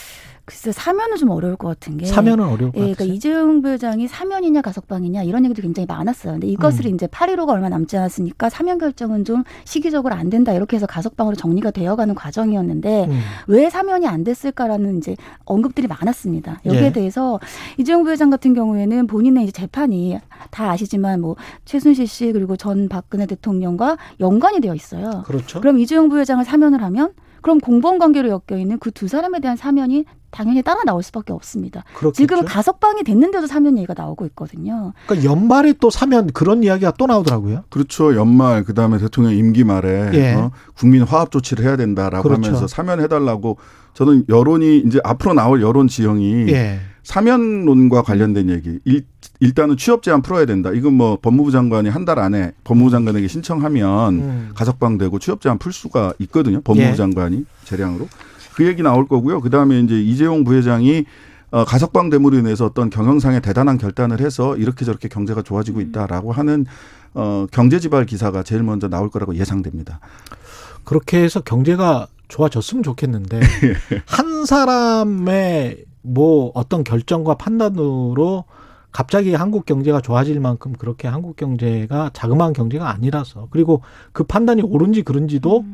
글쎄 0.45 0.73
사면은 0.73 1.17
좀 1.17 1.31
어려울 1.31 1.55
것 1.55 1.69
같은 1.69 1.97
게 1.97 2.07
사면은 2.07 2.45
어려울 2.47 2.73
것 2.73 2.79
예, 2.79 2.95
그러니까. 2.95 3.05
이재용 3.05 3.63
부회장이 3.63 4.09
사면이냐 4.09 4.61
가석방이냐 4.61 5.23
이런 5.23 5.45
얘기도 5.45 5.63
굉장히 5.63 5.87
많았어요. 5.87 6.33
근데 6.33 6.49
이것을 6.49 6.87
음. 6.87 6.95
이제 6.95 7.07
8.15가 7.07 7.51
얼마 7.51 7.69
남지 7.69 7.97
않았으니까 7.97 8.51
사면 8.51 8.79
결정은 8.79 9.25
좀 9.25 9.45
시기적으로 9.65 10.15
안 10.15 10.31
된다 10.31 10.53
이렇게 10.53 10.77
해서 10.77 10.87
가석방으로 10.87 11.37
정리가 11.37 11.71
되어가는 11.71 12.15
과정이었는데 12.17 13.05
음. 13.05 13.21
왜 13.47 13.71
사면이 13.71 14.09
안 14.09 14.25
됐을까라는 14.25 14.99
이제 14.99 15.17
언급들이 15.45 15.87
많았습니다. 15.87 16.61
여기에 16.67 16.87
예. 16.87 16.93
대해서 16.93 17.39
이재용 17.79 18.03
부회장 18.03 18.29
같은 18.29 18.53
경우에는 18.53 19.07
본인의 19.07 19.45
이제 19.45 19.53
재판이 19.53 20.19
다 20.51 20.71
아시지만 20.71 21.21
뭐 21.21 21.37
최순실 21.67 22.09
씨 22.09 22.33
그리고 22.33 22.57
전 22.57 22.89
박근혜 22.89 23.27
대통령과 23.27 23.97
연관이 24.19 24.61
되어 24.61 24.75
있어요. 24.75 25.23
그렇죠. 25.25 25.61
그럼 25.61 25.79
이재용 25.79 26.09
부회장을 26.09 26.45
사면을 26.45 26.83
하면 26.83 27.13
그럼 27.43 27.59
공범 27.61 27.99
관계로 27.99 28.29
엮여 28.29 28.59
있는 28.59 28.79
그 28.79 28.93
두 28.93 29.09
사람에 29.09 29.41
대한 29.41 29.57
사면이 29.57 30.05
당연히 30.31 30.63
따라 30.63 30.81
나올 30.85 31.03
수밖에 31.03 31.33
없습니다. 31.33 31.83
그렇겠죠. 31.95 32.13
지금 32.17 32.45
가석방이 32.45 33.03
됐는데도 33.03 33.47
사면 33.47 33.77
얘기가 33.77 33.95
나오고 33.97 34.25
있거든요. 34.27 34.93
그러니까 35.07 35.31
연말에 35.31 35.75
또 35.81 35.91
사면 35.91 36.29
그런 36.29 36.63
이야기가 36.63 36.93
또 36.93 37.07
나오더라고요. 37.07 37.65
그렇죠. 37.69 38.15
연말 38.17 38.65
그다음에 38.65 38.99
대통령 38.99 39.35
임기 39.35 39.65
말에 39.65 40.11
예. 40.15 40.35
어, 40.35 40.51
국민 40.75 41.03
화합 41.03 41.31
조치를 41.31 41.65
해야 41.65 41.77
된다라고 41.77 42.23
그렇죠. 42.23 42.47
하면서 42.47 42.67
사면해 42.67 43.09
달라고 43.09 43.59
저는 43.95 44.25
여론이 44.29 44.79
이제 44.87 45.01
앞으로 45.05 45.35
나올 45.35 45.61
여론 45.63 45.89
지형이 45.89 46.49
예. 46.49 46.81
사면론과 47.03 48.03
관련된 48.03 48.49
얘기. 48.51 48.79
일, 48.85 49.05
일단은 49.43 49.77
취업 49.77 50.05
제한 50.05 50.23
풀어야 50.23 50.47
된다. 50.47 50.71
이건 50.73 50.95
뭐 50.95 51.19
법무부 51.21 51.51
장관이 51.51 51.89
한 51.89 52.05
달 52.05 52.21
안에 52.21 52.53
법무부 52.63 52.91
장관에게 52.91 53.27
신청하면 53.27 54.15
음. 54.15 54.51
가석방되고 54.55 55.19
취업 55.19 55.41
제한 55.41 55.59
풀 55.59 55.73
수가 55.73 56.13
있거든요. 56.21 56.61
법무부 56.63 56.91
예. 56.91 56.95
장관이 56.95 57.45
재량으로. 57.65 58.09
그 58.55 58.67
얘기 58.67 58.83
나올 58.83 59.09
거고요. 59.09 59.41
그 59.41 59.51
다음에 59.51 59.81
이제 59.81 60.01
이재용 60.01 60.45
부회장이 60.45 61.05
어, 61.51 61.65
가석방 61.65 62.09
됨으로 62.11 62.39
인해서 62.39 62.67
어떤 62.67 62.89
경영상의 62.89 63.41
대단한 63.43 63.79
결단을 63.79 64.21
해서 64.21 64.57
이렇게 64.57 64.85
저렇게 64.85 65.09
경제가 65.09 65.43
좋아지고 65.43 65.81
있다라고 65.81 66.31
하는 66.33 66.65
어, 67.15 67.47
경제 67.51 67.81
지발 67.81 68.07
기사가 68.07 68.43
제일 68.45 68.63
먼저 68.63 68.89
나올 68.89 69.11
거라고 69.11 69.35
예상됩니다. 69.35 69.99
그렇게 70.85 71.21
해서 71.23 71.41
경제가 71.41 72.07
좋아졌으면 72.29 72.83
좋겠는데 72.85 73.41
한 74.07 74.45
사람의 74.47 75.85
뭐 76.03 76.53
어떤 76.55 76.85
결정과 76.85 77.35
판단으로 77.35 78.45
갑자기 78.93 79.35
한국 79.35 79.67
경제가 79.67 80.01
좋아질 80.01 80.39
만큼 80.41 80.73
그렇게 80.73 81.09
한국 81.09 81.37
경제가 81.37 82.11
자그마한 82.13 82.53
경제가 82.53 82.91
아니라서 82.91 83.49
그리고 83.51 83.83
그 84.13 84.25
판단이 84.25 84.63
옳은지 84.63 85.03
그른지도 85.03 85.65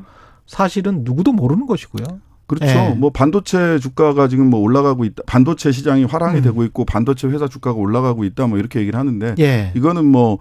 사실은 0.47 1.03
누구도 1.05 1.33
모르는 1.33 1.67
것이고요. 1.67 2.21
그렇죠. 2.47 2.67
예. 2.67 2.95
뭐 2.97 3.11
반도체 3.11 3.79
주가가 3.79 4.29
지금 4.29 4.49
뭐 4.49 4.61
올라가고 4.61 5.05
있다. 5.05 5.23
반도체 5.27 5.71
시장이 5.71 6.05
화랑이 6.05 6.39
음. 6.39 6.43
되고 6.43 6.65
있고 6.65 6.87
반도체 6.87 7.29
회사 7.29 7.47
주가가 7.47 7.79
올라가고 7.79 8.25
있다. 8.25 8.47
뭐 8.47 8.59
이렇게 8.59 8.81
얘기를 8.81 8.99
하는데 8.99 9.35
예. 9.39 9.73
이거는 9.75 10.07
뭐 10.07 10.39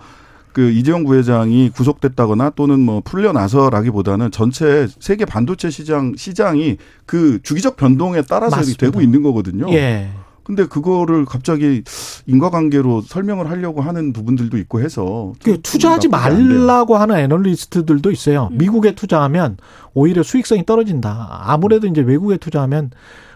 그 0.57 0.71
이재용 0.71 1.03
부회장이 1.03 1.69
구속됐다거나 1.69 2.49
또는 2.55 2.79
뭐 2.79 2.99
풀려나서라기보다는 3.01 4.31
전체 4.31 4.87
세계 4.99 5.23
반도체 5.23 5.69
시장 5.69 6.13
시장이 6.17 6.77
그 7.05 7.39
주기적 7.43 7.77
변동에 7.77 8.23
따라서 8.23 8.55
맞습니다. 8.55 8.87
되고 8.87 8.99
있는 8.99 9.21
거거든요. 9.21 9.71
예. 9.73 10.09
근데 10.47 10.65
그거를 10.65 11.25
갑자기 11.25 11.83
인과관계로 12.25 13.01
설명을 13.01 13.49
하려고 13.49 13.81
하는 13.81 14.13
부분들도 14.13 14.57
있고 14.59 14.79
해서 14.79 15.33
그좀 15.43 15.61
투자하지. 15.61 16.07
말라고 16.07 16.95
하는 16.95 17.17
애널리스트들도 17.17 18.09
있어요. 18.11 18.47
미국에 18.53 18.95
투자하면 18.95 19.57
오히려 19.93 20.23
수익성이 20.23 20.65
떨어진다. 20.65 21.41
아무래도 21.43 21.85
이제 21.85 21.99
외국에 21.99 22.37
투자하면 22.37 22.91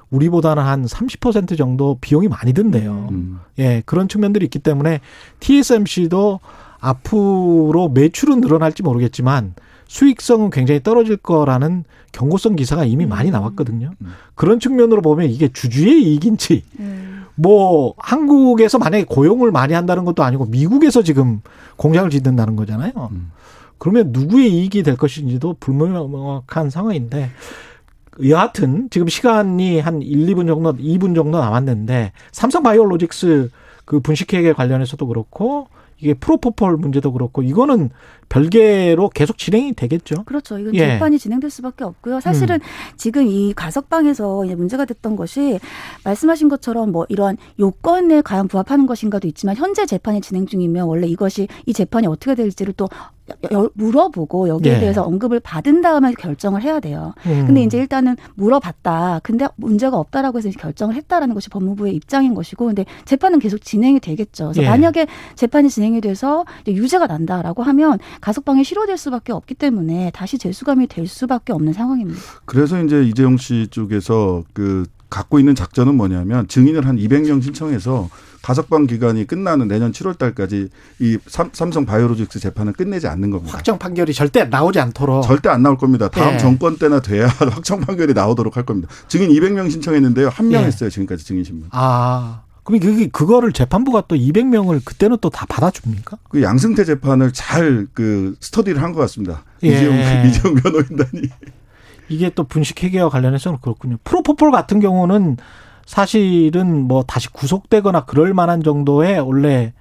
우리보다는 0.10 0.64
한 0.64 0.86
30% 0.86 1.58
정도 1.58 1.98
비용이 2.00 2.30
많이 2.30 2.54
든대요. 2.54 3.10
음. 3.12 3.42
예, 3.60 3.84
그런 3.86 4.08
측면들이 4.08 4.46
있기 4.46 4.60
때문에 4.60 5.02
TSMC도 5.42 6.40
앞으로 6.80 7.90
매출은 7.94 8.40
늘어날지 8.40 8.84
모르겠지만 8.84 9.54
수익성은 9.92 10.52
굉장히 10.52 10.82
떨어질 10.82 11.18
거라는 11.18 11.84
경고성 12.14 12.56
기사가 12.56 12.86
이미 12.86 13.06
많이 13.06 13.30
나왔거든요. 13.30 13.92
음. 14.00 14.14
그런 14.36 14.62
측면으로 14.62 15.02
보면 15.02 15.30
이게 15.30 15.50
주주의 15.50 16.02
이익인지 16.02 16.64
뭐 17.36 17.94
한국에서 17.98 18.80
만약에 18.80 19.04
고용을 19.04 19.52
많이 19.52 19.74
한다는 19.74 20.06
것도 20.06 20.24
아니고 20.24 20.46
미국에서 20.46 21.04
지금 21.04 21.42
공장을 21.76 22.10
짓는다는 22.10 22.56
거잖아요. 22.56 22.94
음. 23.12 23.32
그러면 23.80 24.12
누구의 24.14 24.50
이익이 24.54 24.82
될 24.84 24.96
것인지도 24.96 25.58
불명확한 25.60 26.70
상황인데 26.70 27.30
여하튼 28.30 28.88
지금 28.92 29.10
시간이 29.10 29.82
한 29.82 30.02
1, 30.02 30.26
2분 30.28 30.48
정도 30.48 30.74
2분 30.74 31.16
정도 31.16 31.42
남았는데 31.42 32.14
삼성 32.32 32.64
바이오로직스 32.64 33.50
그 33.84 34.00
분식회계 34.00 34.54
관련해서도 34.54 35.06
그렇고 35.06 35.68
이게 35.98 36.14
프로포폴 36.14 36.78
문제도 36.78 37.12
그렇고 37.12 37.44
이거는 37.44 37.90
별개로 38.32 39.10
계속 39.10 39.38
진행이 39.38 39.74
되겠죠. 39.74 40.24
그렇죠. 40.24 40.58
이건 40.58 40.74
예. 40.76 40.80
재판이 40.80 41.20
진행될 41.20 41.50
수밖에 41.50 41.84
없고요. 41.84 42.22
사실은 42.22 42.60
지금 42.96 43.28
이 43.28 43.54
가석방에서 43.54 44.46
이제 44.46 44.56
문제가 44.56 44.86
됐던 44.86 45.18
것이 45.18 45.60
말씀하신 46.06 46.48
것처럼 46.48 46.94
뭐 46.94 47.06
이러한 47.10 47.36
요건에 47.60 48.22
과연 48.22 48.48
부합하는 48.48 48.86
것인가도 48.88 49.28
있지만 49.28 49.58
현재 49.58 49.86
재판이 49.86 50.22
진행 50.22 50.46
중이면 50.46 50.88
원래 50.88 51.08
이것이 51.08 51.50
이 51.66 51.74
재판이 51.74 52.08
어떻게 52.08 52.34
될지를 52.36 52.74
또 52.78 52.88
여- 53.54 53.70
물어보고 53.76 54.50
여기에 54.50 54.74
예. 54.76 54.80
대해서 54.80 55.04
언급을 55.04 55.40
받은 55.40 55.82
다음에 55.82 56.12
결정을 56.14 56.64
해야 56.64 56.80
돼요. 56.80 57.14
음. 57.26 57.46
근데 57.46 57.64
이제 57.64 57.78
일단은 57.78 58.18
물어봤다. 58.36 59.22
근데 59.24 59.48
문제가 59.56 59.98
없다라고 59.98 60.38
해서 60.38 60.50
결정을 60.50 60.96
했다라는 60.96 61.34
것이 61.34 61.50
법무부의 61.50 61.96
입장인 61.96 62.34
것이고 62.34 62.66
근데 62.66 62.86
재판은 63.06 63.40
계속 63.40 63.62
진행이 63.62 64.00
되겠죠. 64.02 64.46
그래서 64.46 64.64
예. 64.64 64.70
만약에 64.70 65.08
재판이 65.36 65.70
진행이 65.70 66.02
돼서 66.02 66.46
유죄가 66.68 67.08
난다라고 67.08 67.64
하면 67.64 68.00
가석방에 68.22 68.64
실효될 68.64 68.98
수밖에 68.98 69.32
없기 69.34 69.56
때문에 69.56 70.12
다시 70.14 70.38
재수감이 70.38 70.88
될 70.88 71.08
수밖에 71.08 71.54
없는 71.54 71.74
상황입니다. 71.74 72.20
그래서 72.46 72.82
이제 72.84 73.04
이재용 73.04 73.38
씨 73.38 73.68
쪽에서 73.70 74.44
그 74.54 74.86
갖고 75.10 75.40
있는 75.40 75.54
작전은 75.56 75.96
뭐냐면 75.96 76.48
증인을 76.48 76.88
한 76.88 76.96
200명 76.96 77.44
신청해서 77.44 78.10
가석방 78.42 78.88
기간이 78.88 79.28
끝나는 79.28 79.68
내년 79.68 79.92
7월 79.92 80.18
달까지 80.18 80.70
이 81.00 81.18
삼, 81.28 81.50
삼성 81.54 81.86
바이오로직스 81.86 82.40
재판을 82.40 82.74
끝내지 82.74 83.08
않는 83.08 83.30
겁니다. 83.30 83.56
확정 83.56 83.78
판결이 83.78 84.14
절대 84.14 84.46
나오지 84.46 84.80
않도록 84.80 85.24
절대 85.24 85.50
안 85.50 85.62
나올 85.62 85.78
겁니다. 85.78 86.08
다음 86.08 86.34
예. 86.34 86.38
정권 86.38 86.78
때나 86.78 87.02
돼야 87.02 87.28
확정 87.52 87.82
판결이 87.82 88.14
나오도록 88.14 88.58
할 88.58 88.66
겁니다. 88.66 88.88
증인 89.08 89.30
200명 89.30 89.70
신청했는데요. 89.70 90.30
한명 90.30 90.64
예. 90.64 90.68
했어요. 90.68 90.90
지금까지 90.90 91.24
증인 91.24 91.44
신문. 91.44 91.68
아, 91.72 92.42
그럼 92.64 92.80
그게 92.80 93.08
그거를 93.08 93.52
재판부가 93.54 94.04
또 94.08 94.16
200명을 94.16 94.84
그때는 94.86 95.18
또 95.20 95.30
다 95.30 95.46
받아줍니까? 95.48 96.18
그 96.30 96.42
양승태 96.44 96.84
재판을 96.86 97.32
잘 97.34 97.88
그 97.94 98.36
스터디를 98.40 98.82
한 98.82 98.94
것 98.94 99.00
같습니다. 99.02 99.44
예. 99.64 99.70
이재용 99.70 99.96
이재용 100.28 100.56
변호인단이. 100.56 101.24
이게 102.10 102.30
또 102.30 102.44
분식 102.44 102.84
회계와 102.84 103.10
관련해서는 103.10 103.60
그렇군요. 103.62 103.98
프로포폴 104.04 104.52
같은 104.52 104.80
경우는 104.80 105.38
사실은 105.86 106.88
뭐 106.88 107.04
다시 107.04 107.30
구속되거나 107.30 108.06
그럴 108.06 108.34
만한 108.34 108.62
정도의 108.64 109.20
원래 109.20 109.74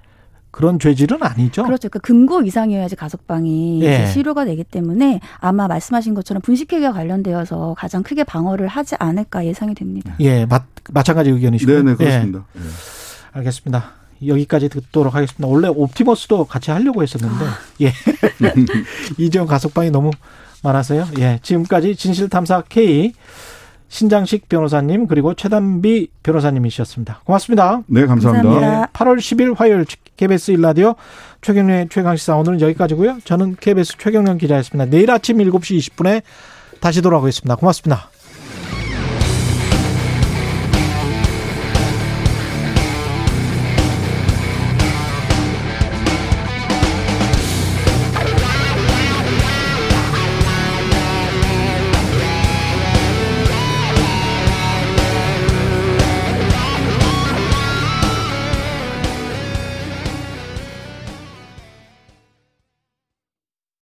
그런 0.51 0.79
죄질은 0.79 1.23
아니죠. 1.23 1.63
그렇죠. 1.63 1.89
그 1.89 1.99
금고 1.99 2.41
이상이어야지 2.41 2.95
가석방이 2.97 3.81
예. 3.83 4.05
실효가 4.05 4.45
되기 4.45 4.63
때문에 4.63 5.21
아마 5.39 5.67
말씀하신 5.67 6.13
것처럼 6.13 6.41
분식회계와 6.41 6.91
관련되어서 6.91 7.75
가장 7.77 8.03
크게 8.03 8.25
방어를 8.25 8.67
하지 8.67 8.95
않을까 8.99 9.45
예상이 9.45 9.73
됩니다. 9.73 10.13
예, 10.19 10.45
마, 10.45 10.63
마찬가지 10.91 11.29
의견이시고요. 11.29 11.83
네네 11.83 11.95
그렇습니다. 11.95 12.45
예. 12.57 12.61
알겠습니다. 13.33 13.91
여기까지 14.27 14.69
듣도록 14.69 15.15
하겠습니다. 15.15 15.47
원래 15.47 15.67
옵티머스도 15.67 16.45
같이 16.45 16.69
하려고 16.69 17.01
했었는데 17.01 17.45
예 17.81 17.93
이재용 19.17 19.47
가석방이 19.47 19.89
너무 19.89 20.11
많아서요. 20.63 21.07
예 21.19 21.39
지금까지 21.41 21.95
진실탐사 21.95 22.63
K 22.69 23.13
신장식 23.91 24.47
변호사님 24.47 25.05
그리고 25.05 25.33
최단비 25.33 26.07
변호사님이셨습니다. 26.23 27.19
고맙습니다. 27.25 27.81
네, 27.87 28.05
감사합니다. 28.05 28.83
예, 28.83 28.85
8월 28.93 29.17
10일 29.17 29.57
화요일 29.57 29.85
KBS 30.15 30.51
일라디오 30.51 30.95
최경련의 31.41 31.89
최강시사 31.89 32.37
오늘은 32.37 32.61
여기까지고요. 32.61 33.17
저는 33.25 33.57
KBS 33.59 33.97
최경련 33.97 34.37
기자였습니다. 34.37 34.89
내일 34.89 35.11
아침 35.11 35.39
7시 35.39 35.77
20분에 35.77 36.21
다시 36.79 37.01
돌아오겠습니다. 37.01 37.57
고맙습니다. 37.57 38.10